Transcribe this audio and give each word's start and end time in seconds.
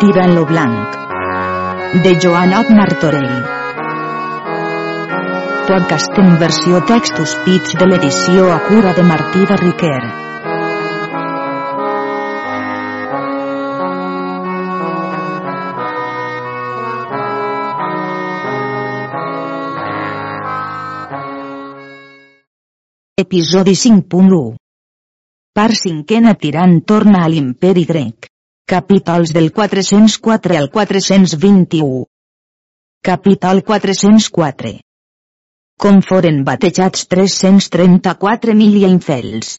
Tirant 0.00 0.34
lo 0.34 0.44
blanc. 0.44 0.96
De 2.04 2.10
Joanot 2.20 2.68
Martorell. 2.68 3.30
Podcast 5.68 6.18
en 6.20 6.34
versió 6.42 6.82
textos 6.90 7.32
pits 7.46 7.72
de 7.80 7.88
l'edició 7.88 8.50
a 8.52 8.58
cura 8.66 8.92
de 8.92 9.06
Martí 9.08 9.46
de 9.48 9.56
Riquer. 9.62 10.02
Episodi 23.24 23.72
5.1 23.86 24.54
Part 25.56 25.84
cinquena 25.88 26.36
tirant 26.36 26.82
torna 26.84 27.24
a 27.24 27.28
l'imperi 27.32 27.88
grec. 27.88 28.35
Capítols 28.68 29.32
del 29.32 29.52
404 29.52 30.56
al 30.58 30.72
421. 30.72 32.06
Capítol 33.00 33.62
404. 33.62 34.72
Com 35.78 36.00
foren 36.02 36.40
batejats 36.48 37.06
334.000 37.14 38.88
infels. 38.88 39.52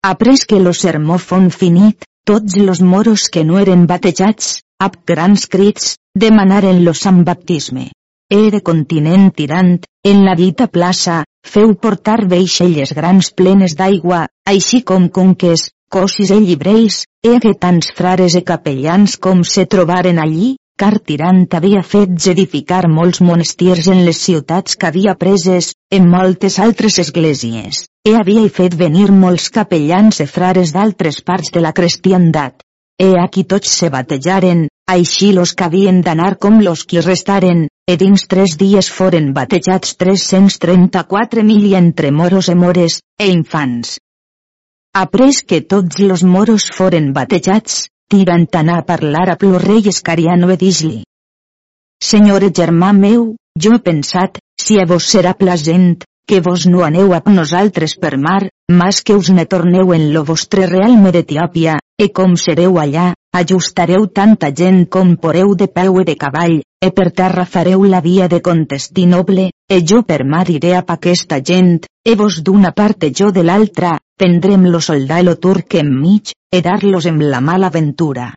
Après 0.00 0.46
que 0.48 0.62
lo 0.64 0.72
sermó 0.72 1.18
fon 1.18 1.50
finit, 1.50 2.08
tots 2.24 2.56
los 2.56 2.80
moros 2.80 3.28
que 3.28 3.44
no 3.44 3.60
eren 3.60 3.84
batejats, 3.84 4.62
amb 4.80 4.96
grans 5.04 5.44
crits, 5.44 5.92
demanaren 6.16 6.86
lo 6.88 6.96
sant 6.96 7.20
baptisme. 7.28 7.90
Era 8.32 8.64
continent 8.64 9.28
tirant, 9.36 9.76
en 10.08 10.24
la 10.24 10.40
dita 10.40 10.72
plaça, 10.72 11.20
feu 11.44 11.76
portar 11.76 12.22
veixelles 12.32 12.96
grans 12.96 13.28
plenes 13.36 13.76
d'aigua, 13.76 14.24
així 14.48 14.80
com 14.88 15.10
conques, 15.12 15.68
cosis 15.90 16.30
i 16.34 16.38
llibreis, 16.42 17.04
e 17.22 17.38
que 17.42 17.54
tants 17.54 17.92
frares 17.96 18.36
i 18.38 18.42
capellans 18.46 19.16
com 19.16 19.42
se 19.44 19.66
trobaren 19.66 20.18
allí, 20.22 20.54
car 20.76 20.98
Tirant 21.00 21.46
havia 21.56 21.80
fet 21.82 22.26
edificar 22.32 22.82
molts 22.92 23.22
monestirs 23.24 23.88
en 23.92 24.02
les 24.04 24.18
ciutats 24.26 24.76
que 24.76 24.88
havia 24.90 25.14
preses, 25.22 25.72
en 25.90 26.08
moltes 26.12 26.58
altres 26.60 26.98
esglésies, 27.02 27.86
e 28.04 28.14
havia 28.18 28.44
fet 28.58 28.76
venir 28.76 29.08
molts 29.24 29.48
capellans 29.56 30.20
i 30.20 30.28
frares 30.36 30.74
d'altres 30.76 31.22
parts 31.30 31.54
de 31.54 31.64
la 31.64 31.72
cristiandat. 31.72 32.60
E 33.00 33.12
aquí 33.20 33.44
tots 33.44 33.72
se 33.78 33.88
batejaren, 33.92 34.68
així 34.88 35.32
los 35.36 35.52
que 35.56 35.64
havien 35.64 36.00
d'anar 36.04 36.36
com 36.38 36.60
los 36.64 36.84
qui 36.84 37.00
restaren, 37.00 37.66
e 37.88 37.96
dins 37.96 38.24
tres 38.28 38.56
dies 38.60 38.88
foren 38.98 39.32
batejats 39.36 39.96
334.000 40.00 41.76
entre 41.80 42.12
moros 42.12 42.48
e 42.48 42.54
mores, 42.54 43.00
e 43.18 43.28
infants. 43.32 43.98
Après 44.98 45.42
que 45.44 45.60
tots 45.60 45.98
los 46.00 46.22
moros 46.24 46.64
foren 46.72 47.10
batejats, 47.16 47.72
tirant 48.08 48.46
anar 48.60 48.78
a 48.80 48.84
parlar 48.90 49.26
a 49.28 49.36
lo 49.42 49.58
rei 49.58 49.90
Escariano 49.92 50.48
e 50.48 50.56
dis-li. 50.56 51.02
Senyore 52.10 52.48
germà 52.58 52.94
meu, 52.96 53.26
jo 53.60 53.74
he 53.74 53.82
pensat, 53.88 54.38
si 54.56 54.78
a 54.80 54.86
vos 54.88 55.04
serà 55.12 55.34
plasent, 55.36 56.06
que 56.26 56.40
vos 56.40 56.64
no 56.66 56.80
aneu 56.86 57.12
a 57.12 57.20
nosaltres 57.28 57.96
per 58.00 58.16
mar, 58.16 58.48
mas 58.72 59.02
que 59.02 59.12
us 59.20 59.28
ne 59.28 59.44
torneu 59.44 59.92
en 59.92 60.14
lo 60.14 60.24
vostre 60.24 60.64
realme 60.66 61.12
d'Etiòpia, 61.12 61.76
e 62.00 62.08
com 62.08 62.34
sereu 62.36 62.80
allà, 62.80 63.12
ajustareu 63.40 64.06
tanta 64.08 64.50
gent 64.54 64.86
com 64.88 65.14
poreu 65.16 65.54
de 65.54 65.68
peu 65.68 66.00
e 66.00 66.04
de 66.04 66.16
cavall, 66.16 66.60
e 66.80 66.90
per 66.92 67.10
terra 67.12 67.44
fareu 67.44 67.84
la 67.84 68.00
via 68.00 68.28
de 68.28 68.40
Contestinoble, 68.40 69.50
e 69.68 69.82
jo 69.82 70.02
per 70.02 70.24
mar 70.24 70.48
iré 70.50 70.74
a 70.76 70.84
aquesta 70.86 71.40
gent, 71.42 71.84
e 72.04 72.14
vos 72.14 72.42
d'una 72.42 72.72
part 72.72 73.04
e 73.04 73.10
jo 73.10 73.30
de 73.30 73.42
l'altra, 73.42 73.98
prendrem 74.16 74.66
lo 74.70 74.80
soldà 74.80 75.22
lo 75.22 75.36
turc 75.36 75.74
enmig, 75.74 76.32
e 76.52 76.60
dar-los 76.62 77.06
en 77.06 77.18
la 77.30 77.40
mala 77.40 77.70
ventura. 77.70 78.34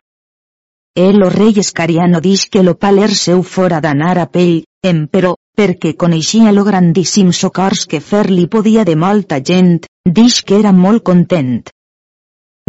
E 0.92 1.12
lo 1.12 1.28
rei 1.30 1.54
Escariano 1.56 2.20
dix 2.20 2.48
que 2.50 2.62
lo 2.62 2.74
paler 2.74 3.14
seu 3.14 3.42
fora 3.42 3.80
d'anar 3.80 4.18
a 4.18 4.26
pell, 4.26 4.64
emperò, 4.82 5.34
perquè 5.56 5.94
coneixia 5.96 6.52
lo 6.52 6.64
grandíssim 6.64 7.30
socors 7.32 7.86
que 7.86 8.00
fer-li 8.00 8.48
podia 8.48 8.84
de 8.84 8.96
molta 8.96 9.40
gent, 9.40 9.84
dix 10.04 10.42
que 10.42 10.58
era 10.58 10.72
molt 10.72 11.04
content. 11.04 11.68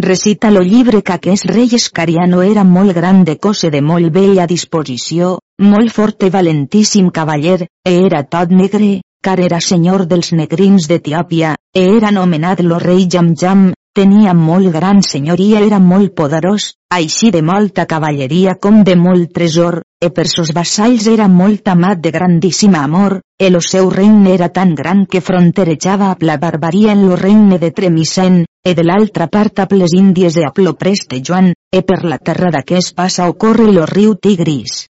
Recita 0.02 0.50
lo 0.50 0.62
llibre 0.64 1.04
que 1.04 1.14
aquest 1.14 1.46
rei 1.46 1.70
Escariano 1.78 2.42
era 2.42 2.64
molt 2.64 2.92
gran 2.98 3.20
de 3.24 3.36
cose 3.38 3.70
de 3.70 3.82
molt 3.86 4.10
bella 4.16 4.48
disposició, 4.50 5.36
molt 5.62 5.94
fort 5.94 6.26
i 6.26 6.30
valentíssim 6.34 7.12
cavaller, 7.14 7.68
e 7.86 7.94
era 8.08 8.24
tot 8.24 8.50
negre, 8.50 9.04
car 9.22 9.38
era 9.46 9.60
senyor 9.62 10.08
dels 10.10 10.32
negrins 10.34 10.88
d'Etiòpia, 10.90 11.54
e 11.76 11.84
era 12.00 12.10
anomenat 12.10 12.64
lo 12.66 12.80
rei 12.82 13.06
Jamjam, 13.06 13.68
tenia 13.94 14.34
molt 14.34 14.74
gran 14.74 15.04
senyoria 15.06 15.62
era 15.62 15.78
molt 15.78 16.16
poderós, 16.18 16.72
així 16.90 17.30
de 17.30 17.44
molta 17.46 17.86
cavalleria 17.86 18.58
com 18.58 18.82
de 18.84 18.98
molt 18.98 19.30
tresor, 19.38 19.84
e 20.02 20.10
per 20.10 20.26
sos 20.28 20.50
vassalls 20.58 21.06
era 21.06 21.28
molt 21.30 21.68
amat 21.70 22.00
de 22.02 22.12
grandíssim 22.12 22.74
amor, 22.74 23.20
e 23.38 23.52
lo 23.52 23.62
seu 23.62 23.90
regne 23.94 24.34
era 24.34 24.50
tan 24.50 24.74
gran 24.74 25.06
que 25.06 25.22
fronterejava 25.22 26.10
a 26.12 26.18
la 26.20 26.38
barbaria 26.42 26.92
en 26.92 27.06
lo 27.08 27.16
regne 27.16 27.60
de 27.60 27.70
Tremisen, 27.70 28.46
e 28.66 28.74
de 28.74 28.84
l'altra 28.84 29.28
part 29.28 29.60
a 29.60 29.68
les 29.70 29.94
Índies 29.94 30.38
e 30.38 30.44
a 30.44 30.52
preste 30.74 31.22
Joan, 31.22 31.54
e 31.72 31.84
per 31.84 32.04
la 32.04 32.18
terra 32.18 32.50
d'aquest 32.50 32.96
passa 32.96 33.30
ocorre 33.30 33.72
lo 33.72 33.86
riu 33.86 34.16
Tigris. 34.16 34.88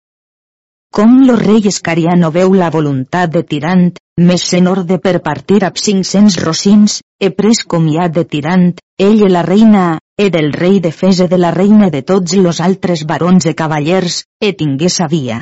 Com 0.92 1.26
lo 1.26 1.36
rei 1.36 1.62
Escariano 1.66 2.30
veu 2.32 2.54
la 2.54 2.70
voluntat 2.70 3.30
de 3.34 3.44
Tirant, 3.44 3.92
més 4.18 4.54
en 4.54 4.68
orde 4.68 4.98
per 4.98 5.22
partir 5.22 5.64
amb 5.64 5.78
500 5.78 6.38
rocins, 6.44 7.02
e 7.22 7.30
pres 7.30 7.62
comiat 7.66 8.14
de 8.14 8.26
Tirant, 8.26 8.74
ell 8.98 9.22
i 9.22 9.30
la 9.30 9.42
reina, 9.46 10.00
e 10.20 10.30
del 10.30 10.52
rei 10.52 10.82
de 10.84 10.92
Fese 10.92 11.30
de 11.32 11.38
la 11.38 11.50
reina 11.56 11.88
de 11.90 12.02
tots 12.04 12.34
los 12.36 12.60
altres 12.60 13.06
barons 13.08 13.46
e 13.48 13.54
cavallers, 13.56 14.26
e 14.48 14.52
tingué 14.52 14.90
sabia. 14.92 15.38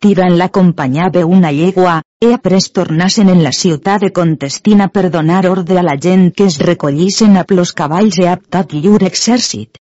Tirant 0.00 0.36
l'acompanyava 0.38 1.24
una 1.26 1.50
llegua, 1.50 1.96
e 2.22 2.30
après 2.36 2.70
tornassen 2.76 3.28
en 3.34 3.42
la 3.42 3.50
ciutat 3.50 4.06
de 4.06 4.12
Contestina 4.12 4.86
per 4.86 5.10
donar 5.10 5.42
ordre 5.50 5.80
a 5.80 5.82
la 5.82 5.96
gent 5.98 6.30
que 6.30 6.46
es 6.46 6.60
recollissen 6.62 7.36
a 7.36 7.44
plos 7.44 7.74
cavalls 7.74 8.20
e 8.22 8.30
a 8.30 8.36
tot 8.38 8.72
llur 8.72 9.02
exèrcit. 9.10 9.82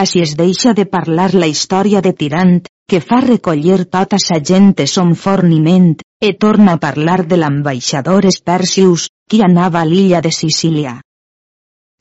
Així 0.00 0.24
es 0.24 0.32
deixa 0.40 0.72
de 0.72 0.88
parlar 0.96 1.34
la 1.34 1.52
història 1.52 2.00
de 2.00 2.16
Tirant, 2.16 2.56
que 2.88 3.04
fa 3.04 3.20
recollir 3.20 3.84
tota 3.84 4.16
sa 4.16 4.40
gent 4.40 4.74
son 4.86 5.14
forniment, 5.14 5.92
e 6.24 6.32
torna 6.32 6.72
a 6.72 6.82
parlar 6.88 7.26
de 7.28 7.36
l'ambaixador 7.36 8.24
Espercius, 8.24 9.10
qui 9.28 9.44
anava 9.44 9.82
a 9.82 9.84
l'illa 9.84 10.24
de 10.24 10.32
Sicília. 10.32 11.02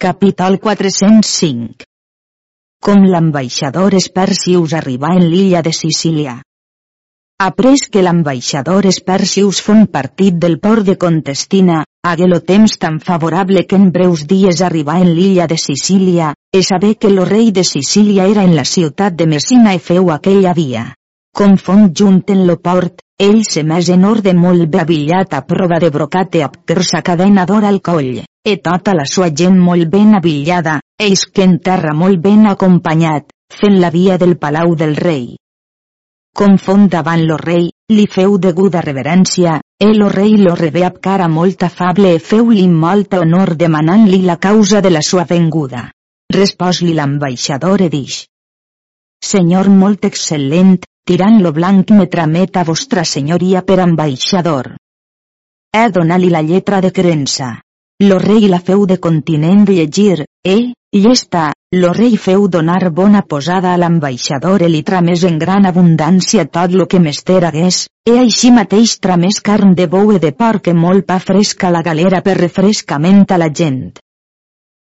Capítol 0.01 0.57
405 0.57 1.85
Com 2.81 3.03
l'ambaixador 3.05 3.93
Espercius 3.99 4.71
arribà 4.79 5.11
en 5.13 5.27
l'illa 5.29 5.59
de 5.61 5.73
Sicília. 5.77 6.33
Après 7.47 7.83
que 7.93 8.01
l'ambaixador 8.01 8.87
Espercius 8.89 9.59
fon 9.61 9.85
partit 9.97 10.39
del 10.41 10.57
port 10.63 10.87
de 10.89 10.95
Contestina, 11.03 11.83
hagué 12.01 12.31
lo 12.31 12.39
temps 12.41 12.79
tan 12.81 12.97
favorable 13.11 13.67
que 13.67 13.77
en 13.77 13.91
breus 13.93 14.25
dies 14.31 14.63
arribà 14.65 14.97
en 15.03 15.13
l'illa 15.13 15.45
de 15.45 15.59
Sicília, 15.61 16.33
e 16.49 16.63
saber 16.65 16.95
que 16.97 17.13
lo 17.13 17.29
rei 17.29 17.51
de 17.51 17.63
Sicília 17.63 18.25
era 18.25 18.41
en 18.49 18.55
la 18.57 18.65
ciutat 18.65 19.13
de 19.13 19.29
Messina 19.35 19.75
e 19.77 19.85
feu 19.91 20.09
aquella 20.09 20.55
via. 20.57 20.87
Com 21.29 21.59
fon 21.61 21.91
junt 21.93 22.23
en 22.33 22.47
lo 22.49 22.57
port, 22.57 23.05
ell 23.21 23.43
se 23.45 23.61
més 23.61 23.89
en 23.93 24.05
orde 24.09 24.33
molt 24.33 24.65
bé 24.73 24.79
abillat 24.81 25.33
a 25.37 25.43
prova 25.45 25.77
de 25.83 25.91
brocat 25.93 26.37
e 26.39 26.41
apter 26.45 26.81
sa 26.83 27.03
cadena 27.05 27.45
d'or 27.45 27.67
al 27.69 27.77
coll, 27.85 28.23
e 28.25 28.55
tota 28.65 28.95
la 28.97 29.05
sua 29.05 29.29
gent 29.41 29.59
molt 29.61 29.91
ben 29.93 30.15
abillada, 30.17 30.79
eis 30.97 31.27
que 31.29 31.45
en 31.45 31.59
terra 31.59 31.93
molt 31.93 32.17
ben 32.23 32.47
acompanyat, 32.49 33.29
fent 33.53 33.77
la 33.83 33.91
via 33.93 34.17
del 34.17 34.37
palau 34.41 34.73
del 34.75 34.95
rei. 34.95 35.35
Com 36.33 36.55
davant 36.89 37.25
lo 37.27 37.37
rei, 37.37 37.69
li 37.91 38.07
feu 38.07 38.37
deguda 38.37 38.81
reverència, 38.81 39.59
el 39.79 39.97
lo 39.99 40.09
rei 40.09 40.37
lo 40.37 40.55
rebé 40.55 40.85
amb 40.87 40.99
cara 41.01 41.27
molt 41.27 41.63
afable 41.63 42.15
e 42.15 42.19
feu-li 42.19 42.67
molt 42.67 43.13
honor 43.13 43.55
demanant-li 43.55 44.21
la 44.21 44.37
causa 44.37 44.81
de 44.81 44.89
la 44.89 45.01
sua 45.01 45.25
venguda. 45.25 45.91
Respòs-li 46.33 46.93
l'ambaixador 46.93 47.81
e 47.81 47.89
dix. 47.89 48.25
Senyor 49.21 49.69
molt 49.69 50.05
excel·lent, 50.07 50.79
tirant 51.05 51.41
lo 51.41 51.51
blanc 51.51 51.91
me 51.91 52.07
tramet 52.07 52.57
a 52.57 52.63
vostra 52.63 53.03
senyoria 53.03 53.61
per 53.61 53.79
ambaixador. 53.79 54.75
He 55.71 55.89
donat-li 55.89 56.29
la 56.29 56.41
lletra 56.41 56.81
de 56.81 56.91
creença. 56.91 57.55
Lo 58.03 58.17
rei 58.19 58.47
la 58.49 58.59
feu 58.59 58.85
de 58.89 58.97
continent 58.99 59.67
llegir, 59.69 60.25
eh, 60.43 60.73
llesta, 60.91 61.51
lo 61.71 61.93
rei 61.93 62.17
feu 62.17 62.47
donar 62.47 62.89
bona 62.91 63.21
posada 63.21 63.73
a 63.73 63.77
l'ambaixador 63.77 64.65
i 64.65 64.69
li 64.73 64.81
tramés 64.83 65.23
en 65.29 65.37
gran 65.39 65.67
abundància 65.69 66.43
tot 66.57 66.73
lo 66.73 66.87
que 66.87 66.99
mester 66.99 67.43
hagués, 67.45 67.85
e 68.09 68.17
així 68.19 68.51
mateix 68.51 68.97
tramés 68.99 69.39
carn 69.39 69.75
de 69.75 69.85
bou 69.87 70.11
i 70.15 70.19
de 70.19 70.31
porc 70.33 70.67
i 70.67 70.73
molt 70.73 71.05
pa 71.07 71.19
fresca 71.19 71.69
a 71.69 71.75
la 71.77 71.83
galera 71.85 72.23
per 72.25 72.35
refrescament 72.41 73.23
a 73.29 73.37
la 73.37 73.51
gent. 73.61 73.83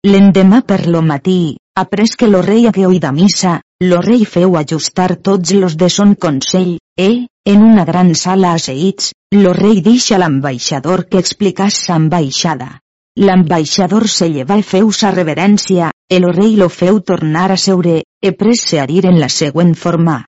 L'endemà 0.07 0.61
per 0.63 0.87
lo 0.87 1.03
matí, 1.03 1.57
après 1.79 2.17
que 2.19 2.27
lo 2.27 2.43
rei 2.43 2.67
hagué 2.67 2.87
oïda 2.87 3.13
missa, 3.13 3.61
lo 3.91 4.01
rei 4.03 4.25
feu 4.27 4.57
ajustar 4.59 5.17
tots 5.29 5.53
los 5.55 5.77
de 5.79 5.89
son 5.89 6.15
consell, 6.15 6.73
e, 6.97 7.29
en 7.47 7.63
una 7.63 7.85
gran 7.85 8.15
sala 8.19 8.53
asseïts, 8.59 9.13
lo 9.31 9.53
rei 9.55 9.81
deixa 9.81 10.19
l'ambaixador 10.19 11.07
que 11.07 11.23
explicàs 11.23 11.79
ambaixada. 11.95 12.71
L'ambaixador 13.19 14.09
se 14.09 14.29
lleva 14.35 14.59
i 14.59 14.67
feu 14.67 14.91
sa 14.93 15.15
reverència, 15.15 15.93
el 16.11 16.27
rei 16.35 16.57
lo 16.59 16.69
feu 16.69 17.01
tornar 17.01 17.51
a 17.53 17.57
seure, 17.57 18.03
e 18.23 18.33
presse 18.43 18.83
a 18.83 18.87
dir 18.91 19.05
en 19.07 19.19
la 19.23 19.31
següent 19.31 19.75
forma. 19.75 20.25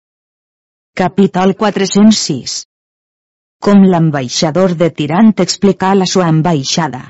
Capítol 0.95 1.57
406 1.59 2.61
Com 3.61 3.83
l'ambaixador 3.93 4.75
de 4.75 4.91
Tirant 4.91 5.35
explica 5.45 5.95
la 5.95 6.07
sua 6.07 6.31
ambaixada. 6.31 7.09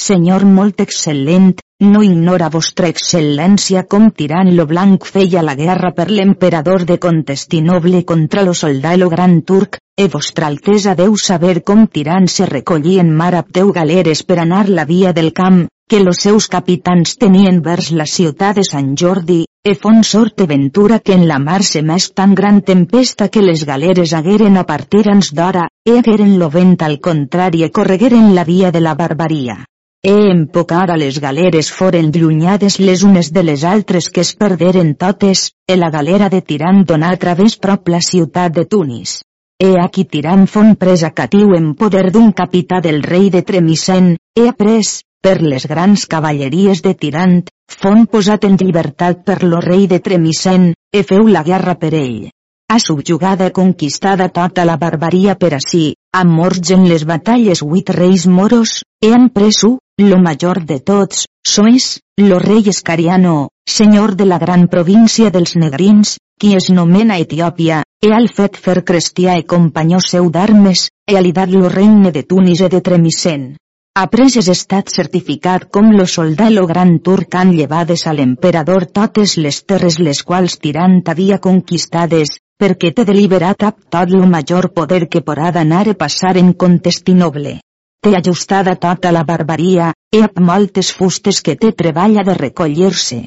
Senyor 0.00 0.46
molt 0.48 0.78
excel·lent, 0.80 1.50
no 1.84 2.00
ignora 2.04 2.46
vostra 2.52 2.88
excel·lència 2.88 3.82
com 3.94 4.06
tirant 4.20 4.48
lo 4.56 4.64
blanc 4.70 5.04
feia 5.04 5.42
la 5.44 5.54
guerra 5.58 5.90
per 5.96 6.06
l'emperador 6.08 6.86
de 6.88 6.96
Contestinoble 7.02 8.00
contra 8.08 8.44
lo 8.46 8.54
soldalo 8.60 9.10
gran 9.12 9.34
turc, 9.50 9.76
e 10.00 10.06
vostra 10.08 10.46
altesa 10.48 10.94
deu 10.96 11.18
saber 11.20 11.60
com 11.70 11.84
tirant 11.98 12.30
se 12.32 12.46
recollien 12.48 13.10
mar 13.20 13.34
ab 13.42 13.50
deu 13.58 13.72
galeres 13.76 14.22
per 14.24 14.38
anar 14.40 14.62
la 14.70 14.86
via 14.88 15.12
del 15.12 15.34
camp, 15.36 15.66
que 15.90 16.00
los 16.00 16.22
seus 16.24 16.46
capitans 16.48 17.18
tenien 17.20 17.60
vers 17.60 17.90
la 17.92 18.06
ciutat 18.06 18.56
de 18.56 18.64
Sant 18.64 18.94
Jordi, 18.96 19.42
e 19.60 19.74
fon 19.74 20.00
sorte 20.04 20.46
ventura 20.46 21.00
que 21.00 21.12
en 21.12 21.26
la 21.28 21.38
mar 21.38 21.60
se 21.62 21.82
més 21.82 22.08
tan 22.16 22.32
gran 22.38 22.62
tempesta 22.62 23.28
que 23.28 23.42
les 23.44 23.66
galeres 23.68 24.14
hagueren 24.16 24.56
a 24.56 24.64
partir 24.64 25.10
ans 25.12 25.34
d'hora, 25.34 25.66
e 25.84 25.98
hagueren 25.98 26.38
lo 26.38 26.48
vent 26.48 26.78
al 26.88 27.00
contrari 27.00 27.66
e 27.66 27.70
corregueren 27.70 28.32
la 28.34 28.46
via 28.48 28.72
de 28.72 28.80
la 28.80 28.94
barbaria. 28.94 29.58
E 30.02 30.12
en 30.32 30.48
hora 30.54 30.96
les 30.96 31.18
galeres 31.20 31.68
foren 31.70 32.06
llunyades 32.10 32.78
les 32.80 33.02
unes 33.04 33.28
de 33.36 33.42
les 33.42 33.64
altres 33.64 34.08
que 34.08 34.22
es 34.22 34.32
perderen 34.34 34.94
totes, 34.96 35.52
e 35.68 35.76
la 35.76 35.90
galera 35.90 36.30
de 36.30 36.40
Tirant 36.40 36.86
donà 36.88 37.10
a 37.12 37.18
través 37.20 37.58
prop 37.58 37.88
la 37.88 38.00
ciutat 38.00 38.54
de 38.56 38.64
Tunis. 38.64 39.20
E 39.60 39.74
aquí 39.76 40.06
Tirant 40.06 40.46
fon 40.48 40.74
presa 40.80 41.10
catiu 41.10 41.52
en 41.52 41.74
poder 41.74 42.10
d'un 42.12 42.32
capità 42.32 42.80
del 42.80 43.02
rei 43.02 43.28
de 43.28 43.42
Tremisen, 43.42 44.16
e 44.32 44.48
après, 44.48 45.04
per 45.20 45.42
les 45.42 45.66
grans 45.68 46.06
cavalleries 46.06 46.80
de 46.80 46.94
Tirant, 46.94 47.44
fon 47.68 48.06
posat 48.06 48.48
en 48.48 48.56
llibertat 48.56 49.20
per 49.22 49.42
lo 49.44 49.60
rei 49.60 49.86
de 49.86 50.00
Tremisen, 50.00 50.72
e 50.96 51.02
feu 51.04 51.28
la 51.28 51.44
guerra 51.44 51.76
per 51.76 51.92
ell. 51.92 52.30
Ha 52.72 52.78
subjugada 52.78 53.50
conquistada 53.50 54.30
tota 54.30 54.64
la 54.64 54.78
barbaria 54.78 55.34
per 55.36 55.52
ací, 55.58 55.92
han 56.16 56.32
morts 56.32 56.70
en 56.70 56.88
les 56.88 57.04
batalles 57.04 57.60
huit 57.60 57.90
reis 57.90 58.26
moros, 58.26 58.80
e 59.02 59.12
han 59.12 59.28
preso, 59.28 59.76
lo 60.08 60.18
major 60.18 60.64
de 60.64 60.80
tots, 60.80 61.26
sois, 61.44 62.00
lo 62.16 62.38
rei 62.38 62.68
Escariano, 62.68 63.50
senyor 63.66 64.16
de 64.16 64.26
la 64.26 64.38
gran 64.38 64.66
província 64.68 65.30
dels 65.30 65.56
negrins, 65.56 66.16
qui 66.40 66.54
es 66.56 66.70
nomena 66.70 67.18
Etiòpia, 67.18 67.82
e 68.00 68.12
al 68.16 68.28
fet 68.28 68.56
fer 68.56 68.82
cristià 68.84 69.36
e 69.36 69.44
companyó 69.44 70.00
seu 70.00 70.30
d'armes, 70.30 70.88
e 71.06 71.16
alidat 71.16 71.52
lo 71.52 71.68
regne 71.68 72.12
de 72.12 72.22
Tunis 72.22 72.60
e 72.60 72.68
de 72.68 72.80
Tremisen. 72.80 73.56
Après 73.94 74.36
és 74.40 74.48
estat 74.48 74.88
certificat 74.88 75.68
com 75.70 75.90
lo 75.92 76.06
soldat 76.06 76.54
lo 76.56 76.66
gran 76.66 76.98
turc 77.04 77.34
han 77.34 77.52
llevades 77.52 78.06
a 78.06 78.14
l'emperador 78.16 78.86
totes 78.86 79.36
les 79.36 79.62
terres 79.64 79.98
les 79.98 80.22
quals 80.22 80.56
Tirant 80.62 81.02
havia 81.12 81.38
conquistades, 81.38 82.38
perquè 82.60 82.94
té 82.94 83.04
deliberat 83.04 83.66
ap 83.68 83.82
tot 83.90 84.14
lo 84.14 84.26
major 84.26 84.70
poder 84.72 85.08
que 85.08 85.20
porà 85.20 85.50
d'anar 85.52 85.88
a 85.88 85.98
passar 86.04 86.38
en 86.38 86.54
Contestinoble 86.54 87.58
té 88.04 88.14
ajustada 88.16 88.74
tota 88.76 89.12
la 89.12 89.24
barbaria, 89.28 89.92
e 90.12 90.22
ap 90.26 90.40
moltes 90.40 90.90
fustes 90.96 91.40
que 91.46 91.56
té 91.56 91.72
treballa 91.82 92.24
de 92.24 92.34
recollir-se. 92.38 93.20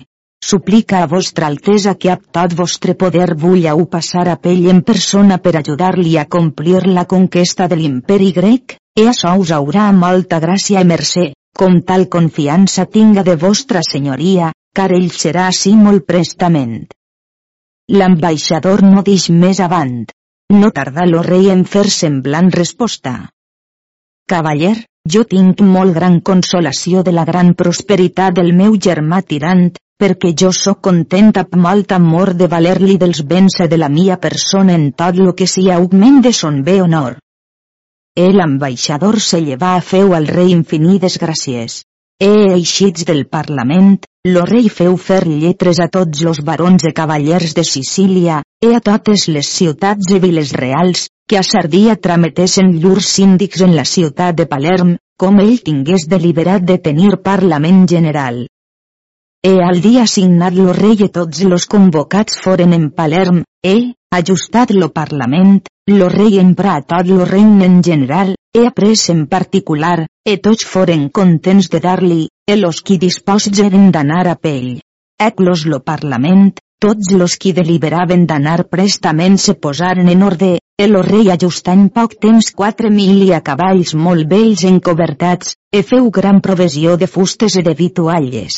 Suplica 0.43 1.03
a 1.03 1.07
vostra 1.07 1.47
altesa 1.47 1.93
que 1.95 2.09
ap 2.11 2.23
tot 2.35 2.53
vostre 2.59 2.95
poder 2.99 3.29
vulleu 3.43 3.85
passar 3.91 4.25
a 4.27 4.35
pell 4.35 4.65
en 4.71 4.81
persona 4.81 5.37
per 5.43 5.53
ajudar-li 5.59 6.17
a 6.17 6.25
complir 6.25 6.81
la 6.87 7.05
conquesta 7.13 7.67
de 7.71 7.77
l'imperi 7.79 8.31
grec, 8.35 8.75
e 8.99 9.05
això 9.11 9.31
us 9.39 9.53
haurà 9.55 9.85
molta 9.95 10.41
gràcia 10.43 10.81
i 10.83 10.89
mercè, 10.89 11.29
com 11.57 11.79
tal 11.87 12.09
confiança 12.15 12.85
tinga 12.85 13.23
de 13.23 13.37
vostra 13.45 13.81
senyoria, 13.87 14.51
car 14.75 14.89
ell 14.97 15.09
serà 15.13 15.47
així 15.51 15.75
molt 15.77 16.05
prestament. 16.09 16.89
L'ambaixador 17.93 18.83
no 18.83 19.05
dix 19.05 19.29
més 19.29 19.61
avant. 19.61 20.03
No 20.59 20.73
tarda 20.75 21.05
lo 21.07 21.23
rei 21.23 21.49
en 21.53 21.63
fer 21.63 21.85
semblant 21.89 22.51
resposta. 22.51 23.15
Cavaller, 24.31 24.77
jo 25.13 25.25
tinc 25.27 25.61
molt 25.67 25.93
gran 25.95 26.21
consolació 26.21 27.01
de 27.03 27.11
la 27.11 27.25
gran 27.27 27.53
prosperitat 27.59 28.37
del 28.37 28.53
meu 28.55 28.77
germà 28.85 29.19
tirant, 29.21 29.65
perquè 29.99 30.31
jo 30.41 30.51
sóc 30.55 30.79
content 30.87 31.33
amb 31.41 31.57
molt 31.65 31.91
amor 31.95 32.31
de 32.39 32.47
valer-li 32.53 32.95
dels 33.01 33.21
béns 33.27 33.59
de 33.73 33.77
la 33.77 33.89
mia 33.89 34.17
persona 34.25 34.77
en 34.79 34.91
tot 34.91 35.19
lo 35.19 35.33
que 35.35 35.47
sia 35.47 35.75
augment 35.75 36.21
de 36.23 36.31
son 36.31 36.63
bé 36.63 36.79
honor. 36.81 37.19
El 38.15 38.39
ambaixador 38.39 39.19
se 39.19 39.41
lleva 39.41 39.75
a 39.75 39.81
feu 39.81 40.13
al 40.15 40.27
rei 40.27 40.51
infinides 40.55 41.19
gràcies. 41.19 41.81
E 42.21 42.31
eixits 42.55 43.03
del 43.09 43.25
Parlament, 43.27 43.97
lo 44.29 44.45
rei 44.47 44.69
feu 44.69 44.95
fer 44.95 45.23
lletres 45.27 45.79
a 45.83 45.89
tots 45.91 46.21
los 46.23 46.39
barons 46.49 46.83
de 46.85 46.93
cavallers 46.93 47.55
de 47.57 47.63
Sicília, 47.67 48.43
e 48.61 48.75
a 48.75 48.79
totes 48.79 49.27
les 49.27 49.49
ciutats 49.49 50.13
i 50.13 50.19
viles 50.23 50.53
reals, 50.55 51.09
que 51.27 51.37
a 51.37 51.43
Sardia 51.43 51.95
trametessin 51.95 52.73
llurs 52.79 53.07
síndics 53.17 53.61
en 53.61 53.75
la 53.75 53.85
ciutat 53.85 54.35
de 54.35 54.45
Palerm, 54.45 54.97
com 55.17 55.39
ell 55.39 55.59
tingués 55.63 56.07
deliberat 56.09 56.65
de 56.67 56.77
tenir 56.77 57.17
Parlament 57.23 57.85
General. 57.89 58.43
E 59.43 59.53
al 59.59 59.81
dia 59.83 60.05
signat 60.07 60.55
lo 60.55 60.71
rei 60.75 61.01
i 61.03 61.09
tots 61.17 61.43
los 61.51 61.65
convocats 61.67 62.39
foren 62.43 62.73
en 62.77 62.89
Palerm, 62.91 63.43
e, 63.63 63.75
ajustat 64.15 64.71
lo 64.71 64.89
Parlament, 64.95 65.57
lo 65.91 66.07
rei 66.07 66.39
emprà 66.39 66.77
tot 66.87 67.09
lo 67.11 67.25
regne 67.27 67.65
en 67.67 67.81
general, 67.83 68.35
e 68.55 68.65
après 68.67 69.09
en 69.11 69.25
particular, 69.27 70.05
e 70.23 70.37
tots 70.37 70.63
foren 70.63 71.09
contents 71.09 71.67
de 71.69 71.81
dar-li, 71.83 72.27
e 72.47 72.55
los 72.55 72.79
qui 72.81 72.97
disposts 72.97 73.59
eren 73.59 73.91
d'anar 73.91 74.27
a 74.31 74.35
pell. 74.35 74.79
Eclos 75.19 75.65
lo 75.65 75.81
Parlament, 75.83 76.53
tots 76.79 77.11
los 77.11 77.35
qui 77.35 77.51
deliberaven 77.51 78.25
d'anar 78.27 78.69
prestament 78.71 79.37
se 79.39 79.55
posaren 79.55 80.07
en 80.11 80.23
orde, 80.23 80.57
el 80.81 80.95
rei 81.05 81.29
ajustà 81.29 81.73
en 81.77 81.89
poc 81.93 82.15
temps 82.23 82.47
quatre 82.59 82.89
mil 82.89 83.19
i 83.23 83.29
a 83.35 83.41
cavalls 83.45 83.93
molt 84.05 84.25
vells 84.29 84.63
encobertats, 84.69 85.53
e 85.71 85.83
feu 85.89 86.09
gran 86.17 86.41
provisió 86.41 86.95
de 86.97 87.07
fustes 87.07 87.57
i 87.59 87.63
de 87.67 87.75
vitualles. 87.77 88.57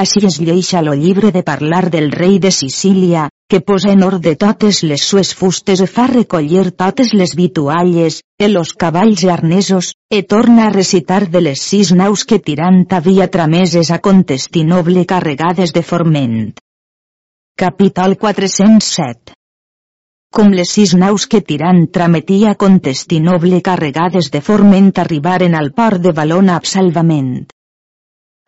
Així 0.00 0.24
es 0.26 0.40
lleixa 0.40 0.80
lo 0.82 0.94
llibre 0.98 1.30
de 1.30 1.42
parlar 1.50 1.90
del 1.90 2.10
rei 2.10 2.40
de 2.40 2.50
Sicília, 2.50 3.28
que 3.48 3.60
posa 3.60 3.92
en 3.92 4.02
ordre 4.02 4.34
totes 4.34 4.80
les 4.82 5.04
sues 5.10 5.34
fustes 5.42 5.84
e 5.84 5.86
fa 5.86 6.08
recollir 6.10 6.72
totes 6.72 7.12
les 7.12 7.36
vitualles, 7.36 8.18
e 8.40 8.48
los 8.48 8.72
cavalls 8.72 9.22
i 9.22 9.30
arnesos, 9.36 9.92
e 10.10 10.24
torna 10.24 10.66
a 10.66 10.74
recitar 10.74 11.28
de 11.28 11.44
les 11.46 11.62
sis 11.68 11.92
naus 11.92 12.24
que 12.24 12.40
Tirant 12.40 12.82
havia 12.90 13.28
trameses 13.28 13.92
a 13.92 14.00
Contestinoble 14.00 15.06
carregades 15.06 15.76
de 15.76 15.86
forment. 15.92 16.52
Capítol 17.54 18.18
407 18.18 19.43
com 20.34 20.50
les 20.50 20.70
sis 20.74 20.92
naus 20.98 21.28
que 21.30 21.38
Tirant 21.48 21.84
trametia 21.94 22.52
a 22.52 22.58
Contestinoble 22.58 23.60
carregades 23.68 24.32
de 24.34 24.40
forment 24.42 24.88
arribaren 25.02 25.54
al 25.54 25.70
port 25.76 26.02
de 26.02 26.12
Valona 26.16 26.56
amb 26.58 26.66
salvament. 26.66 27.30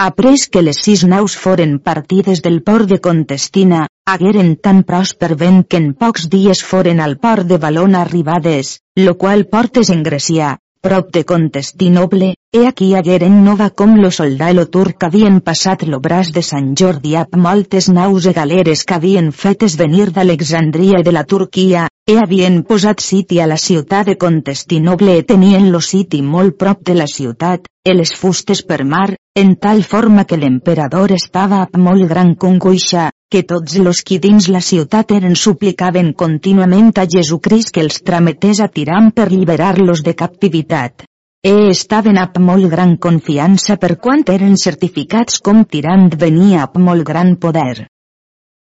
Après 0.06 0.48
que 0.50 0.64
les 0.66 0.82
sis 0.82 1.04
naus 1.12 1.36
foren 1.44 1.78
partides 1.78 2.42
del 2.42 2.58
port 2.66 2.90
de 2.90 2.98
Contestina, 3.06 3.86
hagueren 4.04 4.56
tan 4.66 4.82
pròsper 4.90 5.36
vent 5.44 5.62
que 5.70 5.78
en 5.82 5.92
pocs 5.94 6.26
dies 6.34 6.64
foren 6.72 7.00
al 7.00 7.16
port 7.22 7.46
de 7.46 7.62
Valona 7.62 8.02
arribades, 8.02 8.80
lo 8.96 9.14
qual 9.16 9.46
portes 9.46 9.94
en 9.94 10.02
Grecia, 10.02 10.56
prop 10.86 11.08
de 11.10 11.24
Contestinoble, 11.24 12.34
he 12.52 12.60
aquí 12.68 12.94
hagueren 12.94 13.40
nova 13.44 13.70
com 13.70 13.96
lo 13.98 14.10
soldalo 14.14 14.68
turc 14.74 15.02
havien 15.02 15.40
passat 15.48 15.82
lo 15.82 15.98
braç 16.04 16.30
de 16.36 16.44
Sant 16.46 16.68
Jordi 16.78 17.16
amb 17.18 17.34
moltes 17.46 17.88
naus 17.96 18.28
e 18.30 18.34
galeres 18.36 18.84
que 18.86 18.94
havien 18.94 19.32
fetes 19.32 19.74
venir 19.80 20.12
d'Alexandria 20.14 21.00
i 21.02 21.06
de 21.08 21.14
la 21.16 21.24
Turquia, 21.32 21.88
e 22.06 22.16
havien 22.22 22.60
posat 22.68 23.02
siti 23.02 23.40
a 23.42 23.48
la 23.50 23.58
ciutat 23.58 24.06
de 24.06 24.14
Contestinoble 24.14 25.18
e 25.18 25.26
tenien 25.26 25.72
lo 25.72 25.82
siti 25.82 26.22
molt 26.22 26.54
prop 26.62 26.86
de 26.86 26.94
la 26.94 27.10
ciutat, 27.10 27.66
e 27.82 27.94
les 27.98 28.14
fustes 28.14 28.62
per 28.62 28.84
mar, 28.84 29.16
en 29.34 29.56
tal 29.56 29.82
forma 29.82 30.24
que 30.24 30.38
l'emperador 30.38 31.18
estava 31.18 31.64
amb 31.66 31.82
molt 31.88 32.06
gran 32.06 32.36
congoixa, 32.38 33.10
que 33.32 33.42
tots 33.42 33.74
los 33.82 34.02
qui 34.06 34.20
dins 34.22 34.46
la 34.54 34.60
ciutat 34.62 35.10
eren 35.16 35.34
suplicaven 35.34 36.12
contínuament 36.14 36.92
a 37.02 37.06
Jesucrist 37.14 37.72
que 37.74 37.82
els 37.82 37.98
trametés 38.06 38.60
a 38.62 38.68
Tiram 38.68 39.10
per 39.10 39.26
lliberar-los 39.32 40.04
de 40.06 40.14
captivitat. 40.14 41.02
E 41.42 41.54
estaven 41.70 42.18
amb 42.22 42.38
molt 42.42 42.70
gran 42.70 42.96
confiança 42.96 43.76
per 43.82 43.96
quant 44.02 44.24
eren 44.34 44.56
certificats 44.62 45.40
com 45.48 45.64
Tirant 45.64 46.08
venia 46.22 46.62
amb 46.68 46.78
molt 46.88 47.06
gran 47.10 47.34
poder. 47.36 47.86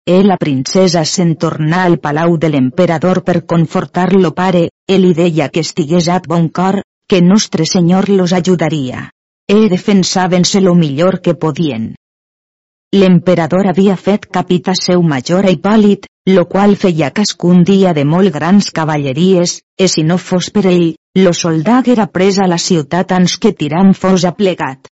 E 0.09 0.17
la 0.25 0.37
princesa 0.41 1.05
se'n 1.05 1.35
tornà 1.37 1.83
al 1.85 1.99
palau 2.01 2.37
de 2.41 2.49
l'emperador 2.49 3.21
per 3.21 3.45
confortar-lo 3.45 4.33
pare, 4.33 4.69
e 4.89 4.97
li 4.97 5.13
deia 5.13 5.49
que 5.53 5.61
estigués 5.65 6.09
a 6.09 6.17
bon 6.25 6.49
cor, 6.49 6.81
que 7.07 7.21
nostre 7.21 7.65
senyor 7.65 8.09
los 8.09 8.33
ajudaria. 8.33 9.09
E 9.45 9.69
defensaven-se 9.69 10.61
lo 10.61 10.73
millor 10.75 11.21
que 11.21 11.33
podien. 11.33 11.93
L'emperador 12.97 13.67
havia 13.69 13.95
fet 13.95 14.23
capità 14.35 14.73
seu 14.73 15.03
major 15.05 15.45
a 15.45 15.51
Hipòlit, 15.53 16.07
lo 16.33 16.47
qual 16.49 16.71
feia 16.83 17.11
cascun 17.13 17.61
dia 17.63 17.91
de 17.93 18.01
molt 18.03 18.33
grans 18.33 18.71
cavalleries, 18.73 19.59
e 19.77 19.87
si 19.87 20.01
no 20.01 20.17
fos 20.17 20.49
per 20.49 20.65
ell, 20.71 20.95
lo 21.21 21.33
soldat 21.33 21.91
era 21.93 22.07
pres 22.09 22.39
a 22.41 22.47
la 22.49 22.57
ciutat 22.57 23.13
ans 23.13 23.37
que 23.37 23.53
Tirant 23.53 23.93
fos 23.93 24.25
aplegat. 24.25 24.89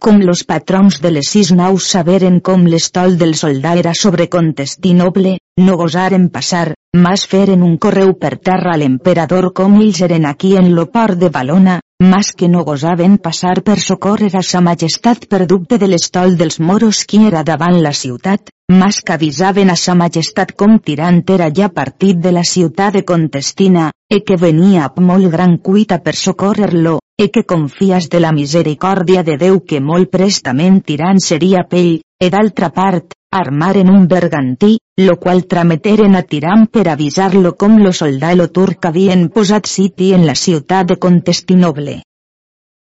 Com 0.00 0.24
los 0.24 0.46
patrons 0.48 1.02
de 1.04 1.12
les 1.12 1.28
sis 1.28 1.52
naus 1.52 1.90
saberen 1.92 2.40
com 2.40 2.64
l'estol 2.64 3.18
del 3.20 3.36
soldà 3.36 3.76
era 3.84 3.92
sobre 3.92 4.30
Contestinoble, 4.32 5.36
no 5.60 5.76
gosaren 5.76 6.30
passar, 6.32 6.72
mas 6.96 7.28
feren 7.28 7.62
un 7.62 7.76
correu 7.76 8.16
per 8.16 8.38
terra 8.38 8.72
a 8.72 8.80
l'emperador 8.80 9.52
com 9.52 9.76
ells 9.76 10.00
eren 10.08 10.24
aquí 10.24 10.56
en 10.56 10.72
lo 10.74 10.88
port 10.88 11.20
de 11.20 11.28
Balona, 11.28 11.82
mas 12.00 12.32
que 12.32 12.48
no 12.48 12.64
gosaven 12.64 13.18
passar 13.18 13.62
per 13.62 13.78
socórrer 13.78 14.32
a 14.36 14.42
sa 14.42 14.60
majestat 14.60 15.26
per 15.30 15.46
dubte 15.46 15.78
de 15.78 15.88
l'estol 15.88 16.36
dels 16.36 16.58
moros 16.60 17.04
qui 17.04 17.22
era 17.26 17.44
davant 17.44 17.80
la 17.82 17.92
ciutat, 17.92 18.50
mas 18.68 19.00
que 19.00 19.12
avisaven 19.12 19.70
a 19.70 19.76
sa 19.76 19.94
majestat 19.94 20.52
com 20.56 20.78
tirant 20.78 21.22
era 21.30 21.50
ja 21.54 21.68
partit 21.68 22.18
de 22.18 22.32
la 22.32 22.44
ciutat 22.44 22.94
de 22.94 23.04
Contestina, 23.04 23.90
e 24.10 24.20
que 24.26 24.36
venia 24.36 24.88
amb 24.88 25.00
molt 25.00 25.30
gran 25.30 25.58
cuita 25.58 25.98
per 26.02 26.14
socórrer-lo, 26.14 26.98
e 27.18 27.30
que 27.30 27.44
confies 27.44 28.08
de 28.10 28.20
la 28.20 28.32
misericòrdia 28.32 29.22
de 29.22 29.36
Déu 29.38 29.60
que 29.60 29.80
molt 29.80 30.10
prestament 30.10 30.80
tirant 30.82 31.20
seria 31.22 31.62
pell, 31.68 32.00
e 32.20 32.30
d'altra 32.30 32.70
part, 32.70 33.14
armaren 33.34 33.90
un 33.90 34.06
bergantí, 34.06 34.78
lo 34.96 35.18
qual 35.18 35.46
trameteren 35.46 36.14
a 36.14 36.22
Tiram 36.22 36.66
per 36.66 36.86
avisar-lo 36.88 37.56
com 37.58 37.80
lo 37.82 37.90
soldà 37.92 38.30
turc 38.56 38.86
havien 38.86 39.24
posat 39.28 39.66
siti 39.66 40.12
en 40.14 40.26
la 40.26 40.36
ciutat 40.38 40.86
de 40.86 40.96
Contestinoble. 41.04 41.94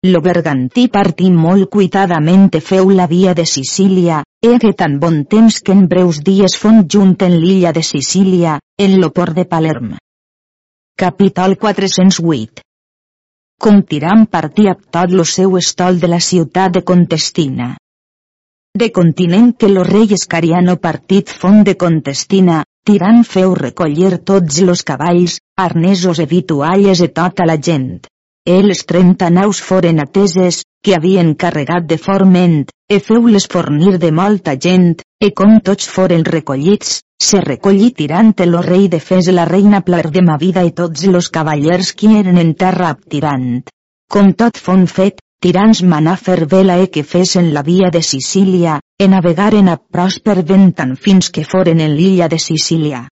Lo 0.06 0.20
bergantí 0.22 0.84
partí 0.94 1.30
molt 1.34 1.66
cuitadament 1.74 2.44
feu 2.60 2.92
la 3.00 3.08
via 3.10 3.34
de 3.34 3.46
Sicília, 3.46 4.22
que 4.62 4.72
tan 4.82 5.00
bon 5.00 5.24
temps 5.24 5.58
que 5.60 5.74
en 5.74 5.88
breus 5.88 6.22
dies 6.22 6.54
fon 6.54 6.84
junt 6.86 7.16
en 7.26 7.34
l'illa 7.40 7.72
de 7.72 7.82
Sicília, 7.82 8.60
en 8.78 9.00
lo 9.00 9.10
port 9.10 9.34
de 9.34 9.44
Palerm. 9.44 9.96
Capital 10.96 11.58
408 11.58 12.62
Com 13.58 13.82
Tiram 13.82 14.24
amb 14.30 14.86
tot 14.94 15.10
lo 15.10 15.24
seu 15.24 15.58
estol 15.58 15.98
de 15.98 16.14
la 16.14 16.20
ciutat 16.20 16.78
de 16.78 16.84
Contestina 16.86 17.74
de 18.78 18.92
continent 18.92 19.56
que 19.58 19.68
lo 19.68 19.82
rei 19.82 20.12
Escariano 20.14 20.76
partit 20.76 21.30
font 21.40 21.64
de 21.66 21.74
Contestina, 21.76 22.62
tirant 22.86 23.24
feu 23.26 23.54
recollir 23.58 24.20
tots 24.30 24.60
los 24.62 24.84
cavalls, 24.86 25.40
arnesos 25.56 26.20
e 26.22 26.26
vitualles 26.30 27.02
e 27.02 27.08
tota 27.08 27.46
la 27.50 27.58
gent. 27.58 28.06
Els 28.46 28.84
trenta 28.86 29.28
naus 29.28 29.58
foren 29.60 29.98
ateses, 30.00 30.62
que 30.82 30.94
havien 30.94 31.34
carregat 31.34 31.88
de 31.90 31.98
forment, 31.98 32.62
e 32.88 33.00
feu-les 33.08 33.48
fornir 33.50 33.98
de 33.98 34.12
molta 34.14 34.54
gent, 34.56 35.02
e 35.20 35.34
com 35.34 35.58
tots 35.60 35.90
foren 35.90 36.24
recollits, 36.24 37.00
se 37.20 37.42
recollí 37.42 37.90
tirant 37.90 38.32
lo 38.46 38.62
rei 38.62 38.86
de 38.88 39.00
Fes 39.00 39.28
la 39.34 39.44
reina 39.44 39.82
Plardemavida 39.82 40.62
i 40.64 40.70
tots 40.70 41.04
los 41.10 41.28
cavallers 41.34 41.92
qui 41.92 42.14
eren 42.22 42.38
en 42.38 42.54
terra 42.54 42.94
tirant. 42.94 43.66
Com 44.08 44.32
tot 44.32 44.56
fon 44.56 44.86
fet, 44.86 45.18
tirans 45.40 45.82
manà 45.82 46.16
fer 46.16 46.46
vela 46.50 46.78
e 46.82 46.88
que 46.90 47.04
fesen 47.04 47.52
la 47.54 47.62
via 47.62 47.90
de 47.94 48.02
Sicília, 48.02 48.80
e 48.98 49.06
navegaren 49.08 49.68
a 49.68 49.76
pròsper 49.78 50.42
ventant 50.42 50.96
fins 50.96 51.30
que 51.30 51.46
foren 51.46 51.80
en 51.80 51.94
l'illa 51.94 52.28
de 52.28 52.38
Sicília. 52.42 53.06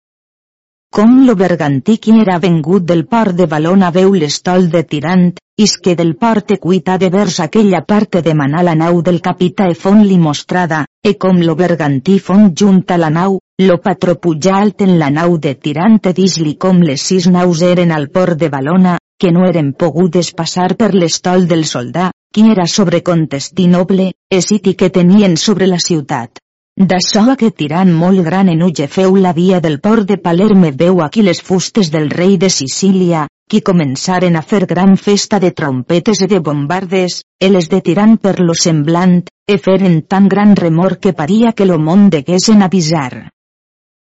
Com 0.93 1.23
lo 1.27 1.35
bergantí 1.35 1.97
qui 1.97 2.19
era 2.21 2.37
vengut 2.39 2.83
del 2.85 3.07
port 3.09 3.35
de 3.35 3.47
Balona 3.49 3.89
veu 3.91 4.13
l'estol 4.13 4.69
de 4.69 4.83
tirant, 4.83 5.31
is 5.57 5.77
que 5.77 5.95
del 5.95 6.15
port 6.15 6.51
e 6.51 6.57
cuita 6.57 6.97
de 6.97 7.09
vers 7.09 7.39
aquella 7.39 7.81
parte 7.81 8.21
de 8.21 8.33
manar 8.33 8.63
la 8.63 8.75
nau 8.75 9.01
del 9.01 9.19
capità 9.19 9.67
e 9.69 9.73
fon 9.73 10.03
li 10.05 10.17
mostrada, 10.17 10.85
e 11.01 11.17
com 11.17 11.41
lo 11.41 11.55
bergantí 11.55 12.19
fon 12.19 12.53
junt 12.53 12.85
a 12.93 12.97
la 12.97 13.09
nau, 13.09 13.39
lo 13.59 13.77
patró 13.81 14.17
alt 14.53 14.81
en 14.81 14.97
la 14.99 15.09
nau 15.09 15.37
de 15.37 15.55
tirant 15.55 15.99
e 16.05 16.13
dis-li 16.13 16.55
com 16.55 16.81
les 16.81 17.01
sis 17.01 17.27
naus 17.27 17.61
eren 17.61 17.91
al 17.91 18.09
port 18.09 18.37
de 18.37 18.49
Balona, 18.49 18.97
que 19.19 19.31
no 19.31 19.47
eren 19.47 19.73
pogudes 19.73 20.31
passar 20.33 20.75
per 20.75 20.93
l'estol 20.93 21.47
del 21.47 21.65
soldà, 21.65 22.11
qui 22.33 22.49
era 22.51 22.65
sobre 22.67 23.03
Contestinoble, 23.03 24.11
e 24.29 24.41
siti 24.41 24.73
que 24.73 24.89
tenien 24.89 25.37
sobre 25.37 25.67
la 25.67 25.79
ciutat. 25.79 26.39
D'això 26.73 27.35
que 27.37 27.51
tirant 27.53 27.91
molt 27.93 28.23
gran 28.25 28.49
en 28.49 28.63
uge 28.65 28.87
feu 28.89 29.15
la 29.15 29.33
via 29.37 29.59
del 29.61 29.79
port 29.79 30.07
de 30.09 30.17
Palerme 30.17 30.71
veu 30.71 31.03
aquí 31.05 31.21
les 31.21 31.41
fustes 31.41 31.91
del 31.93 32.09
rei 32.09 32.39
de 32.41 32.49
Sicília, 32.49 33.27
qui 33.47 33.61
començaren 33.61 34.35
a 34.35 34.41
fer 34.41 34.65
gran 34.65 34.95
festa 34.97 35.37
de 35.43 35.51
trompetes 35.51 36.23
i 36.25 36.27
de 36.31 36.39
bombardes, 36.39 37.19
e 37.39 37.49
les 37.53 37.69
de 37.69 37.81
tirant 37.85 38.17
per 38.17 38.39
lo 38.39 38.55
semblant, 38.57 39.19
e 39.45 39.59
feren 39.61 40.01
tan 40.09 40.27
gran 40.27 40.55
remor 40.55 40.97
que 40.97 41.13
paria 41.13 41.53
que 41.53 41.67
lo 41.69 41.77
món 41.77 42.09
deguesen 42.09 42.65
avisar. 42.65 43.29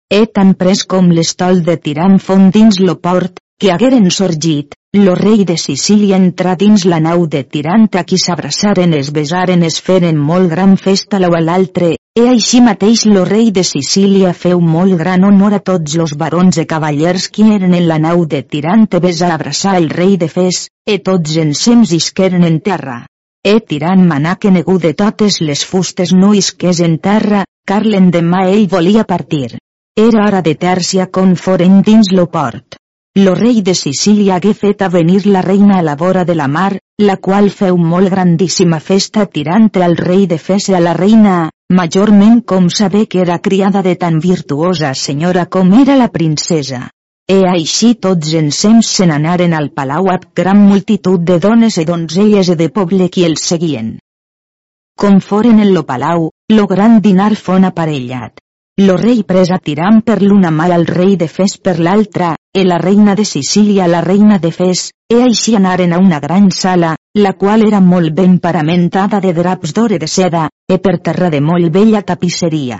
E 0.09 0.25
tan 0.25 0.55
pres 0.55 0.85
com 0.89 1.11
l'estol 1.13 1.61
de 1.61 1.77
tirant 1.77 2.17
fon 2.17 2.49
dins 2.49 2.79
lo 2.79 2.97
port, 2.97 3.37
que 3.59 3.69
hagueren 3.71 4.09
sorgit, 4.09 4.73
lo 5.03 5.13
rei 5.15 5.43
de 5.45 5.55
Sicília 5.57 6.17
entrà 6.17 6.55
dins 6.55 6.83
la 6.85 6.97
nau 7.03 7.25
de 7.33 7.41
Tirant 7.43 7.87
a 7.99 8.03
qui 8.07 8.17
s'abraçaren 8.21 8.93
es 8.97 9.09
besaren 9.15 9.63
es 9.67 9.77
feren 9.87 10.17
molt 10.29 10.49
gran 10.53 10.75
festa 10.77 11.19
l'au 11.19 11.35
a 11.37 11.41
l'altre, 11.41 11.89
e 12.19 12.23
així 12.31 12.61
mateix 12.65 13.03
lo 13.09 13.25
rei 13.29 13.51
de 13.57 13.63
Sicília 13.67 14.31
feu 14.43 14.61
molt 14.75 14.95
gran 15.01 15.25
honor 15.27 15.57
a 15.57 15.59
tots 15.71 15.97
los 15.99 16.15
barons 16.21 16.57
e 16.57 16.65
cavallers 16.71 17.27
qui 17.33 17.49
eren 17.57 17.75
en 17.79 17.87
la 17.91 17.99
nau 18.05 18.25
de 18.25 18.41
Tirant 18.43 18.87
e 18.93 19.03
besa 19.03 19.33
abraçar 19.33 19.75
el 19.81 19.89
rei 19.89 20.15
de 20.17 20.31
Fes, 20.37 20.63
e 20.85 20.97
tots 21.09 21.37
ensems 21.43 21.93
isqueren 21.99 22.47
en 22.47 22.59
terra. 22.71 22.97
E 23.43 23.59
Tirant 23.59 24.07
manà 24.07 24.37
que 24.39 24.51
negu 24.51 24.79
de 24.79 24.93
totes 24.93 25.41
les 25.41 25.65
fustes 25.65 26.13
no 26.13 26.33
isqués 26.33 26.81
en 26.89 26.97
terra, 26.97 27.45
car 27.67 27.83
l'endemà 27.85 28.47
ell 28.55 28.67
volia 28.71 29.03
partir. 29.03 29.59
Era 29.95 30.25
hora 30.25 30.41
de 30.41 30.55
tèrcia 30.55 31.11
con 31.11 31.35
foren 31.35 31.81
dins 31.81 32.11
lo 32.11 32.27
port. 32.27 32.77
Lo 33.17 33.33
rei 33.33 33.63
de 33.63 33.73
Sicília 33.73 34.35
hagué 34.35 34.51
fet 34.53 34.83
a 34.85 34.89
venir 34.93 35.23
la 35.25 35.41
reina 35.41 35.79
a 35.79 35.81
la 35.81 35.95
vora 35.95 36.23
de 36.23 36.35
la 36.35 36.47
mar, 36.47 36.77
la 37.01 37.15
qual 37.17 37.47
feu 37.49 37.79
molt 37.91 38.11
grandíssima 38.13 38.77
festa 38.79 39.25
tirant 39.25 39.71
al 39.81 39.97
rei 39.97 40.27
de 40.27 40.37
Fese 40.37 40.75
a 40.77 40.79
la 40.79 40.93
reina, 40.93 41.49
majorment 41.73 42.43
com 42.45 42.69
saber 42.69 43.07
que 43.07 43.23
era 43.23 43.39
criada 43.39 43.81
de 43.81 43.95
tan 43.95 44.19
virtuosa 44.19 44.93
senyora 44.93 45.47
com 45.47 45.73
era 45.79 45.97
la 45.97 46.11
princesa. 46.19 46.91
E 47.25 47.41
així 47.55 47.95
tots 47.95 48.37
ensems 48.37 48.93
se 48.99 49.09
n'anaren 49.09 49.57
al 49.57 49.71
palau 49.71 50.13
amb 50.13 50.29
gran 50.35 50.61
multitud 50.69 51.17
de 51.17 51.39
dones 51.39 51.81
e 51.81 51.89
donzelles 51.89 52.53
e 52.53 52.55
de 52.55 52.69
poble 52.69 53.09
qui 53.09 53.25
els 53.25 53.41
seguien. 53.41 53.95
Com 54.95 55.21
foren 55.21 55.57
en 55.59 55.73
lo 55.73 55.87
palau, 55.89 56.29
lo 56.53 56.67
gran 56.67 57.01
dinar 57.01 57.33
fon 57.35 57.65
aparellat. 57.65 58.37
Lo 58.77 58.93
rei 58.95 59.23
pres 59.25 59.49
a 59.49 59.57
Tiram 59.57 60.03
per 60.05 60.21
l'una 60.21 60.51
mà 60.53 60.69
al 60.69 60.85
rei 60.85 61.15
de 61.17 61.25
Fes 61.27 61.57
per 61.57 61.79
l'altra, 61.79 62.35
e 62.57 62.65
la 62.65 62.79
reina 62.79 63.13
de 63.13 63.23
Sicília 63.23 63.85
la 63.87 64.01
reina 64.01 64.39
de 64.39 64.49
Fes, 64.51 64.89
e 65.13 65.17
així 65.21 65.53
anaren 65.55 65.91
a 65.93 65.99
una 66.01 66.17
gran 66.19 66.47
sala, 66.49 66.95
la 67.13 67.33
qual 67.37 67.61
era 67.61 67.79
molt 67.79 68.15
ben 68.17 68.39
paramentada 68.39 69.19
de 69.21 69.31
draps 69.31 69.75
d'ore 69.77 69.99
de 70.01 70.07
seda, 70.09 70.47
e 70.65 70.79
per 70.79 70.95
terra 71.05 71.29
de 71.29 71.37
molt 71.39 71.69
bella 71.69 72.01
tapisseria. 72.01 72.79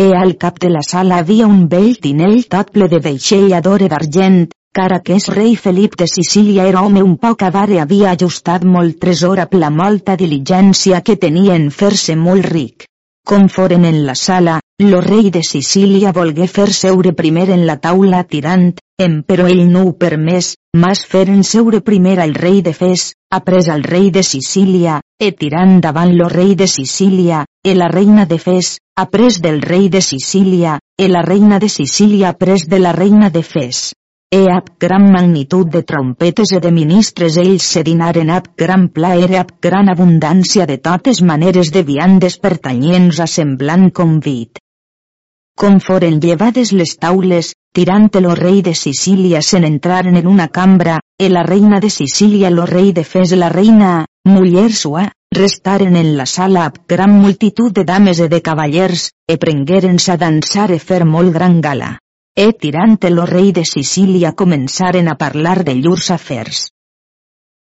E 0.00 0.06
al 0.16 0.32
cap 0.38 0.56
de 0.58 0.70
la 0.72 0.80
sala 0.80 1.18
havia 1.18 1.46
un 1.46 1.66
vell 1.68 1.98
tinell 2.00 2.46
tot 2.48 2.72
ple 2.72 2.88
de 2.88 3.02
veixella 3.04 3.60
d'ore 3.60 3.90
d'argent, 3.92 4.46
cara 4.72 5.02
que 5.04 5.18
és 5.20 5.28
rei 5.28 5.56
Felip 5.56 5.98
de 6.00 6.08
Sicília 6.08 6.64
era 6.64 6.80
home 6.80 7.02
un 7.04 7.18
poc 7.20 7.44
avar 7.44 7.68
i 7.68 7.82
havia 7.84 8.14
ajustat 8.16 8.64
molt 8.64 8.96
tresor 8.96 9.44
a 9.44 9.48
la 9.52 9.68
molta 9.68 10.16
diligència 10.16 11.02
que 11.02 11.20
tenia 11.20 11.60
en 11.60 11.68
fer-se 11.68 12.16
molt 12.16 12.48
ric. 12.48 12.88
Com 13.28 13.50
foren 13.52 13.84
en 13.84 14.06
la 14.06 14.14
sala, 14.14 14.56
lo 14.80 15.00
rei 15.00 15.30
de 15.30 15.42
Sicília 15.42 16.12
volgué 16.12 16.46
fer 16.46 16.72
seure 16.72 17.12
primer 17.12 17.50
en 17.50 17.64
la 17.66 17.74
taula 17.82 18.22
tirant, 18.24 18.76
em 18.96 19.20
però 19.26 19.48
ell 19.50 19.64
no 19.72 19.82
ho 19.88 19.92
permès, 19.98 20.52
mas 20.74 21.00
feren 21.04 21.42
seure 21.42 21.80
primer 21.82 22.20
al 22.22 22.34
rei 22.34 22.62
de 22.62 22.72
Fes, 22.72 23.12
après 23.28 23.68
al 23.74 23.82
rei 23.82 24.12
de 24.14 24.22
Sicília, 24.22 25.00
e 25.18 25.32
tirant 25.32 25.80
davant 25.82 26.14
lo 26.14 26.28
rei 26.28 26.54
de 26.54 26.68
Sicília, 26.70 27.44
e 27.62 27.74
la 27.74 27.88
reina 27.88 28.24
de 28.24 28.38
Fes, 28.38 28.78
après 28.96 29.40
del 29.42 29.60
rei 29.62 29.88
de 29.88 30.00
Sicília, 30.00 30.78
e 30.96 31.08
la 31.08 31.22
reina 31.22 31.58
de 31.58 31.68
Sicília 31.68 32.28
après 32.30 32.66
de 32.68 32.78
la 32.78 32.92
reina 32.92 33.30
de 33.30 33.42
Fes. 33.42 33.92
E 34.30 34.44
ab 34.52 34.76
gran 34.78 35.10
magnitud 35.10 35.72
de 35.72 35.82
trompetes 35.82 36.52
e 36.52 36.60
de 36.60 36.70
ministres 36.70 37.36
ells 37.36 37.64
se 37.64 37.82
dinaren 37.82 38.30
ab 38.30 38.50
gran 38.56 38.88
plaer 38.94 39.30
e 39.32 39.38
ab 39.42 39.54
gran 39.60 39.88
abundància 39.88 40.66
de 40.66 40.78
totes 40.78 41.22
maneres 41.22 41.72
de 41.72 41.82
viandes 41.82 42.38
pertanyents 42.38 43.20
a 43.20 43.26
semblant 43.26 43.90
convit. 43.90 44.60
Com 45.58 45.80
foren 45.82 46.20
llevades 46.22 46.70
les 46.80 46.94
taules, 47.02 47.52
tirant 47.74 48.08
lo 48.22 48.34
rei 48.38 48.62
de 48.62 48.74
Sicília 48.74 49.42
se 49.42 49.58
n'entraren 49.60 50.16
en 50.16 50.26
una 50.32 50.48
cambra, 50.48 51.00
e 51.18 51.28
la 51.28 51.42
reina 51.42 51.80
de 51.80 51.90
Sicília 51.90 52.50
lo 52.50 52.64
rei 52.66 52.92
de 52.92 53.04
Fes 53.04 53.32
la 53.32 53.48
reina, 53.48 54.06
muller 54.24 54.72
sua, 54.72 55.08
restaren 55.34 55.96
en 55.96 56.16
la 56.16 56.26
sala 56.26 56.64
ab 56.64 56.82
gran 56.88 57.10
multitud 57.10 57.72
de 57.72 57.84
dames 57.84 58.20
e 58.20 58.28
de 58.28 58.40
cavallers, 58.40 59.10
e 59.26 59.36
prengueren-se 59.36 60.12
a 60.12 60.16
dansar 60.16 60.70
e 60.70 60.78
fer 60.78 61.04
molt 61.04 61.34
gran 61.34 61.60
gala 61.60 61.96
e 62.38 62.52
tirant 62.52 63.02
lo 63.10 63.24
rei 63.26 63.50
de 63.50 63.64
Sicília 63.66 64.30
començaren 64.40 65.08
a 65.10 65.16
parlar 65.18 65.64
de 65.66 65.74
llurs 65.74 66.12
afers. 66.14 66.68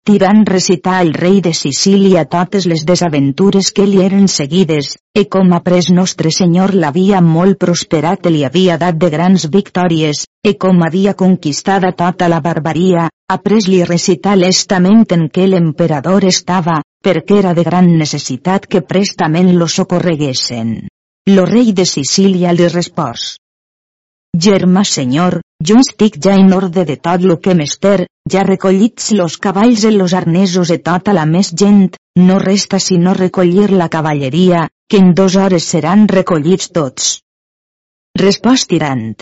Tirant 0.06 0.44
recitar 0.46 1.00
al 1.02 1.08
rei 1.14 1.40
de 1.42 1.50
Sicília 1.58 2.22
totes 2.30 2.66
les 2.70 2.84
desaventures 2.86 3.72
que 3.74 3.86
li 3.90 4.04
eren 4.04 4.28
seguides, 4.30 4.92
e 5.10 5.24
com 5.26 5.50
après 5.56 5.88
nostre 5.96 6.30
senyor 6.36 6.76
l'havia 6.82 7.18
molt 7.28 7.58
prosperat 7.64 8.28
i 8.30 8.32
li 8.36 8.44
havia 8.46 8.76
dat 8.78 9.00
de 9.02 9.10
grans 9.10 9.48
victòries, 9.56 10.20
e 10.46 10.52
com 10.62 10.84
havia 10.86 11.16
conquistada 11.22 11.90
tota 11.90 12.28
la 12.30 12.38
barbaria, 12.44 13.08
après 13.36 13.66
li 13.66 13.82
recitar 13.88 14.36
l'estament 14.38 15.02
en 15.16 15.26
què 15.26 15.48
l'emperador 15.50 16.28
estava, 16.30 16.78
perquè 17.02 17.40
era 17.42 17.56
de 17.58 17.66
gran 17.66 17.90
necessitat 17.98 18.70
que 18.70 18.86
prestament 18.86 19.50
lo 19.58 19.66
socorreguessen. 19.66 20.76
Lo 21.34 21.50
rei 21.50 21.72
de 21.72 21.88
Sicília 21.96 22.54
li 22.54 22.70
respòs. 22.70 23.26
Germà 24.38 24.86
senyor, 24.86 25.40
jo 25.64 25.78
estic 25.80 26.18
ja 26.22 26.34
en 26.36 26.52
ordre 26.52 26.84
de 26.84 26.96
tot 26.96 27.22
lo 27.22 27.38
que 27.40 27.54
mester, 27.54 28.06
ja 28.30 28.42
recollits 28.44 29.12
los 29.12 29.38
cavalls 29.38 29.84
en 29.84 29.98
los 29.98 30.14
arnesos 30.14 30.70
e 30.70 30.78
tota 30.78 31.14
la 31.16 31.26
més 31.26 31.52
gent, 31.56 31.96
no 32.16 32.38
resta 32.38 32.78
sinó 32.78 33.14
recollir 33.14 33.70
la 33.70 33.88
cavalleria, 33.88 34.68
que 34.88 34.98
en 34.98 35.14
dos 35.14 35.36
hores 35.36 35.64
seran 35.64 36.06
recollits 36.08 36.70
tots. 36.70 37.20
Respòs 38.16 38.66
tirant. 38.66 39.16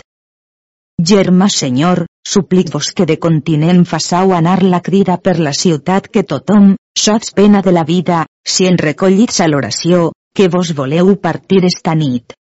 Germà 1.01 1.49
senyor, 1.49 2.05
suplic-vos 2.23 2.93
que 2.95 3.05
de 3.05 3.17
continent 3.19 3.83
façau 3.85 4.31
anar 4.33 4.61
la 4.63 4.81
crida 4.81 5.17
per 5.17 5.37
la 5.39 5.51
ciutat 5.53 6.07
que 6.07 6.23
tothom, 6.23 6.75
sots 6.97 7.33
pena 7.35 7.61
de 7.61 7.73
la 7.75 7.83
vida, 7.83 8.25
si 8.45 8.67
en 8.69 8.77
recollits 8.77 9.41
a 9.41 9.49
l'oració, 9.51 10.11
que 10.35 10.47
vos 10.47 10.71
voleu 10.75 11.15
partir 11.15 11.65
esta 11.65 11.95
nit. 11.95 12.35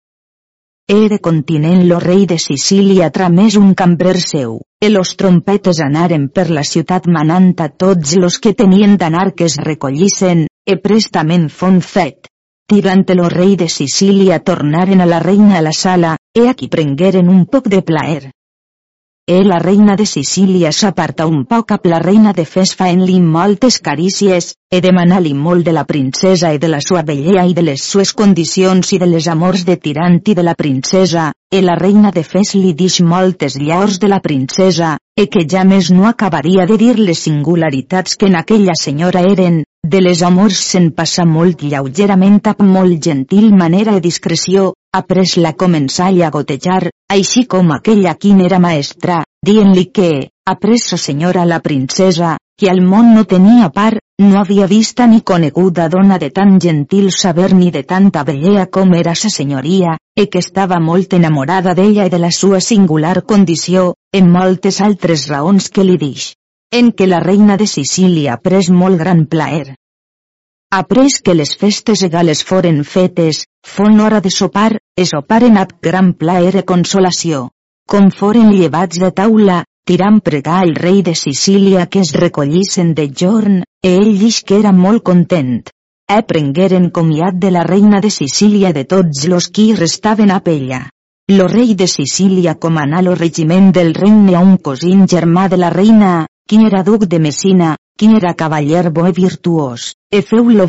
Ere 0.92 1.20
continent 1.20 1.86
lo 1.88 1.98
rei 1.98 2.26
de 2.26 2.38
Sicília 2.38 3.10
tramés 3.10 3.56
un 3.56 3.74
cambrer 3.74 4.20
seu, 4.20 4.58
e 4.84 4.90
los 4.90 5.16
trompetes 5.16 5.80
anaren 5.80 6.26
per 6.28 6.50
la 6.52 6.64
ciutat 6.68 7.08
manant 7.08 7.54
a 7.64 7.70
tots 7.70 8.18
los 8.20 8.38
que 8.44 8.52
tenien 8.54 8.98
d'anar 8.98 9.32
que 9.32 9.48
es 9.48 9.56
recollissen, 9.56 10.44
e 10.68 10.76
prestament 10.84 11.48
fon 11.48 11.80
fet. 11.80 12.28
Tirant 12.68 13.06
lo 13.16 13.30
rei 13.30 13.56
de 13.56 13.70
Sicília 13.70 14.42
tornaren 14.44 15.00
a 15.00 15.08
la 15.08 15.20
reina 15.24 15.58
a 15.60 15.62
la 15.62 15.72
sala, 15.72 16.18
e 16.36 16.50
aquí 16.50 16.68
prengueren 16.68 17.30
un 17.30 17.46
poc 17.46 17.70
de 17.72 17.82
plaer. 17.82 18.32
E 19.26 19.42
la 19.42 19.58
reina 19.58 19.96
de 19.96 20.06
Sicília 20.06 20.74
s'aparta 20.76 21.26
un 21.32 21.46
poc 21.48 21.70
amb 21.72 21.86
la 21.88 22.00
reina 22.04 22.34
de 22.36 22.44
Fes 22.44 22.74
faent-li 22.76 23.22
moltes 23.24 23.78
carícies, 23.80 24.50
e 24.68 24.82
demana-li 24.84 25.32
molt 25.34 25.64
de 25.64 25.72
la 25.72 25.86
princesa 25.88 26.52
i 26.52 26.60
de 26.60 26.68
la 26.68 26.82
sua 26.84 27.06
bellea 27.08 27.46
i 27.48 27.56
de 27.56 27.64
les 27.64 27.86
sues 27.94 28.12
condicions 28.12 28.92
i 28.92 29.00
de 29.00 29.08
les 29.08 29.30
amors 29.32 29.64
de 29.64 29.78
tirant 29.80 30.20
i 30.28 30.36
de 30.36 30.44
la 30.44 30.58
princesa, 30.60 31.32
e 31.50 31.62
la 31.64 31.80
reina 31.80 32.12
de 32.12 32.26
Fes 32.28 32.52
li 32.60 32.74
dix 32.76 33.00
moltes 33.00 33.56
llaors 33.56 33.96
de 34.04 34.12
la 34.12 34.20
princesa, 34.20 34.98
e 35.16 35.30
que 35.32 35.48
ja 35.48 35.64
més 35.64 35.88
no 35.96 36.04
acabaria 36.10 36.68
de 36.68 36.76
dir 36.76 36.98
les 37.00 37.24
singularitats 37.24 38.20
que 38.20 38.28
en 38.28 38.36
aquella 38.36 38.76
senyora 38.76 39.24
eren, 39.24 39.64
de 39.94 40.00
les 40.02 40.22
amors 40.24 40.58
se'n 40.72 40.88
passa 40.98 41.24
molt 41.30 41.60
lleugerament 41.62 42.40
amb 42.50 42.64
molt 42.76 43.04
gentil 43.08 43.52
manera 43.54 43.94
i 43.98 44.02
discreció, 44.02 44.74
après 45.00 45.36
la 45.38 45.52
començà 45.54 46.08
a 46.10 46.30
gotejar, 46.32 46.90
així 47.14 47.44
com 47.46 47.72
aquella 47.72 48.16
quin 48.16 48.42
era 48.42 48.60
maestra, 48.60 49.24
dient-li 49.46 49.86
que, 49.92 50.30
après 50.50 50.82
sa 50.82 50.98
senyora 50.98 51.46
la 51.46 51.60
princesa, 51.60 52.38
que 52.58 52.72
al 52.72 52.82
món 52.82 53.14
no 53.14 53.26
tenia 53.26 53.70
par, 53.70 54.00
no 54.20 54.40
havia 54.40 54.66
vista 54.68 55.06
ni 55.06 55.22
coneguda 55.22 55.90
dona 55.90 56.18
de 56.18 56.30
tan 56.30 56.60
gentil 56.60 57.12
saber 57.12 57.54
ni 57.54 57.70
de 57.70 57.84
tanta 57.84 58.24
bellea 58.24 58.68
com 58.68 58.94
era 58.96 59.14
sa 59.14 59.30
senyoria, 59.30 59.98
e 60.16 60.26
que 60.26 60.40
estava 60.40 60.80
molt 60.80 61.14
enamorada 61.14 61.74
d'ella 61.74 62.08
i 62.08 62.14
de 62.14 62.20
la 62.20 62.32
sua 62.32 62.62
singular 62.62 63.26
condició, 63.26 63.94
en 64.12 64.32
moltes 64.32 64.82
altres 64.82 65.28
raons 65.30 65.70
que 65.70 65.84
li 65.84 65.98
dix. 65.98 66.34
En 66.82 66.92
que 66.92 67.06
la 67.08 67.20
reina 67.22 67.56
de 67.62 67.70
Sicília 67.70 68.40
pres 68.42 68.72
molt 68.74 68.98
gran 68.98 69.28
plaer, 69.30 69.76
Après 70.76 71.22
que 71.24 71.36
les 71.36 71.52
festes 71.62 72.02
egales 72.06 72.40
foren 72.50 72.80
fetes, 72.92 73.44
fon 73.74 74.00
hora 74.02 74.22
de 74.26 74.32
sopar, 74.34 74.80
e 74.98 75.04
soparen 75.06 75.60
ab 75.62 75.76
gran 75.88 76.08
plaer 76.18 76.56
e 76.62 76.64
consolació. 76.72 77.42
Com 77.86 78.08
foren 78.10 78.50
llevats 78.56 78.98
de 79.04 79.12
taula, 79.20 79.60
tirant 79.86 80.18
pregar 80.30 80.64
el 80.66 80.74
rei 80.74 81.04
de 81.06 81.14
Sicília 81.14 81.86
que 81.86 82.02
es 82.02 82.16
recollissen 82.18 82.96
de 82.98 83.06
jorn, 83.22 83.62
e 83.86 83.94
ell 84.00 84.18
dix 84.18 84.42
que 84.42 84.58
era 84.64 84.74
molt 84.74 85.06
content. 85.12 85.62
E 86.10 86.20
prengueren 86.34 86.90
comiat 86.90 87.38
de 87.38 87.54
la 87.54 87.70
reina 87.70 88.02
de 88.02 88.10
Sicília 88.10 88.74
de 88.74 88.88
tots 88.90 89.28
los 89.30 89.52
qui 89.54 89.76
restaven 89.76 90.34
a 90.34 90.42
ella. 90.58 90.90
Lo 91.30 91.48
rei 91.48 91.76
de 91.76 91.86
Sicília 91.88 92.56
comanà 92.56 93.06
lo 93.06 93.14
regiment 93.14 93.72
del 93.72 93.94
regne 93.94 94.34
a 94.36 94.40
un 94.42 94.58
cosín 94.58 95.06
germà 95.06 95.50
de 95.50 95.62
la 95.62 95.70
reina, 95.70 96.26
qui 96.48 96.66
era 96.66 96.84
duc 96.84 97.06
de 97.06 97.20
Messina, 97.20 97.76
qui 97.98 98.10
era 98.16 98.34
cavaller 98.34 98.92
bo 98.92 99.06
e 99.08 99.12
virtuós, 99.12 99.94
e 100.10 100.22
feu-lo 100.22 100.68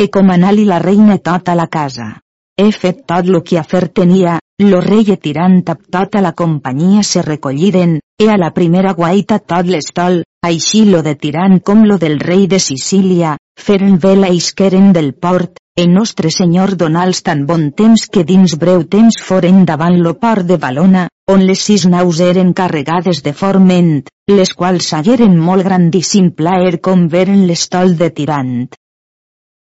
e 0.00 0.08
comanà-li 0.08 0.64
la 0.64 0.78
reina 0.78 1.18
tota 1.18 1.54
la 1.54 1.66
casa. 1.68 2.20
He 2.56 2.72
fet 2.72 3.04
lo 3.24 3.42
que 3.42 3.58
a 3.58 3.62
fer 3.62 3.88
tenia, 3.88 4.38
lo 4.60 4.80
rei 4.80 5.04
e 5.08 5.16
tirant 5.16 5.62
tota 5.64 6.20
la 6.20 6.32
companyia 6.32 7.02
se 7.02 7.22
recolliren, 7.22 7.98
e 8.18 8.28
a 8.28 8.36
la 8.36 8.50
primera 8.50 8.92
guaita 8.92 9.38
tot 9.38 9.66
l'estol, 9.66 10.22
així 10.44 10.84
lo 10.90 11.02
de 11.02 11.14
tirant 11.16 11.60
com 11.60 11.84
lo 11.84 11.96
del 11.96 12.18
rei 12.20 12.46
de 12.46 12.58
Sicília, 12.58 13.36
feren 13.56 13.98
vela 13.98 14.28
isqueren 14.28 14.92
del 14.92 15.14
port, 15.14 15.56
e 15.80 15.86
nostre 15.88 16.28
senyor 16.28 16.74
donals 16.76 17.22
tan 17.26 17.46
bon 17.48 17.70
temps 17.72 18.02
que 18.12 18.22
dins 18.30 18.52
breu 18.62 18.82
temps 18.94 19.16
foren 19.28 19.62
davant 19.64 19.96
lo 20.04 20.12
port 20.22 20.44
de 20.50 20.58
Balona, 20.60 21.06
on 21.32 21.44
les 21.48 21.62
sis 21.68 21.86
naus 21.88 22.20
eren 22.20 22.50
carregades 22.58 23.22
de 23.24 23.32
forment, 23.40 24.02
les 24.28 24.52
quals 24.58 24.90
hagueren 24.98 25.38
molt 25.46 25.64
grandíssim 25.64 26.28
plaer 26.36 26.82
com 26.84 27.06
veren 27.14 27.46
l'estol 27.48 27.96
de 28.02 28.10
tirant. 28.18 28.68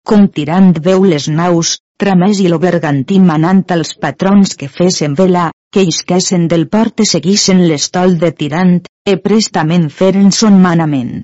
Com 0.05 0.29
tirant 0.37 0.73
veu 0.85 1.09
les 1.09 1.31
naus, 1.41 1.79
tramès 1.97 2.45
i 2.45 2.49
lo 2.53 2.61
bergantí 2.61 3.21
manant 3.33 3.65
als 3.73 3.95
patrons 4.05 4.57
que 4.61 4.69
fesen 4.69 5.17
vela, 5.17 5.49
que 5.73 5.87
isquessen 5.95 6.49
del 6.53 6.69
port 6.69 7.01
i 7.01 7.09
seguissen 7.09 7.65
l'estol 7.71 8.19
de 8.19 8.35
tirant, 8.43 8.81
e 9.09 9.17
prestament 9.17 9.89
feren 9.89 10.29
son 10.43 10.61
manament. 10.61 11.23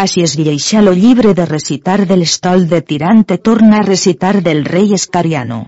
Així 0.00 0.22
es 0.24 0.38
lleixa 0.38 0.80
lo 0.82 0.92
llibre 0.92 1.34
de 1.34 1.44
recitar 1.46 2.06
de 2.06 2.16
l'estol 2.16 2.68
de 2.68 2.80
tirant 2.80 3.24
torna 3.50 3.80
a 3.80 3.86
recitar 3.88 4.40
del 4.42 4.64
rei 4.64 4.94
Escariano. 4.94 5.66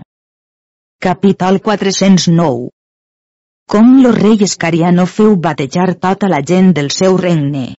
Capital 0.99 1.61
409 1.61 2.71
com 3.67 4.01
lo 4.01 4.11
rei 4.11 4.37
Escariano 4.45 5.05
feu 5.05 5.35
batejar 5.35 5.95
tota 5.95 6.27
la 6.29 6.41
gent 6.45 6.71
del 6.77 6.91
seu 6.91 7.17
regne. 7.17 7.73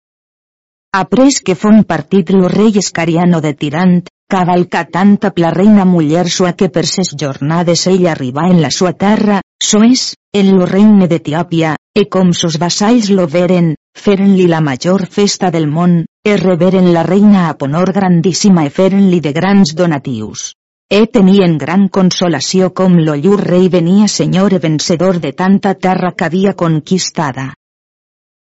Après 0.92 1.38
que 1.46 1.54
fon 1.54 1.84
partit 1.84 2.32
lo 2.34 2.48
rei 2.48 2.72
Escariano 2.80 3.40
de 3.40 3.52
Tirant, 3.54 4.00
cavalca 4.28 4.84
tanta 4.84 5.32
la 5.36 5.50
reina 5.54 5.84
muller 5.84 6.28
sua 6.28 6.52
que 6.58 6.68
per 6.68 6.84
ses 6.86 7.14
jornades 7.14 7.86
ell 7.86 8.06
arriba 8.08 8.48
en 8.50 8.60
la 8.60 8.70
sua 8.70 8.92
terra, 8.92 9.40
soes, 9.62 10.14
en 10.34 10.56
lo 10.58 10.66
regne 10.66 11.06
d'Etiòpia, 11.06 11.76
e 11.94 12.08
com 12.10 12.32
sos 12.34 12.58
vassalls 12.58 13.10
lo 13.10 13.28
veren, 13.28 13.74
feren-li 14.04 14.46
la 14.52 14.60
major 14.60 15.06
festa 15.16 15.50
del 15.50 15.66
món, 15.66 16.04
e 16.26 16.36
reveren 16.36 16.92
la 16.94 17.02
reina 17.02 17.48
a 17.48 17.56
honor 17.64 17.92
grandíssima 17.96 18.64
e 18.66 18.70
feren-li 18.78 19.20
de 19.24 19.32
grans 19.32 19.74
donatius. 19.78 20.52
E 20.88 21.06
tenien 21.10 21.56
gran 21.58 21.88
consolació 21.88 22.72
com 22.80 22.98
lo 23.06 23.14
llur 23.18 23.40
rei 23.42 23.68
venia 23.68 24.08
senyor 24.08 24.54
e 24.54 24.60
vencedor 24.62 25.18
de 25.24 25.32
tanta 25.32 25.74
terra 25.74 26.12
que 26.12 26.26
havia 26.28 26.52
conquistada. 26.54 27.46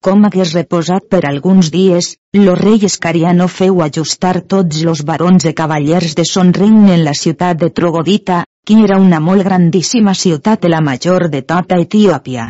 Com 0.04 0.26
hagués 0.26 0.52
reposat 0.54 1.06
per 1.10 1.22
alguns 1.28 1.70
dies, 1.74 2.10
lo 2.36 2.54
rei 2.54 2.84
Escariano 2.88 3.48
feu 3.48 3.80
ajustar 3.86 4.42
tots 4.52 4.82
los 4.88 5.02
barons 5.08 5.48
e 5.50 5.54
cavallers 5.60 6.14
de 6.18 6.26
son 6.32 6.52
regne 6.52 6.92
en 6.98 7.04
la 7.08 7.14
ciutat 7.22 7.56
de 7.62 7.70
Trogodita, 7.70 8.44
que 8.66 8.76
era 8.84 9.00
una 9.00 9.20
molt 9.20 9.42
grandíssima 9.48 10.14
ciutat 10.14 10.62
de 10.62 10.68
la 10.68 10.84
major 10.92 11.30
de 11.30 11.42
tota 11.42 11.80
Etiòpia. 11.80 12.46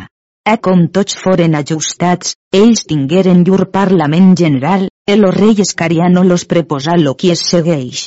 E 0.47 0.55
com 0.63 0.85
tots 0.95 1.17
foren 1.19 1.57
ajustats, 1.59 2.37
ells 2.55 2.85
tingueren 2.87 3.41
llur 3.47 3.65
parlament 3.71 4.29
general, 4.39 4.85
e 5.03 5.17
lo 5.17 5.31
rei 5.35 5.59
Escariano 5.59 6.23
los 6.23 6.45
preposà 6.45 6.95
lo 7.01 7.15
qui 7.19 7.33
es 7.33 7.41
segueix. 7.49 8.05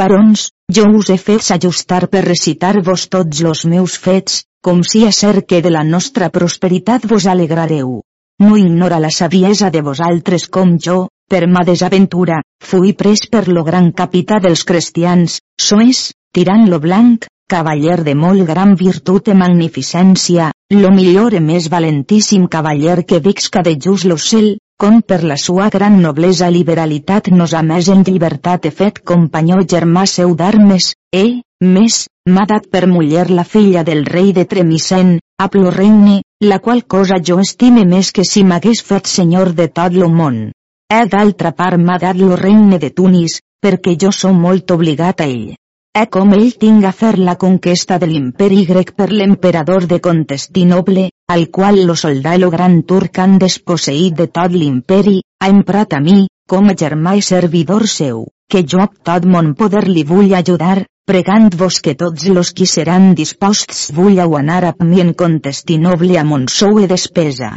Barons, 0.00 0.48
jo 0.74 0.88
us 0.98 1.12
he 1.14 1.18
fet 1.18 1.52
ajustar 1.54 2.08
per 2.10 2.24
recitar-vos 2.26 3.06
tots 3.14 3.44
los 3.46 3.64
meus 3.64 3.96
fets, 4.08 4.42
com 4.60 4.82
si 4.82 5.04
a 5.06 5.12
ser 5.12 5.46
que 5.46 5.62
de 5.62 5.70
la 5.70 5.84
nostra 5.94 6.30
prosperitat 6.34 7.06
vos 7.06 7.26
alegrareu. 7.26 8.00
No 8.42 8.56
ignora 8.56 8.98
la 8.98 9.14
saviesa 9.14 9.70
de 9.70 9.86
vosaltres 9.86 10.48
com 10.48 10.78
jo, 10.78 11.08
per 11.30 11.46
ma 11.46 11.62
desaventura, 11.62 12.42
fui 12.58 12.92
pres 12.92 13.28
per 13.30 13.46
lo 13.48 13.62
gran 13.62 13.92
capità 13.92 14.42
dels 14.42 14.64
cristians, 14.64 15.38
soes, 15.60 16.08
tirant 16.34 16.66
lo 16.70 16.80
blanc, 16.80 17.26
cavaller 17.46 18.02
de 18.02 18.14
molt 18.14 18.46
gran 18.46 18.74
virtut 18.74 19.28
i 19.30 19.34
magnificència, 19.34 20.50
lo 20.70 20.90
millor 20.94 21.34
i 21.34 21.40
més 21.42 21.66
valentíssim 21.70 22.46
cavaller 22.46 23.02
que 23.04 23.18
vixca 23.18 23.62
de 23.66 23.72
just 23.86 24.06
lo 24.06 24.16
cel, 24.16 24.52
com 24.78 25.00
per 25.02 25.24
la 25.26 25.36
sua 25.36 25.68
gran 25.68 25.96
noblesa 26.00 26.48
i 26.48 26.54
liberalitat 26.54 27.28
nos 27.34 27.54
ha 27.54 27.62
més 27.66 27.88
en 27.90 28.04
llibertat 28.06 28.68
he 28.68 28.70
fet 28.70 29.00
companyó 29.10 29.58
germà 29.72 30.06
seu 30.06 30.36
d'armes, 30.38 30.94
e, 31.12 31.42
més, 31.60 32.06
m'ha 32.30 32.46
dat 32.52 32.70
per 32.70 32.86
muller 32.86 33.26
la 33.30 33.44
filla 33.44 33.82
del 33.82 34.06
rei 34.06 34.32
de 34.32 34.44
Tremisen, 34.44 35.18
a 35.42 35.48
regne, 35.52 36.22
la 36.40 36.60
qual 36.60 36.84
cosa 36.86 37.18
jo 37.18 37.40
estime 37.40 37.84
més 37.84 38.12
que 38.12 38.24
si 38.24 38.44
m'hagués 38.44 38.82
fet 38.82 39.06
senyor 39.06 39.52
de 39.52 39.68
tot 39.68 39.92
lo 39.92 40.08
món. 40.08 40.52
E 40.88 41.06
d'altra 41.06 41.52
part 41.52 41.78
m'ha 41.78 41.98
dat 41.98 42.16
lo 42.16 42.36
regne 42.36 42.78
de 42.78 42.90
Tunis, 42.90 43.40
perquè 43.60 43.96
jo 44.00 44.12
som 44.12 44.40
molt 44.40 44.70
obligat 44.70 45.20
a 45.20 45.26
ell. 45.26 45.59
E 45.98 46.04
com 46.14 46.28
ell 46.36 46.52
tinga 46.62 46.90
fer 46.98 47.16
la 47.18 47.32
conquesta 47.44 47.96
de 47.98 48.06
l'imperi 48.08 48.60
grec 48.66 48.92
per 49.00 49.08
l'emperador 49.10 49.86
de 49.90 49.96
Contestinoble, 50.04 51.06
al 51.34 51.48
qual 51.56 51.80
lo 51.88 51.96
soldà 52.02 52.36
lo 52.38 52.50
gran 52.52 52.76
turc 52.92 53.18
han 53.18 53.34
desposseït 53.42 54.14
de 54.20 54.26
tot 54.38 54.54
l'imperi, 54.54 55.16
ha 55.42 55.48
emprat 55.54 55.96
a 55.98 56.00
mi, 56.04 56.28
com 56.52 56.70
a 56.70 56.76
germà 56.82 57.16
i 57.18 57.24
servidor 57.26 57.88
seu, 57.94 58.22
que 58.48 58.62
jo 58.62 58.84
amb 58.84 58.94
tot 59.10 59.26
mon 59.32 59.50
poder 59.58 59.82
li 59.88 60.04
vull 60.12 60.30
ajudar, 60.38 60.84
pregant-vos 61.10 61.80
que 61.82 61.96
tots 62.04 62.28
los 62.36 62.52
qui 62.54 62.70
seran 62.70 63.10
disposts 63.18 63.88
vulleu 63.98 64.38
anar 64.38 64.62
a 64.70 64.72
mi 64.84 65.02
en 65.02 65.10
contestinoble 65.24 66.22
a 66.22 66.24
mon 66.24 66.46
sou 66.60 66.78
e 66.78 66.86
despesa. 66.86 67.56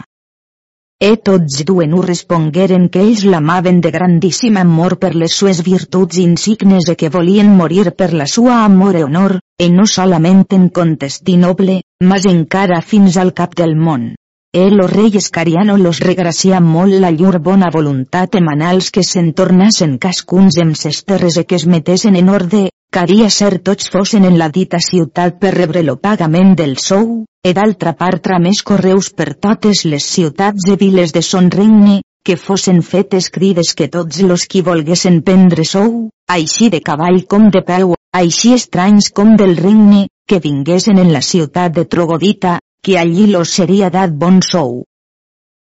E 1.04 1.18
tots 1.28 1.66
duen 1.68 1.94
ho 1.96 2.02
respongueren 2.04 2.84
que 2.92 3.02
ells 3.04 3.26
l'amaven 3.32 3.82
de 3.84 3.89
grandíssim 3.92 4.56
amor 4.62 4.94
per 5.02 5.10
les 5.22 5.34
sues 5.39 5.58
virtuts 5.66 6.20
insignes 6.22 6.88
e 6.94 6.96
que 7.02 7.10
volien 7.16 7.50
morir 7.62 7.92
per 8.02 8.13
la 8.20 8.28
sua 8.34 8.62
amor 8.63 8.96
e 8.96 9.02
honor, 9.04 9.34
e 9.60 9.68
no 9.70 9.84
solament 9.94 10.46
en 10.58 10.70
contestinoble, 10.78 11.82
mas 12.12 12.28
encara 12.32 12.80
fins 12.92 13.18
al 13.18 13.34
cap 13.39 13.52
del 13.62 13.76
món. 13.76 14.13
El 14.54 14.80
o 14.80 14.88
rei 14.88 15.12
Escariano 15.20 15.76
los 15.82 16.00
regracia 16.00 16.63
molt 16.63 16.96
la 17.04 17.12
llur 17.12 17.36
bona 17.50 17.74
voluntat 17.74 18.39
emanals 18.39 18.88
que 18.96 19.04
se'n 19.04 19.34
tornassen 19.34 19.98
cascuns 20.08 20.62
amb 20.63 20.80
ses 20.86 21.04
terres 21.04 21.36
e 21.42 21.44
que 21.44 21.60
es 21.60 21.68
metessin 21.68 22.16
en 22.16 22.32
orde, 22.32 22.70
caria 22.93 23.27
ser 23.34 23.58
tots 23.65 23.89
fossin 23.89 24.25
en 24.29 24.36
la 24.38 24.47
dita 24.53 24.77
ciutat 24.77 25.39
per 25.41 25.51
rebre 25.56 25.82
lo 25.82 25.95
pagament 25.97 26.51
del 26.60 26.75
sou, 26.77 27.23
e 27.41 27.53
d'altra 27.58 27.95
part 27.97 28.29
més 28.43 28.62
correus 28.62 29.10
per 29.10 29.34
totes 29.45 29.82
les 29.89 30.06
ciutats 30.15 30.67
e 30.69 30.75
viles 30.77 31.12
de 31.15 31.23
son 31.25 31.49
regne, 31.49 32.03
que 32.23 32.38
fossin 32.38 32.84
fetes 32.86 33.32
crides 33.34 33.73
que 33.73 33.89
tots 33.89 34.21
los 34.21 34.45
qui 34.45 34.62
volguessin 34.62 35.21
prendre 35.25 35.65
sou, 35.65 36.10
així 36.29 36.69
de 36.69 36.79
cavall 36.86 37.23
com 37.25 37.49
de 37.49 37.63
peu, 37.65 37.95
així 38.13 38.53
estranys 38.53 39.10
com 39.10 39.36
del 39.41 39.58
regne, 39.58 40.08
que 40.29 40.39
vinguessin 40.39 41.01
en 41.01 41.12
la 41.12 41.21
ciutat 41.21 41.73
de 41.73 41.86
Trogodita, 41.86 42.60
que 42.84 42.99
allí 42.99 43.25
los 43.27 43.49
seria 43.49 43.89
dat 43.89 44.13
bon 44.13 44.39
sou. 44.45 44.84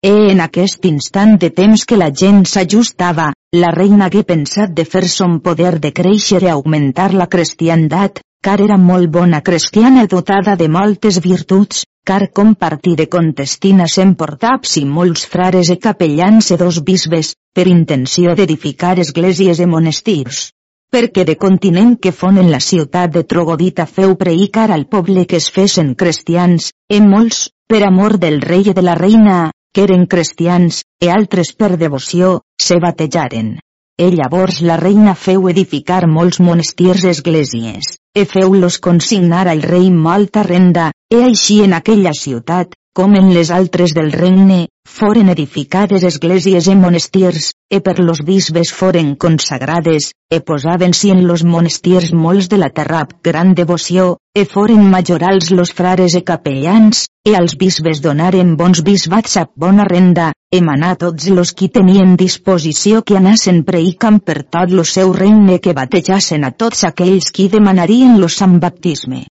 E 0.06 0.10
en 0.32 0.41
aquest 0.44 0.84
instant 0.86 1.32
de 1.41 1.48
temps 1.50 1.84
que 1.89 1.98
la 1.98 2.12
gent 2.22 2.44
s'ajustava, 2.50 3.32
la 3.58 3.72
reina 3.74 4.06
hagué 4.06 4.22
pensat 4.32 4.74
de 4.80 4.84
fer 4.86 5.08
son 5.10 5.39
poder 5.48 5.80
de 5.86 5.89
créixer 6.00 6.44
i 6.44 6.50
augmentar 6.52 7.08
la 7.22 7.26
cristiandat, 7.36 8.22
car 8.46 8.60
era 8.65 8.78
molt 8.78 9.10
bona 9.15 9.39
cristiana 9.48 10.04
dotada 10.12 10.54
de 10.60 10.68
moltes 10.76 11.18
virtuts, 11.24 11.88
car 12.06 12.28
compartí 12.41 12.94
de 13.00 13.08
contestina 13.15 13.88
s'emportaps 13.96 14.76
i 14.84 14.86
molts 15.00 15.26
frares 15.34 15.74
e 15.74 15.80
capellans 15.88 16.52
e 16.54 16.60
dos 16.62 16.80
bisbes, 16.91 17.34
per 17.56 17.65
intenció 17.74 18.38
d'edificar 18.38 19.00
esglésies 19.08 19.63
e 19.65 19.70
monestirs. 19.74 20.52
Perquè 20.94 21.26
de 21.26 21.39
continent 21.48 21.98
que 21.98 22.13
fon 22.13 22.38
en 22.38 22.54
la 22.54 22.62
ciutat 22.62 23.18
de 23.18 23.26
Trogodita 23.26 23.89
feu 23.98 24.13
preicar 24.22 24.70
al 24.70 24.86
poble 24.86 25.26
que 25.26 25.41
es 25.41 25.50
fessin 25.50 25.96
cristians, 25.98 26.70
e 26.94 27.02
molts, 27.02 27.48
per 27.65 27.82
amor 27.89 28.20
del 28.22 28.41
rei 28.46 28.70
i 28.70 28.78
de 28.78 28.86
la 28.86 28.94
reina, 28.94 29.50
que 29.76 29.84
eren 29.84 30.06
cristians, 30.08 30.86
e 31.04 31.10
altres 31.12 31.52
per 31.52 31.76
devoció, 31.76 32.40
se 32.56 32.78
batejaren. 32.80 33.58
E 34.00 34.08
llavors 34.12 34.62
la 34.64 34.78
reina 34.80 35.16
feu 35.20 35.50
edificar 35.52 36.06
molts 36.08 36.40
monestirs 36.40 37.04
esglésies, 37.12 37.92
e 38.16 38.24
feu-los 38.24 38.80
consignar 38.88 39.50
al 39.52 39.62
rei 39.68 39.92
molta 39.92 40.44
renda, 40.48 40.94
e 41.12 41.22
així 41.28 41.60
en 41.68 41.76
aquella 41.76 42.16
ciutat, 42.16 42.72
com 42.95 43.13
en 43.19 43.34
les 43.36 43.49
altres 43.51 43.91
del 43.91 44.13
regne, 44.15 44.69
foren 44.88 45.27
edificades 45.34 46.05
esglésies 46.08 46.69
e 46.71 46.75
monestirs, 46.79 47.49
e 47.67 47.81
per 47.84 47.97
los 47.99 48.21
bisbes 48.23 48.71
foren 48.71 49.10
consagrades, 49.19 50.13
e 50.31 50.39
posaven-s'hi 50.39 51.12
en 51.12 51.25
los 51.27 51.43
monestirs 51.43 52.13
molts 52.13 52.47
de 52.47 52.62
la 52.62 52.69
terra 52.77 53.01
gran 53.27 53.51
devoció, 53.60 54.15
e 54.31 54.45
foren 54.45 54.88
majorals 54.93 55.51
los 55.51 55.73
frares 55.75 56.15
e 56.15 56.23
capellans, 56.23 57.03
e 57.27 57.36
als 57.36 57.58
bisbes 57.60 57.99
donaren 57.99 58.55
bons 58.55 58.79
bisbats 58.88 59.36
a 59.43 59.45
bona 59.53 59.84
renda, 59.91 60.31
e 60.47 60.63
manà 60.63 60.95
tots 60.95 61.27
los 61.27 61.51
qui 61.51 61.67
tenien 61.67 62.15
disposició 62.15 63.03
que 63.03 63.19
anassen 63.19 63.65
preicant 63.67 64.23
per 64.23 64.39
tot 64.47 64.71
lo 64.71 64.88
seu 64.88 65.12
regne 65.12 65.60
que 65.60 65.75
batejassen 65.75 66.47
a 66.47 66.55
tots 66.55 66.88
aquells 66.88 67.34
qui 67.36 67.51
demanarien 67.51 68.21
lo 68.23 68.31
sant 68.31 68.62
baptisme. 68.63 69.25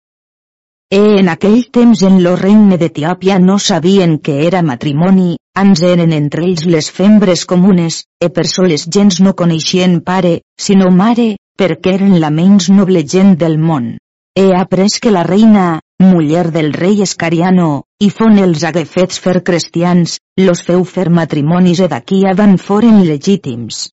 E 0.92 0.98
en 1.18 1.30
aquell 1.32 1.62
temps 1.72 2.02
en 2.04 2.18
lo 2.20 2.34
regne 2.36 2.76
d'Etiòpia 2.80 3.38
no 3.40 3.54
sabien 3.66 4.18
que 4.24 4.34
era 4.46 4.60
matrimoni, 4.70 5.38
ans 5.62 5.80
eren 5.90 6.12
entre 6.12 6.42
ells 6.44 6.66
les 6.74 6.90
fembres 6.96 7.46
comunes, 7.52 8.02
e 8.20 8.28
per 8.28 8.44
so 8.50 8.66
les 8.68 8.84
gens 8.96 9.22
no 9.24 9.32
coneixien 9.32 9.94
pare, 10.10 10.34
sinó 10.66 10.90
mare, 10.98 11.38
perquè 11.56 11.94
eren 11.96 12.18
la 12.20 12.28
menys 12.28 12.68
noble 12.68 13.06
gent 13.14 13.38
del 13.40 13.56
món. 13.56 13.88
He 14.36 14.46
après 14.58 14.98
que 15.00 15.14
la 15.16 15.24
reina, 15.30 15.80
muller 16.10 16.50
del 16.52 16.72
rei 16.76 17.00
Escariano, 17.08 17.70
i 17.98 18.12
fon 18.12 18.36
els 18.44 18.68
hagué 18.68 18.84
fer 18.84 19.40
cristians, 19.48 20.20
los 20.36 20.60
feu 20.60 20.84
fer 20.84 21.08
matrimonis 21.08 21.80
e 21.80 21.88
d'aquí 21.88 22.26
avant 22.28 22.58
foren 22.58 23.00
legítims. 23.08 23.88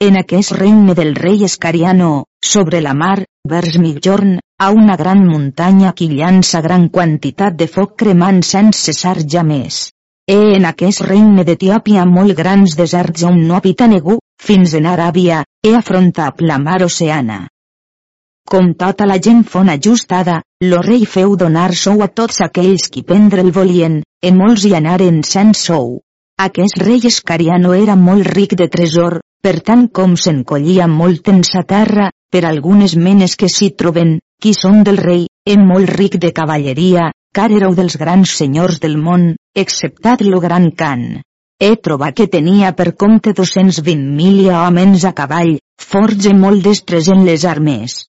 En 0.00 0.16
aquest 0.16 0.56
regne 0.56 0.94
del 0.94 1.14
rei 1.14 1.44
Escariano, 1.44 2.24
sobre 2.40 2.80
la 2.80 2.94
mar, 2.94 3.26
vers 3.44 3.76
mitjorn, 3.76 4.38
a 4.58 4.70
una 4.74 4.96
gran 4.96 5.20
muntanya 5.24 5.92
qui 5.94 6.08
llança 6.10 6.60
gran 6.60 6.88
quantitat 6.88 7.54
de 7.54 7.68
foc 7.70 7.92
cremant 8.02 8.40
sense 8.42 8.80
cessar 8.88 9.20
ja 9.34 9.44
més. 9.46 9.92
E 10.26 10.38
en 10.56 10.66
aquest 10.66 11.04
regne 11.06 11.44
d'Etiòpia 11.46 12.04
molt 12.04 12.34
grans 12.40 12.74
deserts 12.80 13.22
on 13.28 13.38
no 13.46 13.54
habita 13.54 13.86
ningú, 13.86 14.18
fins 14.42 14.74
en 14.74 14.90
Aràbia, 14.90 15.44
e 15.62 15.76
afronta 15.78 16.32
la 16.40 16.58
mar 16.58 16.82
oceana. 16.82 17.46
Com 18.50 18.74
tota 18.74 19.06
la 19.06 19.20
gent 19.22 19.44
fon 19.44 19.70
ajustada, 19.70 20.42
lo 20.64 20.82
rei 20.82 21.06
feu 21.06 21.36
donar 21.36 21.70
sou 21.76 22.02
a 22.02 22.08
tots 22.08 22.42
aquells 22.42 22.90
qui 22.90 23.06
prendre 23.06 23.44
el 23.46 23.52
volien, 23.52 24.02
e 24.20 24.34
molts 24.34 24.66
hi 24.66 24.74
anaren 24.74 25.22
sense 25.22 25.68
sou. 25.70 26.00
Aquest 26.38 26.82
rei 26.82 27.00
escariano 27.06 27.74
era 27.78 27.94
molt 27.96 28.26
ric 28.34 28.58
de 28.58 28.66
tresor, 28.68 29.20
per 29.40 29.60
tant 29.60 29.88
com 29.88 30.16
se'n 30.16 30.42
collia 30.44 30.88
molt 30.88 31.28
en 31.28 31.44
sa 31.46 31.62
terra, 31.62 32.10
per 32.30 32.44
algunes 32.44 32.96
menes 32.96 33.36
que 33.36 33.48
s'hi 33.48 33.70
troben, 33.70 34.18
qui 34.42 34.52
són 34.54 34.84
del 34.86 35.00
rei, 35.02 35.26
en 35.46 35.64
molt 35.66 35.90
ric 35.98 36.18
de 36.22 36.30
cavalleria, 36.34 37.08
car 37.34 37.48
éreu 37.54 37.74
dels 37.74 37.96
grans 38.00 38.34
senyors 38.40 38.78
del 38.82 38.96
món, 38.96 39.32
exceptat 39.54 40.22
lo 40.22 40.40
gran 40.40 40.70
Can. 40.70 41.22
He 41.58 41.74
trobat 41.82 42.14
que 42.20 42.28
tenia 42.30 42.70
per 42.78 42.92
compte 42.94 43.34
220.000 43.34 44.52
homes 44.54 45.04
a 45.04 45.12
cavall, 45.12 45.56
forts 45.82 46.28
i 46.30 46.34
molt 46.34 46.62
destres 46.62 47.08
en 47.14 47.24
les 47.26 47.44
armes. 47.44 48.04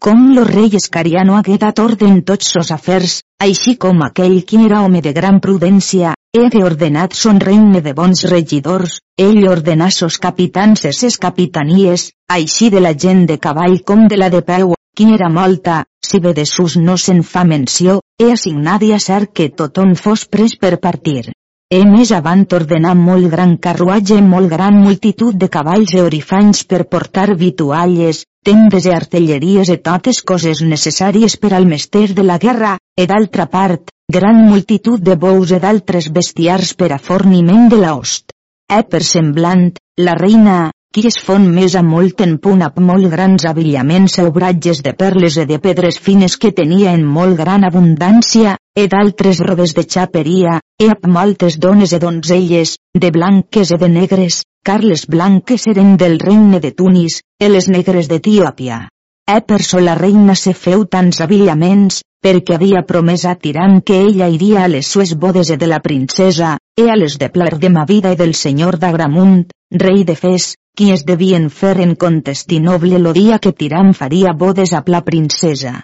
Com 0.00 0.30
lo 0.36 0.44
rei 0.44 0.72
Escariano 0.76 1.36
hagué 1.36 1.56
dat 1.60 1.80
ordre 1.84 2.08
en 2.08 2.22
tots 2.22 2.52
sos 2.52 2.70
afers, 2.72 3.20
així 3.40 3.76
com 3.80 4.02
aquell 4.04 4.42
qui 4.44 4.60
era 4.64 4.82
home 4.84 5.02
de 5.04 5.12
gran 5.16 5.40
prudència, 5.40 6.14
he 6.36 6.62
ordenat 6.62 7.14
son 7.16 7.40
regne 7.40 7.80
de 7.80 7.94
bons 7.96 8.24
regidors, 8.28 8.98
ell 9.16 9.48
ordenà 9.48 9.90
sos 9.90 10.18
capitans 10.20 10.84
e 10.84 10.92
ses 10.92 11.16
capitanies, 11.16 12.10
així 12.28 12.68
de 12.70 12.80
la 12.84 12.92
gent 12.92 13.24
de 13.30 13.38
cavall 13.40 13.78
com 13.88 14.04
de 14.08 14.20
la 14.20 14.28
de 14.28 14.42
peu, 14.44 14.75
qui 14.96 15.12
era 15.14 15.28
molta, 15.28 15.84
si 16.00 16.18
bé 16.24 16.32
de 16.32 16.46
sus 16.48 16.76
no 16.80 16.96
se'n 16.96 17.22
fa 17.22 17.44
menció, 17.44 18.00
he 18.18 18.30
assignat 18.32 18.84
i 18.86 18.92
a 18.96 19.00
ser 19.06 19.26
que 19.28 19.50
tothom 19.60 19.94
fos 20.02 20.24
pres 20.24 20.56
per 20.56 20.78
partir. 20.80 21.32
He 21.68 21.82
més 21.84 22.12
avant 22.14 22.44
ordenar 22.56 22.94
molt 22.96 23.28
gran 23.30 23.56
carruatge 23.66 24.16
i 24.20 24.24
molt 24.24 24.48
gran 24.52 24.76
multitud 24.82 25.34
de 25.34 25.48
cavalls 25.56 25.92
e 25.96 26.02
orifanys 26.04 26.62
per 26.70 26.84
portar 26.92 27.34
vitualles, 27.40 28.22
tendes 28.46 28.86
i 28.86 28.94
artelleries 28.94 29.72
i 29.74 29.76
totes 29.88 30.22
coses 30.30 30.62
necessàries 30.62 31.36
per 31.42 31.52
al 31.56 31.66
mester 31.66 32.06
de 32.14 32.22
la 32.22 32.38
guerra, 32.38 32.76
e 32.96 33.08
d'altra 33.10 33.48
part, 33.50 33.90
gran 34.18 34.38
multitud 34.46 35.02
de 35.02 35.16
bous 35.26 35.50
i 35.50 35.58
d'altres 35.58 36.08
bestiars 36.14 36.72
per 36.78 36.92
a 36.94 37.02
forniment 37.10 37.68
de 37.68 37.82
l'host. 37.82 38.30
E 38.70 38.80
per 38.86 39.02
semblant, 39.02 39.72
la 39.98 40.14
reina, 40.14 40.70
qui 40.96 41.02
es 41.10 41.18
fon 41.20 41.42
més 41.52 41.74
a 41.76 41.82
molt 41.84 42.22
en 42.24 42.38
punt 42.40 42.62
amb 42.64 42.78
molt 42.80 43.10
grans 43.12 43.44
avillaments 43.44 44.14
o 44.22 44.30
obratges 44.30 44.78
de 44.86 44.94
perles 44.96 45.34
i 45.36 45.44
de 45.50 45.58
pedres 45.60 45.98
fines 46.00 46.38
que 46.40 46.54
tenia 46.56 46.94
en 46.96 47.04
molt 47.16 47.36
gran 47.36 47.66
abundància, 47.68 48.54
e 48.72 48.86
d'altres 48.88 49.42
robes 49.44 49.74
de 49.76 49.84
xaperia, 49.84 50.54
e 50.80 50.88
amb 50.94 51.04
moltes 51.18 51.60
dones 51.60 51.92
e 51.92 52.00
donzelles, 52.00 52.78
de 52.96 53.12
blanques 53.12 53.74
e 53.76 53.80
de 53.84 53.92
negres, 53.92 54.40
car 54.64 54.78
les 54.84 55.04
blanques 55.04 55.68
eren 55.74 55.98
del 56.00 56.16
regne 56.18 56.64
de 56.64 56.72
Tunis, 56.72 57.20
e 57.44 57.52
les 57.52 57.68
negres 57.68 58.08
d'Etiòpia. 58.08 58.86
E 59.28 59.38
per 59.44 59.60
so 59.68 59.84
la 59.84 60.00
reina 60.00 60.32
se 60.34 60.56
feu 60.56 60.88
tants 60.88 61.20
avillaments, 61.20 62.00
perquè 62.24 62.56
havia 62.56 62.86
promès 62.88 63.28
a 63.28 63.36
Tiran 63.36 63.82
que 63.84 64.00
ella 64.08 64.32
iria 64.32 64.64
a 64.64 64.72
les 64.72 64.88
sues 64.88 65.12
bodes 65.12 65.52
de 65.52 65.66
la 65.68 65.84
princesa, 65.84 66.56
e 66.72 66.88
a 66.88 66.96
les 66.96 67.20
de 67.20 67.28
Plar 67.28 67.58
de 67.60 67.68
Mavida 67.68 68.16
i 68.16 68.16
del 68.16 68.32
senyor 68.32 68.80
d'Agramunt, 68.80 69.42
rei 69.70 70.06
de 70.08 70.16
Fes, 70.16 70.54
qui 70.76 70.90
es 70.92 71.06
devien 71.08 71.48
fer 71.48 71.80
en 71.80 71.94
contestinoble 71.96 72.98
lo 73.00 73.12
dia 73.16 73.38
que 73.38 73.52
Tiram 73.52 73.94
faria 73.94 74.34
bodes 74.44 74.74
a 74.76 74.82
la 74.86 75.00
princesa. 75.04 75.80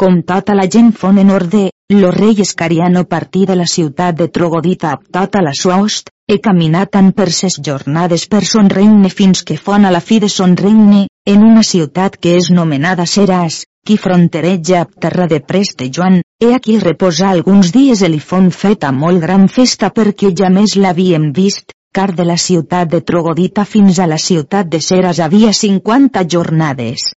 Com 0.00 0.22
tota 0.22 0.54
la 0.54 0.68
gent 0.70 0.92
fon 0.92 1.18
en 1.18 1.30
orde, 1.34 1.70
lo 1.90 2.12
rei 2.12 2.36
Escariano 2.40 3.04
partí 3.04 3.44
de 3.46 3.56
la 3.56 3.66
ciutat 3.66 4.14
de 4.16 4.28
Trogodita 4.28 4.92
a 4.92 5.00
tota 5.18 5.42
la 5.42 5.52
sua 5.52 5.80
host, 5.82 6.10
he 6.30 6.38
caminat 6.38 6.92
tant 6.94 7.10
per 7.12 7.26
ses 7.38 7.58
jornades 7.68 8.28
per 8.30 8.44
son 8.44 8.70
regne 8.70 9.10
fins 9.10 9.42
que 9.42 9.56
fon 9.58 9.84
a 9.84 9.90
la 9.90 10.00
fi 10.00 10.20
de 10.20 10.28
son 10.28 10.54
regne, 10.56 11.08
en 11.26 11.42
una 11.42 11.64
ciutat 11.66 12.16
que 12.16 12.36
és 12.38 12.52
nomenada 12.54 13.08
Seràs, 13.14 13.64
qui 13.84 13.96
frontereja 13.96 14.84
a 14.84 14.88
terra 15.06 15.26
de 15.26 15.40
Preste 15.40 15.90
Joan, 15.90 16.22
he 16.38 16.54
aquí 16.54 16.78
reposar 16.78 17.32
alguns 17.32 17.72
dies 17.74 18.06
el 18.06 18.14
i 18.14 18.22
fon 18.30 18.50
feta 18.62 18.92
molt 18.92 19.20
gran 19.26 19.48
festa 19.48 19.90
perquè 19.90 20.30
ja 20.38 20.54
més 20.54 20.76
l'havíem 20.78 21.32
vist, 21.32 21.74
car 21.92 22.14
de 22.14 22.24
la 22.24 22.36
ciutat 22.38 22.90
de 22.90 23.00
Trogodita 23.00 23.64
fins 23.64 23.98
a 23.98 24.06
la 24.06 24.18
ciutat 24.18 24.68
de 24.70 24.80
Ceres 24.80 25.18
havia 25.20 25.52
50 25.52 26.22
jornades. 26.34 27.10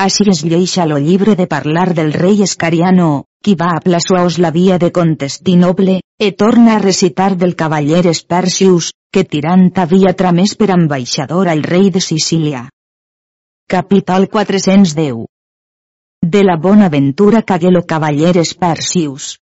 Així 0.00 0.26
es 0.32 0.42
lleixa 0.44 0.86
lo 0.88 0.98
llibre 0.98 1.34
de 1.36 1.46
parlar 1.46 1.92
del 1.96 2.12
rei 2.12 2.42
Escariano, 2.42 3.24
qui 3.44 3.54
va 3.62 3.70
a 3.76 3.80
Plasuaos 3.80 4.38
la 4.38 4.50
via 4.50 4.78
de 4.78 4.92
Contestinoble, 4.92 6.00
e 6.18 6.32
torna 6.32 6.76
a 6.76 6.82
recitar 6.84 7.36
del 7.36 7.56
cavaller 7.56 8.06
Espercius, 8.06 8.92
que 9.12 9.24
Tirant 9.24 9.70
havia 9.84 10.12
tramès 10.14 10.54
per 10.60 10.70
ambaixador 10.76 11.48
al 11.48 11.62
rei 11.62 11.90
de 11.90 12.00
Sicília. 12.00 12.68
Capítol 13.66 14.28
410 14.28 15.24
De 16.20 16.44
la 16.44 16.56
bona 16.56 16.88
ventura 16.88 17.42
cagué 17.42 17.70
lo 17.70 17.86
cavaller 17.86 18.36
Espercius. 18.36 19.38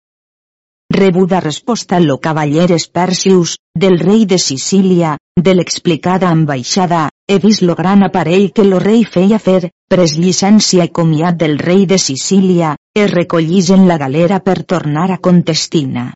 Rebuda 0.89 1.39
resposta 1.41 1.99
lo 1.99 2.17
cavaller 2.19 2.71
Espercius, 2.71 3.57
del 3.75 3.99
rei 3.99 4.25
de 4.25 4.39
Sicília, 4.39 5.17
de 5.35 5.53
l'explicada 5.53 6.29
ambaixada, 6.29 7.09
he 7.27 7.37
vist 7.43 7.61
lo 7.61 7.75
gran 7.75 8.01
aparell 8.07 8.51
que 8.51 8.63
lo 8.63 8.79
rei 8.79 9.03
feia 9.03 9.37
fer, 9.37 9.69
pres 9.91 10.15
llicència 10.17 10.87
i 10.87 10.93
comiat 10.99 11.37
del 11.37 11.59
rei 11.59 11.85
de 11.85 11.99
Sicília, 11.99 12.75
es 12.95 13.11
recollís 13.11 13.69
en 13.69 13.85
la 13.87 13.99
galera 14.01 14.39
per 14.39 14.63
tornar 14.63 15.11
a 15.11 15.19
Contestina. 15.19 16.13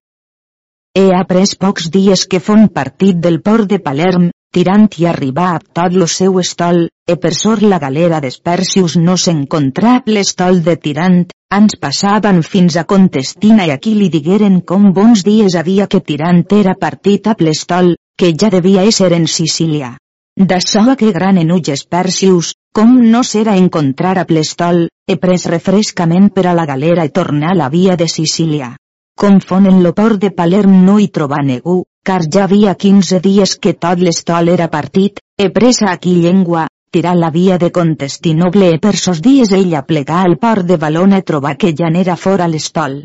He 0.97 1.07
après 1.15 1.53
pocs 1.59 1.91
dies 1.91 2.25
que 2.25 2.39
fon 2.39 2.69
partit 2.69 3.19
del 3.21 3.41
port 3.41 3.69
de 3.69 3.79
Palerm, 3.79 4.31
tirant 4.51 4.87
i 4.99 5.05
arribar 5.07 5.49
a 5.55 5.59
tot 5.79 5.93
lo 5.95 6.07
seu 6.11 6.39
estol, 6.41 6.89
e 7.07 7.15
per 7.17 7.31
sort 7.33 7.63
la 7.63 7.79
galera 7.79 8.19
d'Espercius 8.23 8.97
no 8.99 9.15
s'encontrava 9.17 10.11
l'estol 10.15 10.59
de 10.65 10.75
tirant, 10.75 11.23
ans 11.57 11.77
passaven 11.79 12.41
fins 12.43 12.75
a 12.75 12.83
Contestina 12.87 13.65
i 13.67 13.71
aquí 13.71 13.95
li 13.95 14.09
digueren 14.11 14.59
com 14.61 14.91
bons 14.97 15.23
dies 15.27 15.55
havia 15.59 15.87
que 15.87 16.03
tirant 16.11 16.43
era 16.59 16.75
partit 16.79 17.27
a 17.27 17.35
l'estol, 17.39 17.95
que 18.17 18.33
ja 18.35 18.51
devia 18.53 18.83
ésser 18.87 19.11
en 19.17 19.27
Sicília. 19.27 19.95
D'açò 20.35 20.83
que 20.99 21.11
gran 21.11 21.37
enuig 21.37 21.71
Espercius, 21.73 22.53
com 22.73 22.93
no 23.13 23.23
serà 23.27 23.57
encontrar 23.59 24.17
a 24.19 24.25
l'estol, 24.29 24.85
he 25.07 25.17
pres 25.19 25.47
refrescament 25.51 26.29
per 26.35 26.45
a 26.47 26.53
la 26.55 26.65
galera 26.65 27.07
i 27.07 27.11
tornar 27.11 27.51
a 27.51 27.59
la 27.63 27.69
via 27.69 27.97
de 27.99 28.07
Sicília. 28.07 28.75
Confon 29.19 29.67
en 29.67 29.83
lo 29.83 29.91
port 29.93 30.21
de 30.21 30.31
Palerm 30.31 30.85
no 30.85 30.99
hi 30.99 31.09
trobar 31.09 31.43
ningú, 31.43 31.81
car 32.03 32.23
ja 32.33 32.45
havia 32.47 32.73
15 32.75 33.19
dies 33.21 33.55
que 33.61 33.73
tot 33.73 33.99
l'estol 34.01 34.49
era 34.49 34.67
partit, 34.73 35.19
he 35.37 35.49
presa 35.49 35.91
aquí 35.91 36.15
llengua, 36.21 36.65
tirar 36.91 37.15
la 37.15 37.29
via 37.29 37.57
de 37.57 37.69
Contestinoble 37.71 38.71
e 38.75 38.79
per 38.79 38.95
sos 38.97 39.21
dies 39.21 39.53
ella 39.53 39.83
plegà 39.85 40.23
al 40.25 40.37
port 40.37 40.65
de 40.65 40.77
Balona 40.81 41.21
trobar 41.21 41.55
que 41.57 41.75
ja 41.77 41.91
n'era 41.93 42.17
fora 42.17 42.47
l'estol. 42.47 43.03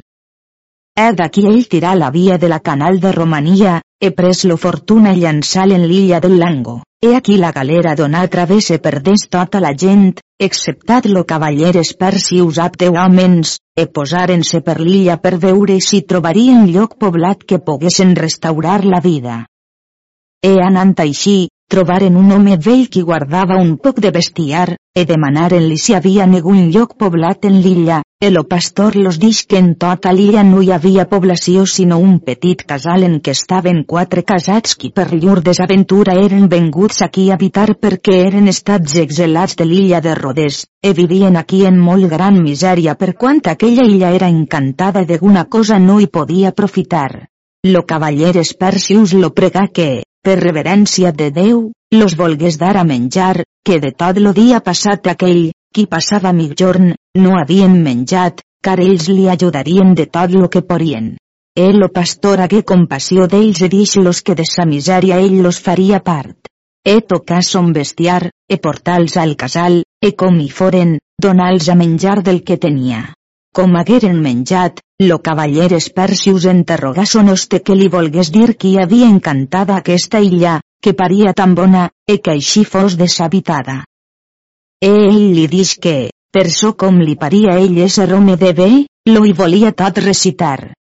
He 0.97 1.13
d'aquí 1.13 1.45
ell 1.47 1.69
tirar 1.69 1.95
la 2.01 2.11
via 2.11 2.39
de 2.39 2.49
la 2.49 2.61
canal 2.61 2.99
de 3.01 3.13
Romania, 3.13 3.83
he 4.01 4.11
pres 4.17 4.45
lo 4.49 4.57
fortuna 4.57 5.13
llançar 5.13 5.69
en 5.71 5.87
l'illa 5.87 6.21
del 6.21 6.39
Lango. 6.41 6.81
He 7.07 7.15
aquí 7.15 7.37
la 7.39 7.53
galera 7.55 7.93
donà 7.95 8.21
travesse 8.27 8.81
perdés 8.83 9.29
tota 9.31 9.61
la 9.63 9.71
gent, 9.81 10.17
exceptat 10.43 11.05
lo 11.07 11.21
cavaller 11.33 11.77
Esperci 11.79 12.41
usat 12.43 12.75
de 12.81 12.89
hòmens, 12.91 13.53
e 13.79 13.85
posaren-se 13.99 14.59
per 14.67 14.81
l'illa 14.81 15.15
per 15.27 15.37
veure 15.45 15.77
si 15.89 16.01
trobarien 16.13 16.65
lloc 16.77 16.97
poblat 16.99 17.45
que 17.47 17.61
poguessin 17.69 18.17
restaurar 18.19 18.81
la 18.85 18.99
vida. 19.05 19.37
E 20.43 20.57
anant 20.65 20.97
així, 21.05 21.37
trobaren 21.71 22.19
un 22.19 22.33
home 22.39 22.59
vell 22.67 22.89
qui 22.91 23.07
guardava 23.07 23.61
un 23.63 23.77
poc 23.87 24.03
de 24.03 24.11
bestiar, 24.19 24.75
e 24.75 25.07
demanaren-li 25.07 25.79
si 25.79 25.95
havia 25.95 26.27
negun 26.27 26.73
lloc 26.75 26.99
poblat 26.99 27.47
en 27.47 27.63
l'illa, 27.63 28.03
el 28.19 28.37
pastor 28.47 28.97
los 28.97 29.19
dix 29.19 29.45
que 29.45 29.59
en 29.59 29.75
tota 29.77 30.11
l'illa 30.11 30.43
no 30.43 30.63
hi 30.65 30.71
havia 30.73 31.05
població 31.09 31.67
sinó 31.69 31.99
un 32.01 32.15
petit 32.29 32.63
casal 32.71 33.03
en 33.05 33.19
què 33.21 33.35
estaven 33.37 33.83
quatre 33.91 34.23
casats 34.31 34.73
qui 34.75 34.89
per 34.99 35.05
llur 35.13 35.43
desaventura 35.45 36.15
eren 36.23 36.47
venguts 36.49 37.03
aquí 37.05 37.27
a 37.29 37.35
habitar 37.35 37.75
perquè 37.77 38.15
eren 38.29 38.49
estats 38.49 38.97
exilats 39.03 39.59
de 39.61 39.67
l'illa 39.67 40.01
de 40.01 40.15
Rodes, 40.15 40.65
e 40.83 40.95
vivien 40.95 41.37
aquí 41.37 41.67
en 41.67 41.77
molt 41.79 42.09
gran 42.09 42.41
misèria 42.43 42.95
per 42.95 43.13
quant 43.21 43.43
aquella 43.53 43.85
illa 43.85 44.15
era 44.17 44.33
encantada 44.33 45.05
d'alguna 45.05 45.45
cosa 45.45 45.79
no 45.79 46.01
hi 46.01 46.07
podia 46.07 46.55
aprofitar. 46.55 47.29
Lo 47.65 47.85
cavaller 47.85 48.39
Espercius 48.39 49.13
lo 49.13 49.35
pregà 49.35 49.69
que, 49.69 50.05
per 50.25 50.41
reverència 50.41 51.13
de 51.13 51.31
Déu, 51.31 51.61
los 51.93 52.17
volgués 52.17 52.57
dar 52.57 52.79
a 52.79 52.85
menjar, 52.85 53.45
que 53.63 53.79
de 53.79 53.93
tot 53.93 54.17
lo 54.17 54.33
dia 54.33 54.65
passat 54.65 55.07
aquell, 55.07 55.53
qui 55.77 55.85
passava 55.93 56.31
migjorn, 56.33 56.95
no 57.21 57.35
havien 57.37 57.75
menjat, 57.85 58.39
car 58.65 58.79
ells 58.81 59.11
li 59.13 59.27
ajudarien 59.29 59.91
de 59.95 60.07
tot 60.09 60.33
lo 60.33 60.49
que 60.49 60.63
porien. 60.65 61.17
El 61.65 61.83
o 61.85 61.89
pastor 61.93 62.41
hagué 62.41 62.63
compassió 62.71 63.27
d'ells 63.33 63.61
i 63.67 63.69
dix-los 63.75 64.23
que 64.25 64.37
de 64.39 64.47
sa 64.49 64.65
misèria 64.71 65.19
ell 65.21 65.35
los 65.45 65.59
faria 65.67 65.99
part. 66.07 66.49
E 66.93 67.03
tocar 67.13 67.43
son 67.45 67.75
bestiar, 67.77 68.31
e 68.49 68.57
portals 68.67 69.19
al 69.21 69.35
casal, 69.43 69.83
e 70.01 70.15
com 70.23 70.39
hi 70.41 70.49
foren, 70.49 70.95
donals 71.21 71.69
a 71.69 71.77
menjar 71.81 72.23
del 72.29 72.41
que 72.47 72.57
tenia. 72.63 73.01
Com 73.53 73.77
hagueren 73.77 74.23
menjat, 74.29 74.81
lo 75.03 75.19
cavaller 75.27 75.75
Espercius 75.77 76.47
enterrogà 76.53 77.05
son 77.11 77.29
hoste 77.35 77.61
que 77.61 77.77
li 77.77 77.91
volgués 77.93 78.33
dir 78.33 78.55
qui 78.57 78.79
havia 78.81 79.11
encantada 79.13 79.77
aquesta 79.77 80.25
illa, 80.25 80.63
que 80.81 80.95
paria 80.95 81.37
tan 81.37 81.55
bona, 81.55 81.91
e 82.09 82.17
que 82.17 82.33
així 82.33 82.65
fos 82.65 82.97
deshabitada. 82.97 83.83
Ell 84.85 85.33
li 85.33 85.47
dix 85.49 85.79
que, 85.81 86.11
per 86.31 86.51
so 86.53 86.75
com 86.77 86.99
li 87.01 87.15
paria 87.17 87.55
ell 87.57 87.79
ésser 87.81 88.11
home 88.13 88.35
de 88.37 88.51
bé, 88.53 88.69
lo 89.09 89.23
hi 89.25 89.33
volia 89.33 89.71
tot 89.73 89.97
recitar. 90.05 90.75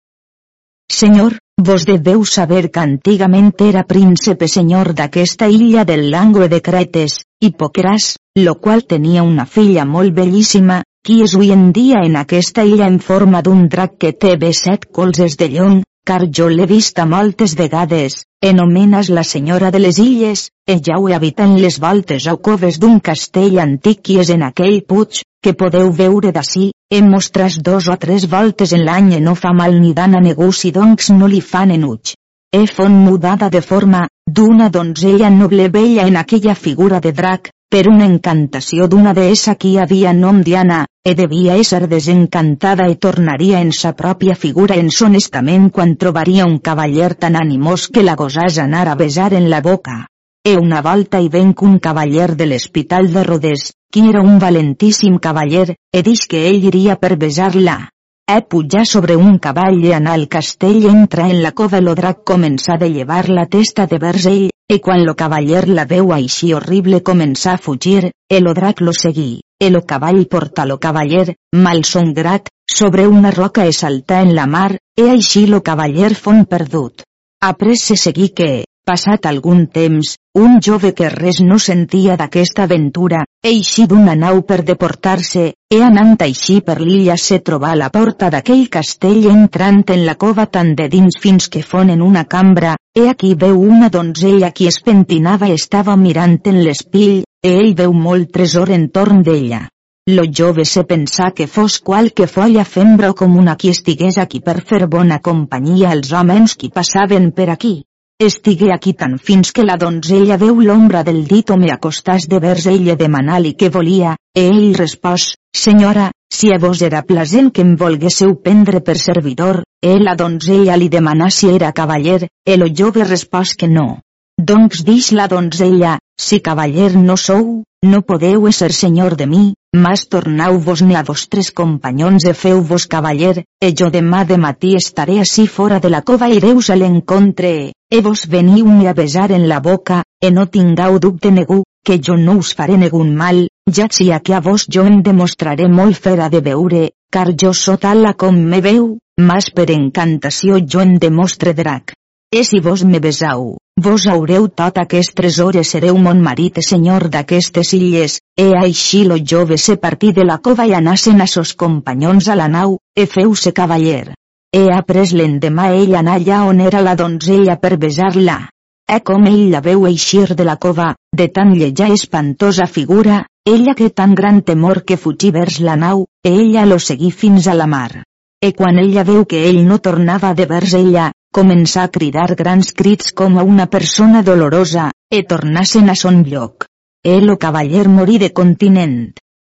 Senyor, 0.91 1.37
vos 1.69 1.85
deveu 1.87 2.25
saber 2.25 2.69
que 2.71 2.83
antigament 2.83 3.53
era 3.63 3.85
príncipe 3.87 4.49
senyor 4.51 4.91
d'aquesta 4.97 5.47
illa 5.47 5.85
del 5.85 6.11
Langue 6.11 6.49
de 6.51 6.59
Cretes, 6.61 7.23
Hipocras, 7.39 8.17
lo 8.35 8.55
qual 8.59 8.83
tenia 8.83 9.23
una 9.23 9.45
filla 9.45 9.85
molt 9.85 10.13
bellíssima, 10.13 10.83
qui 11.05 11.21
és 11.23 11.33
avui 11.35 11.53
en 11.55 11.71
dia 11.71 12.03
en 12.03 12.19
aquesta 12.19 12.65
illa 12.67 12.91
en 12.91 12.99
forma 12.99 13.41
d'un 13.41 13.69
drac 13.69 13.95
que 13.97 14.11
té 14.11 14.35
bé 14.35 14.51
set 14.51 14.89
colzes 14.91 15.37
de 15.37 15.47
llong, 15.55 15.83
car 16.05 16.27
jo 16.37 16.47
l'he 16.53 16.65
vista 16.69 17.03
moltes 17.09 17.55
vegades, 17.57 18.19
enomenes 18.49 19.09
la 19.09 19.23
senyora 19.23 19.71
de 19.73 19.79
les 19.79 19.97
illes, 19.97 20.49
ella 20.67 20.99
ho 20.99 21.07
habita 21.15 21.47
en 21.49 21.55
les 21.61 21.79
voltes 21.81 22.27
o 22.29 22.35
coves 22.47 22.77
d'un 22.79 22.99
castell 22.99 23.57
antic 23.63 24.11
i 24.13 24.19
és 24.21 24.29
en 24.35 24.45
aquell 24.45 24.83
puig, 24.85 25.23
que 25.41 25.55
podeu 25.57 25.89
veure 26.01 26.31
d'ací, 26.35 26.69
em 26.93 27.09
mostres 27.09 27.57
dos 27.57 27.89
o 27.89 27.97
tres 27.97 28.29
voltes 28.29 28.73
en 28.77 28.85
l'any 28.85 29.17
no 29.25 29.33
fa 29.33 29.53
mal 29.53 29.81
ni 29.81 29.93
dan 29.97 30.13
a 30.13 30.21
negoci 30.21 30.71
doncs 30.71 31.09
no 31.17 31.27
li 31.27 31.41
fan 31.41 31.73
enuig. 31.73 32.13
He 32.53 32.67
font 32.67 33.01
mudada 33.07 33.49
de 33.49 33.61
forma, 33.61 34.05
d'una 34.29 34.69
donzella 34.69 35.29
noble 35.29 35.69
bella 35.69 36.05
en 36.07 36.21
aquella 36.21 36.53
figura 36.55 37.01
de 37.01 37.11
drac, 37.11 37.49
per 37.69 37.87
una 37.89 38.05
encantació 38.05 38.85
d'una 38.87 39.13
deessa 39.17 39.55
qui 39.55 39.77
havia 39.81 40.13
nom 40.13 40.43
Diana, 40.45 40.85
e 41.05 41.13
devia 41.13 41.53
ésser 41.61 41.85
desencantada 41.87 42.87
i 42.89 42.95
tornaria 42.97 43.59
en 43.61 43.69
sa 43.79 43.91
pròpia 43.93 44.33
figura 44.33 44.75
en 44.81 44.89
son 44.89 45.13
estament 45.19 45.69
quan 45.69 45.93
trobaria 46.01 46.47
un 46.49 46.57
cavaller 46.57 47.13
tan 47.13 47.37
animós 47.37 47.85
que 47.93 48.01
la 48.01 48.15
gosàs 48.17 48.57
anar 48.63 48.87
a 48.89 48.95
besar 48.97 49.31
en 49.37 49.45
la 49.51 49.61
boca. 49.61 50.07
E 50.41 50.55
una 50.57 50.81
volta 50.81 51.21
hi 51.21 51.29
venc 51.29 51.61
un 51.61 51.77
cavaller 51.77 52.31
de 52.39 52.47
l'hospital 52.49 53.11
de 53.13 53.23
Rodés, 53.23 53.69
qui 53.93 54.07
era 54.09 54.25
un 54.25 54.39
valentíssim 54.41 55.19
cavaller, 55.21 55.75
e 55.93 56.01
dix 56.01 56.25
que 56.25 56.41
ell 56.49 56.65
iria 56.71 56.97
per 56.97 57.15
besar-la. 57.21 57.77
E 58.25 58.41
pujar 58.41 58.87
sobre 58.89 59.15
un 59.15 59.37
cavall 59.37 59.77
i 59.85 59.93
anar 59.93 60.17
al 60.17 60.27
castell 60.27 60.89
entra 60.89 61.29
en 61.29 61.43
la 61.45 61.53
cova 61.53 61.81
lo 61.85 61.93
drac 61.93 62.25
començà 62.25 62.81
de 62.81 62.89
llevar 62.89 63.27
la 63.29 63.45
testa 63.45 63.85
de 63.85 64.01
vers 64.01 64.25
ell, 64.25 64.49
E 64.67 64.79
quan 64.81 65.05
lo 65.05 65.13
cavaller 65.13 65.67
la 65.69 65.85
veu 65.85 66.11
així 66.13 66.51
horrible 66.57 67.01
començà 67.09 67.53
a 67.53 67.61
fugir, 67.61 68.11
el 68.37 68.51
drac 68.59 68.81
lo 68.81 68.93
seguí, 68.99 69.41
el 69.61 69.77
cavall 69.85 70.25
porta 70.25 70.65
lo 70.65 70.79
cavaller, 70.79 71.35
mal 71.53 71.83
grat, 72.19 72.49
sobre 72.65 73.07
una 73.07 73.31
roca 73.31 73.65
e 73.65 73.71
saltà 73.71 74.21
en 74.21 74.33
la 74.33 74.47
mar, 74.47 74.77
e 74.97 75.09
així 75.09 75.45
lo 75.45 75.61
cavaller 75.61 76.15
fon 76.15 76.45
perdut. 76.45 77.03
Après 77.41 77.77
se 77.77 77.95
seguí 77.95 78.29
que, 78.29 78.65
Passat 78.85 79.25
algun 79.25 79.63
temps, 79.73 80.11
un 80.37 80.59
jove 80.65 80.91
que 80.93 81.07
res 81.09 81.39
no 81.41 81.55
sentia 81.57 82.13
d'aquesta 82.19 82.67
aventura, 82.67 83.23
eixí 83.51 83.87
d'una 83.89 84.13
nau 84.13 84.43
per 84.45 84.59
deportar-se, 84.67 85.45
e 85.73 85.79
anant 85.81 86.13
així 86.21 86.59
per 86.67 86.75
l'illa 86.81 87.15
se 87.17 87.39
trobà 87.47 87.71
a 87.73 87.79
la 87.79 87.87
porta 87.95 88.29
d'aquell 88.29 88.67
castell 88.75 89.25
entrant 89.31 89.81
en 89.95 90.05
la 90.05 90.13
cova 90.25 90.45
tan 90.57 90.75
de 90.77 90.85
dins 90.93 91.17
fins 91.23 91.49
que 91.49 91.63
fonen 91.65 92.05
una 92.05 92.27
cambra, 92.29 92.75
e 92.97 93.09
aquí 93.09 93.33
veu 93.35 93.59
una 93.59 93.89
donzella 93.89 94.51
qui 94.55 94.67
es 94.71 94.77
pentinava 94.79 95.49
estava 95.51 95.95
mirant 95.99 96.37
en 96.47 96.61
l'espill, 96.63 97.23
e 97.43 97.49
ell 97.61 97.73
veu 97.75 97.91
molt 97.93 98.31
tresor 98.31 98.71
entorn 98.71 99.19
d'ella. 99.27 99.65
Lo 100.07 100.23
jove 100.39 100.63
se 100.69 100.85
pensà 100.87 101.31
que 101.35 101.47
fos 101.47 101.79
qualque 101.81 102.27
folla 102.27 102.63
fembra 102.63 103.09
o 103.11 103.17
comuna 103.21 103.57
qui 103.57 103.73
estigués 103.73 104.19
aquí 104.21 104.39
per 104.39 104.61
fer 104.69 104.87
bona 104.87 105.19
companyia 105.19 105.91
als 105.91 106.13
homes 106.13 106.55
qui 106.55 106.69
passaven 106.69 107.31
per 107.31 107.49
aquí. 107.49 107.75
Estigué 108.17 108.71
aquí 108.71 108.93
tan 108.93 109.17
fins 109.19 109.51
que 109.51 109.65
la 109.67 109.75
donzella 109.75 110.37
veu 110.37 110.61
l'ombra 110.61 111.03
del 111.03 111.25
dit 111.27 111.51
home 111.51 111.73
acostàs 111.73 112.29
de 112.31 112.39
vers 112.39 112.69
ella 112.71 112.95
demanar-li 112.95 113.57
què 113.59 113.67
volia, 113.73 114.15
e 114.31 114.47
ell 114.47 114.71
respòs, 114.79 115.33
senyora, 115.51 116.11
si 116.31 116.53
a 116.53 116.59
vos 116.63 116.81
era 116.81 117.03
plasent 117.03 117.51
que 117.51 117.65
em 117.65 117.75
volguésseu 117.75 118.37
prendre 118.45 118.79
per 118.79 118.95
servidor, 118.95 119.65
e 119.85 119.99
la 120.01 120.15
donzella 120.15 120.75
li 120.81 120.87
demanà 120.89 121.27
si 121.29 121.45
era 121.53 121.69
cavaller, 121.71 122.25
el 122.53 122.63
jove 122.73 123.03
respòs 123.05 123.51
que 123.53 123.67
no. 123.69 123.99
Doncs 124.41 124.81
dix 124.87 125.11
la 125.13 125.27
donzella, 125.29 125.99
si 126.17 126.39
cavaller 126.41 126.95
no 126.97 127.15
sou, 127.21 127.61
no 127.85 127.99
podeu 128.01 128.47
ser 128.51 128.71
senyor 128.73 129.13
de 129.19 129.27
mi, 129.29 129.43
mas 129.83 130.07
tornau-vos-ne 130.09 130.97
a 130.97 131.03
vostres 131.03 131.51
companyons 131.51 132.25
e 132.25 132.33
feu-vos 132.33 132.87
cavaller, 132.87 133.43
e 133.61 133.71
jo 133.77 133.91
demà 133.93 134.23
de 134.25 134.39
matí 134.47 134.73
estaré 134.75 135.19
així 135.21 135.45
fora 135.45 135.79
de 135.79 135.93
la 135.93 136.01
cova 136.01 136.31
i 136.33 136.39
ireus 136.39 136.71
a 136.73 136.79
l'encontre, 136.81 137.53
e 137.91 138.01
vos 138.01 138.25
veniu-me 138.25 138.89
a 138.89 138.97
besar 138.97 139.29
en 139.37 139.47
la 139.47 139.61
boca, 139.61 140.01
e 140.19 140.31
no 140.31 140.49
tingau 140.49 140.97
dubte 140.97 141.29
negu, 141.29 141.61
que 141.85 142.01
jo 142.01 142.17
no 142.17 142.39
us 142.41 142.55
faré 142.57 142.81
negun 142.81 143.13
mal, 143.15 143.47
ja 143.69 143.85
si 143.91 144.09
que 144.23 144.33
a 144.33 144.41
vos 144.41 144.65
jo 144.65 144.89
em 144.89 145.03
demostraré 145.03 145.69
molt 145.69 145.95
fera 145.95 146.29
de 146.29 146.41
veure, 146.41 146.89
car 147.11 147.29
jo 147.37 147.53
so 147.53 147.77
tala 147.77 148.15
com 148.15 148.33
me 148.33 148.61
veu, 148.61 148.95
mas 149.17 149.49
per 149.49 149.69
encantació 149.71 150.59
jo 150.59 150.81
em 150.81 150.97
demostre 150.99 151.53
drac. 151.53 151.93
E 152.35 152.43
si 152.43 152.59
vos 152.59 152.83
me 152.83 152.99
besau, 152.99 153.55
vos 153.79 154.07
haureu 154.11 154.47
tot 154.49 154.77
aquest 154.81 155.13
tresor 155.15 155.55
e 155.55 155.63
sereu 155.63 155.97
mon 155.97 156.19
marit 156.19 156.57
e 156.57 156.63
senyor 156.67 157.07
d'aquestes 157.07 157.71
illes, 157.77 158.19
e 158.35 158.51
així 158.59 159.05
lo 159.05 159.15
jove 159.15 159.57
se 159.57 159.77
partí 159.77 160.11
de 160.11 160.25
la 160.25 160.39
cova 160.39 160.65
i 160.67 160.73
anassen 160.73 161.21
a 161.21 161.27
sos 161.27 161.53
companyons 161.53 162.27
a 162.27 162.35
la 162.35 162.47
nau, 162.47 162.77
e 162.95 163.05
feu-se 163.05 163.53
cavaller. 163.53 164.11
E 164.51 164.67
après 164.71 165.13
l'endemà 165.13 165.69
ell 165.75 165.95
anà 165.95 166.17
allà 166.19 166.43
on 166.49 166.59
era 166.59 166.81
la 166.81 166.95
donzella 166.95 167.55
per 167.55 167.77
besar-la. 167.77 168.49
E 168.87 168.99
com 169.01 169.23
ell 169.31 169.51
la 169.51 169.61
veu 169.61 169.87
eixir 169.87 170.35
de 170.35 170.43
la 170.43 170.57
cova, 170.57 170.89
de 171.15 171.29
tan 171.29 171.53
lleja 171.55 171.87
espantosa 171.87 172.67
figura, 172.67 173.25
ella 173.45 173.75
que 173.75 173.89
tan 173.89 174.13
gran 174.15 174.41
temor 174.41 174.83
que 174.83 174.97
fugí 174.97 175.31
vers 175.31 175.59
la 175.59 175.75
nau, 175.75 176.05
ella 176.23 176.65
lo 176.65 176.79
seguí 176.79 177.11
fins 177.11 177.47
a 177.47 177.55
la 177.55 177.67
mar. 177.67 178.03
E 178.45 178.51
quan 178.53 178.77
ella 178.77 179.03
veu 179.09 179.23
que 179.25 179.39
ell 179.49 179.63
no 179.65 179.79
tornava 179.85 180.29
de 180.37 180.45
vers 180.45 180.73
ella, 180.77 181.05
començà 181.33 181.83
a 181.87 181.91
cridar 181.95 182.27
grans 182.37 182.67
crits 182.79 183.13
com 183.19 183.39
a 183.41 183.43
una 183.51 183.65
persona 183.75 184.19
dolorosa, 184.27 184.91
e 185.09 185.23
tornassen 185.31 185.89
a 185.89 185.95
son 186.01 186.19
lloc. 186.31 186.67
El 187.03 187.31
o 187.33 187.37
cavaller 187.41 187.87
morí 187.89 188.19
de 188.21 188.29
continent. 188.39 188.99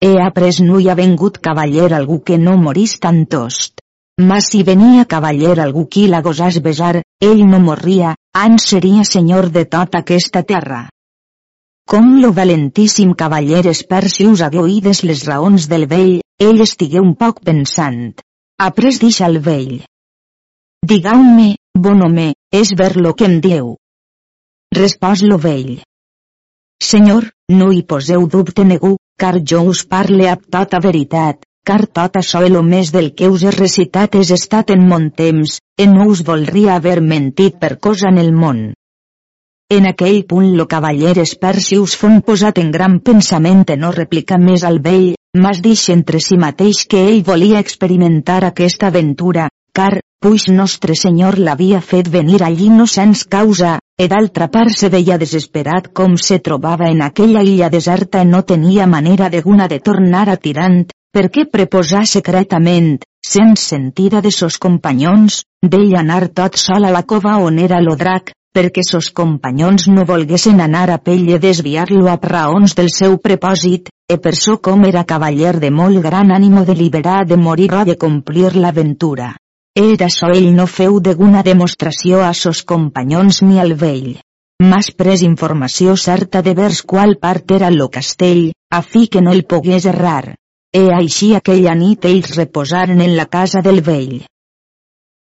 He 0.02 0.10
après 0.24 0.58
no 0.66 0.80
hi 0.80 0.90
ha 0.90 0.96
vengut 0.98 1.38
cavaller 1.48 1.92
algú 1.94 2.18
que 2.30 2.40
no 2.46 2.56
morís 2.58 2.96
tan 3.04 3.20
tost. 3.34 3.84
Mas 4.30 4.48
si 4.54 4.64
venia 4.70 5.06
cavaller 5.12 5.60
algú 5.66 5.84
qui 5.88 6.08
la 6.14 6.24
gosàs 6.26 6.58
besar, 6.68 7.04
ell 7.28 7.44
no 7.52 7.60
morria, 7.66 8.16
ans 8.34 8.66
seria 8.72 9.04
senyor 9.10 9.52
de 9.58 9.68
tota 9.76 10.02
aquesta 10.02 10.42
terra. 10.54 10.80
Com 11.86 12.10
lo 12.24 12.34
valentíssim 12.40 13.14
cavaller 13.22 13.68
Espersius 13.76 14.42
hagué 14.42 14.64
oïdes 14.66 15.04
les 15.12 15.28
raons 15.30 15.70
del 15.70 15.86
vell, 15.94 16.18
ell 16.40 16.66
estigué 16.66 17.06
un 17.06 17.14
poc 17.22 17.46
pensant. 17.52 18.18
Après 18.60 18.98
dix 19.00 19.22
al 19.24 19.38
vell. 19.40 19.86
Digau-me, 20.92 21.54
bon 21.84 22.02
home, 22.04 22.34
és 22.52 22.72
ver 22.80 22.98
lo 22.98 23.14
que 23.16 23.24
em 23.30 23.38
dieu. 23.46 23.70
Respòs 24.76 25.22
lo 25.24 25.38
vell. 25.46 25.78
Senyor, 26.84 27.30
no 27.56 27.70
hi 27.72 27.86
poseu 27.88 28.26
dubte 28.34 28.66
negu, 28.68 28.98
car 29.24 29.38
jo 29.52 29.62
us 29.70 29.86
parle 29.94 30.28
amb 30.32 30.44
tota 30.52 30.82
veritat, 30.84 31.40
car 31.64 31.86
tot 32.00 32.20
això 32.20 32.42
el 32.50 32.60
més 32.72 32.92
del 32.92 33.14
que 33.16 33.30
us 33.32 33.46
he 33.48 33.54
recitat 33.56 34.20
és 34.20 34.34
estat 34.36 34.76
en 34.76 34.84
mon 34.90 35.08
temps, 35.22 35.56
e 35.80 35.88
no 35.88 36.10
us 36.12 36.26
voldria 36.28 36.76
haver 36.76 37.00
mentit 37.00 37.62
per 37.64 37.78
cosa 37.80 38.12
en 38.12 38.20
el 38.20 38.34
món. 38.44 38.60
En 39.72 39.88
aquell 39.88 40.26
punt 40.28 40.52
lo 40.60 40.68
cavaller 40.68 41.16
Espersius 41.24 41.96
fon 41.96 42.20
posat 42.28 42.60
en 42.60 42.76
gran 42.76 43.00
pensament 43.00 43.64
en 43.70 43.86
no 43.86 43.96
replicar 43.96 44.44
més 44.44 44.68
al 44.68 44.84
vell, 44.84 45.14
mas 45.38 45.62
dix 45.62 45.90
entre 45.94 46.20
si 46.20 46.38
mateix 46.38 46.86
que 46.90 47.02
ell 47.10 47.24
volia 47.24 47.60
experimentar 47.60 48.44
aquesta 48.46 48.88
aventura, 48.88 49.50
car, 49.74 50.00
puix 50.20 50.48
nostre 50.50 50.96
senyor 50.96 51.38
l'havia 51.40 51.82
fet 51.82 52.10
venir 52.10 52.42
allí 52.44 52.70
no 52.70 52.88
sens 52.88 53.24
causa, 53.24 53.78
e 53.98 54.08
d'altra 54.08 54.48
part 54.50 54.74
se 54.76 54.90
veia 54.90 55.20
desesperat 55.22 55.92
com 55.94 56.18
se 56.18 56.40
trobava 56.40 56.90
en 56.90 57.04
aquella 57.06 57.44
illa 57.44 57.70
deserta 57.70 58.24
i 58.24 58.28
no 58.32 58.42
tenia 58.44 58.88
manera 58.88 59.30
deguna 59.30 59.68
de 59.68 59.80
tornar 59.80 60.28
a 60.30 60.38
Tirant, 60.38 60.82
perquè 61.14 61.46
preposar 61.52 62.06
secretament, 62.08 62.98
sens 63.22 63.70
sentida 63.72 64.22
de 64.22 64.32
sos 64.32 64.58
companyons, 64.58 65.44
d'ell 65.62 65.96
anar 65.96 66.28
tot 66.34 66.58
sol 66.58 66.86
a 66.86 66.92
la 66.92 67.04
cova 67.04 67.38
on 67.44 67.60
era 67.60 67.82
lo 67.82 67.96
drac, 67.96 68.34
perquè 68.56 68.82
sos 68.86 69.10
companyons 69.16 69.88
no 69.94 70.06
volguessin 70.10 70.62
anar 70.66 70.88
a 70.90 70.98
pell 70.98 71.28
i 71.30 71.38
desviar-lo 71.40 72.08
a 72.12 72.18
raons 72.22 72.76
del 72.78 72.90
seu 72.94 73.18
propòsit, 73.18 73.90
e 74.10 74.18
per 74.18 74.34
so 74.36 74.58
com 74.58 74.86
era 74.90 75.04
cavaller 75.06 75.60
de 75.60 75.70
molt 75.70 76.02
gran 76.06 76.32
ànimo 76.32 76.66
deliberar 76.66 77.26
de 77.26 77.38
morir 77.38 77.70
o 77.74 77.84
de 77.86 77.96
complir 77.96 78.56
l'aventura. 78.56 79.36
Era 79.76 80.10
so 80.10 80.32
ell 80.34 80.50
no 80.56 80.66
feu 80.68 81.00
deguna 81.00 81.44
demostració 81.44 82.24
a 82.26 82.34
sos 82.34 82.64
companyons 82.64 83.44
ni 83.44 83.60
al 83.60 83.76
vell. 83.84 84.18
Mas 84.60 84.90
pres 84.92 85.22
informació 85.22 85.96
certa 85.96 86.42
de 86.42 86.54
vers 86.54 86.82
qual 86.82 87.16
part 87.22 87.52
era 87.58 87.70
lo 87.70 87.88
castell, 87.90 88.52
a 88.72 88.82
fi 88.82 89.08
que 89.08 89.22
no 89.22 89.32
el 89.32 89.46
pogués 89.46 89.86
errar. 89.86 90.36
E 90.76 90.90
així 90.94 91.34
aquella 91.36 91.76
nit 91.76 92.04
ells 92.06 92.36
reposaren 92.36 93.00
en 93.02 93.16
la 93.16 93.26
casa 93.26 93.62
del 93.62 93.80
vell. 93.82 94.26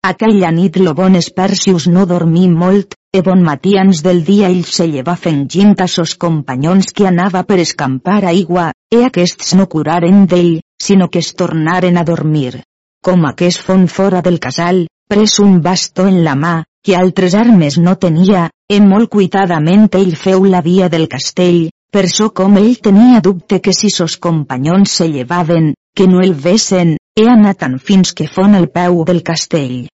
Aquella 0.01 0.49
nit 0.55 0.77
lo 0.79 0.93
bon 0.95 1.15
Espersius 1.19 1.85
no 1.91 2.05
dormí 2.07 2.45
molt, 2.47 2.95
e 3.11 3.19
bon 3.21 3.41
matians 3.43 3.99
del 4.05 4.21
dia 4.23 4.47
ell 4.47 4.63
se 4.63 4.85
lleva 4.87 5.15
fengint 5.19 5.73
a 5.83 5.87
sos 5.91 6.13
companyons 6.15 6.93
que 6.95 7.07
anava 7.09 7.41
per 7.43 7.57
escampar 7.59 8.21
aigua, 8.29 8.69
e 8.95 9.01
aquests 9.03 9.57
no 9.59 9.67
curaren 9.67 10.23
d'ell, 10.31 10.61
sinó 10.81 11.09
que 11.09 11.19
es 11.19 11.33
tornaren 11.35 11.99
a 11.99 12.05
dormir. 12.07 12.61
Com 13.03 13.27
aquest 13.27 13.59
fon 13.59 13.87
fora 13.87 14.21
del 14.21 14.39
casal, 14.39 14.85
pres 15.11 15.35
un 15.43 15.59
bastó 15.61 16.07
en 16.07 16.23
la 16.23 16.35
mà, 16.35 16.55
que 16.81 16.95
altres 16.95 17.35
armes 17.35 17.77
no 17.77 17.97
tenia, 17.99 18.47
e 18.71 18.79
molt 18.79 19.11
cuitadament 19.11 19.89
ell 19.99 20.15
feu 20.15 20.47
la 20.47 20.63
via 20.63 20.87
del 20.87 21.09
castell, 21.11 21.67
per 21.91 22.07
so 22.07 22.29
com 22.31 22.55
ell 22.57 22.79
tenia 22.79 23.19
dubte 23.19 23.59
que 23.59 23.75
si 23.75 23.91
sos 23.91 24.15
companyons 24.15 24.95
se 25.01 25.09
llevaven, 25.11 25.73
que 25.93 26.07
no 26.07 26.23
el 26.23 26.33
vesen, 26.33 26.95
he 27.19 27.27
anat 27.27 27.57
tan 27.59 27.79
fins 27.83 28.13
que 28.15 28.27
fon 28.31 28.53
el 28.55 28.69
peu 28.71 29.01
del 29.07 29.23
castell. 29.29 29.87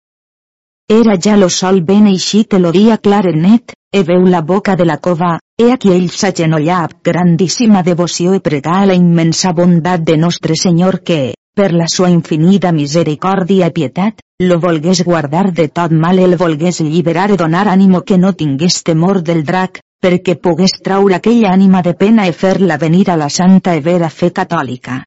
Era 0.91 1.13
ja 1.25 1.37
lo 1.39 1.47
sol 1.49 1.79
ben 1.89 2.07
eixit 2.11 2.55
lo 2.59 2.71
dia 2.75 2.97
clar 2.97 3.23
i 3.29 3.35
net, 3.43 3.71
e 3.97 4.01
veu 4.03 4.25
la 4.33 4.41
boca 4.41 4.75
de 4.75 4.85
la 4.89 4.97
cova, 4.97 5.37
e 5.57 5.69
aquí 5.71 5.93
ell 5.93 6.09
s'agenollà 6.11 6.79
amb 6.87 6.97
grandíssima 7.09 7.83
devoció 7.87 8.33
i 8.35 8.41
pregà 8.47 8.81
a 8.81 8.89
la 8.89 8.97
immensa 8.99 9.53
bondat 9.53 10.03
de 10.09 10.17
nostre 10.17 10.57
Senyor 10.63 10.99
que, 11.07 11.21
per 11.55 11.71
la 11.71 11.87
sua 11.87 12.09
infinida 12.09 12.73
misericòrdia 12.75 13.71
i 13.71 13.75
pietat, 13.77 14.19
lo 14.43 14.59
volgués 14.59 15.03
guardar 15.07 15.53
de 15.53 15.69
tot 15.69 15.95
mal 16.03 16.19
el 16.19 16.35
volgués 16.35 16.81
lliberar 16.81 17.29
i 17.31 17.39
donar 17.39 17.69
ànimo 17.77 18.01
que 18.01 18.17
no 18.17 18.33
tingués 18.33 18.81
temor 18.83 19.21
del 19.23 19.45
drac, 19.45 19.79
perquè 20.03 20.35
pogués 20.35 20.75
traure 20.83 21.15
aquella 21.15 21.55
ànima 21.55 21.81
de 21.81 21.95
pena 21.95 22.27
i 22.27 22.35
fer-la 22.43 22.77
venir 22.77 23.07
a 23.09 23.15
la 23.15 23.29
santa 23.29 23.79
i 23.79 23.79
vera 23.79 24.09
fe 24.09 24.33
catòlica. 24.35 24.99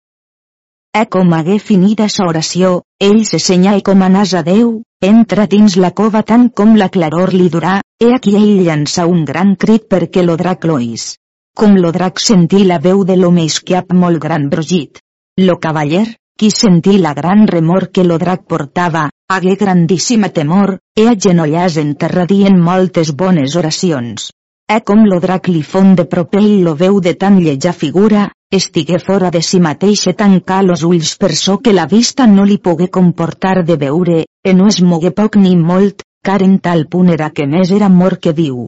E 0.97 1.05
com 1.13 1.33
hagué 1.37 1.59
finida 1.61 2.07
sa 2.09 2.25
oració, 2.25 2.69
ell 3.07 3.19
se 3.29 3.39
senya 3.47 3.75
i 3.77 3.83
com 3.85 4.01
anàs 4.05 4.31
a 4.39 4.41
Déu, 4.47 4.69
entra 5.05 5.45
dins 5.55 5.75
la 5.85 5.91
cova 5.99 6.23
tant 6.31 6.47
com 6.61 6.71
la 6.81 6.87
claror 6.95 7.35
li 7.37 7.51
durà, 7.53 7.75
e 8.01 8.07
aquí 8.15 8.33
ell 8.39 8.63
llança 8.65 9.05
un 9.11 9.27
gran 9.31 9.51
crit 9.65 9.85
perquè 9.93 10.25
lo 10.25 10.39
drac 10.41 10.65
loís. 10.65 11.05
Com 11.53 11.77
lo 11.83 11.91
drac 11.93 12.23
sentí 12.27 12.63
la 12.65 12.79
veu 12.87 13.03
de 13.11 13.17
l'home 13.19 13.45
isquiap 13.45 13.93
molt 13.93 14.23
gran 14.23 14.49
brogit. 14.55 15.03
Lo 15.45 15.59
cavaller, 15.67 16.07
qui 16.41 16.51
sentí 16.51 16.97
la 16.97 17.13
gran 17.13 17.45
remor 17.47 17.91
que 17.93 18.05
lo 18.05 18.17
drac 18.17 18.47
portava, 18.49 19.11
hagué 19.29 19.55
grandíssima 19.61 20.33
temor, 20.41 20.79
e 20.97 21.11
agenollàs 21.13 21.77
en 21.85 21.93
terra 22.01 22.25
dient 22.25 22.57
moltes 22.71 23.13
bones 23.13 23.61
oracions. 23.61 24.31
E 24.65 24.81
com 24.81 25.05
lo 25.05 25.21
drac 25.21 25.53
li 25.53 25.61
fon 25.63 25.93
de 25.95 26.09
proper 26.09 26.41
i 26.43 26.63
lo 26.65 26.75
veu 26.75 27.03
de 27.05 27.13
tan 27.21 27.37
lleja 27.45 27.77
figura, 27.77 28.31
estigué 28.51 28.99
fora 28.99 29.31
de 29.31 29.43
si 29.43 29.59
mateix 29.61 30.07
e 30.11 30.15
tancà 30.15 30.63
los 30.63 30.85
ulls 30.87 31.17
per 31.19 31.35
so 31.35 31.59
que 31.59 31.73
la 31.73 31.87
vista 31.87 32.27
no 32.27 32.45
li 32.45 32.59
pogué 32.59 32.89
comportar 32.89 33.65
de 33.65 33.77
veure, 33.77 34.25
e 34.45 34.55
no 34.55 34.69
es 34.71 34.81
mogué 34.83 35.11
poc 35.11 35.37
ni 35.37 35.57
molt, 35.57 36.03
car 36.23 36.43
en 36.43 36.59
tal 36.59 36.87
punt 36.87 37.11
era 37.11 37.31
que 37.31 37.47
més 37.47 37.71
era 37.71 37.89
mort 37.89 38.23
que 38.23 38.33
viu. 38.33 38.67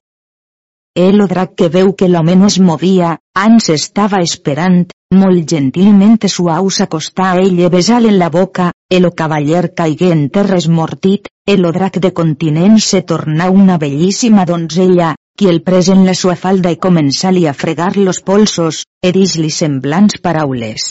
El 0.99 1.23
drac 1.31 1.55
que 1.55 1.69
veu 1.69 1.93
que 1.95 2.09
l'home 2.09 2.35
no 2.35 2.47
es 2.51 2.59
movia, 2.59 3.17
ans 3.35 3.69
estava 3.71 4.19
esperant, 4.23 4.81
molt 5.15 5.45
gentilment 5.49 6.19
suau 6.29 6.71
s'acostà 6.77 7.31
a 7.33 7.37
ell 7.41 7.61
i 7.63 7.69
besal 7.73 8.09
en 8.09 8.19
la 8.19 8.29
boca, 8.35 8.73
el 8.91 9.07
cavaller 9.15 9.75
caigué 9.75 10.11
en 10.13 10.29
terra 10.29 10.59
esmortit, 10.59 11.31
el 11.47 11.63
drac 11.73 12.01
de 12.03 12.11
continent 12.13 12.79
se 12.79 13.03
tornà 13.03 13.49
una 13.49 13.79
bellíssima 13.79 14.45
donzella, 14.45 15.15
qui 15.39 15.47
el 15.47 15.61
pres 15.63 15.89
en 15.95 16.01
la 16.05 16.15
sua 16.19 16.35
falda 16.35 16.73
i 16.75 16.79
començà-li 16.85 17.45
a 17.47 17.55
fregar 17.55 17.93
los 17.97 18.19
polsos, 18.29 18.83
e 19.07 19.13
dis-li 19.15 19.51
semblants 19.55 20.19
paraules. 20.25 20.89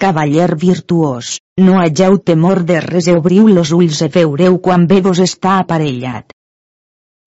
Cavaller 0.00 0.54
virtuós, 0.62 1.34
no 1.60 1.76
hageu 1.80 2.16
temor 2.30 2.62
de 2.64 2.80
res 2.80 3.06
e 3.06 3.16
obriu 3.18 3.46
los 3.48 3.72
ulls 3.76 4.00
e 4.06 4.08
veureu 4.14 4.56
quan 4.64 4.86
bé 4.88 5.02
vos 5.04 5.20
està 5.20 5.58
aparellat. 5.58 6.32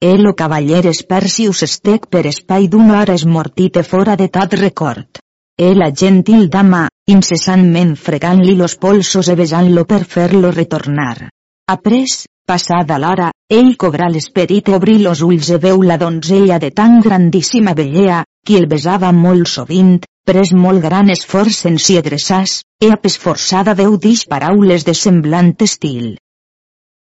El 0.02 0.26
o 0.30 0.34
cavaller 0.40 0.84
Espersius 0.90 1.62
estec 1.68 2.10
per 2.10 2.26
espai 2.30 2.68
d'una 2.68 3.00
hora 3.00 3.16
esmortite 3.18 3.84
fora 3.84 4.18
de 4.18 4.28
tot 4.30 4.58
record. 4.60 5.22
E 5.58 5.70
la 5.74 5.90
gentil 6.02 6.50
dama, 6.54 6.84
incessantment 7.10 7.96
fregant-li 7.96 8.58
los 8.58 8.76
polsos 8.76 9.30
e 9.30 9.36
besant-lo 9.38 9.86
per 9.86 10.04
fer-lo 10.06 10.52
retornar. 10.52 11.30
Après, 11.70 12.06
Passada 12.48 12.96
l'hora, 12.96 13.32
ell 13.52 13.74
cobra 13.76 14.08
l'esperit 14.08 14.70
i 14.72 14.76
obri 14.76 14.94
los 15.02 15.22
ulls 15.26 15.50
i 15.52 15.58
veu 15.64 15.82
la 15.90 15.98
donzella 16.04 16.60
de 16.64 16.70
tan 16.78 17.02
grandíssima 17.04 17.74
bellea, 17.80 18.22
qui 18.48 18.56
el 18.60 18.70
besava 18.72 19.10
molt 19.18 19.52
sovint, 19.54 19.98
pres 20.30 20.54
molt 20.56 20.80
gran 20.86 21.12
esforç 21.12 21.60
en 21.68 21.76
si 21.86 21.98
adreçàs, 22.00 22.62
e 22.80 22.94
apesforçada 22.96 23.76
veu 23.82 23.98
dix 24.08 24.24
paraules 24.32 24.88
de 24.88 24.96
semblant 24.96 25.52
estil. 25.68 26.16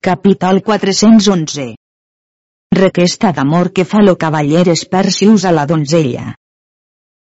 Capítol 0.05 0.61
411 0.69 1.67
Requesta 2.83 3.33
d'amor 3.33 3.73
que 3.73 3.89
fa 3.89 4.05
lo 4.05 4.15
cavaller 4.21 4.67
Espercius 4.77 5.49
a 5.49 5.57
la 5.57 5.65
donzella. 5.65 6.35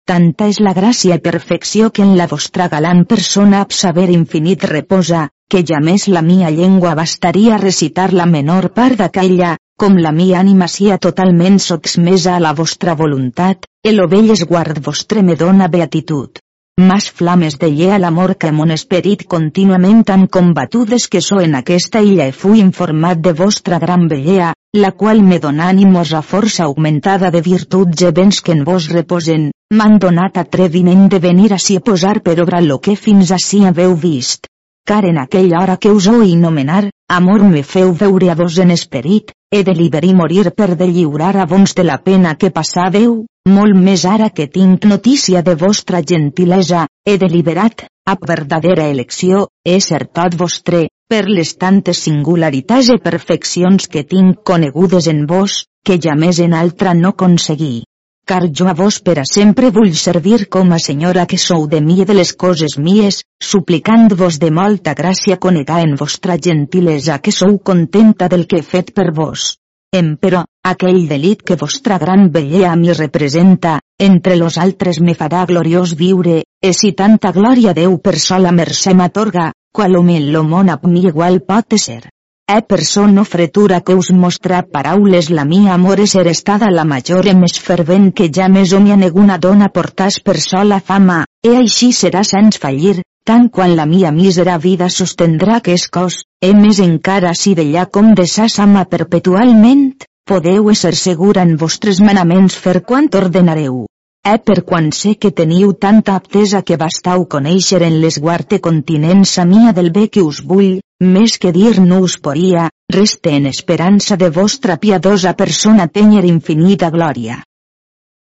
Tanta 0.08 0.48
és 0.48 0.62
la 0.64 0.72
gràcia 0.78 1.20
i 1.20 1.24
perfecció 1.32 1.92
que 1.92 2.08
en 2.08 2.16
la 2.16 2.32
vostra 2.32 2.70
galant 2.72 3.04
persona 3.04 3.66
ab 3.66 3.76
saber 3.76 4.08
infinit 4.16 4.64
reposa, 4.72 5.28
que 5.52 5.64
ja 5.68 5.80
més 5.80 6.08
la 6.12 6.22
mia 6.22 6.50
llengua 6.52 6.94
bastaria 7.00 7.58
recitar 7.62 8.10
la 8.14 8.26
menor 8.26 8.70
part 8.80 9.00
d'aquella, 9.00 9.54
com 9.82 9.96
la 10.06 10.12
mia 10.12 10.42
ànima 10.42 10.68
sia 10.68 10.98
totalment 10.98 11.60
sotsmesa 11.66 12.36
a 12.36 12.42
la 12.44 12.52
vostra 12.58 12.96
voluntat, 13.02 13.68
el 13.84 14.02
ovell 14.04 14.34
esguard 14.34 14.82
vostre 14.84 15.24
me 15.24 15.38
dona 15.40 15.70
beatitud. 15.76 16.42
Mas 16.80 17.08
flames 17.20 17.56
de 17.62 17.70
llea 17.74 17.98
l'amor 17.98 18.36
que 18.42 18.52
mon 18.52 18.74
esperit 18.76 19.24
contínuament 19.34 20.04
tan 20.10 20.26
combatudes 20.28 21.08
que 21.14 21.22
so 21.28 21.40
en 21.46 21.56
aquesta 21.60 22.04
illa 22.06 22.28
e 22.28 22.36
fui 22.42 22.60
informat 22.64 23.24
de 23.28 23.34
vostra 23.40 23.80
gran 23.80 24.08
bellea, 24.12 24.52
la 24.74 24.92
qual 24.92 25.24
me 25.30 25.40
dona 25.40 25.72
ànimos 25.74 26.14
a 26.14 26.22
força 26.22 26.66
augmentada 26.66 27.32
de 27.32 27.42
virtuts 27.48 28.04
e 28.04 28.12
béns 28.12 28.42
que 28.42 28.54
en 28.58 28.66
vos 28.68 28.90
reposen, 28.98 29.50
m'han 29.74 29.98
donat 29.98 30.38
atreviment 30.38 31.08
de 31.10 31.24
venir 31.30 31.50
ací 31.54 31.80
a 31.80 31.86
posar 31.90 32.20
per 32.22 32.38
obra 32.46 32.62
lo 32.62 32.78
que 32.78 32.96
fins 33.08 33.32
ací 33.32 33.64
haveu 33.66 33.96
vist. 33.96 34.46
Car 34.88 35.04
en 35.06 35.18
aquella 35.18 35.60
hora 35.60 35.76
que 35.76 35.90
us 35.92 36.06
oi 36.08 36.38
nomenar, 36.40 36.86
amor 37.12 37.42
me 37.44 37.62
feu 37.72 37.90
veure 38.02 38.30
a 38.32 38.36
vos 38.40 38.58
en 38.64 38.70
esperit, 38.72 39.34
he 39.52 39.60
de 39.68 39.74
liberar 39.76 40.08
i 40.08 40.14
morir 40.16 40.54
per 40.56 40.78
de 40.80 40.88
lliurar 40.88 41.34
a 41.36 41.46
vos 41.54 41.74
de 41.76 41.84
la 41.84 41.98
pena 42.06 42.32
que 42.40 42.54
passàveu, 42.56 43.18
molt 43.58 43.76
més 43.88 44.06
ara 44.06 44.30
que 44.38 44.46
tinc 44.54 44.88
notícia 44.92 45.42
de 45.44 45.58
vostra 45.66 46.00
gentilesa, 46.12 46.86
he 47.04 47.18
deliberat, 47.26 47.84
a 48.08 48.16
verdadera 48.32 48.88
elecció, 48.94 49.50
ser 49.90 50.08
tot 50.08 50.40
vostre, 50.40 50.86
per 51.12 51.26
les 51.28 51.54
tantes 51.66 52.06
singularitats 52.08 52.94
i 52.96 52.98
perfeccions 53.10 53.92
que 53.92 54.08
tinc 54.16 54.40
conegudes 54.54 55.12
en 55.12 55.26
vos, 55.28 55.66
que 55.84 56.00
ja 56.00 56.16
més 56.16 56.40
en 56.40 56.56
altra 56.64 56.96
no 56.96 57.12
conseguí 57.12 57.84
car 58.28 58.44
jo 58.60 58.68
a 58.68 58.74
vos 58.76 59.00
per 59.00 59.16
a 59.22 59.26
sempre 59.26 59.70
vull 59.76 59.94
servir 59.96 60.48
com 60.56 60.74
a 60.76 60.80
senyora 60.86 61.26
que 61.32 61.40
sou 61.44 61.68
de 61.72 61.80
mi 61.82 62.04
de 62.06 62.16
les 62.18 62.34
coses 62.44 62.76
mies, 62.88 63.22
suplicant-vos 63.52 64.40
de 64.44 64.50
molta 64.58 64.94
gràcia 65.00 65.38
conegar 65.46 65.80
en 65.86 65.96
vostra 66.02 66.36
gentilesa 66.48 67.22
que 67.24 67.32
sou 67.32 67.58
contenta 67.70 68.28
del 68.34 68.46
que 68.46 68.60
he 68.60 68.68
fet 68.74 68.92
per 68.98 69.14
vos. 69.22 69.54
Emperò, 69.96 70.44
aquell 70.68 71.08
delit 71.08 71.46
que 71.48 71.56
vostra 71.56 71.98
gran 71.98 72.28
bellea 72.32 72.76
mi 72.76 72.92
representa, 72.92 73.78
entre 74.10 74.36
los 74.36 74.58
altres 74.58 75.00
me 75.00 75.16
farà 75.16 75.46
gloriós 75.48 75.96
viure, 75.96 76.44
e 76.60 76.74
si 76.74 76.92
tanta 76.92 77.32
glòria 77.32 77.74
Déu 77.74 77.98
per 78.04 78.20
sola 78.20 78.52
mercè 78.52 78.94
m'atorga, 78.94 79.54
qual 79.72 79.96
en 80.04 80.32
lo 80.34 80.44
món 80.44 80.70
a 80.70 80.80
mi 80.84 81.08
igual 81.08 81.40
pot 81.48 81.80
ser. 81.80 82.04
E 82.50 82.62
per 82.62 82.86
son 82.88 83.26
fretura 83.26 83.82
que 83.82 83.94
us 84.02 84.10
mostra 84.10 84.62
paraules 84.76 85.30
la 85.38 85.44
mia 85.44 85.74
amor 85.74 86.00
ser 86.08 86.28
estada 86.32 86.70
la 86.72 86.86
major 86.92 87.28
e 87.28 87.34
més 87.36 87.56
fervent 87.66 88.06
que 88.16 88.30
ja 88.38 88.48
més 88.48 88.72
o 88.72 88.80
neguna 88.80 89.36
dona 89.38 89.68
portàs 89.78 90.20
per 90.24 90.38
sola 90.40 90.78
fama, 90.80 91.26
e 91.44 91.52
així 91.62 91.90
serà 91.92 92.22
sens 92.24 92.62
fallir, 92.64 93.02
tant 93.26 93.50
quan 93.50 93.76
la 93.76 93.86
mia 93.86 94.14
mísera 94.16 94.58
vida 94.58 94.88
sostendrà 94.88 95.60
que 95.60 95.76
és 95.76 95.90
cos, 95.90 96.22
e 96.40 96.54
més 96.54 96.80
encara 96.80 97.36
si 97.36 97.54
d'ellà 97.54 97.86
com 97.92 98.14
de 98.16 98.26
sa 98.26 98.48
sama 98.48 98.86
perpetualment, 98.86 99.84
podeu 100.24 100.74
ser 100.74 100.96
segura 100.96 101.44
en 101.44 101.58
vostres 101.58 102.00
manaments 102.00 102.56
fer 102.56 102.80
quant 102.80 103.12
ordenareu. 103.12 103.84
Eh 104.28 104.40
per 104.44 104.62
quan 104.70 104.88
sé 104.92 105.14
que 105.24 105.30
teniu 105.32 105.70
tanta 105.84 106.14
aptesa 106.20 106.60
que 106.68 106.76
bastau 106.80 107.22
conèixer 107.34 107.78
en 107.86 107.94
l'esguarte 108.02 108.58
continença 108.60 109.44
mia 109.48 109.72
del 109.76 109.90
bé 109.98 110.10
que 110.16 110.24
us 110.30 110.42
vull, 110.50 110.82
més 111.16 111.36
que 111.44 111.52
dir 111.56 111.78
no 111.80 112.00
us 112.08 112.18
poria, 112.26 112.66
reste 112.96 113.32
en 113.38 113.46
esperança 113.48 114.18
de 114.24 114.28
vostra 114.38 114.76
piadosa 114.82 115.32
persona 115.42 115.86
tenyer 115.88 116.26
infinita 116.26 116.90
glòria. 116.96 117.38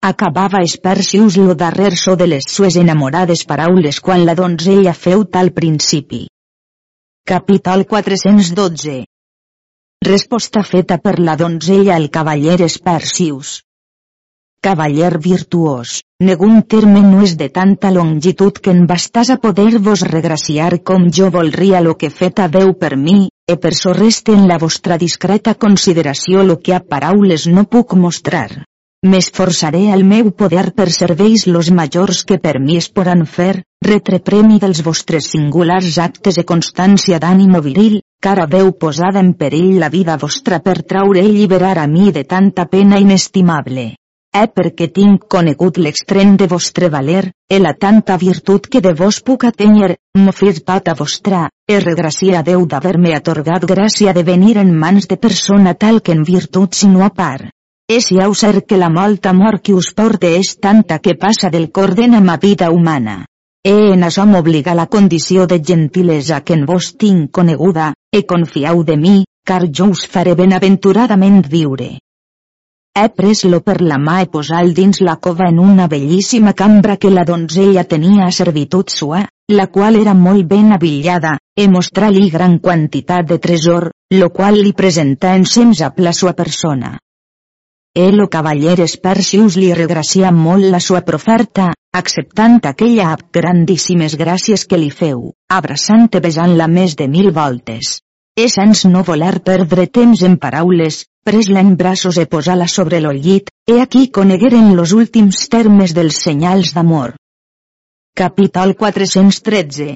Acabava 0.10 0.62
Espercius 0.68 1.38
lo 1.38 1.56
darrer 1.56 1.96
so 1.98 2.14
de 2.16 2.28
les 2.28 2.46
sues 2.58 2.78
enamorades 2.82 3.42
paraules 3.54 4.00
quan 4.00 4.26
la 4.28 4.36
donzella 4.42 4.94
feu 4.94 5.26
tal 5.38 5.50
principi. 5.58 6.28
Capítol 7.26 7.88
412 7.88 9.00
Resposta 10.06 10.62
feta 10.62 11.00
per 11.00 11.18
la 11.20 11.36
donzella 11.36 11.96
al 11.96 12.08
cavaller 12.14 12.62
Espercius 12.68 13.58
cavaller 14.62 15.18
virtuós, 15.24 16.02
negun 16.20 16.62
terme 16.72 17.02
no 17.02 17.22
és 17.24 17.36
de 17.40 17.48
tanta 17.58 17.92
longitud 17.96 18.60
que 18.64 18.74
en 18.76 18.86
bastàs 18.90 19.30
a 19.32 19.38
poder-vos 19.44 20.02
regraciar 20.08 20.82
com 20.84 21.08
jo 21.18 21.30
volria 21.32 21.80
lo 21.86 21.96
que 21.96 22.10
fet 22.10 22.42
Déu 22.52 22.74
per 22.82 22.98
mi, 22.98 23.30
e 23.48 23.56
per 23.56 23.74
so 23.76 23.94
reste 23.94 24.34
en 24.36 24.48
la 24.48 24.58
vostra 24.58 24.98
discreta 24.98 25.54
consideració 25.56 26.44
lo 26.44 26.58
que 26.60 26.76
a 26.76 26.80
paraules 26.80 27.48
no 27.48 27.64
puc 27.66 27.96
mostrar. 27.96 28.64
M'esforçaré 29.08 29.86
al 29.94 30.04
meu 30.04 30.32
poder 30.42 30.74
per 30.76 30.90
serveis 30.92 31.46
los 31.48 31.70
majors 31.72 32.26
que 32.28 32.38
per 32.38 32.60
mi 32.60 32.76
es 32.82 32.90
poran 32.90 33.24
fer, 33.26 33.62
retre 33.88 34.20
premi 34.20 34.60
dels 34.60 34.84
vostres 34.84 35.32
singulars 35.32 35.98
actes 36.08 36.36
de 36.36 36.44
constància 36.44 37.20
d'ànimo 37.24 37.64
viril, 37.64 38.02
car 38.20 38.36
haveu 38.44 38.74
posada 38.76 39.24
en 39.24 39.32
perill 39.40 39.80
la 39.80 39.88
vida 39.88 40.20
vostra 40.20 40.60
per 40.60 40.82
traure 40.84 41.24
i 41.24 41.32
lliberar 41.38 41.78
a 41.80 41.88
mi 41.88 42.12
de 42.12 42.26
tanta 42.36 42.68
pena 42.68 43.00
inestimable 43.00 43.94
eh 44.32 44.48
perquè 44.48 44.88
tinc 44.94 45.26
conegut 45.28 45.78
l'extrem 45.78 46.36
de 46.38 46.48
vostre 46.48 46.90
valer, 46.90 47.32
e 47.50 47.58
la 47.60 47.74
tanta 47.74 48.18
virtut 48.18 48.68
que 48.68 48.82
de 48.82 48.94
vos 48.94 49.22
puc 49.26 49.44
atenyer, 49.44 49.96
m'ho 50.18 50.32
fes 50.32 50.62
pata 50.62 50.94
vostra, 50.94 51.50
e 51.68 51.80
regràcia 51.80 52.40
a 52.40 52.44
Déu 52.44 52.66
d'haver-me 52.66 53.16
atorgat 53.16 53.66
gràcia 53.66 54.14
de 54.14 54.24
venir 54.24 54.58
en 54.58 54.74
mans 54.74 55.08
de 55.08 55.18
persona 55.18 55.74
tal 55.74 56.02
que 56.02 56.14
en 56.14 56.24
virtut 56.24 56.74
sinó 56.74 57.04
a 57.06 57.10
part. 57.10 57.50
E 57.90 58.02
si 58.06 58.20
heu 58.22 58.36
ser 58.38 58.66
que 58.68 58.78
la 58.78 58.90
molta 58.90 59.32
amor 59.32 59.62
que 59.62 59.74
us 59.74 59.94
porte 59.98 60.36
és 60.38 60.58
tanta 60.62 61.00
que 61.00 61.16
passa 61.18 61.50
del 61.50 61.72
corden 61.72 62.14
a 62.14 62.22
ma 62.22 62.38
vida 62.38 62.70
humana. 62.70 63.26
E 63.66 63.74
en 63.94 64.06
això 64.06 64.28
m'obliga 64.30 64.76
la 64.78 64.86
condició 64.86 65.48
de 65.48 65.58
gentilesa 65.60 66.44
que 66.46 66.54
en 66.54 66.68
vos 66.70 66.94
tinc 67.02 67.32
coneguda, 67.32 67.94
e 68.14 68.24
confiau 68.30 68.84
de 68.84 68.96
mi, 68.96 69.16
car 69.44 69.66
jo 69.74 69.90
us 69.96 70.06
faré 70.06 70.36
benaventuradament 70.38 71.42
viure. 71.50 71.98
He 73.00 73.08
pres-lo 73.16 73.62
per 73.64 73.78
la 73.90 73.96
mà 73.96 74.14
i 74.26 74.28
posal 74.32 74.74
dins 74.76 74.98
la 75.08 75.14
cova 75.26 75.46
en 75.48 75.60
una 75.64 75.86
bellíssima 75.88 76.52
cambra 76.62 76.98
que 76.98 77.12
la 77.14 77.24
donzella 77.24 77.86
tenia 77.94 78.26
a 78.26 78.32
servitud 78.38 78.90
sua, 78.92 79.22
la 79.60 79.68
qual 79.76 79.96
era 80.00 80.14
molt 80.14 80.44
ben 80.50 80.74
avillada, 80.76 81.38
e 81.56 81.68
mostrà-li 81.76 82.26
gran 82.34 82.58
quantitat 82.66 83.30
de 83.30 83.38
tresor, 83.46 83.86
lo 84.20 84.28
qual 84.36 84.60
li 84.60 84.74
presentà 84.82 85.32
ensems 85.40 85.84
la 86.08 86.12
sua 86.12 86.34
persona. 86.34 86.98
El 87.96 88.20
o 88.20 88.28
cavaller 88.28 88.76
Espercius 88.84 89.56
li 89.56 89.72
regracia 89.74 90.34
molt 90.36 90.68
la 90.76 90.84
sua 90.84 91.00
proferta, 91.08 91.70
acceptant 92.02 92.60
aquella 92.74 93.14
ab 93.14 93.24
grandíssimes 93.32 94.18
gràcies 94.20 94.68
que 94.68 94.82
li 94.82 94.92
feu, 94.92 95.32
abraçant 95.48 96.10
i 96.12 96.20
besant-la 96.28 96.68
més 96.68 97.00
de 97.00 97.08
mil 97.08 97.32
voltes. 97.32 98.02
És 98.36 98.60
sens 98.60 98.86
no 98.92 99.08
voler 99.08 99.40
perdre 99.40 99.88
temps 99.88 100.22
en 100.28 100.36
paraules, 100.38 101.06
pres-la 101.30 101.62
en 101.62 101.76
braços 101.78 102.18
e 102.18 102.26
posar-la 102.26 102.66
sobre 102.68 103.00
lo 103.06 103.12
llit, 103.14 103.52
he 103.70 103.78
aquí 103.82 104.08
conegueren 104.10 104.76
los 104.76 104.94
últims 104.98 105.46
termes 105.54 105.94
dels 105.94 106.18
senyals 106.26 106.72
d'amor. 106.74 107.12
Capítol 108.18 108.74
413 108.74 109.94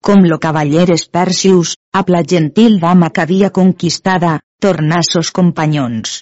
Com 0.00 0.22
lo 0.30 0.38
cavaller 0.38 0.92
Espercius, 0.94 1.74
a 1.92 2.04
la 2.14 2.22
gentil 2.22 2.78
dama 2.78 3.10
que 3.10 3.24
havia 3.24 3.50
conquistada, 3.50 4.38
tornà 4.62 5.00
sos 5.02 5.32
companyons. 5.34 6.20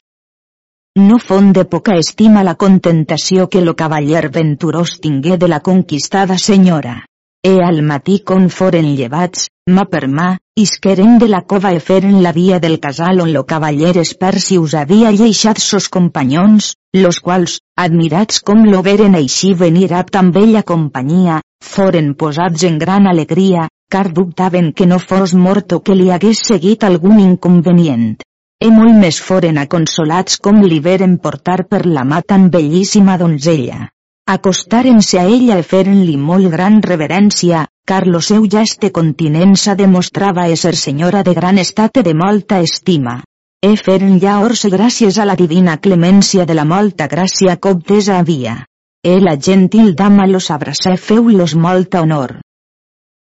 No 0.96 1.18
fon 1.20 1.52
de 1.52 1.66
poca 1.68 1.98
estima 2.00 2.46
la 2.48 2.54
contentació 2.54 3.50
que 3.52 3.60
lo 3.60 3.76
cavaller 3.76 4.30
venturós 4.32 4.96
tingué 4.98 5.36
de 5.36 5.52
la 5.52 5.60
conquistada 5.60 6.38
senyora. 6.38 7.02
E 7.44 7.58
al 7.62 7.82
matí 7.82 8.20
con 8.28 8.48
foren 8.50 8.88
llevats, 8.98 9.48
mà 9.70 9.84
per 9.90 10.06
mà, 10.08 10.28
isqueren 10.62 11.18
de 11.18 11.28
la 11.28 11.42
cova 11.42 11.70
e 11.76 11.80
feren 11.80 12.22
la 12.22 12.32
via 12.32 12.58
del 12.58 12.78
casal 12.80 13.20
on 13.24 13.32
lo 13.34 13.42
cavaller 13.52 13.96
Espercius 14.02 14.74
havia 14.80 15.12
lleixat 15.14 15.58
sos 15.62 15.88
companyons, 15.96 16.74
los 16.94 17.20
quals, 17.20 17.58
admirats 17.86 18.40
com 18.40 18.64
lo 18.66 18.82
veren 18.82 19.14
així 19.14 19.54
venir 19.54 19.92
a 19.92 20.04
tan 20.04 20.30
bella 20.36 20.62
companyia, 20.62 21.40
foren 21.62 22.14
posats 22.14 22.64
en 22.70 22.78
gran 22.78 23.06
alegria, 23.06 23.68
car 23.90 24.12
dubtaven 24.12 24.72
que 24.72 24.86
no 24.86 24.98
fos 24.98 25.34
mort 25.34 25.72
o 25.72 25.80
que 25.80 25.94
li 25.98 26.10
hagués 26.10 26.46
seguit 26.52 26.84
algun 26.84 27.20
inconvenient. 27.20 28.16
E 28.58 28.70
molt 28.72 28.96
més 29.02 29.18
foren 29.20 29.58
aconsolats 29.62 30.38
com 30.40 30.62
li 30.64 30.80
veren 30.80 31.18
portar 31.18 31.64
per 31.68 31.84
la 31.86 32.04
mà 32.04 32.22
tan 32.22 32.48
bellíssima 32.50 33.18
donzella. 33.20 33.90
Acostaren-se 34.28 35.20
a 35.20 35.24
ella 35.30 35.54
e 35.54 35.62
feren-li 35.62 36.16
molt 36.18 36.48
gran 36.50 36.80
reverència, 36.82 37.60
car 37.86 38.08
lo 38.10 38.18
seu 38.28 38.46
geste 38.50 38.88
continença 38.90 39.76
demostrava 39.78 40.48
ésser 40.50 40.72
senyora 40.74 41.20
de 41.22 41.34
gran 41.34 41.60
estat 41.62 42.00
de 42.08 42.14
molta 42.22 42.58
estima. 42.58 43.20
E 43.62 43.76
feren 43.78 44.16
llaors 44.18 44.64
gràcies 44.72 45.20
a 45.22 45.26
la 45.30 45.36
divina 45.38 45.76
clemència 45.84 46.44
de 46.44 46.56
la 46.58 46.64
molta 46.64 47.06
gràcia 47.12 47.54
obtesa 47.70 48.16
havia. 48.18 48.56
E 49.00 49.20
la 49.20 49.36
gentil 49.38 49.94
dama 49.94 50.26
los 50.26 50.50
abracé 50.50 50.96
feu-los 50.96 51.54
molta 51.54 52.02
honor. 52.02 52.40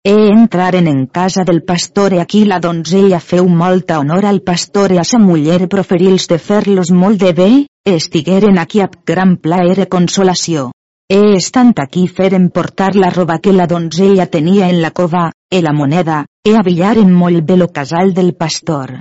E 0.06 0.14
entraren 0.36 0.86
en 0.86 1.08
casa 1.08 1.44
del 1.44 1.64
pastor 1.64 2.14
e 2.14 2.22
aquí 2.22 2.44
la 2.46 2.60
donzella 2.60 3.20
feu 3.20 3.50
molta 3.50 3.98
honor 3.98 4.30
al 4.30 4.44
pastor 4.44 4.92
e 4.92 5.00
a 5.00 5.04
sa 5.04 5.18
muller 5.18 5.68
proferils 5.68 6.30
de 6.30 6.38
fer-los 6.38 6.94
molt 6.94 7.18
de 7.18 7.34
bé, 7.34 7.52
estigueren 7.84 8.60
aquí 8.60 8.86
ab 8.86 9.02
gran 9.04 9.38
plaer 9.38 9.80
e 9.80 9.90
consolació. 9.90 10.70
E 11.12 11.36
estant 11.36 11.74
aquí 11.84 12.08
feren 12.08 12.50
portar 12.50 12.96
la 12.96 13.10
roba 13.10 13.40
que 13.40 13.54
la 13.54 13.68
donzella 13.68 14.28
tenia 14.28 14.70
en 14.70 14.82
la 14.82 14.92
cova, 14.92 15.32
e 15.52 15.62
la 15.62 15.74
moneda, 15.74 16.26
e 16.48 16.56
avillaren 16.56 17.12
molt 17.12 17.44
bé 17.44 17.58
lo 17.58 17.68
casal 17.68 18.14
del 18.14 18.34
pastor. 18.36 19.00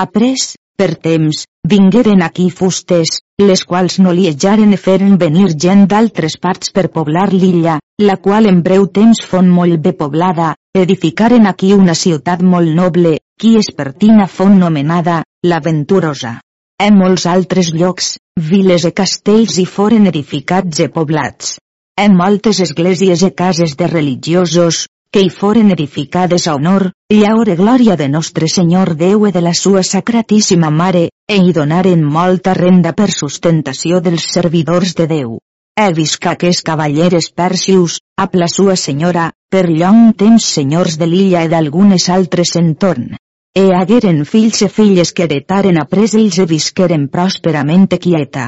Après, 0.00 0.56
per 0.76 0.96
temps, 0.96 1.44
vingueren 1.62 2.22
aquí 2.22 2.48
fustes, 2.50 3.20
les 3.38 3.64
quals 3.64 4.00
no 4.00 4.12
li 4.12 4.26
ejaren 4.30 4.72
e 4.74 4.78
feren 4.80 5.18
venir 5.18 5.52
gent 5.64 5.84
d'altres 5.92 6.38
parts 6.42 6.72
per 6.74 6.88
poblar 6.96 7.28
l'illa, 7.32 7.78
la 8.02 8.16
qual 8.16 8.48
en 8.50 8.62
breu 8.62 8.88
temps 8.88 9.22
fon 9.30 9.48
molt 9.58 9.78
bé 9.84 9.92
poblada, 9.92 10.54
edificaren 10.74 11.46
aquí 11.46 11.74
una 11.74 11.94
ciutat 11.94 12.42
molt 12.42 12.74
noble, 12.74 13.18
qui 13.38 13.54
és 13.60 13.70
pertina 13.76 14.26
fon 14.26 14.58
nomenada, 14.58 15.22
la 15.44 15.60
Venturosa. 15.60 16.40
En 16.82 16.96
molts 16.98 17.24
altres 17.30 17.68
llocs, 17.70 18.06
viles 18.50 18.84
e 18.88 18.90
castells 19.00 19.58
hi 19.62 19.64
foren 19.64 20.08
edificats 20.10 20.80
e 20.82 20.88
poblats. 20.96 21.52
En 22.04 22.16
moltes 22.18 22.58
esglésies 22.64 23.22
e 23.22 23.30
cases 23.30 23.76
de 23.78 23.86
religiosos, 23.86 24.88
que 25.14 25.22
hi 25.22 25.30
foren 25.30 25.70
edificades 25.70 26.48
a 26.48 26.56
honor, 26.58 26.88
llaure 27.14 27.54
glòria 27.54 27.94
de 27.94 28.08
nostre 28.08 28.48
Senyor 28.50 28.96
Déu 28.98 29.28
e 29.28 29.30
de 29.30 29.40
la 29.46 29.54
sua 29.54 29.84
sacratíssima 29.86 30.70
Mare, 30.70 31.06
e 31.30 31.36
hi 31.38 31.52
donaren 31.54 32.02
molta 32.02 32.58
renda 32.58 32.92
per 32.92 33.10
sustentació 33.12 34.00
dels 34.02 34.26
servidors 34.34 34.96
de 34.98 35.06
Déu. 35.06 35.38
He 35.78 35.92
visca 35.94 36.32
aquests 36.34 36.66
cavalleres 36.66 37.30
persius, 37.30 38.00
a 38.18 38.26
la 38.34 38.48
sua 38.48 38.74
senyora, 38.74 39.30
per 39.48 39.68
llong 39.70 40.10
temps 40.18 40.50
senyors 40.58 40.98
de 40.98 41.06
l'illa 41.06 41.44
i 41.46 41.54
d'algunes 41.54 42.10
altres 42.10 42.56
entorn. 42.58 43.14
E 43.56 43.70
hagueren 43.70 44.24
fills 44.26 44.62
e 44.66 44.68
filles 44.68 45.12
que 45.14 45.24
heretaren 45.28 45.76
après 45.78 46.10
ells 46.18 46.40
e 46.42 46.46
visqueren 46.50 47.04
pròsperament 47.06 47.86
quieta. 48.04 48.46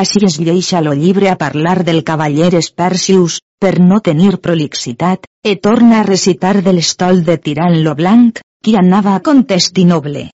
Així 0.00 0.24
es 0.26 0.40
lleixa 0.42 0.80
lo 0.82 0.94
llibre 0.98 1.28
a 1.30 1.36
parlar 1.38 1.84
del 1.86 2.02
cavaller 2.08 2.50
Espercius, 2.58 3.36
per 3.62 3.78
no 3.78 4.00
tenir 4.08 4.40
prolixitat, 4.46 5.28
e 5.50 5.52
torna 5.66 6.00
a 6.00 6.06
recitar 6.08 6.56
de 6.66 6.72
l'estol 6.74 7.22
de 7.28 7.38
Tirant 7.38 7.78
lo 7.84 7.94
Blanc, 7.94 8.42
qui 8.64 8.74
anava 8.80 9.14
a 9.14 9.22
Contestinoble. 9.22 10.26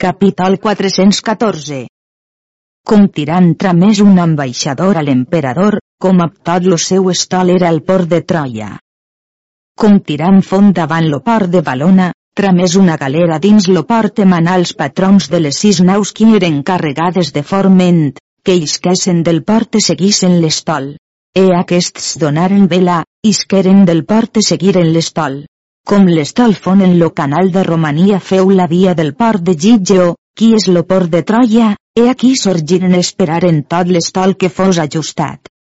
Capítol 0.00 0.56
414 0.64 1.84
Com 2.88 3.06
Tirant 3.12 3.52
tramés 3.60 4.00
un 4.00 4.18
ambaixador 4.24 4.96
a 4.96 5.04
l'emperador, 5.04 5.78
com 6.00 6.24
a 6.24 6.32
tot 6.48 6.64
lo 6.64 6.80
seu 6.88 7.12
estol 7.12 7.52
era 7.58 7.68
el 7.68 7.84
port 7.84 8.08
de 8.08 8.24
Troia. 8.24 8.72
Com 9.76 10.00
Tirant 10.00 10.40
font 10.40 10.72
davant 10.72 11.12
lo 11.12 11.20
port 11.20 11.52
de 11.52 11.60
Balona, 11.60 12.12
tramés 12.34 12.74
una 12.74 12.96
galera 12.96 13.38
dins 13.38 13.68
lo 13.70 13.84
port 13.86 14.18
emanà 14.24 14.56
els 14.60 14.74
patrons 14.74 15.30
de 15.30 15.40
les 15.40 15.58
sis 15.62 15.80
naus 15.80 16.12
qui 16.12 16.26
eren 16.38 16.62
carregades 16.70 17.32
de 17.32 17.42
forment, 17.42 18.02
que 18.44 18.56
isquessen 18.66 19.22
del 19.22 19.42
port 19.44 19.78
e 19.78 19.80
seguissen 19.80 20.40
l'estol. 20.42 20.96
E 21.34 21.44
aquests 21.60 22.18
donaren 22.22 22.66
vela, 22.68 23.02
isqueren 23.22 23.84
del 23.84 24.04
port 24.04 24.42
e 24.42 24.42
seguiren 24.42 24.92
l'estol. 24.92 25.44
Com 25.86 26.06
l'estol 26.08 26.54
fon 26.66 26.82
en 26.82 26.98
lo 26.98 27.12
canal 27.14 27.50
de 27.54 27.62
Romania 27.62 28.20
feu 28.20 28.50
la 28.50 28.66
via 28.66 28.94
del 28.94 29.14
port 29.14 29.42
de 29.46 29.54
Gigeo, 29.54 30.14
qui 30.36 30.52
és 30.58 30.68
lo 30.68 30.84
port 30.90 31.10
de 31.10 31.22
Troia, 31.22 31.74
e 31.94 32.08
aquí 32.10 32.34
sorgiren 32.36 32.94
esperaren 32.98 33.62
tot 33.62 33.90
l'estol 33.90 34.36
que 34.36 34.50
fos 34.50 34.78
ajustat. 34.82 35.53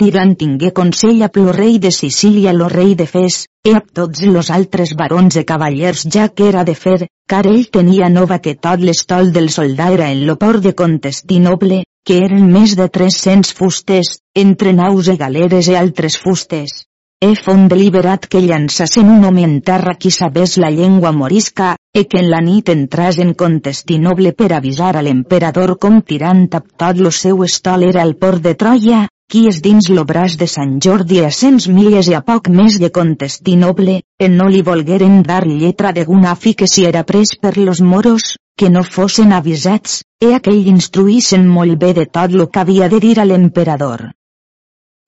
Tirant 0.00 0.34
tingué 0.36 0.68
consell 0.76 1.22
a 1.24 1.30
lo 1.34 1.52
rei 1.56 1.78
de 1.78 1.90
Sicília 1.90 2.52
lo 2.52 2.66
rei 2.68 2.94
de 2.94 3.06
Fes, 3.06 3.36
e 3.64 3.72
a 3.76 3.80
tots 3.80 4.20
los 4.34 4.50
altres 4.56 4.90
barons 4.94 5.38
e 5.40 5.44
cavallers 5.50 6.02
ja 6.14 6.26
que 6.28 6.48
era 6.50 6.64
de 6.68 6.74
fer, 6.74 7.06
car 7.26 7.46
ell 7.46 7.64
tenia 7.76 8.10
nova 8.16 8.38
que 8.44 8.54
tot 8.66 8.84
l'estol 8.84 9.32
del 9.32 9.48
soldà 9.54 9.86
era 9.94 10.10
en 10.12 10.26
lo 10.26 10.36
port 10.36 10.60
de 10.66 10.74
Contestinoble, 10.82 11.80
que 12.04 12.18
eren 12.26 12.44
més 12.52 12.76
de 12.76 12.90
300 12.98 13.54
fustes, 13.56 14.12
entre 14.34 14.76
naus 14.82 15.08
e 15.08 15.16
galeres 15.16 15.72
e 15.72 15.80
altres 15.80 16.20
fustes. 16.20 16.84
E 17.16 17.32
fon 17.40 17.64
deliberat 17.72 18.28
que 18.28 18.44
llançassen 18.44 19.08
un 19.08 19.24
home 19.24 19.48
en 19.48 19.58
terra 19.64 19.96
qui 19.96 20.12
sabés 20.12 20.58
la 20.60 20.68
llengua 20.68 21.16
morisca, 21.16 21.72
e 21.96 22.04
que 22.04 22.20
en 22.20 22.28
la 22.28 22.44
nit 22.44 22.68
entras 22.68 23.16
en 23.24 23.32
Contestinoble 23.32 24.36
per 24.36 24.52
avisar 24.52 24.92
a 24.92 25.08
l'emperador 25.08 25.78
com 25.80 26.02
tirant 26.04 26.50
a 26.52 26.60
tot 26.60 27.00
lo 27.00 27.10
seu 27.24 27.46
estol 27.48 27.88
era 27.88 28.04
el 28.04 28.18
port 28.20 28.44
de 28.44 28.52
Troia, 28.60 29.06
qui 29.32 29.48
és 29.50 29.58
dins 29.62 29.88
lo 29.90 30.04
de 30.06 30.46
Sant 30.46 30.78
Jordi 30.80 31.18
a 31.24 31.30
cents 31.30 31.66
milles 31.68 32.08
i 32.08 32.14
a 32.14 32.20
poc 32.22 32.48
més 32.48 32.78
de 32.78 32.90
Contestinoble, 32.90 34.02
en 34.18 34.36
no 34.36 34.46
li 34.48 34.62
volgueren 34.62 35.22
dar 35.22 35.44
lletra 35.46 35.92
de 35.92 36.04
gunafi 36.04 36.54
que 36.54 36.66
si 36.66 36.84
era 36.84 37.02
pres 37.04 37.36
per 37.40 37.56
los 37.56 37.80
moros, 37.80 38.36
que 38.56 38.70
no 38.70 38.82
fossin 38.84 39.32
avisats, 39.32 40.04
e 40.20 40.32
aquell 40.34 40.68
instruïssen 40.68 41.46
molt 41.46 41.76
bé 41.78 41.92
de 41.92 42.06
tot 42.06 42.30
lo 42.30 42.46
que 42.48 42.60
havia 42.60 42.88
de 42.88 43.00
dir 43.00 43.18
a 43.20 43.24
l'emperador. 43.24 44.12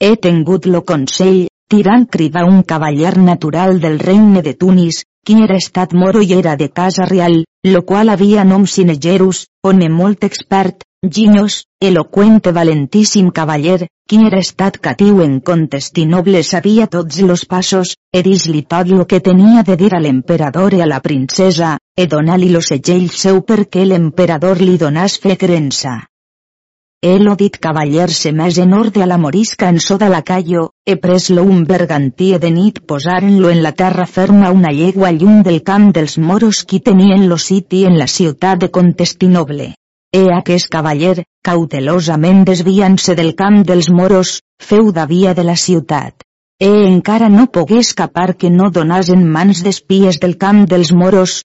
He 0.01 0.17
tingut 0.17 0.67
lo 0.67 0.83
consell, 0.85 1.47
tirant 1.69 2.07
cridar 2.07 2.45
un 2.45 2.63
cavaller 2.63 3.17
natural 3.19 3.81
del 3.81 3.99
regne 3.99 4.43
de 4.43 4.55
Tunis, 4.55 5.05
qui 5.25 5.39
era 5.45 5.57
estat 5.57 5.95
moro 5.95 6.21
i 6.23 6.33
era 6.33 6.57
de 6.57 6.69
casa 6.71 7.07
real, 7.07 7.45
lo 7.63 7.85
qual 7.85 8.09
havia 8.09 8.45
nom 8.45 8.67
Sinegerus, 8.67 9.47
home 9.63 9.89
molt 9.89 10.25
expert, 10.25 10.88
Ginyos, 11.07 11.69
elocuente 11.79 12.51
valentíssim 12.51 13.31
cavaller, 13.31 13.87
qui 14.09 14.17
era 14.27 14.41
estat 14.43 14.79
catiu 14.83 15.21
en 15.23 15.39
Contestinoble 15.39 16.41
sabia 16.43 16.89
tots 16.91 17.21
los 17.23 17.45
passos, 17.47 17.93
e 18.13 18.23
tot 18.67 18.89
lo 18.89 19.07
que 19.07 19.21
tenia 19.21 19.63
de 19.63 19.77
dir 19.77 19.95
a 19.95 20.01
l'emperador 20.01 20.75
i 20.75 20.81
a 20.83 20.91
la 20.91 20.99
princesa, 20.99 21.79
e 21.95 22.09
donar-li 22.09 22.51
lo 22.51 22.61
segell 22.61 23.07
seu 23.11 23.43
perquè 23.43 23.87
l'emperador 23.87 24.59
li 24.61 24.77
donàs 24.77 25.21
fe 25.23 25.37
crença. 25.37 25.95
El 27.01 27.31
dit 27.39 27.57
cavaller 27.57 28.11
se 28.11 28.33
més 28.33 28.59
en 28.59 28.75
orde 28.75 29.01
a 29.01 29.07
la 29.07 29.23
morisca 29.23 29.69
en 29.69 29.79
so 29.79 29.99
de 30.03 30.09
la 30.09 30.23
callo, 30.23 30.73
e 30.85 30.97
pres-lo 30.97 31.45
un 31.45 31.63
bergantí 31.63 32.37
de 32.39 32.51
nit 32.51 32.83
en 33.55 33.63
la 33.63 33.71
terra 33.71 34.05
ferma 34.05 34.51
una 34.51 34.73
llegua 34.73 35.13
llum 35.13 35.45
del 35.45 35.63
camp 35.63 35.93
dels 35.95 36.19
moros 36.19 36.65
qui 36.65 36.81
tenien 36.81 37.29
lo 37.29 37.39
siti 37.39 37.85
en 37.85 37.99
la 37.99 38.09
ciutat 38.09 38.59
de 38.59 38.71
Contestinoble. 38.73 39.75
E 40.17 40.23
aquest 40.33 40.71
cavaller, 40.73 41.25
cautelosament 41.45 42.39
desviant-se 42.49 43.15
del 43.17 43.35
camp 43.37 43.59
dels 43.71 43.91
moros, 43.93 44.39
feu 44.69 44.89
da 44.97 45.05
via 45.11 45.35
de 45.37 45.45
la 45.45 45.57
ciutat. 45.63 46.25
E 46.59 46.71
encara 46.89 47.29
no 47.29 47.45
pogué 47.53 47.79
escapar 47.85 48.33
que 48.41 48.49
no 48.51 48.71
donàs 48.77 49.11
en 49.15 49.27
mans 49.35 49.61
d'espies 49.67 50.19
del 50.23 50.39
camp 50.45 50.65
dels 50.71 50.95
moros, 50.97 51.43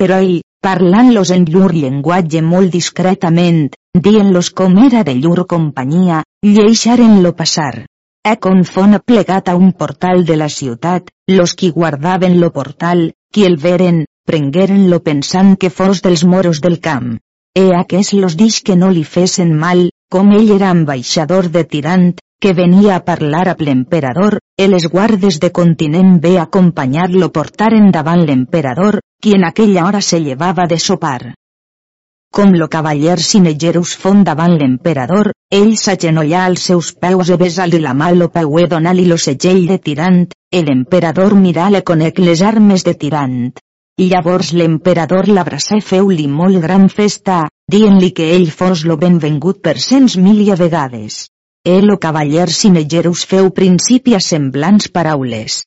però 0.00 0.22
ell, 0.24 0.40
parlant-los 0.64 1.30
en 1.36 1.44
llur 1.44 1.74
llenguatge 1.74 2.40
molt 2.42 2.72
discretament, 2.72 3.68
dient-los 4.08 4.50
com 4.50 4.80
era 4.86 5.04
de 5.04 5.14
llur 5.20 5.44
companyia, 5.46 6.22
lleixaren-lo 6.42 7.34
passar. 7.36 7.84
E 8.24 8.34
con 8.40 8.64
fon 8.64 8.96
plegat 9.04 9.52
a 9.52 9.58
un 9.60 9.70
portal 9.72 10.24
de 10.24 10.40
la 10.40 10.48
ciutat, 10.48 11.12
los 11.28 11.54
qui 11.54 11.70
guardaven 11.70 12.40
lo 12.40 12.50
portal, 12.50 13.12
qui 13.30 13.44
el 13.44 13.60
veren, 13.68 14.06
prengueren-lo 14.26 15.04
pensant 15.04 15.54
que 15.60 15.70
fos 15.70 16.00
dels 16.02 16.24
moros 16.24 16.64
del 16.64 16.80
camp. 16.80 17.18
E 17.56 17.70
aquests 17.72 18.12
los 18.20 18.34
dix 18.36 18.60
que 18.60 18.74
no 18.76 18.90
li 18.92 19.02
fesen 19.10 19.54
mal, 19.60 19.78
com 20.12 20.32
ell 20.38 20.50
era 20.56 20.68
ambaixador 20.74 21.46
de 21.54 21.62
Tirant, 21.64 22.10
que 22.38 22.52
venia 22.58 22.96
a 22.96 23.04
parlar 23.06 23.46
amb 23.52 23.62
l'emperador, 23.68 24.36
e 24.60 24.66
les 24.68 24.84
guardes 24.92 25.38
de 25.40 25.50
continent 25.58 26.18
ve 26.26 26.34
acompanyar-lo 26.42 27.30
portaren 27.38 27.88
davant 27.96 28.26
l'emperador, 28.28 29.00
qui 29.22 29.32
en 29.38 29.48
aquella 29.48 29.86
hora 29.86 30.04
se 30.04 30.20
llevava 30.20 30.66
de 30.68 30.78
sopar. 30.88 31.32
Com 32.36 32.52
lo 32.60 32.68
cavaller 32.68 33.16
Sinegerus 33.24 33.96
fon 33.96 34.24
davant 34.28 34.58
l'emperador, 34.60 35.32
ell 35.48 35.76
s'agenollà 35.80 36.44
als 36.44 36.68
seus 36.68 36.92
peus 36.92 37.30
e 37.32 37.38
besar-li 37.40 37.80
la 37.80 37.94
mà 37.94 38.10
lo 38.12 38.28
peu 38.34 38.58
e 38.60 38.66
donar-li 38.68 39.06
lo 39.08 39.16
segell 39.16 39.64
de 39.70 39.78
Tirant, 39.78 40.26
l'emperador 40.52 41.34
mirà-le 41.34 41.80
conec 41.80 42.18
les 42.18 42.42
armes 42.42 42.84
de 42.84 42.94
Tirant. 43.00 43.56
Llavors 43.96 44.50
l'emperador 44.52 45.24
l'abraçà 45.32 45.78
i 45.80 45.82
feu-li 45.90 46.26
molt 46.28 46.58
gran 46.60 46.82
festa, 46.92 47.36
dient-li 47.72 48.10
que 48.18 48.26
ell 48.34 48.50
fos 48.52 48.82
lo 48.84 48.98
benvengut 49.00 49.62
per 49.64 49.78
cents 49.80 50.18
milia 50.20 50.58
vegades. 50.60 51.30
El 51.64 51.88
o 51.94 51.96
cavaller 52.02 52.50
Sinegerus 52.52 53.24
feu 53.30 53.48
principi 53.56 54.12
a 54.12 54.20
semblants 54.20 54.90
paraules. 54.92 55.62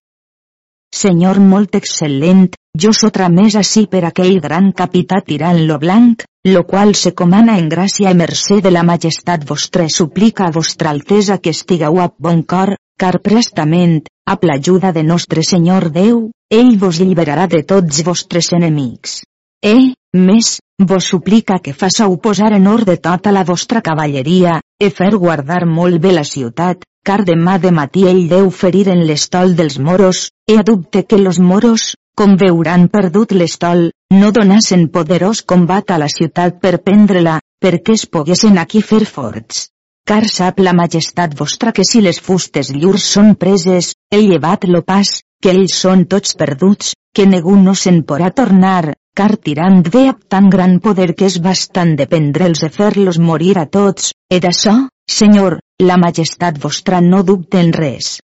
Senyor 0.93 1.41
molt 1.41 1.73
excel·lent, 1.82 2.45
jo 2.77 2.93
sotra 2.93 3.34
més 3.34 3.57
ací 3.57 3.88
per 3.89 4.05
aquell 4.05 4.38
gran 4.45 4.71
capità 4.77 5.23
tirant 5.25 5.65
lo 5.65 5.82
blanc, 5.82 6.21
lo 6.45 6.65
qual 6.69 6.93
se 6.93 7.15
comana 7.17 7.57
en 7.57 7.67
gràcia 7.73 8.13
i 8.13 8.21
mercè 8.23 8.61
de 8.61 8.69
la 8.69 8.86
majestat 8.86 9.41
vostre 9.49 9.89
suplica 9.89 10.45
a 10.45 10.53
vostra 10.53 10.93
altesa 10.93 11.41
que 11.41 11.49
estigueu 11.49 11.97
a 11.97 12.11
bon 12.13 12.43
cor, 12.43 12.77
car 12.95 13.17
prestament, 13.25 14.03
amb 14.30 14.45
l'ajuda 14.45 14.93
de 14.93 15.01
nostre 15.01 15.41
Senyor 15.41 15.89
Déu, 15.89 16.27
ell 16.49 16.77
vos 16.81 16.97
lliberarà 16.97 17.45
de 17.47 17.61
tots 17.71 18.01
vostres 18.05 18.49
enemics. 18.57 19.19
E, 19.61 19.93
més, 20.17 20.57
vos 20.91 21.09
suplica 21.11 21.59
que 21.61 21.75
façau 21.77 22.15
posar 22.17 22.51
en 22.57 22.65
ordre 22.71 22.97
tota 22.97 23.33
la 23.35 23.43
vostra 23.45 23.81
cavalleria, 23.85 24.59
e 24.81 24.89
fer 24.89 25.11
guardar 25.15 25.65
molt 25.69 26.01
bé 26.01 26.13
la 26.15 26.25
ciutat, 26.25 26.81
car 27.05 27.21
demà 27.27 27.59
de 27.61 27.71
matí 27.71 28.07
ell 28.09 28.25
deu 28.33 28.49
ferir 28.49 28.87
en 28.95 29.05
l'estol 29.05 29.55
dels 29.55 29.77
moros, 29.77 30.29
e 30.47 30.57
adubte 30.57 31.05
que 31.05 31.21
los 31.21 31.39
moros, 31.39 31.93
com 32.17 32.35
veuran 32.35 32.87
perdut 32.89 33.31
l'estol, 33.37 33.91
no 34.09 34.31
donassen 34.31 34.89
poderós 34.89 35.43
combat 35.43 35.91
a 35.91 35.99
la 36.01 36.09
ciutat 36.09 36.57
per 36.59 36.79
prendre-la, 36.81 37.39
perquè 37.61 37.93
es 37.93 38.07
poguessin 38.07 38.57
aquí 38.57 38.81
fer 38.81 39.05
forts 39.05 39.67
car 40.09 40.25
sap 40.25 40.57
la 40.65 40.71
majestat 40.73 41.35
vostra 41.37 41.69
que 41.69 41.83
si 41.85 41.99
les 42.01 42.17
fustes 42.27 42.71
llurs 42.73 43.03
són 43.15 43.35
preses, 43.37 43.91
el 44.09 44.23
llevat 44.25 44.65
lo 44.65 44.81
pas, 44.81 45.11
que 45.43 45.53
ells 45.55 45.75
són 45.81 46.05
tots 46.11 46.35
perduts, 46.39 46.93
que 47.15 47.25
ningú 47.25 47.55
no 47.57 47.73
se'n 47.81 48.03
podrà 48.09 48.29
tornar, 48.35 48.93
car 49.19 49.35
tirant 49.47 49.81
ve 49.93 50.05
amb 50.11 50.25
tan 50.33 50.49
gran 50.53 50.79
poder 50.83 51.13
que 51.15 51.27
és 51.27 51.39
bastant 51.43 51.95
de 51.99 52.07
prendre'ls 52.11 52.63
i 52.67 52.69
fer-los 52.77 53.19
morir 53.19 53.55
a 53.59 53.65
tots, 53.65 54.13
i 54.31 54.39
d'açò, 54.43 54.75
senyor, 55.19 55.59
la 55.83 55.97
majestat 55.97 56.59
vostra 56.65 57.01
no 57.01 57.23
dubte 57.23 57.59
en 57.59 57.71
res. 57.73 58.17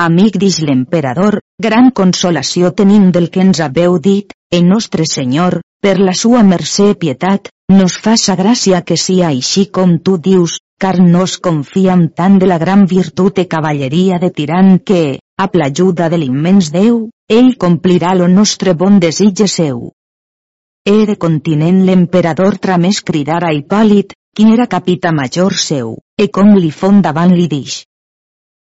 Amic 0.00 0.38
dix 0.40 0.60
l'emperador, 0.64 1.40
gran 1.60 1.90
consolació 1.90 2.70
tenim 2.76 3.10
del 3.16 3.28
que 3.32 3.42
ens 3.44 3.60
haveu 3.60 3.98
dit, 3.98 4.32
el 4.50 4.64
nostre 4.68 5.04
senyor, 5.04 5.60
per 5.80 5.98
la 5.98 6.14
sua 6.16 6.42
mercè 6.44 6.94
pietat, 7.02 7.50
nos 7.72 7.98
faça 8.04 8.36
gràcia 8.36 8.80
que 8.82 8.96
sia 8.96 9.28
així 9.28 9.66
com 9.78 9.98
tu 10.04 10.16
dius, 10.18 10.58
car 10.80 10.96
nos 11.00 11.36
confiam 11.38 12.08
tant 12.16 12.38
de 12.40 12.48
la 12.48 12.58
gran 12.58 12.86
virtut 12.88 13.38
e 13.38 13.46
cavalleria 13.46 14.18
de 14.22 14.30
tirant 14.38 14.78
que, 14.80 15.18
amb 15.44 15.56
l'ajuda 15.56 16.08
de 16.12 16.18
l'immens 16.20 16.68
Déu, 16.74 16.96
ell 17.36 17.54
complirà 17.64 18.14
lo 18.14 18.26
nostre 18.28 18.74
bon 18.74 18.98
desig 19.00 19.40
seu. 19.48 19.78
E 20.84 20.96
de 21.08 21.16
continent 21.24 21.78
l'emperador 21.86 22.58
tramés 22.66 23.00
cridar 23.10 23.42
a 23.44 23.52
Hipòlit, 23.56 24.12
qui 24.36 24.50
era 24.52 24.66
capità 24.66 25.12
major 25.12 25.56
seu, 25.68 25.96
e 26.16 26.28
com 26.28 26.52
li 26.56 26.70
fon 26.70 27.00
davant 27.06 27.32
li 27.36 27.48
dix. 27.48 27.82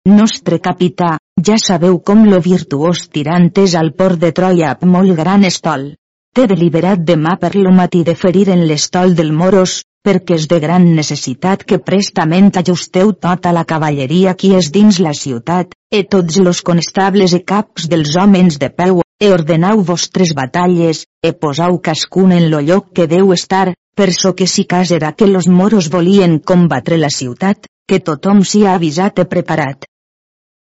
Nostre 0.09 0.59
capità, 0.59 1.15
ja 1.47 1.57
sabeu 1.61 1.99
com 2.07 2.25
lo 2.29 2.41
virtuós 2.47 3.07
tirant 3.13 3.49
és 3.61 3.73
al 3.75 3.93
port 3.99 4.21
de 4.21 4.31
Troia 4.31 4.73
amb 4.75 4.91
molt 4.97 5.15
gran 5.17 5.45
estol. 5.49 5.87
Té 6.35 6.45
deliberat 6.51 7.01
demà 7.07 7.37
per 7.41 7.55
lo 7.55 7.71
matí 7.71 8.03
de 8.03 8.15
ferir 8.15 8.49
en 8.53 8.65
l'estol 8.69 9.15
del 9.15 9.31
Moros, 9.33 9.83
perquè 10.05 10.37
és 10.37 10.45
de 10.51 10.59
gran 10.61 10.85
necessitat 10.97 11.63
que 11.65 11.81
prestament 11.81 12.51
ajusteu 12.61 13.13
tota 13.27 13.53
la 13.55 13.65
cavalleria 13.65 14.35
qui 14.37 14.53
és 14.53 14.69
dins 14.75 14.99
la 15.01 15.13
ciutat, 15.17 15.73
e 15.95 16.03
tots 16.03 16.35
los 16.43 16.59
constables 16.61 17.31
i 17.37 17.39
caps 17.47 17.85
dels 17.87 18.17
homes 18.19 18.57
de 18.59 18.67
peu, 18.79 18.97
e 19.23 19.27
ordenau 19.31 19.79
vostres 19.89 20.33
batalles, 20.35 21.05
e 21.23 21.31
posau 21.31 21.77
cascun 21.79 22.33
en 22.35 22.49
lo 22.51 22.59
lloc 22.59 22.89
que 22.91 23.05
deu 23.07 23.31
estar, 23.31 23.71
per 23.95 24.11
so 24.11 24.33
que 24.35 24.47
si 24.53 24.65
cas 24.65 24.91
era 24.91 25.13
que 25.13 25.27
los 25.27 25.47
moros 25.47 25.87
volien 25.89 26.39
combatre 26.39 26.97
la 26.99 27.11
ciutat, 27.19 27.69
que 27.87 28.01
tothom 28.03 28.43
sia 28.43 28.73
avisat 28.75 29.23
i 29.23 29.27
preparat. 29.35 29.87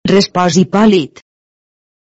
Respòs 0.07 0.61
Hipòlit. 0.63 1.25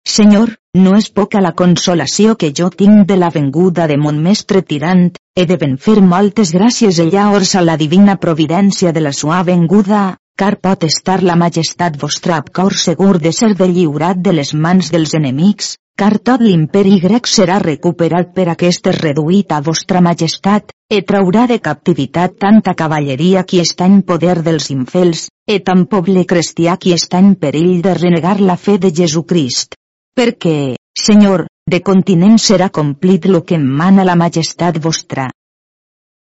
Senyor, 0.04 0.52
no 0.76 1.00
és 1.00 1.08
poca 1.08 1.40
la 1.40 1.56
consolació 1.56 2.36
que 2.36 2.52
jo 2.52 2.68
tinc 2.70 3.08
de 3.08 3.16
la 3.16 3.32
venguda 3.32 3.88
de 3.88 3.96
mon 3.96 4.20
mestre 4.20 4.66
tirant, 4.68 5.14
he 5.36 5.48
de 5.48 5.56
ben 5.56 5.80
fer 5.80 6.02
moltes 6.04 6.52
gràcies 6.52 7.00
ella 7.00 7.32
a 7.32 7.68
la 7.72 7.78
divina 7.78 8.20
providència 8.20 8.92
de 8.92 9.00
la 9.00 9.16
sua 9.16 9.44
venguda, 9.44 10.18
car 10.38 10.60
pot 10.62 10.84
estar 10.86 11.24
la 11.26 11.36
majestat 11.36 11.98
vostra 11.98 12.38
amb 12.38 12.52
cor 12.54 12.76
segur 12.78 13.18
de 13.24 13.32
ser 13.34 13.56
de 13.58 13.68
lliurat 13.72 14.20
de 14.22 14.34
les 14.38 14.54
mans 14.54 14.92
dels 14.94 15.16
enemics, 15.18 15.74
car 15.98 16.20
tot 16.30 16.44
l'imperi 16.46 17.00
grec 17.02 17.26
serà 17.26 17.58
recuperat 17.64 18.36
per 18.36 18.46
aquest 18.54 18.92
reduït 19.00 19.52
a 19.52 19.64
vostra 19.66 20.02
majestat, 20.08 20.70
e 20.94 21.02
traurà 21.02 21.48
de 21.50 21.58
captivitat 21.60 22.38
tanta 22.46 22.76
cavalleria 22.78 23.44
qui 23.50 23.64
està 23.64 23.90
en 23.90 24.04
poder 24.06 24.38
dels 24.46 24.70
infels, 24.76 25.26
e 25.50 25.58
tan 25.60 25.88
poble 25.90 26.28
cristià 26.30 26.78
qui 26.78 26.94
està 26.94 27.18
en 27.24 27.34
perill 27.42 27.82
de 27.82 27.98
renegar 27.98 28.38
la 28.40 28.60
fe 28.62 28.78
de 28.78 28.94
Jesucrist. 28.94 29.74
Perquè, 30.18 30.76
Senyor, 30.98 31.48
de 31.66 31.82
continent 31.82 32.38
serà 32.38 32.70
complit 32.70 33.26
lo 33.26 33.42
que 33.44 33.58
em 33.58 33.66
mana 33.82 34.06
la 34.06 34.16
majestat 34.16 34.78
vostra. 34.86 35.28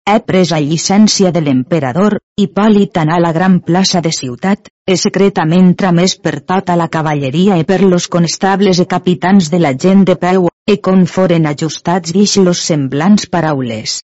He 0.05 0.19
pres 0.21 0.51
a 0.53 0.59
llicència 0.61 1.31
de 1.33 1.41
l'emperador, 1.41 2.19
Hipòlit 2.37 2.97
anar 3.01 3.15
a 3.17 3.21
la 3.23 3.31
gran 3.33 3.55
plaça 3.69 4.01
de 4.05 4.11
ciutat, 4.13 4.67
e 4.85 4.97
secretament 5.01 5.71
tramès 5.81 6.13
per 6.21 6.33
tota 6.51 6.75
la 6.77 6.85
cavalleria 6.95 7.57
i 7.57 7.65
per 7.71 7.79
los 7.81 8.05
constables 8.15 8.81
i 8.83 8.85
capitans 8.91 9.49
de 9.49 9.61
la 9.63 9.71
gent 9.85 10.03
de 10.05 10.15
peu, 10.25 10.45
e 10.69 10.75
com 10.87 11.07
foren 11.15 11.49
ajustats 11.49 12.13
vix 12.13 12.37
los 12.37 12.61
semblants 12.69 13.25
paraules. 13.33 13.97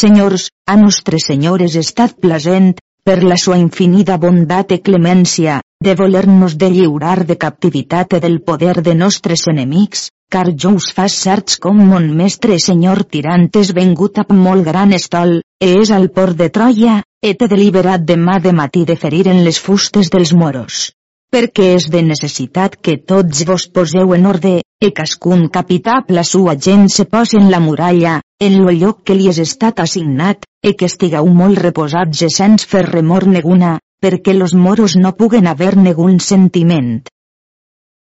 Senyors, 0.00 0.50
a 0.66 0.74
nostre 0.82 1.22
senyores 1.22 1.78
estat 1.78 2.18
plasent, 2.18 2.74
per 3.06 3.22
la 3.22 3.38
sua 3.38 3.62
infinida 3.62 4.18
bondat 4.18 4.74
e 4.74 4.82
clemència, 4.82 5.60
de 5.78 5.94
voler-nos 5.94 6.58
de 6.58 6.74
lliurar 6.74 7.20
de 7.24 7.38
captivitat 7.38 8.18
i 8.18 8.24
del 8.26 8.40
poder 8.42 8.80
de 8.82 8.98
nostres 8.98 9.46
enemics, 9.46 10.08
car 10.28 10.52
jo 10.62 10.74
us 10.76 10.90
fas 10.96 11.14
certs 11.24 11.56
com 11.64 11.78
mon 11.90 12.06
mestre 12.16 12.58
senyor 12.60 13.00
tirant 13.14 13.48
és 13.60 13.72
vengut 13.76 14.18
amb 14.22 14.34
molt 14.46 14.66
gran 14.66 14.92
estol, 14.96 15.40
e 15.60 15.68
és 15.80 15.90
al 15.90 16.10
port 16.18 16.36
de 16.36 16.50
Troia, 16.52 17.00
e 17.24 17.32
té 17.34 17.48
deliberat 17.48 18.04
demà 18.10 18.36
de 18.44 18.52
matí 18.52 18.84
de 18.84 18.96
ferir 18.96 19.24
en 19.32 19.42
les 19.46 19.58
fustes 19.58 20.12
dels 20.12 20.34
moros. 20.42 20.92
Perquè 21.32 21.72
és 21.78 21.88
de 21.92 22.04
necessitat 22.04 22.76
que 22.76 22.98
tots 23.12 23.42
vos 23.48 23.66
poseu 23.72 24.14
en 24.16 24.28
orde, 24.28 24.54
e 24.80 24.92
cascun 25.00 25.48
capità 25.48 25.98
la 26.08 26.24
sua 26.24 26.54
gent 26.68 26.88
se 26.92 27.04
posi 27.04 27.40
en 27.40 27.50
la 27.50 27.60
muralla, 27.60 28.20
en 28.40 28.62
lo 28.62 28.72
lloc 28.72 29.02
que 29.04 29.16
li 29.16 29.28
és 29.32 29.40
estat 29.44 29.80
assignat, 29.80 30.44
e 30.62 30.76
que 30.76 30.88
estigueu 30.92 31.28
molt 31.40 31.60
reposats 31.64 32.24
i 32.24 32.30
sense 32.32 32.68
fer 32.68 32.84
remor 32.86 33.26
neguna, 33.26 33.78
perquè 34.00 34.36
los 34.36 34.54
moros 34.54 34.96
no 34.96 35.16
puguen 35.16 35.46
haver 35.46 35.76
negun 35.76 36.20
sentiment. 36.20 37.00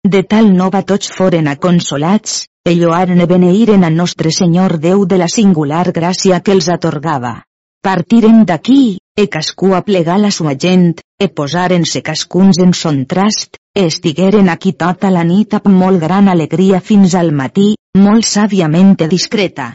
De 0.07 0.21
tal 0.23 0.53
nova 0.55 0.79
tots 0.87 1.09
foren 1.11 1.49
aconsolats, 1.51 2.45
e 2.63 2.71
lloaren 2.79 3.19
e 3.19 3.25
beneiren 3.27 3.81
a 3.83 3.89
nostre 3.91 4.31
Senyor 4.31 4.77
Déu 4.79 5.03
de 5.03 5.17
la 5.19 5.27
singular 5.27 5.91
gràcia 5.97 6.37
que 6.39 6.53
els 6.55 6.69
atorgava. 6.71 7.31
Partiren 7.83 8.45
d'aquí, 8.47 8.99
e 9.19 9.25
cascú 9.27 9.73
a 9.75 9.81
plegar 9.83 10.15
la 10.21 10.31
sua 10.31 10.53
gent, 10.55 11.01
e 11.19 11.27
posaren-se 11.27 12.01
cascuns 12.09 12.61
en 12.63 12.71
son 12.71 13.03
trast, 13.05 13.59
e 13.75 13.83
estigueren 13.91 14.47
aquí 14.47 14.71
tota 14.79 15.11
la 15.11 15.25
nit 15.27 15.57
amb 15.59 15.67
molt 15.75 15.99
gran 15.99 16.31
alegria 16.31 16.79
fins 16.79 17.15
al 17.15 17.33
matí, 17.35 17.73
molt 18.07 18.23
sàviament 18.23 18.95
e 19.03 19.09
discreta. 19.11 19.73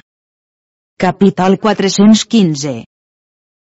Capítol 0.96 1.58
415 1.60 2.78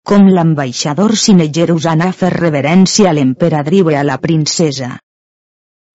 com 0.05 0.27
l'ambaixador 0.29 1.15
Sinegerus 1.17 1.87
anà 1.89 2.11
a 2.11 2.15
fer 2.15 2.29
reverència 2.29 3.09
a 3.09 3.13
l'emperadriu 3.17 3.89
i 3.89 3.95
a 3.97 4.03
la 4.05 4.19
princesa. 4.21 4.99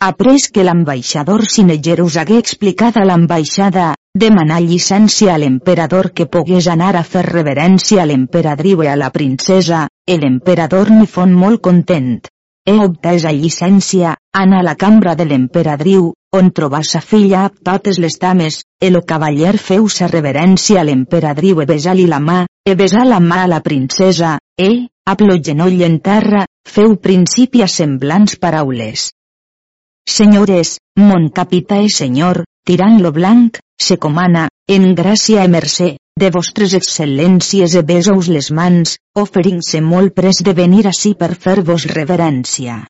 Après 0.03 0.49
que 0.51 0.63
l'ambaixador 0.65 1.43
Sinegerus 1.45 2.15
hagué 2.17 2.39
explicat 2.41 2.97
a 2.97 3.03
l'ambaixada, 3.05 3.91
demanà 4.23 4.57
llicència 4.65 5.35
a 5.35 5.41
l'emperador 5.43 6.09
que 6.17 6.25
pogués 6.25 6.69
anar 6.75 6.95
a 6.97 7.03
fer 7.05 7.25
reverència 7.27 8.01
a 8.01 8.07
l'emperadriu 8.09 8.81
i 8.81 8.89
a 8.89 8.95
la 8.97 9.11
princesa, 9.13 9.83
l'emperador 10.09 10.89
n'hi 10.95 11.05
fon 11.17 11.37
molt 11.43 11.61
content. 11.69 12.17
He 12.65 12.79
obtès 12.87 13.29
a 13.29 13.35
llicència, 13.37 14.15
anà 14.33 14.63
a 14.65 14.69
la 14.71 14.75
cambra 14.87 15.15
de 15.21 15.29
l'emperadriu, 15.29 16.09
on 16.33 16.51
trobà 16.57 16.81
sa 16.95 17.05
filla 17.05 17.45
amb 17.51 17.61
totes 17.69 18.01
les 18.01 18.17
dames, 18.25 18.63
el 18.81 18.97
cavaller 19.05 19.55
feu 19.59 19.93
sa 19.93 20.09
reverència 20.09 20.81
a 20.81 20.89
l'emperadriu 20.89 21.61
e 21.61 21.69
besar-li 21.69 22.09
la 22.09 22.25
mà, 22.25 22.41
e 22.65 22.75
besar 22.75 23.05
la 23.05 23.21
mà 23.21 23.45
a 23.45 23.53
la 23.53 23.61
princesa, 23.61 24.39
e, 24.57 24.73
amb 25.05 25.29
lo 25.29 25.37
genoll 25.37 25.81
en 25.85 26.01
terra, 26.01 26.47
feu 26.65 26.97
principi 26.97 27.61
a 27.61 27.69
semblants 27.69 28.41
paraules. 28.41 29.11
Senyores, 30.09 30.77
mon 30.97 31.29
capità 31.41 31.81
i 31.81 31.91
senyor, 31.91 32.45
tirant 32.67 33.01
lo 33.03 33.13
blanc, 33.13 33.59
se 33.81 33.97
comana, 33.97 34.47
en 34.69 34.95
gràcia 34.95 35.45
i 35.45 35.53
mercè, 35.57 35.91
de 36.21 36.31
vostres 36.31 36.77
excel·lències 36.79 37.75
e 37.75 37.83
besous 37.83 38.29
les 38.29 38.53
mans, 38.53 38.97
oferint-se 39.17 39.81
molt 39.81 40.15
pres 40.15 40.45
de 40.45 40.57
venir 40.63 40.87
ací 40.89 41.15
per 41.15 41.35
fer-vos 41.35 41.87
reverència 41.97 42.83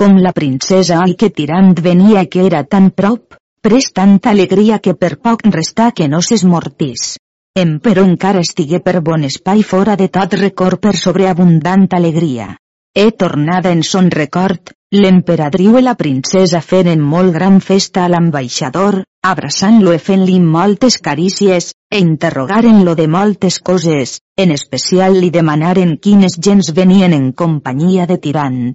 com 0.00 0.16
la 0.24 0.32
princesa 0.32 1.02
ai 1.04 1.12
que 1.20 1.28
tirant 1.38 1.74
venia 1.86 2.24
que 2.32 2.44
era 2.48 2.62
tan 2.64 2.90
prop, 3.00 3.34
pres 3.60 3.90
tanta 3.92 4.30
alegria 4.30 4.78
que 4.78 4.94
per 4.94 5.16
poc 5.26 5.42
restà 5.56 5.90
que 5.92 6.06
no 6.08 6.22
s'esmortís. 6.24 7.18
Em 7.60 7.74
però 7.84 8.06
encara 8.08 8.40
estigué 8.46 8.80
per 8.80 9.02
bon 9.04 9.26
espai 9.28 9.62
fora 9.72 9.96
de 10.00 10.08
tot 10.08 10.36
record 10.40 10.80
per 10.80 10.94
sobreabundant 10.96 11.88
alegria. 11.98 12.54
He 12.92 13.12
tornada 13.12 13.70
en 13.70 13.84
son 13.86 14.10
record, 14.10 14.72
l'emperadriu 14.90 15.76
i 15.78 15.82
la 15.82 15.92
princesa 15.94 16.58
feren 16.60 17.02
molt 17.10 17.30
gran 17.36 17.60
festa 17.62 18.02
a 18.02 18.08
l'ambaixador, 18.10 18.96
abraçant-lo 19.22 19.92
i 19.94 20.00
fent-li 20.02 20.40
moltes 20.42 20.96
carícies, 20.98 21.68
e 21.86 22.00
interrogaren-lo 22.02 22.96
de 22.98 23.06
moltes 23.06 23.60
coses, 23.60 24.16
en 24.36 24.50
especial 24.56 25.20
li 25.20 25.30
demanaren 25.30 25.92
quines 26.02 26.34
gens 26.46 26.72
venien 26.74 27.14
en 27.14 27.30
companyia 27.42 28.08
de 28.10 28.16
Tirant. 28.18 28.74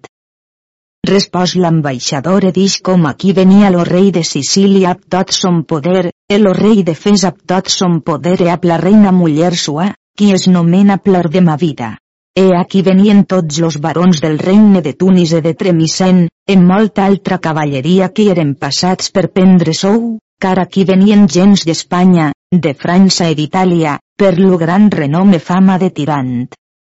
Respòs 1.12 1.58
l'ambaixador 1.60 2.48
e 2.48 2.54
dix 2.56 2.80
com 2.88 3.04
aquí 3.12 3.36
venia 3.42 3.74
lo 3.76 3.84
rei 3.84 4.10
de 4.16 4.24
Sicília 4.24 4.96
ab 4.96 5.04
tot 5.12 5.36
son 5.36 5.66
poder, 5.68 6.14
e 6.32 6.40
lo 6.40 6.56
rei 6.56 6.88
de 6.88 6.96
Fes 6.96 7.28
ab 7.28 7.44
tot 7.46 7.68
son 7.68 8.00
poder 8.00 8.40
e 8.48 8.50
ab 8.56 8.64
la 8.64 8.80
reina 8.80 9.12
muller 9.12 9.54
sua, 9.68 9.92
qui 10.16 10.32
es 10.32 10.48
nomena 10.48 10.98
plar 10.98 11.28
de 11.30 11.42
ma 11.42 11.58
vida. 11.58 11.98
E 12.36 12.52
aquí 12.52 12.82
venien 12.84 13.24
tots 13.24 13.62
los 13.64 13.78
barons 13.80 14.20
del 14.20 14.38
regne 14.38 14.82
de 14.84 14.92
Tunis 14.94 15.32
e 15.32 15.40
de 15.42 15.54
Tremisen, 15.56 16.28
en 16.46 16.66
molta 16.68 17.06
altra 17.06 17.38
cavalleria 17.40 18.10
que 18.12 18.26
eren 18.34 18.52
passats 18.60 19.08
per 19.16 19.30
prendre 19.32 19.74
sou, 19.74 20.18
car 20.44 20.60
aquí 20.60 20.84
venien 20.84 21.30
gens 21.32 21.64
d'Espanya, 21.64 22.34
de 22.52 22.74
França 22.76 23.30
i 23.32 23.38
d'Itàlia, 23.40 23.96
per 24.20 24.34
lo 24.38 24.60
gran 24.60 24.92
renome 24.92 25.40
fama 25.40 25.80
de 25.80 25.90
tirant. 25.96 26.36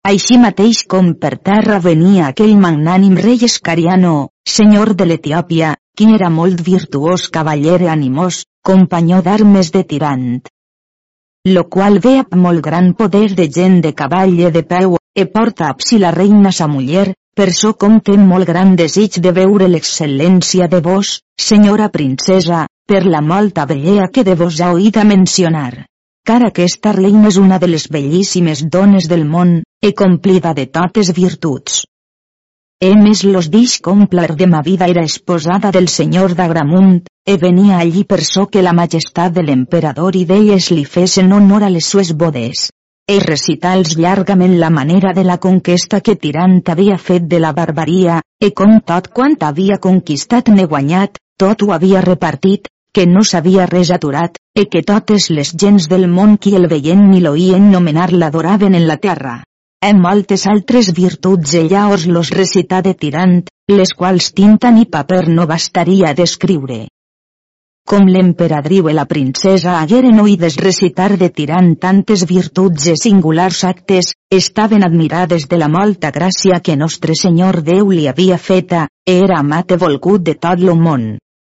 Així 0.07 0.35
mateix 0.39 0.83
com 0.83 1.15
per 1.15 1.37
terra 1.39 1.79
venia 1.87 2.27
aquell 2.33 2.59
magnànim 2.59 3.15
rei 3.29 3.47
Escariano, 3.47 4.17
senyor 4.59 4.95
de 4.99 5.07
l'Etiòpia, 5.07 5.77
qui 5.97 6.11
era 6.19 6.29
molt 6.31 6.61
virtuós 6.73 7.31
cavaller 7.31 7.81
i 7.87 7.95
animós, 7.95 8.43
companyó 8.67 9.23
d'armes 9.23 9.71
de 9.71 9.87
tirant. 9.95 10.29
Lo 11.47 11.69
qual 11.71 11.99
ve 12.03 12.19
amb 12.27 12.39
molt 12.43 12.67
gran 12.67 12.95
poder 12.99 13.29
de 13.39 13.47
gent 13.47 13.81
de 13.81 13.95
cavall 13.95 14.35
i 14.35 14.51
de 14.51 14.63
peu, 14.67 14.97
e 15.17 15.25
porta 15.27 15.71
a 15.71 15.77
si 15.81 15.97
la 15.99 16.11
reina 16.13 16.51
sa 16.53 16.67
muller, 16.69 17.15
per 17.37 17.49
so 17.57 17.73
com 17.81 18.01
té 18.05 18.17
molt 18.21 18.45
gran 18.49 18.75
desig 18.77 19.17
de 19.25 19.31
veure 19.33 19.69
l'excel·lència 19.69 20.69
de 20.69 20.81
vos, 20.85 21.21
senyora 21.41 21.89
princesa, 21.95 22.67
per 22.87 23.01
la 23.07 23.23
molta 23.25 23.65
bellea 23.71 24.11
que 24.13 24.25
de 24.29 24.35
vos 24.37 24.61
ha 24.61 24.75
oït 24.77 24.99
a 25.01 25.05
mencionar. 25.09 25.87
Car 26.27 26.43
aquesta 26.45 26.93
reina 26.93 27.33
és 27.33 27.41
una 27.41 27.59
de 27.63 27.73
les 27.73 27.89
bellíssimes 27.89 28.67
dones 28.77 29.09
del 29.09 29.25
món, 29.25 29.63
e 29.81 29.95
complida 29.97 30.53
de 30.53 30.69
totes 30.79 31.15
virtuts. 31.17 31.85
He 32.85 32.93
més 32.93 33.25
los 33.25 33.49
dix 33.49 33.81
complar 33.81 34.35
de 34.37 34.47
ma 34.53 34.61
vida 34.61 34.85
era 34.93 35.09
esposada 35.09 35.73
del 35.73 35.89
senyor 35.89 36.37
d'Agramunt, 36.37 37.07
e 37.25 37.41
venia 37.41 37.81
allí 37.81 38.05
per 38.05 38.21
so 38.21 38.51
que 38.53 38.61
la 38.61 38.77
majestat 38.77 39.33
de 39.33 39.49
l'emperador 39.49 40.17
i 40.17 40.27
d'elles 40.29 40.73
li 40.77 40.85
fesen 40.85 41.33
honor 41.33 41.65
a 41.65 41.73
les 41.73 41.89
sues 41.89 42.13
bodes 42.13 42.69
e 43.07 43.21
recitals 43.23 43.95
llargament 43.97 44.57
la 44.59 44.69
manera 44.77 45.13
de 45.15 45.23
la 45.25 45.37
conquesta 45.39 46.01
que 46.01 46.17
Tirant 46.23 46.57
havia 46.73 46.97
fet 46.99 47.29
de 47.31 47.39
la 47.39 47.53
barbaria, 47.59 48.17
e 48.43 48.51
com 48.61 48.81
tot 48.91 49.13
quant 49.15 49.37
havia 49.49 49.79
conquistat 49.79 50.51
ne 50.55 50.65
guanyat, 50.73 51.21
tot 51.39 51.63
ho 51.63 51.71
havia 51.77 52.03
repartit, 52.03 52.67
que 52.93 53.07
no 53.07 53.23
s'havia 53.23 53.69
res 53.71 53.93
aturat, 53.95 54.41
e 54.59 54.67
que 54.73 54.83
totes 54.83 55.29
les 55.31 55.55
gens 55.55 55.87
del 55.93 56.09
món 56.11 56.35
qui 56.37 56.57
el 56.59 56.67
veien 56.73 57.07
ni 57.13 57.23
l'oïen 57.23 57.71
nomenar 57.71 58.11
l'adoraven 58.13 58.75
en 58.75 58.89
la 58.91 58.99
terra. 59.07 59.37
E 59.87 59.93
moltes 59.95 60.49
altres 60.51 60.91
virtuts 60.99 61.55
ella 61.55 61.87
os 61.95 62.09
los 62.11 62.35
recità 62.35 62.83
de 62.83 62.97
Tirant, 62.99 63.39
les 63.71 63.95
quals 63.95 64.33
tinta 64.33 64.75
ni 64.75 64.87
paper 64.91 65.29
no 65.29 65.47
bastaria 65.47 66.15
descriure 66.17 66.87
com 67.87 68.09
l'emperadriu 68.11 68.89
i 68.91 68.95
la 68.97 69.05
princesa 69.07 69.77
hagueren 69.81 70.19
oïdes 70.19 70.57
recitar 70.63 71.13
de 71.21 71.29
tirant 71.31 71.69
tantes 71.85 72.25
virtuts 72.27 72.89
e 72.91 72.97
singulars 72.99 73.63
actes, 73.69 74.11
estaven 74.39 74.83
admirades 74.87 75.47
de 75.53 75.61
la 75.63 75.69
molta 75.71 76.11
gràcia 76.11 76.59
que 76.59 76.77
nostre 76.81 77.15
Senyor 77.15 77.61
Déu 77.71 77.95
li 77.95 78.09
havia 78.11 78.41
feta, 78.49 78.89
e 79.07 79.17
era 79.29 79.39
amat 79.39 79.77
e 79.77 79.81
volgut 79.85 80.27
de 80.27 80.35
tot 80.35 80.67
lo 80.67 80.75
món. 80.75 81.07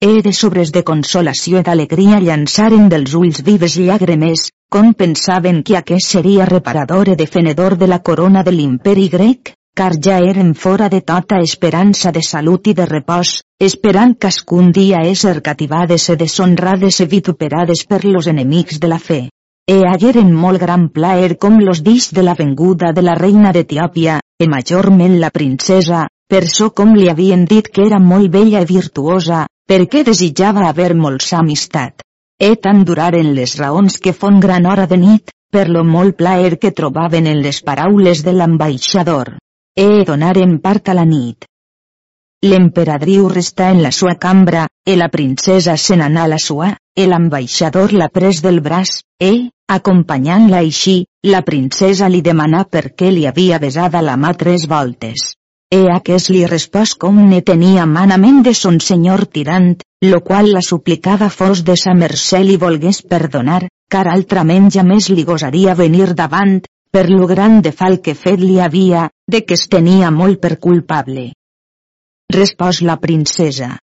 E 0.02 0.12
de 0.26 0.32
sobres 0.34 0.72
de 0.72 0.86
consolació 0.88 1.60
i 1.60 1.68
d'alegria 1.68 2.24
llançaren 2.24 2.88
dels 2.90 3.14
ulls 3.14 3.44
vives 3.46 3.76
llàgrimes, 3.78 4.48
com 4.72 4.94
pensaven 4.96 5.62
que 5.68 5.78
aquest 5.78 6.16
seria 6.16 6.48
reparador 6.48 7.12
e 7.12 7.20
defenedor 7.20 7.76
de 7.78 7.92
la 7.92 8.00
corona 8.00 8.42
de 8.48 8.56
l'imperi 8.56 9.10
grec, 9.12 9.52
car 9.82 9.96
ja 10.06 10.18
eren 10.20 10.54
fora 10.54 10.90
de 10.94 11.00
tota 11.02 11.38
esperança 11.42 12.12
de 12.12 12.22
salut 12.22 12.68
i 12.68 12.74
de 12.78 12.86
repòs, 12.86 13.30
esperant 13.68 14.12
cascun 14.26 14.68
dia 14.76 15.00
ésser 15.12 15.42
cativades 15.42 16.08
e 16.14 16.16
deshonrades 16.20 17.00
e 17.02 17.08
vituperades 17.14 17.86
per 17.90 18.04
los 18.06 18.28
enemics 18.28 18.80
de 18.84 18.92
la 18.92 19.00
fe. 19.00 19.22
E 19.66 19.78
hagueren 19.88 20.34
molt 20.44 20.62
gran 20.62 20.90
plaer 20.90 21.38
com 21.38 21.58
los 21.66 21.82
dix 21.82 22.12
de 22.14 22.24
la 22.28 22.36
venguda 22.36 22.92
de 22.92 23.02
la 23.02 23.16
reina 23.16 23.52
d'Etiòpia, 23.56 24.20
e 24.38 24.48
majorment 24.54 25.20
la 25.20 25.34
princesa, 25.34 26.06
per 26.30 26.46
so 26.48 26.72
com 26.78 26.94
li 26.94 27.10
havien 27.10 27.46
dit 27.46 27.68
que 27.74 27.86
era 27.90 28.00
molt 28.00 28.30
bella 28.30 28.62
i 28.62 28.70
virtuosa, 28.70 29.46
perquè 29.66 30.04
desitjava 30.04 30.68
haver 30.70 30.94
molts 30.94 31.34
amistat. 31.34 32.04
E 32.38 32.56
tant 32.56 32.84
duraren 32.84 33.34
les 33.34 33.58
raons 33.58 33.98
que 33.98 34.14
fon 34.14 34.40
gran 34.40 34.66
hora 34.66 34.86
de 34.86 34.98
nit, 34.98 35.32
per 35.52 35.70
lo 35.70 35.84
molt 35.84 36.18
plaer 36.18 36.58
que 36.60 36.72
trobaven 36.72 37.26
en 37.28 37.42
les 37.42 37.62
paraules 37.62 38.22
de 38.26 38.34
l'ambaixador 38.34 39.40
e 39.76 40.04
donaren 40.06 40.60
part 40.60 40.90
a 40.90 40.94
la 40.94 41.06
nit. 41.06 41.46
L'emperadriu 42.44 43.28
restà 43.30 43.70
en 43.70 43.84
la 43.84 43.92
sua 43.92 44.16
cambra, 44.18 44.66
e 44.84 44.96
la 44.98 45.10
princesa 45.10 45.76
se 45.78 45.96
n'anà 45.96 46.24
a 46.24 46.32
la 46.32 46.40
sua, 46.40 46.72
e 46.98 47.06
l'ambaixador 47.08 47.94
la 47.94 48.08
pres 48.10 48.42
del 48.42 48.62
braç, 48.66 49.04
e, 49.20 49.52
acompanyant-la 49.70 50.64
així, 50.66 51.06
la 51.30 51.44
princesa 51.46 52.10
li 52.10 52.24
demanà 52.26 52.64
per 52.66 52.96
què 52.98 53.12
li 53.14 53.28
havia 53.30 53.60
besada 53.60 54.02
la 54.02 54.18
mà 54.18 54.34
tres 54.34 54.66
voltes. 54.68 55.36
E 55.72 55.86
aquest 55.94 56.32
li 56.34 56.42
respòs 56.50 56.96
com 57.00 57.22
ne 57.30 57.44
tenia 57.46 57.86
manament 57.86 58.42
de 58.44 58.56
son 58.58 58.82
senyor 58.82 59.28
tirant, 59.38 59.78
lo 60.02 60.20
qual 60.26 60.50
la 60.52 60.66
suplicava 60.66 61.30
fos 61.30 61.62
de 61.64 61.78
sa 61.78 61.94
mercè 61.94 62.42
li 62.44 62.58
volgués 62.58 63.04
perdonar, 63.14 63.62
car 63.88 64.08
altrament 64.10 64.72
ja 64.74 64.84
més 64.84 65.08
li 65.14 65.24
gosaria 65.24 65.78
venir 65.78 66.16
davant, 66.18 66.58
per 66.92 67.06
lo 67.10 67.28
gran 67.28 67.62
de 67.62 67.72
fal 67.72 68.02
que 68.02 68.18
fet 68.18 68.42
li 68.42 68.60
havia, 68.60 69.08
de 69.32 69.44
que 69.48 69.56
es 69.60 69.68
tenia 69.72 70.12
molt 70.12 70.42
per 70.44 70.58
culpable. 70.60 71.32
Respòs 72.36 72.82
la 72.88 72.98
princesa. 73.04 73.78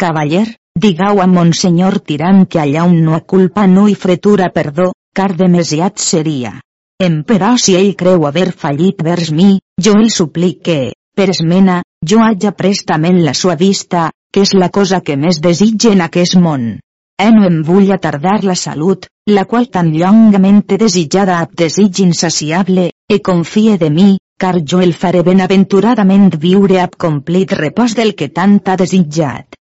Cavaller, 0.00 0.46
digau 0.84 1.20
a 1.22 1.28
monsenyor 1.28 1.98
tirant 2.08 2.44
que 2.46 2.60
allà 2.60 2.84
on 2.88 2.98
no 3.04 3.14
ha 3.16 3.22
culpa 3.34 3.66
no 3.66 3.88
hi 3.88 3.96
fretura 4.04 4.50
perdó, 4.54 4.92
car 5.16 5.32
demesiat 5.36 6.00
seria. 6.00 6.54
Emperò 7.02 7.56
si 7.58 7.74
ell 7.76 7.94
creu 7.98 8.26
haver 8.28 8.52
fallit 8.64 9.02
vers 9.02 9.32
mi, 9.34 9.58
jo 9.84 9.94
el 9.98 10.10
suplique, 10.14 10.94
per 11.16 11.28
esmena, 11.34 11.82
jo 12.12 12.20
haja 12.24 12.52
prestament 12.56 13.20
la 13.24 13.34
sua 13.34 13.56
vista, 13.56 14.10
que 14.32 14.44
és 14.46 14.54
la 14.54 14.70
cosa 14.70 15.02
que 15.04 15.16
més 15.16 15.40
desitge 15.44 15.92
en 15.92 16.00
aquest 16.04 16.38
món. 16.40 16.78
E 17.20 17.28
no 17.34 17.44
em 17.48 17.60
vull 17.66 17.92
atardar 17.92 18.38
la 18.44 18.56
salut, 18.56 19.08
la 19.28 19.44
qual 19.50 19.68
tan 19.70 19.92
llongament 19.92 20.62
he 20.68 20.78
desitjada 20.80 21.38
ab 21.40 21.52
desig 21.58 22.00
insaciable, 22.04 22.90
e 23.08 23.18
confie 23.20 23.76
de 23.78 23.90
mi, 23.90 24.16
car 24.42 24.58
jo 24.70 24.80
el 24.84 24.92
faré 25.00 25.22
benaventuradament 25.26 26.30
viure 26.44 26.78
ab 26.82 26.96
complit 27.04 27.52
repòs 27.58 27.94
del 27.98 28.16
que 28.18 28.28
tant 28.38 28.60
ha 28.66 28.78
desitjat. 28.80 29.58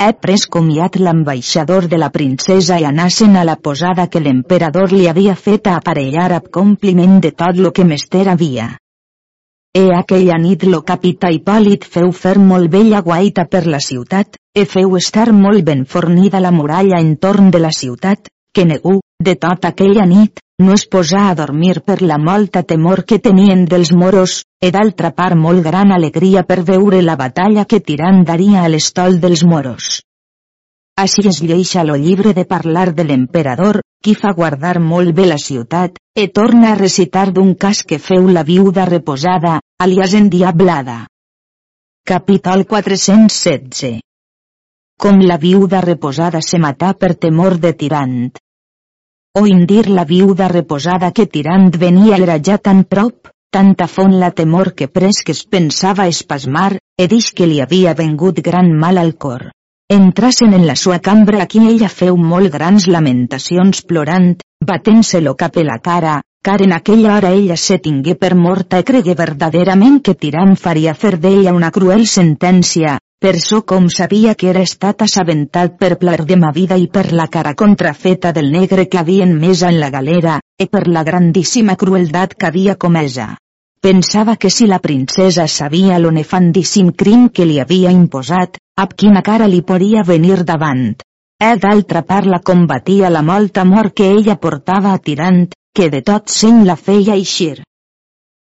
He 0.00 0.12
pres 0.24 0.46
comiat 0.56 0.94
l'ambaixador 0.96 1.88
de 1.92 1.98
la 2.00 2.08
princesa 2.12 2.78
i 2.80 2.86
anassen 2.90 3.34
a 3.36 3.42
la 3.48 3.56
posada 3.68 4.06
que 4.12 4.22
l'emperador 4.26 4.94
li 4.94 5.08
havia 5.10 5.34
fet 5.46 5.66
a 5.66 5.74
aparellar 5.80 6.28
ab 6.36 6.46
compliment 6.58 7.18
de 7.24 7.32
tot 7.42 7.58
lo 7.64 7.72
que 7.78 7.84
mester 7.84 8.22
havia. 8.34 8.68
E 9.76 9.82
aquella 9.96 10.38
nit 10.44 10.64
lo 10.70 10.80
capità 10.86 11.28
Hipòlit 11.34 11.84
feu 11.96 12.08
fer 12.22 12.38
molt 12.42 12.70
bella 12.70 13.02
guaita 13.06 13.44
per 13.50 13.66
la 13.66 13.82
ciutat, 13.84 14.38
e 14.54 14.64
feu 14.64 14.96
estar 14.98 15.28
molt 15.32 15.66
ben 15.66 15.84
fornida 15.84 16.40
la 16.40 16.50
muralla 16.50 16.98
entorn 16.98 17.50
de 17.50 17.60
la 17.66 17.70
ciutat, 17.70 18.30
que 18.54 18.64
negu, 18.64 18.96
de 19.22 19.36
tota 19.44 19.74
aquella 19.74 20.06
nit, 20.06 20.40
no 20.60 20.74
es 20.76 20.84
posà 20.94 21.22
a 21.30 21.34
dormir 21.38 21.80
per 21.86 21.98
la 22.02 22.18
molta 22.20 22.62
temor 22.72 23.04
que 23.08 23.18
tenien 23.18 23.64
dels 23.70 23.90
moros, 24.02 24.42
e 24.60 24.70
d'altra 24.74 25.10
part 25.16 25.38
molt 25.46 25.64
gran 25.64 25.92
alegria 25.96 26.44
per 26.44 26.60
veure 26.70 27.00
la 27.02 27.16
batalla 27.16 27.64
que 27.64 27.80
tirant 27.80 28.22
daria 28.28 28.64
a 28.64 28.68
l'estol 28.68 29.20
dels 29.24 29.44
moros. 29.52 30.00
Així 31.00 31.24
es 31.30 31.38
lleixa 31.40 31.84
lo 31.88 31.96
llibre 31.96 32.34
de 32.36 32.44
parlar 32.44 32.90
de 32.96 33.06
l'emperador, 33.08 33.80
qui 34.04 34.14
fa 34.22 34.34
guardar 34.36 34.74
molt 34.80 35.14
bé 35.16 35.26
la 35.30 35.38
ciutat, 35.38 35.96
e 36.16 36.26
torna 36.28 36.72
a 36.72 36.78
recitar 36.80 37.30
d'un 37.32 37.54
cas 37.54 37.82
que 37.82 37.98
feu 37.98 38.28
la 38.28 38.44
viuda 38.44 38.84
reposada, 38.90 39.60
alias 39.80 40.14
endiablada. 40.18 41.06
Capítol 42.04 42.66
416 42.66 44.00
Com 45.00 45.24
la 45.24 45.40
viuda 45.40 45.80
reposada 45.80 46.40
se 46.44 46.58
matà 46.58 46.92
per 46.92 47.14
temor 47.14 47.56
de 47.64 47.72
tirant. 47.72 48.36
O 49.38 49.46
indir 49.46 49.88
la 49.88 50.04
viuda 50.04 50.48
reposada 50.48 51.12
que 51.12 51.24
tirant 51.24 51.68
venia 51.78 52.16
era 52.16 52.34
ja 52.46 52.56
tan 52.58 52.82
prop, 52.82 53.28
tanta 53.54 53.86
font 53.86 54.16
la 54.18 54.32
temor 54.32 54.72
que 54.74 54.88
pres 54.88 55.20
que 55.24 55.30
es 55.36 55.44
pensava 55.46 56.08
espasmar, 56.10 56.72
e 56.98 57.06
dix 57.12 57.30
que 57.30 57.46
li 57.46 57.60
havia 57.62 57.94
vengut 57.94 58.40
gran 58.42 58.72
mal 58.74 58.98
al 58.98 59.12
cor. 59.14 59.52
Entrasen 59.88 60.52
en 60.58 60.66
la 60.66 60.74
sua 60.74 60.98
cambra 60.98 61.44
aquí 61.44 61.62
ella 61.74 61.88
feu 61.88 62.18
molt 62.32 62.50
grans 62.50 62.88
lamentacions 62.88 63.82
plorant, 63.86 64.32
batent-se 64.66 65.20
lo 65.22 65.36
cap 65.36 65.56
a 65.62 65.64
la 65.68 65.78
cara, 65.78 66.16
car 66.42 66.58
en 66.66 66.72
aquella 66.72 67.14
hora 67.14 67.30
ella 67.30 67.56
se 67.56 67.78
tingué 67.78 68.16
per 68.16 68.34
morta 68.34 68.82
i 68.82 68.88
cregué 68.90 69.14
verdaderament 69.14 70.00
que 70.02 70.14
Tirant 70.14 70.56
faria 70.56 70.94
fer 70.94 71.20
d'ella 71.22 71.54
una 71.54 71.70
cruel 71.70 72.06
sentència, 72.06 72.98
per 73.20 73.38
so 73.38 73.66
com 73.68 73.90
sabia 73.92 74.32
que 74.34 74.48
era 74.48 74.62
estat 74.64 75.02
assabentat 75.04 75.74
per 75.76 75.98
plar 76.00 76.24
de 76.24 76.38
ma 76.40 76.54
vida 76.56 76.78
i 76.80 76.86
per 76.88 77.12
la 77.12 77.26
cara 77.28 77.52
contrafeta 77.54 78.32
del 78.32 78.48
negre 78.50 78.86
que 78.88 78.98
havien 78.98 79.34
mesa 79.36 79.68
en 79.68 79.78
la 79.78 79.90
galera, 79.90 80.38
e 80.56 80.66
per 80.66 80.86
la 80.88 81.04
grandíssima 81.04 81.76
crueldat 81.76 82.34
que 82.34 82.46
havia 82.46 82.76
comesa. 82.76 83.36
pensava 83.80 84.36
que 84.36 84.50
si 84.50 84.66
la 84.66 84.78
princesa 84.78 85.46
sabia 85.48 85.98
lo 85.98 86.10
nefandíssim 86.10 86.90
crim 86.92 87.28
que 87.28 87.46
li 87.46 87.60
havia 87.60 87.90
imposat, 87.90 88.58
amb 88.76 88.92
quina 88.92 89.22
cara 89.22 89.46
li 89.48 89.62
podria 89.62 90.02
venir 90.02 90.44
davant. 90.44 90.96
E 91.40 91.56
d'altra 91.56 92.02
part 92.02 92.26
la 92.26 92.40
combatia 92.40 93.08
la 93.08 93.22
molta 93.22 93.62
amor 93.62 93.92
que 93.92 94.10
ella 94.10 94.36
portava 94.36 94.92
a 94.92 94.98
tirant, 94.98 95.48
que 95.74 95.88
de 95.88 96.02
tot 96.02 96.28
seny 96.28 96.64
la 96.68 96.76
feia 96.76 97.16
eixir. 97.16 97.62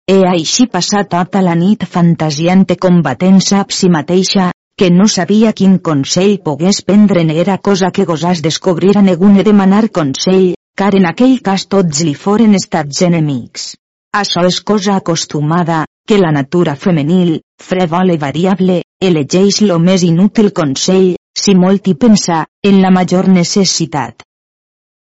E 0.09 0.23
així 0.25 0.65
passà 0.73 1.05
tota 1.05 1.43
la 1.45 1.55
nit 1.55 1.85
fantasiant 1.85 2.65
combatent-se 2.81 3.59
amb 3.61 3.75
si 3.79 3.91
mateixa, 3.93 4.49
que 4.79 4.91
no 4.95 5.09
sabia 5.11 5.51
quin 5.59 5.79
consell 5.83 6.37
pogués 6.47 6.79
prendre 6.87 7.25
era 7.43 7.59
cosa 7.59 7.91
que 7.91 8.07
gosàs 8.07 8.43
descobrir 8.45 8.95
a 8.97 9.03
negune 9.03 9.43
demanar 9.43 9.89
consell, 9.91 10.55
car 10.79 10.95
en 10.95 11.09
aquell 11.11 11.41
cas 11.43 11.67
tots 11.67 12.05
li 12.07 12.15
foren 12.15 12.55
estats 12.55 13.03
enemics. 13.03 13.73
Això 14.15 14.45
és 14.47 14.61
cosa 14.63 14.95
acostumada, 14.95 15.81
que 16.07 16.21
la 16.23 16.31
natura 16.31 16.77
femenil, 16.77 17.41
frèvola 17.59 18.15
i 18.15 18.23
variable, 18.23 18.79
elegeix 19.03 19.61
lo 19.67 19.81
més 19.83 20.07
inútil 20.07 20.53
consell, 20.55 21.17
si 21.35 21.57
molt 21.59 21.91
hi 21.91 21.97
pensa, 21.99 22.45
en 22.63 22.79
la 22.81 22.95
major 22.95 23.27
necessitat. 23.29 24.23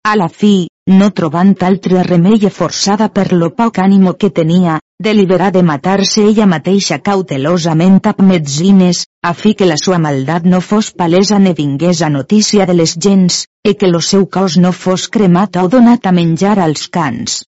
A 0.03 0.17
la 0.19 0.27
fi, 0.27 0.67
no 0.87 1.11
trobant 1.11 1.53
altre 1.61 2.03
remei 2.03 2.49
forçada 2.49 3.07
per 3.09 3.31
lo 3.33 3.49
poc 3.55 3.79
ànimo 3.79 4.13
que 4.19 4.29
tenia, 4.29 4.79
deliberà 4.99 5.49
de 5.51 5.63
matar-se 5.63 6.23
ella 6.29 6.45
mateixa 6.45 6.99
cautelosament 6.99 8.01
amb 8.11 8.21
metzines, 8.31 9.05
a 9.23 9.33
fi 9.33 9.53
que 9.53 9.65
la 9.65 9.77
sua 9.77 9.97
maldat 9.97 10.43
no 10.43 10.59
fos 10.61 10.91
palesa 10.91 11.39
ne 11.39 11.53
vingués 11.53 12.01
a 12.01 12.09
notícia 12.09 12.65
de 12.65 12.73
les 12.73 12.97
gens, 12.99 13.45
e 13.63 13.73
que 13.75 13.87
lo 13.87 14.01
seu 14.01 14.27
cos 14.27 14.57
no 14.57 14.71
fos 14.71 15.07
cremat 15.07 15.55
o 15.63 15.67
donat 15.67 16.05
a 16.05 16.11
menjar 16.11 16.59
als 16.59 16.87
cans 16.89 17.43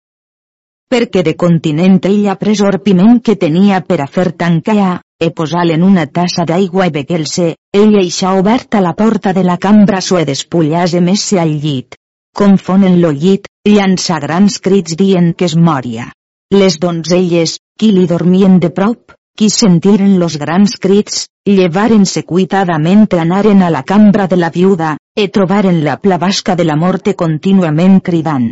perquè 0.91 1.21
de 1.23 1.37
continent 1.39 2.01
ella 2.03 2.33
pres 2.35 2.59
orpiment 2.67 3.21
que 3.23 3.37
tenia 3.39 3.79
per 3.79 4.01
a 4.03 4.07
fer 4.11 4.33
tancar, 4.35 4.99
e 5.23 5.29
posar 5.31 5.63
en 5.71 5.85
una 5.87 6.03
tassa 6.17 6.43
d'aigua 6.43 6.89
i 6.89 6.93
beguer-se, 6.97 7.53
ella 7.71 8.01
eixa 8.03 8.33
oberta 8.35 8.83
la 8.83 8.91
porta 8.91 9.31
de 9.31 9.45
la 9.47 9.55
cambra 9.55 10.01
sue 10.01 10.25
despullase 10.27 10.99
més-se 10.99 11.39
al 11.39 11.55
llit. 11.63 12.00
Confonen 12.33 12.99
lo 13.01 13.11
llit, 13.11 13.47
llança 13.67 14.19
grans 14.23 14.57
crits 14.67 14.97
dient 14.97 15.33
que 15.37 15.45
es 15.49 15.55
moria. 15.55 16.07
Les 16.55 16.79
donzelles, 16.79 17.57
qui 17.79 17.91
li 17.91 18.07
dormien 18.07 18.59
de 18.59 18.71
prop, 18.81 19.15
qui 19.37 19.49
sentiren 19.49 20.17
los 20.19 20.37
grans 20.41 20.75
crits, 20.85 21.27
llevaren-se 21.45 22.23
cuitadament 22.33 23.07
anaren 23.25 23.63
a 23.63 23.69
la 23.69 23.83
cambra 23.83 24.27
de 24.27 24.41
la 24.43 24.49
viuda, 24.49 24.97
e 25.15 25.27
trobaren 25.27 25.83
la 25.83 25.97
plavasca 25.97 26.55
de 26.55 26.67
la 26.67 26.75
morte 26.75 27.15
contínuament 27.15 27.99
cridant 28.01 28.51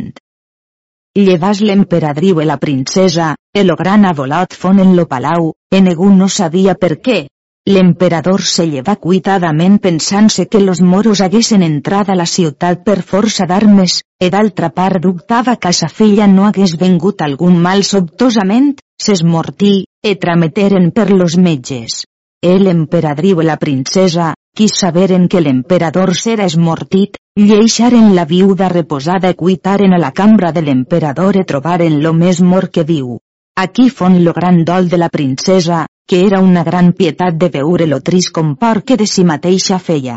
llevas 1.14 1.60
l'emperadriu 1.60 2.40
e 2.40 2.44
la 2.44 2.56
princesa, 2.56 3.34
el 3.52 3.74
gran 3.74 4.04
avolot 4.04 4.54
fon 4.54 4.78
en 4.78 4.94
lo 4.96 5.06
palau, 5.06 5.52
en 5.70 5.88
egu 5.90 6.08
no 6.14 6.28
sabia 6.28 6.74
per 6.74 7.00
què. 7.02 7.26
L'emperador 7.68 8.40
se 8.40 8.64
lleva 8.66 8.94
cuitadament 8.96 9.74
pensant-se 9.84 10.46
que 10.48 10.60
los 10.60 10.80
moros 10.80 11.20
haguessin 11.20 11.62
entrat 11.62 12.08
a 12.08 12.16
la 12.16 12.24
ciutat 12.24 12.80
per 12.86 13.02
força 13.10 13.44
d'armes, 13.46 14.00
e 14.18 14.30
d'altra 14.32 14.70
part 14.70 15.02
dubtava 15.04 15.56
que 15.56 15.72
sa 15.76 15.88
filla 15.88 16.26
no 16.26 16.46
hagués 16.46 16.78
vengut 16.80 17.20
algun 17.20 17.60
mal 17.60 17.84
sobtosament, 17.84 18.72
s'esmortí, 18.96 19.84
e 20.02 20.16
trameteren 20.16 20.90
per 20.90 21.10
los 21.10 21.36
metges. 21.36 22.06
El 22.40 22.66
emperadriu 22.66 23.42
i 23.42 23.44
la 23.44 23.58
princesa, 23.60 24.32
qui 24.56 24.66
saberen 24.72 25.28
que 25.28 25.44
l'emperador 25.44 26.14
s'era 26.16 26.48
esmortit, 26.48 27.20
lleixaren 27.36 28.14
la 28.16 28.24
viuda 28.24 28.70
reposada 28.72 29.30
i 29.30 29.36
cuitaren 29.36 29.92
a 29.92 30.00
la 30.00 30.14
cambra 30.16 30.50
de 30.50 30.64
l'emperador 30.64 31.36
e 31.36 31.44
trobaren 31.44 32.00
lo 32.00 32.14
més 32.16 32.40
mort 32.40 32.72
que 32.72 32.88
viu. 32.88 33.18
Aquí 33.60 33.90
fon 33.90 34.24
lo 34.24 34.32
gran 34.32 34.64
dol 34.64 34.88
de 34.88 34.96
la 34.96 35.10
princesa, 35.12 35.84
que 36.10 36.24
era 36.26 36.40
una 36.42 36.64
gran 36.66 36.88
pietat 36.98 37.36
de 37.38 37.48
veure 37.54 37.86
lo 37.86 38.00
trist 38.00 38.32
compor 38.34 38.82
que 38.82 38.96
de 38.98 39.06
si 39.06 39.22
mateixa 39.22 39.76
feia. 39.78 40.16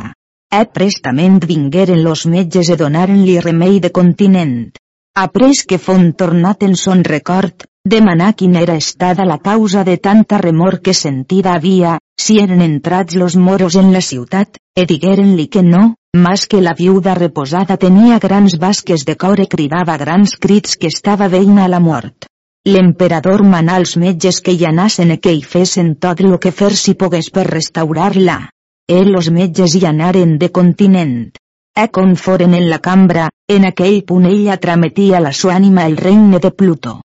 E 0.50 0.62
prestament 0.78 1.38
vingueren 1.46 2.02
los 2.08 2.24
metges 2.26 2.72
e 2.74 2.78
donaren-li 2.80 3.36
remei 3.46 3.78
de 3.84 3.92
continent. 3.94 4.72
Après 5.26 5.62
que 5.70 5.78
fon 5.78 6.08
tornat 6.18 6.66
en 6.66 6.74
son 6.86 7.06
record, 7.06 7.68
demanà 7.86 8.32
quina 8.34 8.66
era 8.66 8.80
estada 8.82 9.30
la 9.30 9.38
causa 9.38 9.84
de 9.84 10.00
tanta 10.10 10.42
remor 10.42 10.80
que 10.82 10.98
sentida 10.98 11.54
havia, 11.54 12.00
si 12.18 12.40
eren 12.42 12.66
entrats 12.66 13.14
los 13.14 13.38
moros 13.38 13.76
en 13.76 13.94
la 13.94 14.02
ciutat, 14.02 14.58
e 14.74 14.90
digueren-li 14.90 15.46
que 15.46 15.62
no, 15.62 15.94
mas 16.18 16.48
que 16.48 16.66
la 16.66 16.74
viuda 16.74 17.14
reposada 17.14 17.78
tenia 17.78 18.18
grans 18.18 18.58
basques 18.58 19.06
de 19.06 19.14
cor 19.16 19.46
e 19.46 19.46
cridava 19.46 20.02
grans 20.02 20.40
crits 20.42 20.74
que 20.74 20.90
estava 20.90 21.30
veïna 21.30 21.66
a 21.70 21.74
la 21.78 21.80
mort. 21.80 22.33
L'emperador 22.66 23.42
manà 23.44 23.74
als 23.76 23.98
metges 24.00 24.38
que 24.44 24.54
hi 24.56 24.62
anassen 24.64 25.10
e 25.12 25.18
que 25.20 25.32
hi 25.36 25.42
fessen 25.54 25.96
tot 26.04 26.22
lo 26.24 26.38
que 26.40 26.52
fer 26.60 26.70
si 26.82 26.94
pogués 26.96 27.28
per 27.38 27.44
restaurar-la. 27.50 28.38
E 28.88 29.00
los 29.04 29.28
metges 29.38 29.76
hi 29.76 29.82
anaren 29.90 30.38
de 30.40 30.50
continent. 30.58 31.18
E 31.76 31.90
con 31.92 32.16
foren 32.16 32.54
en 32.54 32.70
la 32.70 32.80
cambra, 32.80 33.26
en 33.50 33.66
aquell 33.68 33.98
punt 34.08 34.30
ella 34.30 34.56
trametia 34.64 35.20
la 35.20 35.34
sua 35.34 35.58
ànima 35.60 35.84
el 35.92 35.98
regne 35.98 36.40
de 36.40 36.52
Pluto. 36.52 37.02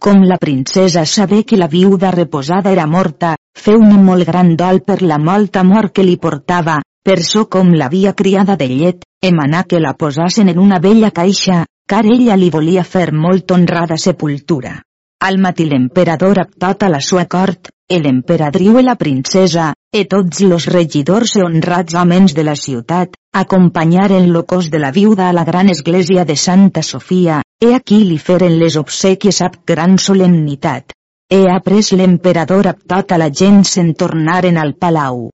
Com 0.00 0.24
la 0.24 0.40
princesa 0.40 1.04
sabé 1.04 1.42
que 1.44 1.60
la 1.60 1.68
viuda 1.68 2.10
reposada 2.16 2.72
era 2.72 2.86
morta, 2.86 3.36
feu 3.66 3.84
un 3.84 4.00
molt 4.08 4.24
gran 4.24 4.56
dol 4.56 4.80
per 4.80 5.02
la 5.02 5.18
molta 5.18 5.60
amor 5.60 5.90
que 5.92 6.08
li 6.08 6.16
portava, 6.16 6.80
per 7.04 7.20
so 7.20 7.50
com 7.52 7.76
l'havia 7.76 8.14
criada 8.16 8.56
de 8.56 8.72
llet, 8.72 9.04
emanà 9.20 9.64
que 9.68 9.80
la 9.80 9.92
posassen 9.92 10.48
en 10.48 10.58
una 10.58 10.80
vella 10.80 11.10
caixa, 11.10 11.66
car 11.86 12.04
ella 12.06 12.36
li 12.36 12.50
volia 12.50 12.84
fer 12.84 13.12
molt 13.12 13.50
honrada 13.50 13.96
sepultura. 13.96 14.80
Al 15.24 15.38
matí 15.38 15.64
l'emperador 15.68 16.40
amb 16.42 16.56
tota 16.60 16.88
la 16.88 17.00
sua 17.00 17.24
cort, 17.26 17.70
l'emperadriu 18.04 18.78
i 18.80 18.82
la 18.82 18.94
princesa, 18.96 19.72
e 19.92 20.04
tots 20.04 20.40
los 20.40 20.66
regidors 20.66 21.36
e 21.36 21.44
honrats 21.44 21.94
homes 21.94 22.34
de 22.34 22.44
la 22.44 22.56
ciutat, 22.56 23.14
acompanyaren 23.32 24.32
lo 24.32 24.44
cos 24.44 24.70
de 24.70 24.78
la 24.78 24.90
viuda 24.90 25.28
a 25.28 25.32
la 25.32 25.44
gran 25.44 25.68
església 25.68 26.24
de 26.24 26.36
Santa 26.36 26.82
Sofia, 26.82 27.42
e 27.60 27.74
aquí 27.74 28.04
li 28.04 28.18
feren 28.18 28.58
les 28.58 28.76
obsequies 28.76 29.40
amb 29.42 29.60
gran 29.66 29.98
solemnitat. 29.98 30.92
E 31.30 31.44
après 31.50 31.92
l'emperador 31.92 32.66
amb 32.66 32.82
tota 32.86 33.18
la 33.18 33.30
gent 33.30 33.64
se'n 33.64 33.94
tornaren 33.94 34.58
al 34.58 34.74
palau. 34.74 35.30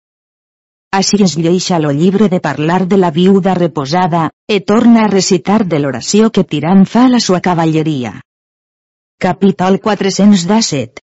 Així 0.98 1.20
es 1.22 1.36
lleixa 1.38 1.78
lo 1.78 1.90
llibre 1.94 2.26
de 2.30 2.40
parlar 2.44 2.80
de 2.92 2.96
la 2.98 3.12
viuda 3.14 3.52
reposada, 3.54 4.22
e 4.54 4.56
torna 4.70 5.04
a 5.04 5.10
recitar 5.10 5.60
de 5.64 5.78
l'oració 5.78 6.30
que 6.34 6.42
Tirant 6.42 6.82
fa 6.94 7.04
a 7.06 7.12
la 7.12 7.20
sua 7.26 7.38
cavalleria. 7.44 8.10
Capítol 9.24 9.78
417 9.84 11.04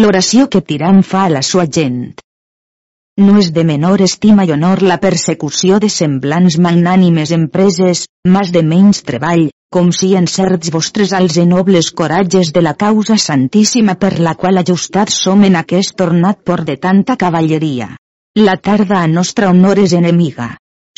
L'oració 0.00 0.48
que 0.48 0.62
Tirant 0.72 1.02
fa 1.10 1.26
a 1.26 1.34
la 1.34 1.44
sua 1.50 1.66
gent. 1.78 2.00
No 3.20 3.36
és 3.42 3.52
de 3.52 3.66
menor 3.72 4.06
estima 4.08 4.48
i 4.48 4.54
honor 4.56 4.80
la 4.80 4.98
persecució 5.04 5.82
de 5.84 5.92
semblants 5.98 6.56
magnànimes 6.56 7.36
empreses, 7.36 8.06
mas 8.24 8.56
de 8.56 8.64
menys 8.72 9.04
treball, 9.04 9.48
com 9.68 9.92
si 9.92 10.14
en 10.16 10.32
certs 10.38 10.72
vostres 10.72 11.12
als 11.12 11.36
enobles 11.36 11.92
coratges 11.92 12.56
de 12.56 12.64
la 12.64 12.76
causa 12.88 13.20
santíssima 13.28 14.00
per 14.00 14.16
la 14.18 14.34
qual 14.34 14.64
ajustats 14.64 15.22
som 15.28 15.44
en 15.44 15.60
aquest 15.64 15.98
tornat 16.04 16.40
por 16.40 16.64
de 16.64 16.80
tanta 16.88 17.20
cavalleria. 17.20 17.96
La 18.38 18.56
tarda 18.56 19.00
a 19.02 19.06
nostra 19.10 19.48
honor 19.50 19.80
és 19.82 19.92
enemiga. 19.98 20.44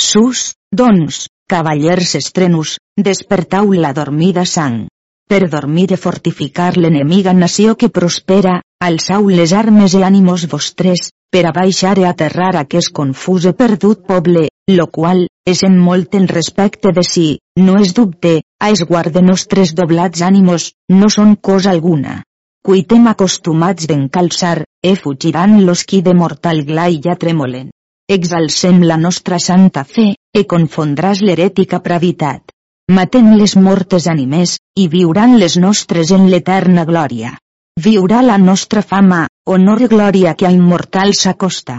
Sus, 0.07 0.41
doncs, 0.77 1.23
cavallers 1.49 2.11
estrenus, 2.19 2.75
despertau 3.07 3.71
la 3.73 3.95
dormida 3.97 4.45
sang 4.45 4.83
per 5.31 5.47
dormir 5.49 5.87
i 5.95 5.99
fortificar 6.03 6.73
l'enemiga 6.77 7.33
nació 7.33 7.77
que 7.81 7.89
prospera, 7.97 8.59
alçau 8.85 9.29
les 9.31 9.55
armes 9.57 9.95
i 9.97 10.03
ànimos 10.03 10.45
vostres, 10.53 11.13
per 11.33 11.45
a 11.47 11.53
baixar 11.57 11.95
i 12.03 12.07
aterrar 12.09 12.51
aquest 12.61 12.93
confús 13.01 13.47
i 13.49 13.53
perdut 13.61 14.03
poble, 14.11 14.49
lo 14.77 14.89
qual, 14.97 15.23
és 15.47 15.63
en 15.69 15.79
molt 15.79 16.19
en 16.19 16.27
respecte 16.29 16.93
de 16.97 17.07
si, 17.07 17.29
no 17.57 17.79
és 17.81 17.95
dubte, 17.97 18.41
a 18.61 18.73
esguard 18.75 19.15
de 19.15 19.23
nostres 19.23 19.73
doblats 19.81 20.27
ànimos, 20.29 20.73
no 20.91 21.09
són 21.09 21.39
cosa 21.51 21.73
alguna. 21.73 22.21
Cuitem 22.67 23.09
acostumats 23.09 23.89
d'encalçar, 23.89 24.65
e 24.83 24.95
fugiran 24.97 25.65
los 25.67 25.85
qui 25.85 26.03
de 26.03 26.15
mortal 26.15 26.65
glai 26.71 27.01
ja 27.05 27.17
tremolen. 27.17 27.71
Exalcem 28.09 28.83
la 28.85 28.97
nostra 28.97 29.39
santa 29.39 29.85
fe, 29.85 30.15
e 30.35 30.47
confondràs 30.55 31.23
l'herètica 31.25 31.81
pravitat 31.81 32.51
matem 32.91 33.35
les 33.39 33.55
mortes 33.57 34.07
animes, 34.11 34.57
i 34.83 34.89
viuran 34.93 35.39
les 35.39 35.57
nostres 35.65 36.11
en 36.17 36.27
l'eterna 36.31 36.85
glòria. 36.89 37.37
Viurà 37.81 38.21
la 38.27 38.37
nostra 38.39 38.83
fama, 38.83 39.27
honor 39.47 39.85
i 39.87 39.89
glòria 39.93 40.35
que 40.35 40.49
a 40.49 40.53
immortal 40.57 41.15
s'acosta. 41.15 41.79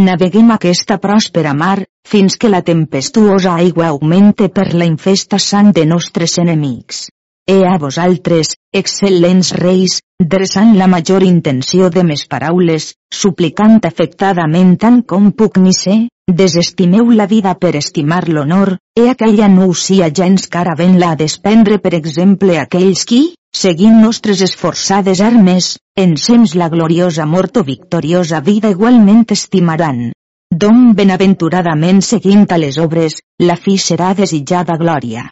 Naveguem 0.00 0.52
aquesta 0.54 0.98
pròspera 1.02 1.54
mar, 1.56 1.78
fins 2.06 2.36
que 2.36 2.50
la 2.52 2.62
tempestuosa 2.62 3.56
aigua 3.62 3.88
augmente 3.88 4.48
per 4.48 4.68
la 4.74 4.86
infesta 4.90 5.40
sang 5.46 5.72
de 5.72 5.86
nostres 5.86 6.36
enemics. 6.44 7.08
E 7.50 7.56
a 7.66 7.74
vosaltres, 7.82 8.54
excel·lents 8.82 9.50
reis, 9.58 9.98
dreçant 10.34 10.76
la 10.78 10.86
major 10.86 11.26
intenció 11.26 11.90
de 11.90 12.04
mes 12.06 12.22
paraules, 12.30 12.92
suplicant 13.22 13.80
afectadament 13.90 14.76
tant 14.78 15.02
com 15.02 15.32
puc 15.42 15.58
ni 15.58 15.74
ser, 15.74 15.98
Desestimeu 16.30 17.10
la 17.10 17.26
vida 17.26 17.56
per 17.58 17.74
estimar 17.74 18.28
l'honor, 18.28 18.76
e 18.94 19.08
aquella 19.10 19.48
no 19.48 19.66
usia 19.72 20.10
gens 20.14 20.46
cara 20.46 20.76
ben 20.78 20.98
la 21.00 21.08
a 21.14 21.16
despendre 21.18 21.78
per 21.82 21.92
exemple 21.98 22.58
aquells 22.60 23.02
qui, 23.04 23.18
seguint 23.62 23.96
nostres 24.04 24.44
esforçades 24.46 25.20
armes, 25.20 25.72
ensems 25.96 26.54
la 26.54 26.68
gloriosa 26.68 27.26
mort 27.26 27.58
o 27.58 27.64
victoriosa 27.72 28.40
vida 28.40 28.70
igualment 28.70 29.26
estimaran. 29.38 30.12
Dom 30.54 30.94
benaventuradament 30.94 32.00
seguint 32.12 32.46
a 32.50 32.62
les 32.62 32.78
obres, 32.78 33.18
la 33.42 33.58
fi 33.58 33.76
serà 33.88 34.14
desitjada 34.14 34.78
glòria. 34.78 35.26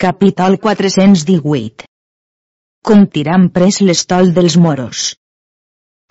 Capítol 0.00 0.54
418 0.56 1.84
Com 2.88 3.02
tiran 3.16 3.42
pres 3.52 3.82
l'estol 3.84 4.30
dels 4.32 4.54
moros. 4.56 5.02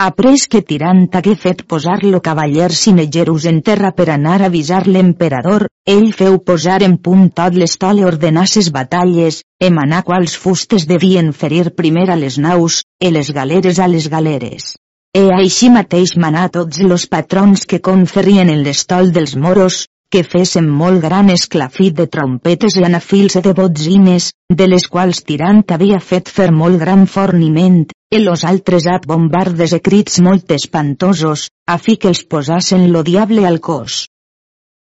Après 0.08 0.44
que 0.52 0.62
Tirant 0.72 1.08
hagué 1.20 1.34
fet 1.46 1.64
posar 1.74 1.96
lo 2.04 2.20
cavaller 2.28 2.68
Sinegerus 2.82 3.48
en 3.50 3.64
terra 3.72 3.90
per 3.98 4.08
anar 4.14 4.36
a 4.44 4.52
avisar 4.52 4.84
l'emperador, 4.86 5.66
ell 5.96 6.14
feu 6.22 6.38
posar 6.52 6.78
en 6.86 7.00
punt 7.10 7.26
tot 7.42 7.58
l'estol 7.58 8.04
i 8.04 8.08
ordenar 8.12 8.46
ses 8.54 8.70
batalles, 8.78 9.42
emanar 9.72 10.06
quals 10.12 10.38
fustes 10.46 10.86
devien 10.94 11.34
ferir 11.34 11.72
primer 11.82 12.12
a 12.14 12.22
les 12.28 12.38
naus, 12.38 12.84
e 13.02 13.10
les 13.10 13.34
galeres 13.34 13.82
a 13.82 13.90
les 13.90 14.06
galeres. 14.06 14.76
E 15.18 15.32
així 15.34 15.74
mateix 15.74 16.14
manar 16.14 16.52
tots 16.54 16.86
los 16.86 17.10
patrons 17.10 17.66
que 17.66 17.82
conferrien 17.82 18.54
en 18.54 18.62
l'estol 18.62 19.10
dels 19.18 19.34
moros, 19.34 19.88
que 20.12 20.24
fesen 20.26 20.68
molt 20.82 21.04
gran 21.04 21.30
esclafit 21.30 21.94
de 21.98 22.08
trompetes 22.10 22.76
i 22.80 22.84
anafils 22.86 23.38
de 23.46 23.54
botzines, 23.54 24.32
de 24.50 24.68
les 24.68 24.88
quals 24.90 25.22
Tirant 25.26 25.62
havia 25.76 26.00
fet 26.12 26.32
fer 26.38 26.50
molt 26.52 26.80
gran 26.82 27.06
forniment, 27.06 27.84
i 28.10 28.22
los 28.24 28.44
altres 28.52 28.88
at 28.90 29.06
bombardes 29.06 29.76
e 29.78 29.80
crits 29.86 30.18
molt 30.26 30.50
espantosos, 30.56 31.50
a 31.68 31.78
fi 31.78 31.98
que 31.98 32.10
els 32.10 32.24
posassen 32.26 32.88
lo 32.94 33.04
diable 33.04 33.46
al 33.46 33.60
cos. 33.60 34.08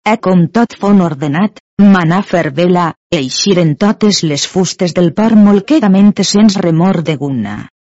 E 0.09 0.17
com 0.17 0.47
tot 0.49 0.79
fon 0.81 1.05
ordenat, 1.05 1.61
manà 1.79 2.23
fer 2.23 2.49
vela, 2.57 2.87
e 3.13 3.21
eixiren 3.21 3.77
totes 3.77 4.23
les 4.23 4.47
fustes 4.49 4.97
del 4.97 5.13
port 5.13 5.37
molt 5.37 5.67
quedament 5.69 6.15
sens 6.25 6.57
remor 6.57 7.03
de 7.03 7.17
guna. 7.21 7.57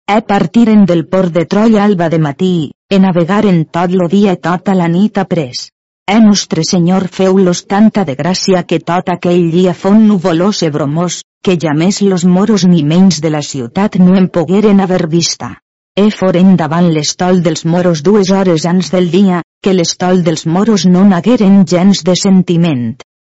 E 0.09 0.17
partiren 0.27 0.83
del 0.89 1.05
port 1.07 1.31
de 1.31 1.45
Troia 1.45 1.83
alba 1.83 2.09
de 2.09 2.19
matí, 2.19 2.55
e 2.89 2.99
navegaren 2.99 3.63
tot 3.71 3.93
lo 3.93 4.09
dia 4.09 4.33
i 4.33 4.41
tota 4.41 4.73
la 4.75 4.89
nit 4.89 5.21
après. 5.21 5.69
E 6.05 6.19
nostre 6.19 6.65
Senyor 6.67 7.07
feu-los 7.07 7.59
tanta 7.63 8.01
de 8.03 8.13
gràcia 8.19 8.65
que 8.67 8.79
tot 8.89 9.07
aquell 9.07 9.45
dia 9.53 9.73
fon 9.73 10.01
nuvolós 10.07 10.59
e 10.67 10.69
bromós, 10.69 11.21
que 11.41 11.55
ja 11.55 11.71
més 11.81 12.01
los 12.03 12.25
moros 12.25 12.65
ni 12.67 12.83
menys 12.83 13.21
de 13.23 13.31
la 13.31 13.41
ciutat 13.41 13.95
no 14.01 14.17
en 14.19 14.27
pogueren 14.27 14.83
haver 14.83 15.07
vista. 15.07 15.49
E 15.95 16.09
foren 16.11 16.57
davant 16.59 16.89
l'estol 16.91 17.39
dels 17.45 17.63
moros 17.63 18.03
dues 18.03 18.33
hores 18.35 18.67
ans 18.73 18.91
del 18.91 19.09
dia, 19.15 19.39
que 19.63 19.73
l'estol 19.77 20.25
dels 20.27 20.43
moros 20.45 20.85
no 20.85 21.05
n'hagueren 21.07 21.63
gens 21.63 22.03
de 22.03 22.19
sentiment. 22.19 22.85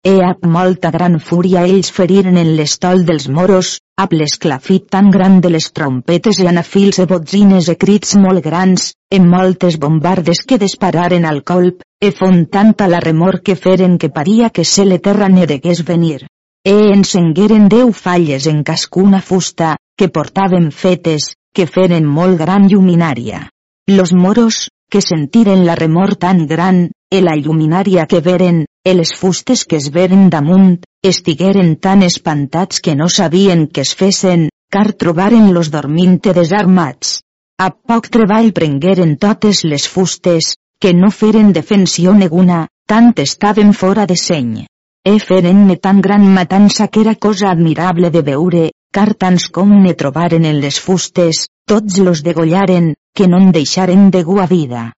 E 0.04 0.20
amb 0.28 0.44
molta 0.52 0.92
gran 0.92 1.20
fúria 1.24 1.64
ells 1.64 1.96
feriren 1.96 2.36
en 2.36 2.54
l'estol 2.60 3.08
dels 3.08 3.30
moros, 3.32 3.78
amb 3.96 4.12
l'esclafit 4.12 4.92
tan 4.92 5.08
gran 5.10 5.40
de 5.40 5.56
les 5.56 5.72
trompetes 5.72 6.44
i 6.44 6.52
anafils 6.52 7.00
e 7.00 7.08
botzines 7.08 7.72
e 7.72 7.80
crits 7.80 8.16
molt 8.20 8.44
grans, 8.44 8.92
en 9.08 9.28
moltes 9.32 9.80
bombardes 9.80 10.44
que 10.44 10.60
dispararen 10.60 11.24
al 11.24 11.46
colp, 11.48 11.87
e 12.00 12.12
fon 12.12 12.46
tanta 12.46 12.88
la 12.88 13.00
remor 13.00 13.42
que 13.42 13.56
feren 13.56 13.98
que 13.98 14.10
paria 14.10 14.50
que 14.50 14.64
se 14.64 14.86
le 14.86 15.00
terra 15.00 15.30
ne 15.30 15.46
degués 15.48 15.84
venir. 15.84 16.28
E 16.64 16.76
encengueren 16.94 17.70
deu 17.74 17.92
falles 17.92 18.46
en 18.46 18.64
cascuna 18.64 19.22
fusta, 19.22 19.78
que 19.98 20.10
portaven 20.10 20.72
fetes, 20.72 21.34
que 21.56 21.66
feren 21.66 22.06
molt 22.06 22.38
gran 22.38 22.68
lluminària. 22.70 23.50
Los 23.88 24.14
moros, 24.14 24.70
que 24.92 25.02
sentiren 25.02 25.66
la 25.66 25.76
remor 25.76 26.16
tan 26.16 26.46
gran, 26.46 26.92
e 27.10 27.22
la 27.22 27.36
lluminària 27.36 28.06
que 28.06 28.20
veren, 28.22 28.66
e 28.84 28.94
les 28.94 29.16
fustes 29.16 29.66
que 29.66 29.78
es 29.82 29.90
veren 29.92 30.30
damunt, 30.30 30.84
estigueren 31.02 31.78
tan 31.78 32.04
espantats 32.04 32.82
que 32.84 32.96
no 32.96 33.08
sabien 33.10 33.66
què 33.72 33.82
es 33.88 33.96
fessin, 33.96 34.50
car 34.70 34.92
trobaren 34.94 35.54
los 35.56 35.72
dorminte 35.72 36.34
desarmats. 36.36 37.22
A 37.58 37.72
poc 37.72 38.12
treball 38.14 38.52
prengueren 38.54 39.16
totes 39.18 39.64
les 39.64 39.88
fustes, 39.90 40.54
que 40.80 40.94
no 40.94 41.10
feren 41.12 41.54
defensió 41.54 42.14
neguna, 42.14 42.68
tant 42.86 43.14
estaven 43.24 43.74
fora 43.74 44.06
de 44.06 44.16
seny. 44.16 44.66
E 45.08 45.18
feren-ne 45.20 45.78
tan 45.78 46.02
gran 46.02 46.28
matança 46.38 46.88
que 46.88 47.02
era 47.02 47.16
cosa 47.16 47.50
admirable 47.50 48.12
de 48.12 48.22
veure, 48.22 48.64
car 48.92 49.14
tants 49.14 49.48
com 49.58 49.74
ne 49.84 49.94
trobaren 49.94 50.46
en 50.46 50.62
les 50.62 50.80
fustes, 50.80 51.48
tots 51.66 51.98
los 51.98 52.24
degollaren, 52.24 52.94
que 53.16 53.28
no 53.28 53.42
en 53.42 53.52
deixaren 53.52 54.10
de 54.12 54.24
gua 54.24 54.46
vida. 54.48 54.94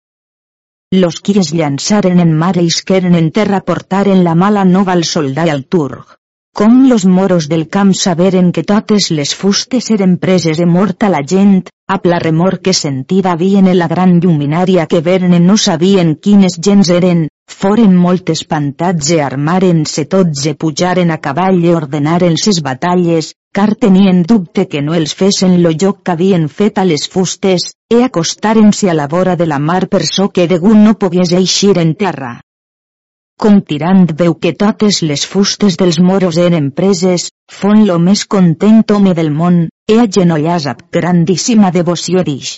Los 0.91 1.21
qui 1.21 1.37
es 1.39 1.53
llançaren 1.53 2.19
en 2.19 2.33
mar 2.35 2.55
e 2.57 2.63
isqueren 2.65 3.15
en 3.15 3.31
terra 3.31 3.61
portaren 3.61 4.23
la 4.23 4.35
mala 4.35 4.63
nova 4.65 4.95
al 4.97 5.05
soldà 5.05 5.45
i 5.45 5.53
al 5.53 5.65
turc. 5.65 6.18
Com 6.59 6.89
los 6.89 7.05
moros 7.05 7.47
del 7.47 7.69
camp 7.69 7.93
saberen 7.93 8.51
que 8.51 8.63
totes 8.63 9.11
les 9.11 9.33
fustes 9.33 9.85
eren 9.95 10.17
preses 10.17 10.59
e 10.59 10.65
morta 10.65 11.07
la 11.07 11.21
gent, 11.23 11.69
a 11.87 11.99
la 12.03 12.19
remor 12.19 12.59
que 12.59 12.73
sentida 12.73 13.31
havien 13.31 13.67
en 13.67 13.77
la 13.79 13.87
gran 13.87 14.19
lluminària 14.19 14.85
que 14.85 14.99
veren 14.99 15.37
no 15.45 15.55
sabien 15.57 16.15
quines 16.15 16.59
gens 16.59 16.89
eren, 16.89 17.29
foren 17.47 17.95
molt 17.95 18.29
espantats 18.29 19.11
e 19.15 19.21
armaren-se 19.21 20.05
tots 20.05 20.45
e 20.51 20.53
pujaren 20.55 21.11
a 21.11 21.17
cavall 21.17 21.63
e 21.63 21.73
ordenaren 21.73 22.35
ses 22.35 22.59
batalles, 22.61 23.31
car 23.55 23.75
tenien 23.75 24.23
dubte 24.23 24.67
que 24.67 24.81
no 24.81 24.93
els 24.99 25.15
fesen 25.15 25.61
lo 25.63 25.71
joc 25.71 26.03
que 26.03 26.11
havien 26.17 26.49
fet 26.49 26.77
a 26.77 26.83
les 26.83 27.07
fustes, 27.07 27.71
e 27.89 28.03
acostaren-se 28.03 28.89
a 28.89 28.93
la 28.93 29.07
vora 29.07 29.35
de 29.35 29.47
la 29.47 29.59
mar 29.59 29.87
per 29.87 30.03
so 30.05 30.29
que 30.29 30.47
degut 30.47 30.75
no 30.75 30.99
pogués 30.99 31.31
eixir 31.31 31.77
en 31.77 31.95
terra. 31.95 32.41
Com 33.39 33.61
tirant 33.63 34.01
veu 34.19 34.33
que 34.35 34.51
totes 34.61 34.97
les 35.09 35.21
fustes 35.33 35.77
dels 35.79 35.97
moros 36.03 36.37
eren 36.45 36.65
preses, 36.75 37.29
fon 37.59 37.85
lo 37.87 37.95
més 38.07 38.25
content 38.33 38.81
home 38.91 39.13
del 39.15 39.29
món, 39.31 39.61
e 39.87 39.95
agenollàs 40.03 40.65
amb 40.67 40.81
grandíssima 40.97 41.69
devoció 41.71 42.25
dix. 42.27 42.57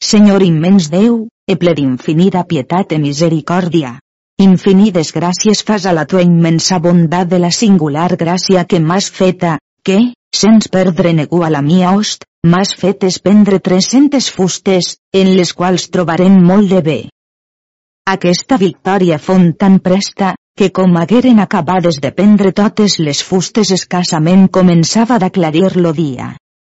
Senyor 0.00 0.42
immens 0.46 0.88
Déu, 0.94 1.18
e 1.44 1.56
ple 1.60 1.74
d'infinida 1.76 2.46
pietat 2.48 2.96
e 2.96 2.98
misericòrdia, 3.02 3.98
infinides 4.40 5.12
gràcies 5.12 5.60
fas 5.68 5.84
a 5.84 5.92
la 5.92 6.06
tua 6.08 6.24
immensa 6.24 6.80
bondat 6.80 7.28
de 7.28 7.44
la 7.44 7.52
singular 7.52 8.08
gràcia 8.16 8.64
que 8.64 8.80
m'has 8.80 9.10
feta, 9.12 9.58
que, 9.84 9.98
sens 10.34 10.72
perdre 10.72 11.12
negu 11.12 11.44
a 11.44 11.52
la 11.52 11.60
mia 11.60 11.92
host, 11.92 12.24
m'has 12.42 12.72
fet 12.80 13.04
espendre 13.04 13.60
300 13.60 14.32
fustes, 14.32 14.94
en 15.12 15.36
les 15.36 15.52
quals 15.52 15.90
trobarem 15.92 16.40
molt 16.40 16.72
de 16.72 16.80
bé. 16.88 16.98
Aquesta 18.12 18.58
victòria 18.60 19.16
fon 19.16 19.54
tan 19.56 19.78
presta, 19.80 20.34
que 20.60 20.66
com 20.76 20.96
hagueren 21.00 21.38
acabades 21.40 21.96
de 22.04 22.10
prendre 22.12 22.50
totes 22.52 22.98
les 23.00 23.22
fustes 23.24 23.70
escassament 23.76 24.42
començava 24.56 25.16
d'aclarir 25.22 25.70
lo 25.78 25.92
dia. 25.96 26.26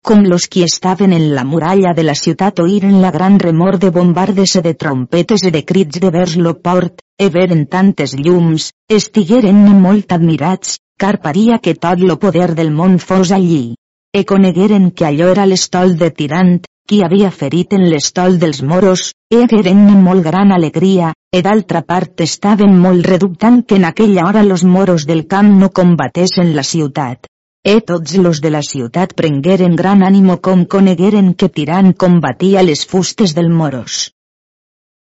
Com 0.03 0.25
los 0.27 0.49
qui 0.51 0.65
estaven 0.65 1.13
en 1.15 1.29
la 1.34 1.45
muralla 1.47 1.93
de 1.95 2.03
la 2.03 2.15
ciutat 2.19 2.59
oïren 2.59 2.97
la 3.01 3.11
gran 3.15 3.38
remor 3.39 3.77
de 3.79 3.91
bombardes 3.97 4.57
e 4.59 4.63
de 4.65 4.73
trompetes 4.73 5.45
e 5.47 5.51
de 5.55 5.61
crits 5.63 6.01
de 6.03 6.11
vers 6.11 6.36
lo 6.36 6.53
port, 6.59 6.99
e 7.17 7.29
veren 7.29 7.63
tantes 7.65 8.17
llums, 8.19 8.73
estigueren 8.89 9.63
molt 9.86 10.11
admirats, 10.11 10.82
car 10.99 11.21
paria 11.21 11.61
que 11.63 11.77
tot 11.79 12.03
lo 12.03 12.19
poder 12.19 12.49
del 12.59 12.75
món 12.75 12.99
fos 12.99 13.32
allí. 13.32 13.77
E 14.11 14.25
conegueren 14.25 14.91
que 14.91 15.07
allò 15.07 15.32
era 15.32 15.47
l'estol 15.47 15.95
de 15.95 16.11
Tirant, 16.11 16.59
qui 16.86 16.99
havia 17.05 17.32
ferit 17.32 17.71
en 17.71 17.88
l'estol 17.88 18.36
dels 18.38 18.61
moros, 18.61 19.13
e 19.32 19.45
hagueren 19.45 19.79
molt 20.03 20.27
gran 20.27 20.51
alegria, 20.51 21.13
e 21.32 21.39
d'altra 21.41 21.79
part 21.88 22.19
estaven 22.23 22.73
molt 22.86 23.05
redubtant 23.07 23.61
que 23.63 23.77
en 23.79 23.86
aquella 23.88 24.25
hora 24.27 24.43
los 24.43 24.63
moros 24.63 25.05
del 25.07 25.27
camp 25.27 25.51
no 25.59 25.69
combatessin 25.71 26.55
la 26.55 26.63
ciutat. 26.63 27.27
E 27.63 27.79
tots 27.79 28.17
los 28.17 28.41
de 28.41 28.49
la 28.49 28.61
ciutat 28.61 29.13
prengueren 29.13 29.77
gran 29.79 30.03
ànimo 30.03 30.39
com 30.41 30.65
conegueren 30.65 31.34
que 31.34 31.47
Tirant 31.47 31.93
combatia 31.93 32.63
les 32.63 32.86
fustes 32.86 33.36
del 33.38 33.49
moros. 33.49 34.11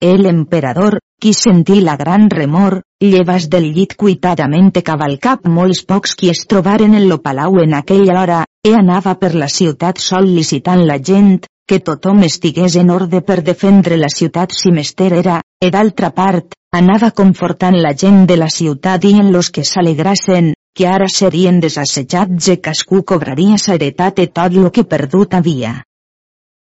El 0.01 0.25
emperador, 0.25 0.99
qui 1.21 1.33
sentí 1.33 1.79
la 1.81 1.95
gran 1.97 2.29
remor, 2.29 2.81
llevas 2.99 3.47
del 3.49 3.71
llit 3.73 3.95
cuitadament 3.95 4.71
cavalcap 4.83 5.47
molts 5.47 5.83
pocs 5.85 6.15
qui 6.15 6.29
es 6.29 6.43
trobaren 6.45 6.93
en 6.93 7.07
lo 7.09 7.21
palau 7.21 7.61
en 7.63 7.73
aquella 7.73 8.19
hora, 8.21 8.43
e 8.67 8.73
anava 8.75 9.15
per 9.15 9.33
la 9.33 9.47
ciutat 9.47 9.97
sol 9.97 10.27
licitant 10.35 10.83
la 10.85 10.99
gent, 10.99 11.45
que 11.67 11.79
tothom 11.79 12.23
estigués 12.23 12.77
en 12.79 12.89
ordre 12.89 13.19
per 13.21 13.41
defendre 13.43 13.97
la 13.99 14.07
ciutat 14.13 14.53
si 14.55 14.71
mester 14.71 15.11
era, 15.13 15.41
e 15.59 15.69
d'altra 15.69 16.13
part, 16.15 16.55
anava 16.71 17.11
confortant 17.11 17.75
la 17.83 17.91
gent 17.93 18.23
de 18.29 18.37
la 18.37 18.47
ciutat 18.49 19.03
i 19.03 19.17
en 19.19 19.33
los 19.33 19.49
que 19.51 19.65
s'alegrassen, 19.67 20.53
que 20.77 20.87
ara 20.87 21.07
serien 21.11 21.59
desassetjats 21.59 22.47
e 22.53 22.55
cascú 22.61 23.03
cobraria 23.03 23.57
sa 23.57 23.75
heretat 23.75 24.19
e 24.23 24.27
tot 24.39 24.55
lo 24.55 24.71
que 24.71 24.85
perdut 24.85 25.33
havia. 25.33 25.73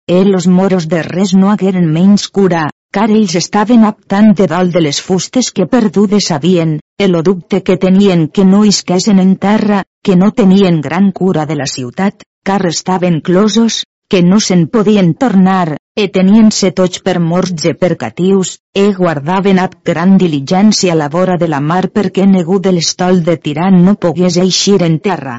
E 0.08 0.24
los 0.24 0.48
moros 0.48 0.88
de 0.88 1.02
res 1.04 1.34
no 1.34 1.50
hagueren 1.52 1.88
menys 1.92 2.28
cura, 2.30 2.70
car 2.94 3.10
ells 3.10 3.34
estaven 3.36 3.84
aptant 3.84 4.36
de 4.38 4.46
dalt 4.48 4.72
de 4.72 4.84
les 4.86 5.02
fustes 5.02 5.50
que 5.52 5.66
perdudes 5.66 6.30
havien, 6.32 6.78
el 6.98 7.18
dubte 7.24 7.64
que 7.64 7.76
tenien 7.76 8.30
que 8.30 8.46
no 8.46 8.64
isquesen 8.64 9.20
en 9.20 9.36
terra, 9.36 9.84
que 10.04 10.16
no 10.16 10.32
tenien 10.32 10.80
gran 10.80 11.12
cura 11.12 11.46
de 11.46 11.56
la 11.56 11.66
ciutat, 11.66 12.22
car 12.46 12.62
estaven 12.70 13.20
closos, 13.20 13.82
que 14.16 14.22
no 14.24 14.38
se'n 14.40 14.62
podien 14.72 15.10
tornar, 15.20 15.76
e 16.02 16.04
tenien-se 16.18 16.70
tots 16.72 17.02
per 17.04 17.18
morts 17.20 17.66
e 17.68 17.74
per 17.76 17.98
catius, 18.00 18.54
e 18.72 18.94
guardaven 18.96 19.60
ab 19.60 19.74
gran 19.90 20.14
diligència 20.22 20.96
la 20.96 21.10
vora 21.16 21.36
de 21.42 21.50
la 21.52 21.60
mar 21.60 21.90
perquè 21.98 22.24
negu 22.24 22.62
de 22.64 22.72
l'estol 22.72 23.20
de 23.28 23.36
tirant 23.36 23.76
no 23.84 23.98
pogués 24.06 24.38
eixir 24.40 24.78
en 24.88 24.96
terra. 25.04 25.36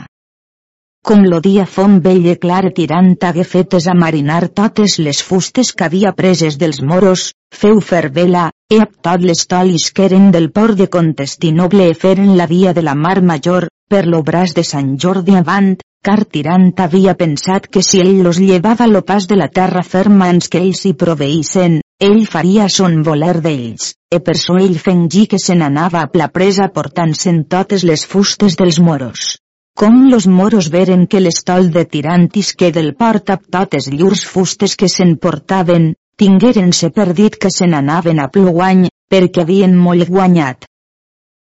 Com 1.06 1.24
lo 1.24 1.40
dia 1.40 1.64
fon 1.64 2.02
vell 2.04 2.28
i 2.28 2.36
clar 2.42 2.66
tirant 2.76 3.14
hagué 3.24 3.48
fetes 3.48 3.88
a 3.88 3.96
marinar 3.96 4.42
totes 4.60 4.98
les 4.98 5.22
fustes 5.24 5.72
que 5.72 5.88
havia 5.88 6.12
preses 6.12 6.60
dels 6.60 6.82
moros, 6.82 7.30
feu 7.48 7.80
fervela, 7.80 8.50
e 8.50 8.55
a 8.74 8.84
tot 9.06 9.22
les 9.22 9.46
tolis 9.46 9.92
que 9.94 10.04
eren 10.08 10.32
del 10.34 10.50
port 10.50 10.74
de 10.78 10.88
Contestinoble 10.90 11.84
e 11.90 11.94
feren 11.94 12.32
la 12.36 12.46
via 12.50 12.72
de 12.74 12.82
la 12.82 12.94
mar 12.98 13.20
major, 13.22 13.68
per 13.88 14.06
lo 14.10 14.22
braç 14.26 14.54
de 14.56 14.64
Sant 14.66 14.96
Jordi 14.98 15.36
avant, 15.38 15.76
car 16.02 16.24
Tirant 16.24 16.72
havia 16.82 17.14
pensat 17.14 17.68
que 17.70 17.82
si 17.82 18.00
ell 18.02 18.24
los 18.26 18.40
llevava 18.42 18.88
lo 18.90 19.02
pas 19.06 19.28
de 19.30 19.36
la 19.38 19.46
terra 19.48 19.84
ferma 19.86 20.30
ens 20.34 20.50
que 20.50 20.58
ells 20.58 20.82
hi 20.84 20.94
proveïssen, 20.98 21.80
ell 22.08 22.26
faria 22.26 22.66
son 22.68 23.04
voler 23.06 23.36
d'ells, 23.44 23.92
e 24.10 24.18
per 24.18 24.34
so 24.36 24.58
ell 24.58 24.78
fengí 24.82 25.26
que 25.30 25.38
se 25.38 25.54
n'anava 25.54 26.02
a 26.02 26.10
la 26.18 26.28
presa 26.34 26.66
portant-se'n 26.74 27.44
totes 27.46 27.84
les 27.86 28.04
fustes 28.04 28.58
dels 28.58 28.80
moros. 28.80 29.36
Com 29.78 30.08
los 30.10 30.26
moros 30.26 30.70
veren 30.74 31.06
que 31.06 31.20
l'estol 31.20 31.70
de 31.70 31.84
tirantis 31.84 32.54
que 32.58 32.72
del 32.72 32.94
port 32.96 33.30
amb 33.30 33.46
totes 33.46 33.86
llurs 33.92 34.24
fustes 34.26 34.74
que 34.74 34.88
se'n 34.88 35.18
portaven, 35.22 35.92
tingueren-se 36.20 36.90
per 36.90 37.12
dit 37.14 37.36
que 37.36 37.50
se 37.52 37.68
n'anaven 37.68 38.20
a 38.20 38.28
Pluguany, 38.32 38.86
perquè 39.10 39.44
havien 39.44 39.76
molt 39.76 40.08
guanyat. 40.08 40.64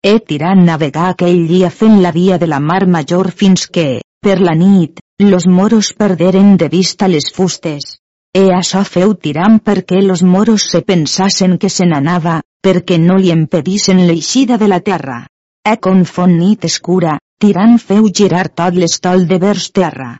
E 0.03 0.18
tirant 0.30 0.64
navegar 0.66 1.12
aquell 1.12 1.45
dia 1.49 1.70
fent 1.70 2.01
la 2.01 2.12
via 2.16 2.38
de 2.41 2.47
la 2.47 2.60
mar 2.60 2.86
major 2.88 3.32
fins 3.32 3.68
que, 3.68 4.01
per 4.22 4.39
la 4.41 4.55
nit, 4.55 4.99
los 5.20 5.47
moros 5.47 5.93
perderen 5.93 6.58
de 6.58 6.70
vista 6.70 7.08
les 7.08 7.32
fustes. 7.34 7.97
E 8.34 8.43
això 8.53 8.84
feu 8.86 9.16
tirant 9.16 9.58
perquè 9.64 10.01
los 10.03 10.22
moros 10.24 10.68
se 10.72 10.82
pensassen 10.82 11.58
que 11.58 11.70
se 11.70 11.88
n'anava, 11.89 12.41
perquè 12.62 12.99
no 13.01 13.18
li 13.18 13.32
impedissen 13.34 14.03
l'eixida 14.05 14.58
de 14.62 14.68
la 14.68 14.80
terra. 14.80 15.26
E 15.66 15.78
con 15.82 16.05
font 16.05 16.38
nit 16.38 16.66
escura, 16.70 17.18
tirant 17.41 17.78
feu 17.78 18.10
girar 18.20 18.47
tot 18.49 18.78
l'estol 18.78 19.26
de 19.28 19.39
vers 19.41 19.72
terra. 19.72 20.12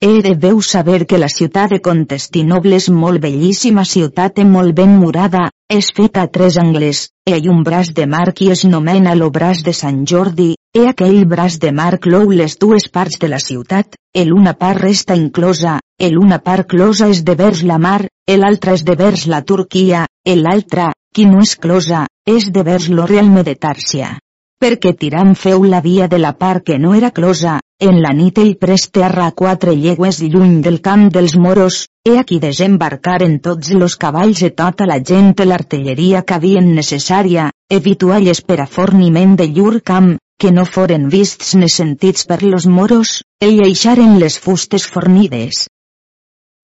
E 0.00 0.20
deveu 0.22 0.60
saber 0.60 1.06
que 1.06 1.18
la 1.18 1.28
ciutat 1.32 1.70
de 1.72 1.78
Contestinoble 1.80 2.76
és 2.76 2.88
molt 2.92 3.22
bellíssima 3.22 3.84
ciutat 3.88 4.40
i 4.42 4.44
molt 4.44 4.74
ben 4.76 4.90
murada, 5.00 5.46
és 5.72 5.88
feta 5.96 6.24
a 6.26 6.30
tres 6.34 6.58
angles, 6.60 7.06
hi 7.30 7.48
un 7.48 7.62
braç 7.64 7.92
de 7.96 8.04
mar 8.06 8.34
qui 8.36 8.50
es 8.54 8.64
nomena 8.64 9.14
lo 9.14 9.30
braç 9.30 9.62
de 9.64 9.72
Sant 9.72 10.02
Jordi, 10.04 10.50
e 10.76 10.82
aquell 10.90 11.24
braç 11.30 11.56
de 11.62 11.70
mar 11.72 11.98
clou 12.06 12.34
les 12.40 12.58
dues 12.58 12.88
parts 12.96 13.16
de 13.22 13.30
la 13.32 13.38
ciutat, 13.38 13.96
el 14.12 14.34
una 14.34 14.52
part 14.52 14.82
resta 14.82 15.16
inclosa, 15.16 15.78
el 15.98 16.18
una 16.18 16.38
part 16.38 16.68
closa 16.68 17.08
és 17.08 17.24
de 17.24 17.38
vers 17.40 17.62
la 17.62 17.78
mar, 17.78 18.02
l'altra 18.28 18.74
és 18.74 18.84
de 18.84 18.98
vers 18.98 19.24
la 19.26 19.40
Turquia, 19.40 20.04
l'altra, 20.26 20.92
qui 21.14 21.24
no 21.24 21.40
és 21.40 21.56
closa, 21.56 22.04
és 22.26 22.50
de 22.50 22.62
vers 22.62 22.90
lo 22.90 23.06
realme 23.06 23.42
de 23.42 23.54
Tàrsia 23.54 24.18
perquè 24.64 24.94
tirant 24.96 25.34
feu 25.36 25.64
la 25.68 25.80
via 25.84 26.06
de 26.08 26.18
la 26.18 26.32
part 26.40 26.64
que 26.64 26.78
no 26.78 26.94
era 26.94 27.10
closa, 27.10 27.58
en 27.88 27.98
la 28.04 28.12
nit 28.16 28.38
ell 28.40 28.54
pres 28.56 28.86
terra 28.96 29.26
a 29.26 29.34
quatre 29.40 29.74
llegües 29.76 30.20
lluny 30.22 30.60
del 30.64 30.78
camp 30.80 31.10
dels 31.12 31.34
moros, 31.36 31.82
he 32.08 32.14
aquí 32.20 32.38
desembarcaren 32.40 33.40
tots 33.44 33.74
los 33.76 33.96
cavalls 34.04 34.40
i 34.48 34.50
tota 34.62 34.86
la 34.88 35.00
gent 35.10 35.34
i 35.36 35.48
l'artilleria 35.50 36.22
que 36.22 36.38
havien 36.38 36.72
necessària, 36.78 37.50
evitualles 37.68 38.40
per 38.40 38.60
a 38.64 38.70
forniment 38.78 39.36
de 39.36 39.50
llur 39.52 39.82
camp, 39.92 40.14
que 40.40 40.50
no 40.52 40.64
foren 40.64 41.10
vists 41.12 41.54
ni 41.60 41.68
sentits 41.68 42.24
per 42.30 42.42
los 42.42 42.66
moros, 42.66 43.20
e 43.40 43.52
eixaren 43.68 44.18
les 44.18 44.38
fustes 44.40 44.88
fornides, 44.96 45.66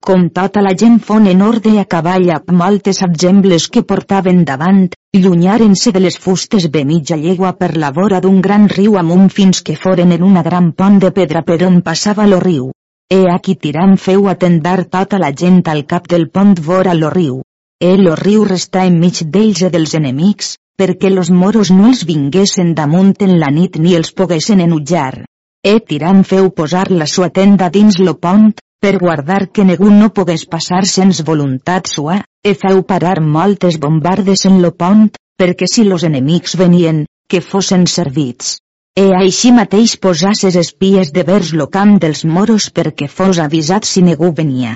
com 0.01 0.23
tota 0.33 0.61
la 0.65 0.71
gent 0.81 0.97
fon 1.07 1.27
en 1.29 1.41
orde 1.45 1.71
a 1.79 1.85
cavall 1.85 2.29
amb 2.33 2.51
moltes 2.61 2.99
exemples 3.05 3.67
que 3.73 3.83
portaven 3.91 4.39
davant, 4.49 4.87
llunyaren-se 5.13 5.91
de 5.93 6.01
les 6.01 6.17
fustes 6.23 6.65
de 6.73 6.81
mitja 6.91 7.17
llegua 7.23 7.51
per 7.59 7.75
la 7.83 7.91
vora 7.97 8.19
d'un 8.23 8.39
gran 8.41 8.65
riu 8.71 8.97
amunt 9.01 9.29
fins 9.29 9.61
que 9.61 9.75
foren 9.83 10.11
en 10.15 10.23
una 10.29 10.41
gran 10.47 10.71
pont 10.71 10.97
de 11.03 11.11
pedra 11.17 11.43
per 11.49 11.59
on 11.67 11.81
passava 11.85 12.25
lo 12.25 12.39
riu. 12.39 12.71
E 13.11 13.19
aquí 13.29 13.55
tirant 13.55 13.93
feu 13.97 14.27
atendar 14.31 14.85
tota 14.95 15.19
la 15.21 15.29
gent 15.43 15.61
al 15.67 15.85
cap 15.85 16.07
del 16.07 16.29
pont 16.29 16.57
vora 16.69 16.97
lo 16.97 17.09
riu. 17.13 17.41
E 17.79 17.93
lo 17.97 18.15
riu 18.15 18.43
restà 18.49 18.87
enmig 18.89 19.21
d'ells 19.35 19.61
i 19.67 19.69
dels 19.69 19.93
enemics, 19.99 20.55
perquè 20.79 21.13
los 21.13 21.29
moros 21.29 21.69
no 21.69 21.91
els 21.91 22.05
vinguessin 22.09 22.73
damunt 22.73 23.13
en 23.19 23.37
la 23.39 23.51
nit 23.53 23.77
ni 23.77 23.93
els 23.99 24.13
poguessin 24.17 24.65
enutjar. 24.65 25.25
E 25.61 25.77
tirant 25.85 26.23
feu 26.25 26.49
posar 26.49 26.89
la 26.89 27.05
sua 27.05 27.29
tenda 27.29 27.69
dins 27.69 27.99
lo 27.99 28.15
pont, 28.17 28.55
per 28.81 28.97
guardar 28.97 29.43
que 29.53 29.63
ningú 29.63 29.91
no 29.93 30.09
pogués 30.17 30.43
passar 30.49 30.81
sens 30.89 31.21
voluntat 31.25 31.87
sua, 31.87 32.17
e 32.43 32.55
feu 32.57 32.81
parar 32.91 33.19
moltes 33.21 33.77
bombardes 33.83 34.47
en 34.49 34.57
lo 34.63 34.71
pont, 34.73 35.11
perquè 35.37 35.69
si 35.69 35.85
los 35.85 36.03
enemics 36.07 36.57
venien, 36.57 37.05
que 37.29 37.41
fossin 37.41 37.85
servits. 37.85 38.57
E 38.97 39.05
així 39.17 39.51
mateix 39.55 39.93
posasses 40.05 40.57
espies 40.63 41.13
de 41.15 41.23
vers 41.29 41.53
lo 41.59 41.69
camp 41.75 41.93
dels 42.03 42.25
moros 42.25 42.71
perquè 42.79 43.07
fos 43.07 43.39
avisat 43.45 43.85
si 43.91 44.01
ningú 44.07 44.33
venia. 44.41 44.73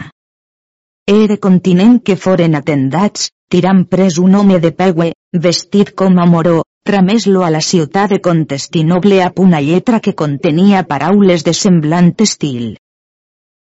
E 1.10 1.18
de 1.32 1.40
continent 1.48 1.98
que 2.06 2.16
foren 2.16 2.56
atendats, 2.62 3.28
tirant 3.50 3.84
pres 3.90 4.22
un 4.22 4.38
home 4.38 4.62
de 4.62 4.72
pegue, 4.72 5.12
vestit 5.50 5.92
com 5.98 6.22
a 6.22 6.30
moró, 6.30 6.62
tramés-lo 6.86 7.44
a 7.44 7.52
la 7.58 7.66
ciutat 7.74 8.14
de 8.14 8.22
Contestinoble 8.22 9.22
a 9.26 9.34
una 9.36 9.62
lletra 9.62 10.00
que 10.00 10.16
contenia 10.16 10.88
paraules 10.88 11.44
de 11.44 11.54
semblant 11.66 12.14
estil. 12.30 12.76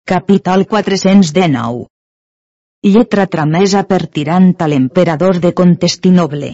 Capítol 0.09 0.67
419 0.67 1.87
Lletra 2.87 3.25
tramesa 3.27 3.81
per 3.91 4.05
tirant 4.07 4.53
a 4.63 4.67
l'emperador 4.71 5.41
de 5.43 5.51
Contestinoble. 5.61 6.51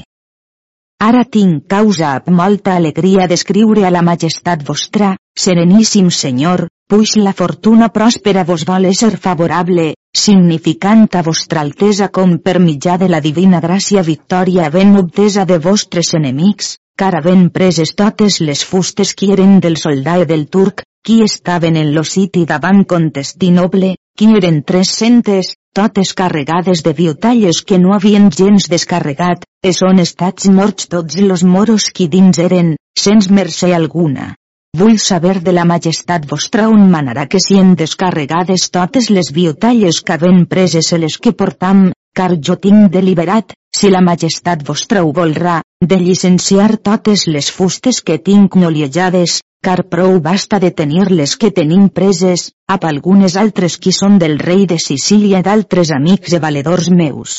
Ara 1.06 1.24
tinc 1.34 1.66
causa 1.68 2.14
amb 2.14 2.30
molta 2.38 2.78
alegria 2.80 3.26
d'escriure 3.28 3.82
a 3.84 3.90
la 3.92 4.00
majestat 4.06 4.62
vostra, 4.68 5.10
sereníssim 5.44 6.08
senyor, 6.18 6.62
puix 6.88 7.12
la 7.20 7.34
fortuna 7.40 7.90
pròspera 7.98 8.46
vos 8.48 8.64
vol 8.70 8.88
ser 9.00 9.10
favorable, 9.26 9.84
significant 10.16 11.04
a 11.12 11.22
vostra 11.26 11.60
altesa 11.60 12.08
com 12.08 12.38
per 12.38 12.54
mitjà 12.68 12.96
de 13.02 13.10
la 13.12 13.20
divina 13.20 13.60
gràcia 13.60 14.06
victòria 14.06 14.70
ben 14.78 14.96
obtesa 15.02 15.44
de 15.44 15.58
vostres 15.68 16.14
enemics, 16.20 16.78
car 16.96 17.12
havent 17.20 17.50
preses 17.52 17.92
totes 18.00 18.40
les 18.40 18.64
fustes 18.64 19.12
qui 19.12 19.28
eren 19.36 19.60
del 19.60 19.76
soldat 19.76 20.24
del 20.32 20.48
turc, 20.48 20.86
qui 21.02 21.22
estaven 21.22 21.76
en 21.76 21.94
lo 21.94 22.04
siti 22.04 22.44
davant 22.46 22.84
Contestinoble, 22.84 23.96
qui 24.16 24.28
eren 24.38 24.62
tres 24.62 24.92
centes, 24.94 25.54
totes 25.74 26.12
carregades 26.14 26.82
de 26.86 26.92
viutalles 26.92 27.62
que 27.66 27.78
no 27.78 27.94
havien 27.94 28.30
gens 28.30 28.68
descarregat, 28.70 29.42
e 29.64 29.72
són 29.72 29.98
estats 29.98 30.46
morts 30.48 30.86
tots 30.92 31.18
los 31.18 31.42
moros 31.42 31.88
qui 31.90 32.06
dins 32.12 32.38
eren, 32.38 32.76
sens 32.98 33.30
mercè 33.30 33.72
alguna. 33.74 34.34
Vull 34.78 34.98
saber 34.98 35.40
de 35.44 35.52
la 35.52 35.66
majestat 35.68 36.24
vostra 36.28 36.68
on 36.72 36.86
manarà 36.92 37.26
que 37.28 37.40
sien 37.44 37.74
descarregades 37.76 38.70
totes 38.72 39.10
les 39.10 39.32
viutalles 39.32 40.00
que 40.00 40.14
havent 40.14 40.46
preses 40.48 40.92
les 41.02 41.18
que 41.18 41.32
portam, 41.32 41.90
car 42.16 42.36
jo 42.38 42.56
tinc 42.56 42.90
deliberat, 42.94 43.52
si 43.76 43.90
la 43.90 44.00
majestat 44.00 44.64
vostra 44.64 45.02
ho 45.04 45.12
volrà, 45.12 45.60
de 45.80 45.98
llicenciar 46.00 46.76
totes 46.76 47.26
les 47.26 47.50
fustes 47.50 48.00
que 48.00 48.18
tinc 48.18 48.56
noliejades, 48.56 49.40
car 49.62 49.84
prou 49.86 50.18
basta 50.20 50.58
de 50.58 50.72
tenir 50.74 51.06
les 51.14 51.36
que 51.38 51.52
tenim 51.54 51.86
preses, 51.88 52.48
ap 52.66 52.84
algunes 52.88 53.36
altres 53.38 53.76
qui 53.78 53.92
són 53.94 54.18
del 54.18 54.40
rei 54.42 54.66
de 54.66 54.78
Sicília 54.82 55.42
d'altres 55.46 55.92
amics 55.94 56.34
i 56.34 56.40
valedors 56.42 56.88
meus. 56.90 57.36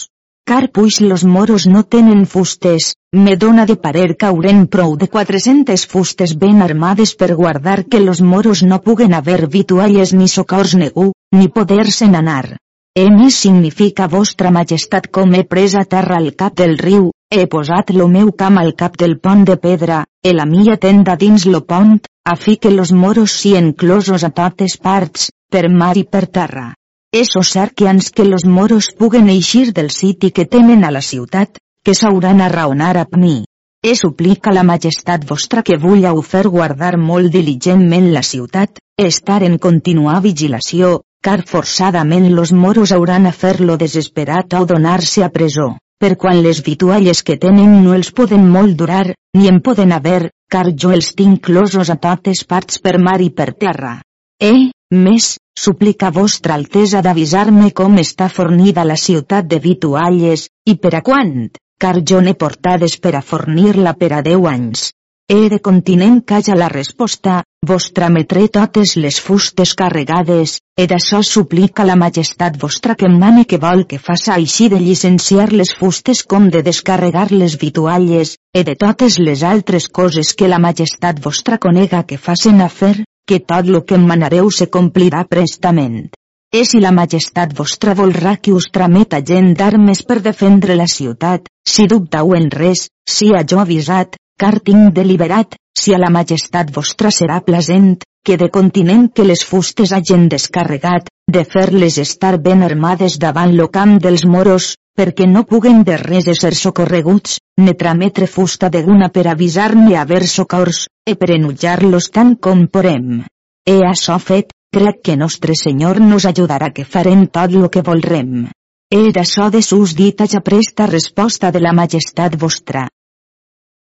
Car 0.47 0.69
puix 0.75 1.01
los 1.01 1.25
moros 1.33 1.65
no 1.67 1.83
tenen 1.83 2.25
fustes, 2.25 2.93
me 3.25 3.35
dona 3.35 3.65
de 3.67 3.75
parer 3.75 4.15
cauren 4.23 4.65
prou 4.67 4.95
de 5.01 5.07
400 5.11 5.85
fustes 5.93 6.35
ben 6.39 6.61
armades 6.61 7.13
per 7.15 7.35
guardar 7.35 7.83
que 7.85 7.99
los 7.99 8.21
moros 8.21 8.63
no 8.63 8.79
puguen 8.81 9.13
haver 9.13 9.47
vitualles 9.47 10.13
ni 10.13 10.27
socors 10.27 10.75
negu, 10.75 11.11
ni 11.31 11.47
poder-se'n 11.47 12.15
anar. 12.15 12.57
Emis 12.95 13.39
significa 13.43 14.07
vostra 14.07 14.51
majestat 14.51 15.07
com 15.11 15.31
he 15.33 15.43
pres 15.43 15.75
a 15.75 15.83
terra 15.83 16.19
al 16.21 16.35
cap 16.39 16.55
del 16.59 16.77
riu, 16.77 17.11
he 17.31 17.47
posat 17.47 17.89
lo 17.91 18.07
meu 18.07 18.31
camp 18.31 18.59
al 18.61 18.75
cap 18.75 18.95
del 18.95 19.19
pont 19.19 19.43
de 19.49 19.55
pedra, 19.57 20.03
e 20.23 20.33
la 20.33 20.45
mia 20.45 20.75
tenda 20.77 21.15
dins 21.15 21.47
lo 21.49 21.63
pont, 21.65 22.03
a 22.25 22.35
fi 22.37 22.57
que 22.57 22.71
los 22.71 22.91
moros 22.93 23.31
sien 23.31 23.73
closos 23.73 24.23
a 24.23 24.29
totes 24.29 24.77
parts, 24.77 25.31
per 25.51 25.69
mar 25.69 25.97
i 25.97 26.05
per 26.05 26.27
terra. 26.27 26.73
És 27.11 27.29
cert 27.43 27.73
que 27.75 28.23
los 28.25 28.45
moros 28.45 28.91
puguen 28.97 29.29
eixir 29.29 29.73
del 29.73 29.91
siti 29.91 30.31
que 30.31 30.45
tenen 30.45 30.83
a 30.83 30.91
la 30.91 31.01
ciutat, 31.01 31.57
que 31.83 31.93
s'hauran 31.93 32.41
a 32.41 32.49
raonar 32.49 32.97
a 32.97 33.07
mi. 33.17 33.43
E 33.83 33.95
suplica 33.95 34.53
la 34.53 34.63
majestat 34.63 35.27
vostra 35.27 35.61
que 35.61 35.77
vulla 35.77 36.13
fer 36.23 36.47
guardar 36.47 36.97
molt 36.97 37.29
diligentment 37.31 38.13
la 38.13 38.23
ciutat, 38.23 38.79
estar 38.97 39.43
en 39.43 39.57
continuar 39.57 40.21
vigilació, 40.21 41.01
car 41.21 41.43
forçadament 41.45 42.31
los 42.33 42.53
moros 42.53 42.93
hauran 42.93 43.27
a 43.27 43.33
fer-lo 43.33 43.75
desesperat 43.77 44.53
o 44.53 44.65
donar-se 44.65 45.23
a 45.23 45.29
presó, 45.29 45.77
per 45.99 46.15
quan 46.15 46.41
les 46.41 46.63
vitualles 46.63 47.21
que 47.21 47.37
tenen 47.37 47.83
no 47.83 47.93
els 47.93 48.11
poden 48.11 48.49
molt 48.49 48.77
durar, 48.79 49.13
ni 49.35 49.49
en 49.49 49.59
poden 49.59 49.91
haver, 49.91 50.31
car 50.53 50.69
jo 50.81 50.91
els 50.93 51.13
tinc 51.17 51.41
closos 51.47 51.89
a 51.89 51.97
totes 51.97 52.43
parts 52.45 52.77
per 52.85 52.99
mar 53.01 53.19
i 53.25 53.31
per 53.33 53.49
terra. 53.65 53.93
Eh, 54.37 54.69
més, 54.93 55.29
suplica 55.57 56.11
vostra 56.13 56.57
altesa 56.59 57.01
d'avisar-me 57.01 57.71
com 57.79 57.97
està 58.01 58.29
fornida 58.29 58.85
la 58.85 58.97
ciutat 59.03 59.49
de 59.49 59.59
vitualles, 59.63 60.47
i 60.69 60.75
per 60.83 60.93
a 60.99 61.01
quant, 61.07 61.47
car 61.81 61.95
jo 62.11 62.21
n'he 62.21 62.35
portades 62.43 62.99
per 63.01 63.15
a 63.17 63.23
fornir-la 63.31 63.95
per 63.97 64.11
a 64.13 64.21
deu 64.25 64.45
anys. 64.51 64.91
E 65.31 65.47
de 65.49 65.59
continent 65.61 66.19
calla 66.27 66.55
la 66.59 66.67
resposta, 66.67 67.43
vostra 67.65 68.09
metré 68.11 68.49
totes 68.51 68.97
les 68.99 69.19
fustes 69.23 69.71
carregades, 69.73 70.57
e 70.75 70.83
d'açò 70.83 71.21
suplica 71.23 71.85
la 71.87 71.95
majestat 71.95 72.57
vostra 72.59 72.95
que 72.99 73.07
em 73.07 73.15
mane 73.21 73.45
que 73.45 73.57
vol 73.57 73.85
que 73.87 74.01
faça 74.07 74.33
així 74.33 74.67
de 74.67 74.81
llicenciar 74.83 75.45
les 75.53 75.71
fustes 75.79 76.25
com 76.27 76.49
de 76.51 76.61
descarregar 76.61 77.29
les 77.31 77.55
vitualles, 77.61 78.35
e 78.51 78.63
de 78.67 78.75
totes 78.75 79.15
les 79.17 79.43
altres 79.47 79.87
coses 79.87 80.33
que 80.35 80.49
la 80.51 80.59
majestat 80.59 81.21
vostra 81.23 81.57
conega 81.57 82.03
que 82.03 82.17
facen 82.17 82.59
a 82.59 82.67
fer, 82.67 83.05
que 83.25 83.39
tot 83.39 83.71
lo 83.71 83.85
que 83.85 83.95
em 83.95 84.03
manareu 84.03 84.51
se 84.51 84.67
complirà 84.67 85.23
prestament. 85.23 86.09
E 86.51 86.65
si 86.69 86.81
la 86.83 86.91
majestat 86.91 87.55
vostra 87.55 87.95
volrà 87.95 88.35
que 88.35 88.51
us 88.51 88.67
trameta 88.69 89.23
gent 89.23 89.53
d'armes 89.55 90.03
per 90.03 90.19
defendre 90.19 90.75
la 90.75 90.85
ciutat, 90.85 91.47
si 91.65 91.87
dubtau 91.87 92.35
en 92.35 92.51
res, 92.51 92.89
si 93.09 93.31
jo 93.49 93.63
avisat, 93.63 94.19
car 94.39 94.59
tinc 94.59 94.93
deliberat, 94.93 95.55
si 95.77 95.93
a 95.93 95.99
la 96.01 96.09
majestat 96.13 96.71
vostra 96.75 97.11
serà 97.11 97.41
plasent, 97.41 97.97
que 98.23 98.37
de 98.37 98.49
continent 98.49 99.09
que 99.13 99.25
les 99.27 99.43
fustes 99.43 99.91
hagin 99.91 100.29
descarregat, 100.31 101.09
de 101.27 101.43
fer-les 101.43 101.97
estar 102.03 102.37
ben 102.37 102.63
armades 102.63 103.17
davant 103.19 103.55
lo 103.57 103.67
camp 103.71 103.97
dels 104.03 104.23
moros, 104.25 104.73
perquè 104.97 105.27
no 105.27 105.43
puguen 105.49 105.83
de 105.83 105.97
res 105.97 106.29
ser 106.39 106.53
socorreguts, 106.55 107.39
ne 107.57 107.73
trametre 107.73 108.27
fusta 108.27 108.69
de 108.69 108.83
guna 108.83 109.09
per 109.09 109.27
avisar-ne 109.27 109.95
a 109.95 110.01
haver 110.01 110.25
socors, 110.27 110.87
e 111.05 111.15
per 111.15 111.31
enutjar-los 111.35 112.09
tant 112.11 112.35
com 112.37 112.67
porem. 112.67 113.23
E 113.65 113.77
això 113.89 114.19
fet, 114.19 114.53
crec 114.73 115.01
que 115.03 115.17
nostre 115.17 115.55
Senyor 115.55 115.99
nos 115.99 116.25
ajudarà 116.25 116.71
que 116.71 116.85
farem 116.85 117.27
tot 117.27 117.51
lo 117.51 117.69
que 117.69 117.81
volrem. 117.81 118.49
E 118.93 119.11
d'açò 119.11 119.49
de 119.49 119.61
sus 119.61 119.95
dita 119.95 120.27
ja 120.29 120.41
presta 120.41 120.85
resposta 120.85 121.51
de 121.51 121.59
la 121.59 121.73
majestat 121.73 122.37
vostra, 122.37 122.87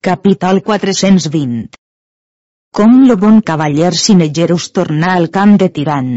Capítol 0.01 0.63
420 0.63 1.75
Com 2.71 2.93
lo 3.09 3.17
bon 3.19 3.41
cavaller 3.49 3.91
Sinegerus 4.01 4.69
tornà 4.71 5.17
al 5.19 5.27
camp 5.37 5.57
de 5.59 5.67
Tirant. 5.75 6.13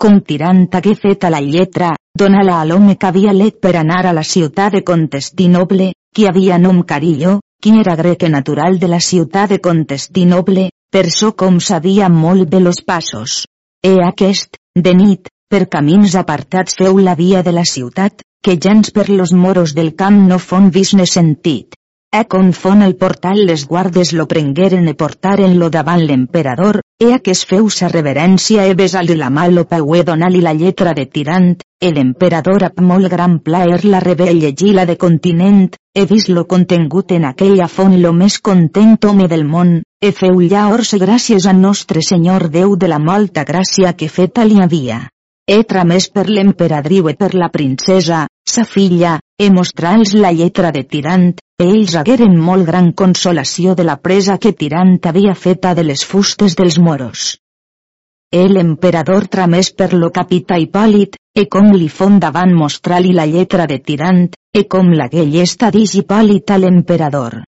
Com 0.00 0.16
Tirant 0.30 0.62
hagué 0.78 0.94
fet 1.02 1.26
a 1.28 1.30
la 1.34 1.42
lletra, 1.44 1.90
dona-la 2.22 2.54
a 2.62 2.64
l'home 2.70 2.94
que 2.96 3.10
havia 3.10 3.34
let 3.36 3.58
per 3.66 3.74
anar 3.82 4.00
a 4.06 4.14
la 4.20 4.24
ciutat 4.30 4.78
de 4.78 4.82
Contestinoble, 4.92 5.90
qui 6.14 6.26
havia 6.30 6.56
nom 6.56 6.80
Carillo, 6.94 7.36
qui 7.60 7.74
era 7.82 7.98
grec 8.00 8.24
natural 8.32 8.80
de 8.80 8.88
la 8.94 9.02
ciutat 9.10 9.52
de 9.52 9.60
Contestinoble, 9.68 10.70
per 10.90 11.04
so 11.10 11.34
com 11.36 11.60
sabia 11.60 12.08
molt 12.08 12.48
bé 12.48 12.64
los 12.64 12.80
passos. 12.80 13.44
E 13.84 13.94
aquest, 14.08 14.56
de 14.74 14.96
nit, 15.04 15.28
per 15.50 15.66
camins 15.68 16.16
apartats 16.16 16.80
feu 16.80 16.96
la 16.96 17.14
via 17.14 17.44
de 17.44 17.52
la 17.52 17.68
ciutat, 17.76 18.24
que 18.42 18.56
gens 18.56 18.90
per 18.90 19.10
los 19.10 19.36
moros 19.46 19.76
del 19.76 19.94
camp 19.94 20.24
no 20.32 20.40
fon 20.50 20.72
vist 20.72 20.96
ne 20.96 21.04
sentit. 21.04 21.76
E 22.14 22.26
confon 22.30 22.82
el 22.86 22.94
portal 22.94 23.40
les 23.44 23.66
guardes 23.66 24.12
lo 24.12 24.28
prengueren 24.30 24.86
e 24.86 24.92
portaren-lo 24.94 25.66
davant 25.76 25.98
l'emperador, 26.06 26.76
e 27.04 27.08
a 27.10 27.18
que 27.18 27.32
es 27.34 27.40
feu 27.42 27.66
sa 27.76 27.88
reverència 27.90 28.66
e 28.70 28.76
besal-li 28.78 29.16
la 29.18 29.30
mà 29.34 29.48
lo 29.50 29.64
paué 29.66 30.04
donar-li 30.06 30.42
la 30.44 30.52
lletra 30.54 30.92
de 30.94 31.08
tirant, 31.10 31.48
e 31.82 31.90
l'emperador 31.90 32.68
ap 32.68 32.78
molt 32.78 33.10
gran 33.10 33.40
plaer 33.42 33.80
la 33.82 33.98
rebé 33.98 34.30
llegir-la 34.30 34.84
de 34.86 34.94
continent, 34.96 35.74
he 35.98 36.04
vist 36.06 36.30
lo 36.30 36.46
contengut 36.46 37.10
en 37.18 37.26
aquella 37.32 37.66
font 37.66 37.98
lo 37.98 38.12
més 38.12 38.38
content 38.38 38.94
home 39.10 39.26
del 39.26 39.42
món, 39.42 39.82
e 40.00 40.12
feu 40.12 40.38
i 40.40 40.48
gràcies 41.02 41.48
a 41.50 41.52
nostre 41.52 42.00
Senyor 42.00 42.46
Déu 42.48 42.76
de 42.76 42.86
la 42.94 43.00
molta 43.02 43.42
gràcia 43.42 43.96
que 43.98 44.08
feta 44.08 44.44
li 44.44 44.62
havia. 44.62 45.08
He 45.50 45.64
tramès 45.64 46.08
per 46.08 46.30
l'emperadriu 46.30 47.08
e 47.10 47.16
per 47.18 47.34
la 47.34 47.50
princesa, 47.50 48.28
sa 48.46 48.64
filla, 48.64 49.18
e 49.36 49.50
mostrals 49.50 50.14
la 50.14 50.30
lletra 50.30 50.70
de 50.70 50.84
Tirant, 50.84 51.34
e 51.34 51.43
ells 51.62 51.94
hagueren 51.94 52.34
molt 52.34 52.66
gran 52.66 52.90
consolació 52.92 53.74
de 53.78 53.84
la 53.86 53.96
presa 54.02 54.38
que 54.42 54.52
Tirant 54.52 54.98
havia 55.06 55.34
feta 55.34 55.74
de 55.78 55.84
les 55.84 56.02
fustes 56.04 56.56
dels 56.58 56.78
moros. 56.82 57.38
El 58.34 58.56
emperador 58.58 59.28
tramès 59.30 59.70
per 59.70 59.92
lo 59.94 60.10
capità 60.10 60.58
Hipòlit, 60.58 61.14
e 61.38 61.46
com 61.46 61.70
li 61.70 61.88
fon 61.88 62.18
davant 62.18 62.52
mostrar-li 62.58 63.14
la 63.14 63.26
lletra 63.30 63.68
de 63.70 63.78
Tirant, 63.78 64.26
e 64.52 64.64
com 64.66 64.90
la 64.90 65.06
llesta 65.12 65.70
d'Ix 65.70 65.94
Hipòlit 65.94 66.50
a 66.50 66.58
l'emperador. 66.58 67.44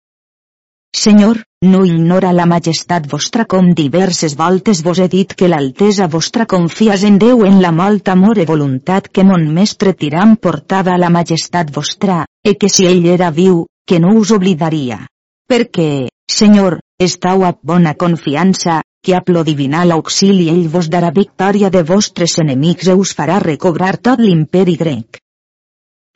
Senyor, 0.96 1.42
no 1.66 1.84
ignora 1.84 2.32
la 2.32 2.46
majestat 2.46 3.10
vostra 3.10 3.44
com 3.44 3.74
diverses 3.74 4.36
voltes 4.38 4.82
vos 4.86 5.00
he 5.02 5.08
dit 5.08 5.34
que 5.34 5.48
l'altesa 5.50 6.06
vostra 6.06 6.46
confies 6.46 7.02
en 7.04 7.18
Déu 7.18 7.44
en 7.44 7.60
la 7.60 7.72
molt 7.72 8.08
amor 8.08 8.38
i 8.38 8.46
voluntat 8.46 9.10
que 9.10 9.24
mon 9.26 9.50
mestre 9.52 9.92
Tiram 9.92 10.36
portava 10.36 10.94
a 10.94 11.00
la 11.02 11.10
majestat 11.10 11.74
vostra, 11.74 12.24
e 12.46 12.54
que 12.54 12.70
si 12.70 12.86
ell 12.86 13.04
era 13.10 13.34
viu, 13.34 13.66
que 13.86 14.00
no 14.02 14.12
us 14.18 14.32
oblidaria. 14.34 15.06
Perquè, 15.46 16.08
Senyor, 16.26 16.80
estau 16.98 17.44
a 17.46 17.52
bona 17.62 17.94
confiança, 17.94 18.80
que 19.06 19.14
a 19.14 19.20
plo 19.22 19.44
divinal 19.46 19.94
auxili 19.94 20.48
ell 20.50 20.66
vos 20.68 20.88
darà 20.90 21.12
victòria 21.14 21.70
de 21.70 21.84
vostres 21.86 22.34
enemics 22.42 22.88
e 22.90 22.96
us 22.98 23.14
farà 23.14 23.38
recobrar 23.44 23.94
tot 24.08 24.18
l'imperi 24.18 24.74
grec. 24.80 25.20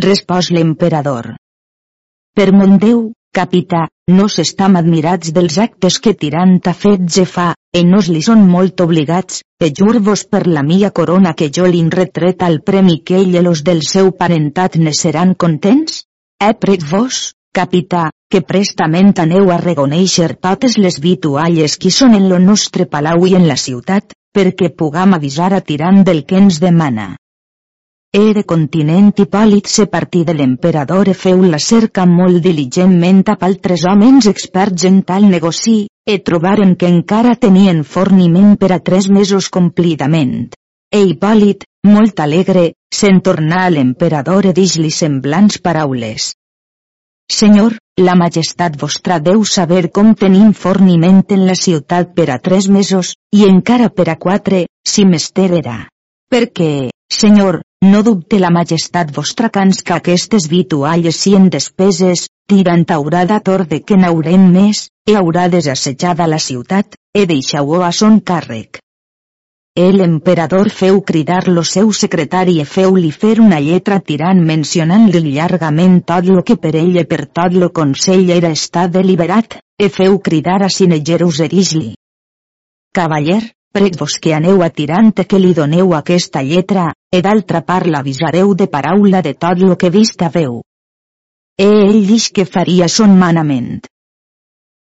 Respòs 0.02 0.50
l'emperador. 0.50 1.36
Per 2.34 2.48
mon 2.56 2.78
Déu, 2.82 3.12
capità, 3.30 3.84
nos 4.10 4.40
estam 4.42 4.74
admirats 4.80 5.30
dels 5.36 5.58
actes 5.62 6.00
que 6.02 6.16
Tirant 6.18 6.58
ha 6.66 6.74
fet 6.74 7.06
je 7.06 7.24
fa, 7.36 7.52
e 7.70 7.84
nos 7.86 8.08
li 8.10 8.22
són 8.26 8.42
molt 8.50 8.82
obligats, 8.82 9.44
e 9.62 9.70
jur-vos 9.70 10.24
per 10.26 10.46
la 10.48 10.66
mia 10.66 10.90
corona 10.90 11.36
que 11.38 11.50
jo 11.54 11.70
li'n 11.70 11.90
retret 11.94 12.42
al 12.42 12.58
premi 12.66 12.98
que 13.06 13.20
ell 13.22 13.36
i 13.38 13.42
los 13.46 13.62
del 13.62 13.84
seu 13.86 14.10
parentat 14.22 14.80
ne 14.82 14.94
seran 15.02 15.36
contents? 15.44 16.02
He 16.42 16.54
prec 16.58 16.86
vos, 16.90 17.20
capità, 17.52 18.10
que 18.30 18.40
prestament 18.46 19.12
aneu 19.22 19.50
a 19.50 19.58
reconèixer 19.62 20.36
totes 20.46 20.76
les 20.78 21.00
vitualles 21.02 21.76
qui 21.76 21.90
són 21.90 22.14
en 22.18 22.28
lo 22.30 22.38
nostre 22.38 22.86
palau 22.86 23.26
i 23.26 23.34
en 23.38 23.48
la 23.48 23.56
ciutat, 23.58 24.14
perquè 24.36 24.70
pugam 24.70 25.16
avisar 25.16 25.52
a 25.54 25.60
Tirant 25.60 26.04
del 26.06 26.24
que 26.24 26.38
ens 26.38 26.60
demana. 26.62 27.16
E 28.10 28.32
de 28.34 28.42
continent 28.42 29.12
Hipòlit 29.22 29.68
se 29.70 29.84
partí 29.86 30.24
de 30.26 30.34
l'emperador 30.34 31.10
e 31.10 31.14
feu 31.14 31.44
la 31.46 31.60
cerca 31.62 32.06
molt 32.10 32.42
diligentment 32.42 33.20
amb 33.34 33.44
altres 33.48 33.84
homes 33.86 34.26
experts 34.30 34.86
en 34.88 35.02
tal 35.06 35.28
negoci, 35.30 35.86
e 36.06 36.18
trobaren 36.18 36.74
que 36.74 36.90
encara 36.90 37.36
tenien 37.44 37.84
forniment 37.84 38.56
per 38.58 38.72
a 38.74 38.80
tres 38.90 39.06
mesos 39.18 39.48
complidament. 39.48 40.50
E 40.90 41.04
Hipòlit, 41.06 41.62
molt 41.86 42.18
alegre, 42.26 42.72
se'n 42.90 43.22
tornà 43.22 43.64
a 43.66 43.70
l'emperador 43.70 44.50
e 44.50 44.56
dix-li 44.58 44.90
semblants 44.90 45.62
paraules. 45.62 46.32
Senyor, 47.30 47.76
la 47.96 48.16
majestat 48.18 48.74
vostra 48.80 49.20
deu 49.22 49.44
saber 49.46 49.84
com 49.96 50.08
tenim 50.18 50.50
forniment 50.62 51.20
en 51.36 51.44
la 51.46 51.54
ciutat 51.54 52.10
per 52.16 52.26
a 52.34 52.38
tres 52.46 52.66
mesos, 52.76 53.12
i 53.30 53.44
encara 53.46 53.86
per 53.88 54.08
a 54.10 54.16
quatre, 54.24 54.64
si 54.92 55.04
mester 55.06 55.46
era. 55.60 55.76
Perquè, 56.34 56.90
senyor, 57.20 57.60
no 57.86 58.02
dubte 58.02 58.40
la 58.42 58.50
majestat 58.50 59.14
vostra 59.14 59.48
cans 59.48 59.84
que 59.86 59.94
aquestes 59.94 60.50
vitualles 60.50 61.22
sien 61.22 61.48
despeses, 61.54 62.26
tirant 62.50 62.84
haurà 62.90 63.24
de 63.30 63.80
que 63.86 63.96
n'haurem 63.96 64.50
més, 64.58 64.88
e 65.06 65.14
haurà 65.14 65.48
desassetjada 65.48 66.26
la 66.26 66.42
ciutat, 66.50 66.98
e 67.14 67.26
deixau-ho 67.30 67.82
a 67.86 67.92
son 67.92 68.20
càrrec. 68.20 68.82
El 69.80 70.02
emperador 70.02 70.68
feu 70.68 70.98
cridar 71.00 71.48
lo 71.48 71.62
seu 71.64 71.90
secretari 71.98 72.58
e 72.60 72.66
feu-li 72.68 73.10
fer 73.20 73.38
una 73.40 73.60
lletra 73.64 73.96
tirant 74.08 74.42
mencionant-li 74.48 75.30
llargament 75.36 75.94
tot 76.10 76.26
lo 76.28 76.42
que 76.48 76.56
per 76.64 76.74
ell 76.80 76.98
e 77.00 77.04
per 77.12 77.22
tot 77.38 77.56
lo 77.62 77.70
consell 77.78 78.28
era 78.34 78.50
estar 78.56 78.90
deliberat, 78.96 79.56
e 79.80 79.88
feu 79.88 80.18
cridar 80.26 80.58
a 80.66 80.68
Sinegerus 80.68 81.40
e 81.40 81.48
dir-li. 81.54 81.88
Cavaller, 82.92 83.40
prec-vos 83.72 84.18
que 84.20 84.34
aneu 84.36 84.60
a 84.66 84.68
tirant 84.68 85.14
que 85.14 85.40
li 85.40 85.54
doneu 85.56 85.94
aquesta 85.96 86.42
lletra, 86.42 86.90
e 87.08 87.22
d'altra 87.24 87.62
part 87.64 87.88
l'avisareu 87.88 88.52
de 88.54 88.68
paraula 88.68 89.22
de 89.22 89.32
tot 89.32 89.64
lo 89.64 89.78
que 89.80 89.88
vist 89.88 90.20
veu. 90.36 90.60
E 91.56 91.70
ell 91.86 92.04
dix 92.12 92.28
que 92.28 92.44
faria 92.44 92.88
son 92.88 93.16
manament. 93.16 93.89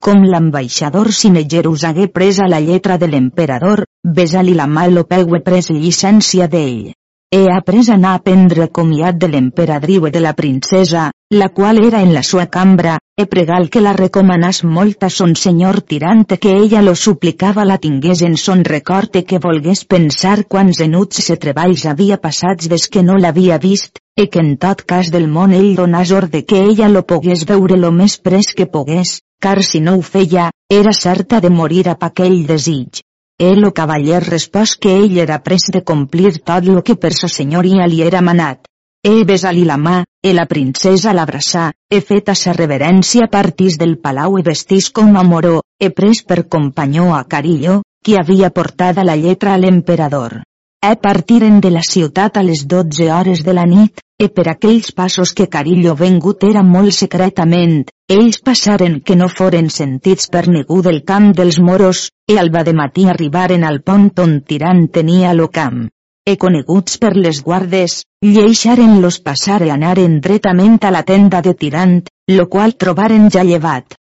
Com 0.05 0.23
l'ambaixador 0.23 1.09
Sinegerus 1.11 1.83
hagué 1.89 2.07
presa 2.19 2.47
la 2.47 2.61
lletra 2.61 2.99
de 2.99 3.09
l'emperador, 3.11 3.83
besa-li 4.19 4.55
la 4.55 4.69
mà 4.71 4.87
lo 4.93 5.03
peu 5.11 5.35
e 5.35 5.41
pres 5.49 5.73
llicència 5.73 6.47
d'ell. 6.53 6.93
He 7.35 7.41
après 7.51 7.89
anar 7.91 8.13
a 8.15 8.21
prendre 8.23 8.69
comiat 8.71 9.17
de 9.19 9.27
l'emperadriu 9.33 10.07
i 10.07 10.13
de 10.15 10.21
la 10.23 10.33
princesa, 10.39 11.09
la 11.35 11.49
qual 11.49 11.83
era 11.83 12.05
en 12.07 12.13
la 12.15 12.23
sua 12.23 12.47
cambra, 12.47 13.01
e 13.19 13.27
pregal 13.27 13.67
que 13.69 13.83
la 13.83 13.97
recomanàs 13.99 14.63
molt 14.63 15.03
a 15.03 15.11
son 15.11 15.35
senyor 15.35 15.81
tirant 15.81 16.23
que 16.39 16.55
ella 16.55 16.85
lo 16.87 16.95
suplicava 16.95 17.65
la 17.65 17.81
tingués 17.83 18.23
en 18.23 18.37
son 18.37 18.63
record 18.63 19.17
e 19.17 19.25
que 19.25 19.43
volgués 19.43 19.83
pensar 19.85 20.45
quants 20.47 20.81
enuts 20.87 21.25
se 21.27 21.37
treballs 21.37 21.87
havia 21.91 22.23
passats 22.23 22.71
des 22.71 22.87
que 22.87 23.03
no 23.03 23.19
l'havia 23.19 23.59
vist, 23.59 23.99
e 24.15 24.31
que 24.31 24.39
en 24.39 24.55
tot 24.57 24.87
cas 24.87 25.11
del 25.11 25.27
món 25.27 25.53
ell 25.53 25.75
donàs 25.75 26.15
ordre 26.15 26.47
que 26.47 26.63
ella 26.63 26.89
lo 26.89 27.03
pogués 27.03 27.43
veure 27.45 27.77
lo 27.77 27.91
més 27.91 28.21
pres 28.23 28.55
que 28.55 28.71
pogués, 28.71 29.19
car 29.41 29.63
si 29.63 29.81
no 29.81 29.97
ho 29.97 30.03
feia, 30.03 30.51
era 30.69 30.93
certa 30.93 31.41
de 31.41 31.51
morir 31.51 31.89
a 31.89 31.97
aquell 32.01 32.47
desig. 32.47 33.03
El 33.39 33.65
o 33.69 33.73
cavaller 33.77 34.23
respòs 34.25 34.77
que 34.81 34.95
ell 34.97 35.19
era 35.21 35.43
pres 35.45 35.69
de 35.73 35.83
complir 35.85 36.39
tot 36.41 36.65
lo 36.65 36.83
que 36.83 36.97
per 36.97 37.13
sa 37.13 37.29
senyoria 37.29 37.87
li 37.87 38.01
era 38.03 38.23
manat. 38.25 38.65
E 39.05 39.25
besar-li 39.29 39.65
la 39.69 39.77
mà, 39.77 39.99
e 40.25 40.33
la 40.35 40.47
princesa 40.47 41.13
l'abraçà, 41.13 41.67
e 41.91 42.01
feta 42.01 42.35
sa 42.35 42.55
reverència 42.57 43.29
partís 43.31 43.77
del 43.79 43.99
palau 43.99 44.39
e 44.39 44.43
vestís 44.43 44.89
com 44.91 45.15
a 45.21 45.23
moró, 45.23 45.61
e 45.79 45.91
pres 45.91 46.25
per 46.25 46.49
companyó 46.49 47.13
a 47.15 47.23
Carillo, 47.25 47.83
qui 48.03 48.17
havia 48.17 48.51
portada 48.51 49.05
la 49.05 49.15
lletra 49.17 49.53
a 49.55 49.61
l'emperador. 49.61 50.41
E 50.83 50.97
partiren 50.97 51.61
de 51.61 51.71
la 51.71 51.83
ciutat 51.83 52.37
a 52.37 52.43
les 52.43 52.65
12 52.67 53.11
hores 53.13 53.45
de 53.45 53.53
la 53.53 53.67
nit, 53.67 54.01
e 54.19 54.29
per 54.29 54.49
aquells 54.49 54.91
passos 54.97 55.35
que 55.37 55.47
Carillo 55.53 55.95
vengut 55.95 56.43
era 56.49 56.63
molt 56.65 56.97
secretament, 56.97 57.85
ells 58.15 58.39
passaren 58.49 59.01
que 59.01 59.17
no 59.21 59.27
foren 59.29 59.69
sentits 59.75 60.31
per 60.35 60.45
ningú 60.49 60.79
del 60.87 61.03
camp 61.11 61.33
dels 61.41 61.59
moros, 61.59 62.05
e 62.27 62.39
al 62.39 62.51
de 62.51 62.75
matí 62.81 63.09
arribaren 63.09 63.65
al 63.65 63.83
pont 63.83 64.13
on 64.25 64.41
Tirant 64.47 64.87
tenia 64.99 65.35
lo 65.35 65.49
camp. 65.49 65.89
E 66.25 66.37
coneguts 66.37 66.99
per 67.03 67.17
les 67.17 67.43
guardes, 67.43 68.05
lleixaren-los 68.23 69.21
passar 69.21 69.61
e 69.63 69.71
anaren 69.71 70.21
dretament 70.21 70.81
a 70.83 70.91
la 70.91 71.03
tenda 71.03 71.43
de 71.43 71.55
Tirant, 71.55 72.03
lo 72.29 72.49
qual 72.49 72.77
trobaren 72.77 73.31
ja 73.31 73.45
llevat 73.45 73.95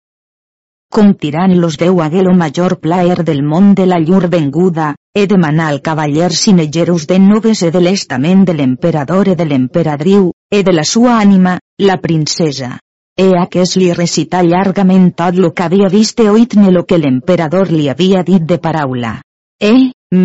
com 0.95 1.11
tirant 1.19 1.57
los 1.59 1.75
deu 1.77 1.97
hagué 2.03 2.23
lo 2.23 2.33
major 2.39 2.77
plaer 2.79 3.25
del 3.27 3.43
món 3.43 3.73
de 3.75 3.87
la 3.91 3.99
llur 3.99 4.29
venguda, 4.31 4.95
he 5.13 5.27
demanar 5.27 5.73
al 5.73 5.81
cavaller 5.83 6.31
Sinegerus 6.31 7.09
de 7.11 7.19
noves 7.19 7.65
e 7.67 7.73
de 7.75 7.83
l'estament 7.83 8.47
de 8.47 8.55
l'emperador 8.55 9.33
e 9.33 9.35
de 9.35 9.49
l'emperadriu, 9.51 10.31
e 10.51 10.63
de 10.63 10.73
la 10.73 10.85
sua 10.85 11.19
ànima, 11.19 11.59
la 11.79 11.99
princesa. 11.99 12.79
E 13.17 13.29
a 13.39 13.45
que 13.47 13.63
es 13.63 13.77
li 13.79 13.93
recità 13.95 14.43
llargament 14.43 15.13
tot 15.21 15.39
lo 15.39 15.53
que 15.55 15.67
havia 15.69 15.91
vist 15.93 16.19
e 16.25 16.29
oït-ne 16.33 16.73
lo 16.75 16.83
que 16.89 16.99
l'emperador 16.99 17.71
li 17.71 17.89
havia 17.93 18.25
dit 18.27 18.43
de 18.43 18.59
paraula. 18.59 19.15
E, 19.63 19.73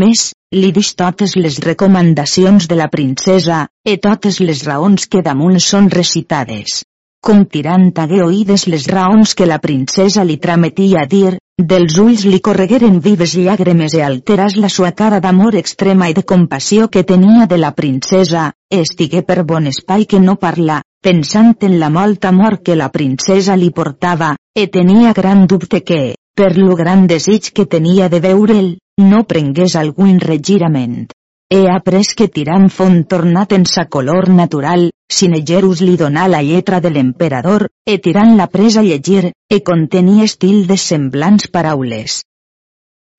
més, 0.02 0.32
li 0.56 0.72
dix 0.74 0.96
totes 0.98 1.38
les 1.38 1.62
recomanacions 1.70 2.68
de 2.68 2.82
la 2.82 2.90
princesa, 2.90 3.68
e 3.86 3.98
totes 4.10 4.40
les 4.42 4.66
raons 4.66 5.06
que 5.06 5.22
damunt 5.22 5.60
són 5.72 5.92
recitades 5.94 6.82
com 7.28 7.44
tirant 7.54 7.90
hagué 8.02 8.22
oïdes 8.24 8.66
les 8.72 8.86
raons 8.88 9.34
que 9.36 9.48
la 9.50 9.60
princesa 9.60 10.24
li 10.28 10.38
trametia 10.46 11.02
a 11.04 11.08
dir, 11.14 11.34
dels 11.72 11.98
ulls 12.00 12.24
li 12.26 12.40
corregueren 12.48 13.00
vives 13.04 13.34
llàgrimes 13.36 13.96
e 14.00 14.04
alteràs 14.06 14.56
la 14.64 14.70
sua 14.76 14.92
cara 15.02 15.20
d'amor 15.26 15.58
extrema 15.60 16.08
i 16.10 16.16
de 16.16 16.24
compassió 16.24 16.88
que 16.88 17.04
tenia 17.04 17.48
de 17.52 17.58
la 17.60 17.74
princesa, 17.76 18.46
estigué 18.72 19.24
per 19.28 19.44
bon 19.44 19.68
espai 19.68 20.06
que 20.06 20.22
no 20.24 20.38
parla, 20.40 20.80
pensant 21.02 21.56
en 21.62 21.80
la 21.80 21.90
molta 21.90 22.30
amor 22.30 22.60
que 22.62 22.76
la 22.76 22.90
princesa 22.92 23.56
li 23.56 23.70
portava, 23.72 24.36
e 24.56 24.68
tenia 24.68 25.14
gran 25.14 25.46
dubte 25.48 25.82
que, 25.84 26.16
per 26.36 26.58
lo 26.58 26.76
gran 26.76 27.08
desig 27.08 27.52
que 27.56 27.66
tenia 27.66 28.10
de 28.10 28.20
veure'l, 28.20 28.78
no 29.00 29.24
prengués 29.24 29.76
algun 29.80 30.20
regirament. 30.20 31.08
He 31.50 31.64
après 31.72 32.14
que 32.16 32.28
tirant 32.28 32.68
font 32.70 33.06
tornat 33.10 33.56
en 33.58 33.66
sa 33.66 33.86
color 33.86 34.30
natural, 34.30 34.90
Sinegerus 35.10 35.80
li 35.82 35.96
donà 35.98 36.28
la 36.30 36.44
lletra 36.46 36.80
de 36.80 36.92
l'emperador, 36.94 37.66
e 37.86 37.98
tirant 37.98 38.36
la 38.38 38.46
presa 38.48 38.84
a 38.84 38.86
llegir, 38.86 39.32
e 39.50 39.64
contenia 39.64 40.28
estil 40.30 40.68
de 40.68 40.78
semblants 40.78 41.48
paraules. 41.50 42.22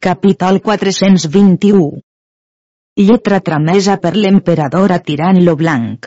Capítol 0.00 0.60
421 0.62 1.90
Lletra 3.00 3.40
tramesa 3.40 3.96
per 3.98 4.14
l'emperador 4.16 4.92
a 4.92 5.00
Tirant 5.00 5.42
lo 5.42 5.56
Blanc. 5.56 6.06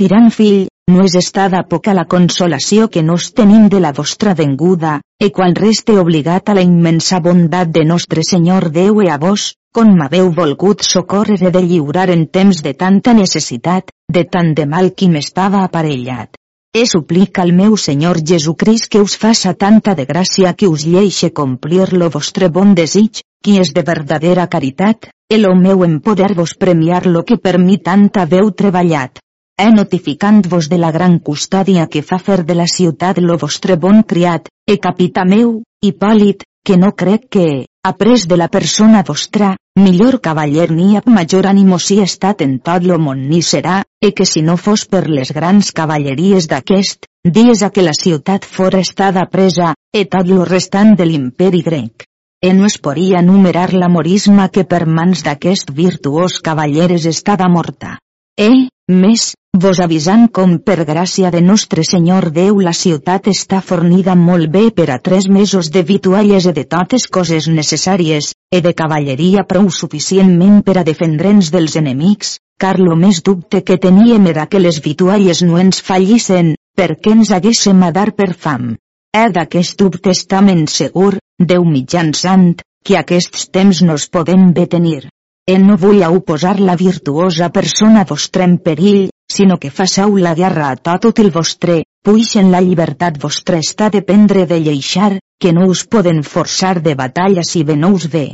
Tirant 0.00 0.30
fill, 0.34 0.68
no 0.90 1.02
és 1.06 1.14
estada 1.18 1.58
poca 1.70 1.92
la 1.94 2.04
consolació 2.12 2.86
que 2.92 3.02
nos 3.06 3.26
tenim 3.38 3.68
de 3.72 3.78
la 3.84 3.92
vostra 3.92 4.32
venguda, 4.34 5.00
e 5.20 5.28
quan 5.30 5.54
reste 5.54 5.94
obligat 6.00 6.48
a 6.48 6.56
la 6.58 6.64
immensa 6.66 7.20
bondat 7.20 7.70
de 7.76 7.84
nostre 7.84 8.24
Senyor 8.24 8.70
Déu 8.74 9.02
e 9.04 9.10
a 9.12 9.18
vos, 9.24 9.52
com 9.72 9.92
m'haveu 9.98 10.32
volgut 10.38 10.82
socórrer 10.82 11.52
de 11.54 11.62
lliurar 11.62 12.08
en 12.10 12.26
temps 12.26 12.62
de 12.66 12.72
tanta 12.74 13.14
necessitat, 13.14 13.92
de 14.08 14.24
tant 14.24 14.54
de 14.58 14.66
mal 14.66 14.90
qui 14.96 15.08
m'estava 15.08 15.62
aparellat. 15.62 16.34
He 16.74 16.86
suplic 16.88 17.38
al 17.38 17.52
meu 17.52 17.76
Senyor 17.76 18.22
Jesucrist 18.24 18.88
que 18.88 19.00
us 19.06 19.14
faça 19.24 19.52
tanta 19.54 19.94
de 19.94 20.06
gràcia 20.08 20.54
que 20.56 20.68
us 20.68 20.86
lleixe 20.88 21.30
complir 21.30 21.92
lo 21.92 22.08
vostre 22.10 22.48
bon 22.48 22.72
desig, 22.74 23.20
qui 23.44 23.58
és 23.60 23.74
de 23.76 23.84
verdadera 23.84 24.46
caritat, 24.48 25.10
el 25.28 25.44
meu 25.60 25.84
en 25.84 26.00
poder-vos 26.00 26.56
premiar 26.56 27.06
lo 27.06 27.24
que 27.24 27.36
per 27.36 27.58
mi 27.58 27.76
tanta 27.78 28.24
veu 28.24 28.50
treballat. 28.50 29.20
He 29.62 29.70
notificant-vos 29.70 30.66
de 30.70 30.78
la 30.82 30.88
gran 30.90 31.20
custòdia 31.26 31.84
que 31.86 32.00
fa 32.02 32.16
fer 32.18 32.40
de 32.46 32.54
la 32.58 32.64
ciutat 32.66 33.18
lo 33.22 33.36
vostre 33.38 33.76
bon 33.82 34.00
criat, 34.12 34.48
e 34.66 34.74
capità 34.86 35.22
meu, 35.24 35.60
Hipòlit, 35.86 36.42
que 36.66 36.76
no 36.76 36.88
crec 36.98 37.28
que, 37.36 37.44
après 37.86 38.24
de 38.26 38.38
la 38.40 38.48
persona 38.48 39.04
vostra, 39.06 39.52
millor 39.78 40.18
cavaller 40.24 40.66
ni 40.72 40.96
ap 40.98 41.06
major 41.06 41.46
ànimo 41.46 41.78
si 41.78 42.00
estat 42.02 42.42
en 42.42 42.56
tot 42.58 42.82
lo 42.90 42.96
món 42.98 43.20
ni 43.28 43.38
serà, 43.50 43.76
e 44.02 44.10
que 44.10 44.26
si 44.26 44.42
no 44.42 44.56
fos 44.56 44.84
per 44.94 45.04
les 45.06 45.30
grans 45.30 45.70
cavalleries 45.70 46.48
d'aquest, 46.50 47.06
dies 47.22 47.62
a 47.62 47.70
que 47.70 47.84
la 47.86 47.94
ciutat 47.94 48.48
fora 48.56 48.80
estada 48.82 49.28
presa, 49.30 49.76
e 49.94 50.02
tot 50.06 50.26
lo 50.26 50.44
restant 50.48 50.96
de 50.98 51.06
l'imperi 51.06 51.62
grec. 51.62 52.08
E 52.42 52.50
no 52.52 52.66
es 52.66 52.80
podia 52.82 53.22
numerar 53.22 53.70
la 53.74 53.86
morisma 53.88 54.48
que 54.48 54.66
per 54.66 54.88
mans 54.90 55.22
d'aquest 55.22 55.70
virtuós 55.70 56.40
cavalleres 56.42 57.06
estava 57.06 57.46
morta. 57.46 58.00
E, 58.34 58.50
més, 58.90 59.34
vos 59.62 59.78
avisant 59.84 60.24
com 60.34 60.56
per 60.66 60.82
gràcia 60.88 61.30
de 61.30 61.40
nostre 61.44 61.84
Senyor 61.86 62.30
Déu 62.34 62.58
la 62.66 62.72
ciutat 62.74 63.28
està 63.30 63.60
fornida 63.62 64.14
molt 64.18 64.48
bé 64.50 64.62
per 64.74 64.88
a 64.90 64.98
tres 64.98 65.28
mesos 65.28 65.68
de 65.74 65.82
vitualles 65.90 66.48
i 66.50 66.54
de 66.56 66.64
totes 66.64 67.06
coses 67.16 67.46
necessàries, 67.58 68.32
e 68.50 68.60
de 68.64 68.72
cavalleria 68.74 69.44
prou 69.52 69.68
suficientment 69.70 70.62
per 70.66 70.78
a 70.80 70.84
defendre'ns 70.88 71.52
dels 71.54 71.76
enemics, 71.78 72.38
car 72.58 72.78
lo 72.80 72.96
més 72.96 73.22
dubte 73.22 73.62
que 73.62 73.78
teníem 73.78 74.26
era 74.32 74.48
que 74.48 74.58
les 74.58 74.80
vitualles 74.82 75.44
no 75.46 75.60
ens 75.62 75.80
fallissen, 75.84 76.54
perquè 76.74 77.14
ens 77.14 77.30
haguéssim 77.30 77.86
a 77.86 77.92
dar 77.92 78.10
per 78.18 78.32
fam. 78.34 78.74
E 79.14 79.24
d'aquest 79.30 79.78
dubte 79.78 80.10
estem 80.16 80.66
segur, 80.66 81.18
Déu 81.38 81.64
mitjançant, 81.64 82.54
que 82.84 82.98
aquests 82.98 83.48
temps 83.50 83.82
nos 83.82 84.08
podem 84.08 84.52
betenir. 84.52 85.08
E 85.46 85.58
no 85.58 85.76
vull 85.76 86.02
oposar 86.06 86.58
la 86.60 86.76
virtuosa 86.76 87.48
persona 87.50 88.04
vostra 88.08 88.44
en 88.46 88.58
perill, 88.58 89.11
sinó 89.32 89.56
que 89.62 89.70
façau 89.78 90.18
la 90.26 90.34
guerra 90.38 90.68
a 90.70 90.98
tot 91.00 91.22
el 91.24 91.30
vostre, 91.34 91.80
puix 92.04 92.36
en 92.40 92.50
la 92.52 92.60
llibertat 92.60 93.18
vostra 93.22 93.58
està 93.64 93.88
dependre 93.94 94.44
de 94.50 94.60
lleixar, 94.60 95.16
que 95.40 95.52
no 95.56 95.66
us 95.72 95.86
poden 95.86 96.22
forçar 96.22 96.76
de 96.82 96.94
batalla 96.94 97.42
si 97.48 97.64
ve 97.64 97.76
no 97.76 97.92
us 97.96 98.06
ve. 98.12 98.26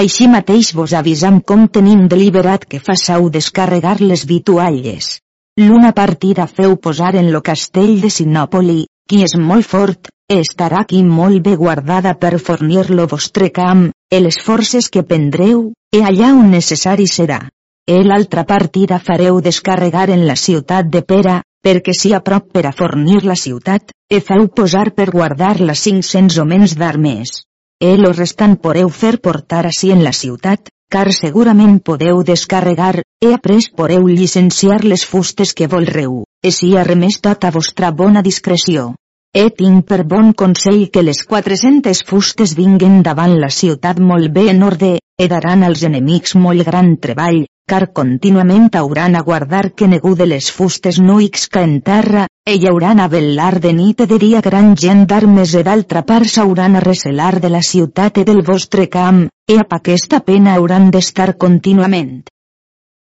Així 0.00 0.28
mateix 0.32 0.72
vos 0.76 0.92
avisam 0.98 1.40
com 1.40 1.66
tenim 1.68 2.06
deliberat 2.08 2.64
que 2.64 2.80
façau 2.80 3.28
descarregar 3.30 3.98
les 4.00 4.24
vitualles. 4.28 5.18
L'una 5.60 5.92
partida 5.92 6.46
feu 6.46 6.76
posar 6.86 7.14
en 7.20 7.32
lo 7.32 7.42
castell 7.48 7.98
de 8.00 8.08
Sinòpoli, 8.10 8.86
qui 9.08 9.20
és 9.26 9.34
molt 9.36 9.68
fort, 9.68 10.08
estarà 10.32 10.80
aquí 10.80 11.02
molt 11.04 11.42
bé 11.44 11.56
guardada 11.60 12.14
per 12.22 12.38
fornir 12.38 12.86
lo 12.90 13.04
vostre 13.06 13.50
camp, 13.50 13.90
e 14.10 14.20
les 14.20 14.38
forces 14.46 14.88
que 14.88 15.04
prendreu, 15.04 15.72
e 15.92 16.00
allà 16.00 16.32
on 16.38 16.48
necessari 16.54 17.06
serà. 17.06 17.42
E 17.84 18.04
l'altra 18.06 18.44
partida 18.44 19.00
fareu 19.02 19.40
descarregar 19.42 20.08
en 20.10 20.26
la 20.26 20.36
ciutat 20.36 20.86
de 20.86 21.00
Pera, 21.02 21.40
perquè 21.66 21.94
si 21.94 22.12
a 22.14 22.20
prop 22.22 22.52
per 22.54 22.62
a 22.68 22.72
fornir 22.72 23.24
la 23.24 23.34
ciutat, 23.34 23.90
e 24.06 24.20
feu 24.20 24.46
posar 24.54 24.92
per 24.94 25.10
guardar 25.10 25.58
la 25.60 25.74
500 25.74 26.38
homens 26.38 26.76
d'armes. 26.78 27.42
E 27.82 27.96
lo 27.98 28.12
restant 28.14 28.54
poreu 28.62 28.88
fer 28.88 29.16
portar 29.18 29.64
així 29.66 29.90
en 29.90 30.04
la 30.06 30.12
ciutat, 30.14 30.70
car 30.92 31.10
segurament 31.10 31.80
podeu 31.82 32.22
descarregar, 32.22 33.02
e 33.18 33.34
après 33.34 33.66
poreu 33.74 34.06
llicenciar 34.06 34.84
les 34.84 35.02
fustes 35.04 35.50
que 35.52 35.66
volreu, 35.66 36.22
e 36.42 36.52
si 36.54 36.76
arremés 36.76 37.18
tot 37.18 37.42
a 37.44 37.50
vostra 37.50 37.90
bona 37.90 38.22
discreció. 38.22 38.92
E 39.34 39.48
tinc 39.50 39.86
per 39.88 40.04
bon 40.04 40.34
consell 40.36 40.90
que 40.92 41.02
les 41.02 41.24
400 41.24 42.04
fustes 42.06 42.54
vinguen 42.54 43.00
davant 43.02 43.38
la 43.40 43.50
ciutat 43.50 43.98
molt 43.98 44.30
bé 44.30 44.50
en 44.52 44.62
orde, 44.62 44.98
e 45.18 45.28
daran 45.28 45.64
als 45.64 45.82
enemics 45.88 46.36
molt 46.36 46.62
gran 46.68 46.98
treball, 47.00 47.46
car 47.72 47.92
contínuament 47.96 48.74
hauran 48.76 49.14
a 49.16 49.22
guardar 49.26 49.72
que 49.72 49.86
negu 49.88 50.10
de 50.16 50.26
les 50.26 50.50
fustes 50.52 50.98
no 51.00 51.20
ixca 51.24 51.62
en 51.64 51.78
terra, 51.80 52.26
hi 52.44 52.66
hauran 52.68 53.00
a 53.00 53.06
velar 53.08 53.60
de 53.64 53.72
nit 53.72 54.02
e 54.04 54.06
de 54.10 54.18
dia 54.24 54.42
gran 54.44 54.74
gent 54.82 55.06
d'armes 55.08 55.54
e 55.54 55.62
d'altra 55.64 56.02
part 56.10 56.28
s'hauran 56.28 56.76
a 56.76 56.84
recelar 56.84 57.40
de 57.40 57.48
la 57.54 57.62
ciutat 57.70 58.20
e 58.20 58.26
del 58.28 58.42
vostre 58.50 58.88
camp, 58.92 59.24
e 59.48 59.56
a 59.62 59.66
aquesta 59.78 60.20
pena 60.20 60.54
hauran 60.58 60.90
d'estar 60.90 61.30
contínuament. 61.46 62.22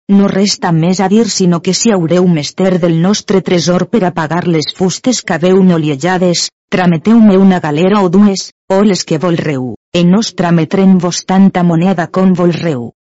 No 0.07 0.31
resta 0.31 0.71
més 0.71 1.03
a 1.03 1.11
dir 1.11 1.27
sinó 1.35 1.59
que 1.65 1.73
si 1.73 1.91
haureu 1.91 2.27
mester 2.27 2.79
del 2.79 3.01
nostre 3.01 3.41
tresor 3.41 3.89
per 3.89 4.05
a 4.05 4.13
pagar 4.13 4.45
les 4.47 4.71
fustes 4.77 5.21
que 5.21 5.35
haveu 5.35 5.63
noliejades, 5.63 6.49
trameteu-me 6.69 7.37
una 7.37 7.59
galera 7.59 8.03
o 8.05 8.09
dues, 8.09 8.51
o 8.71 8.83
les 8.83 9.03
que 9.03 9.17
volreu, 9.17 9.73
e 9.91 10.03
nos 10.05 10.35
trametrem 10.35 10.97
vos 10.97 11.25
tanta 11.25 11.63
moneda 11.63 12.07
com 12.07 12.31
volreu. 12.33 12.93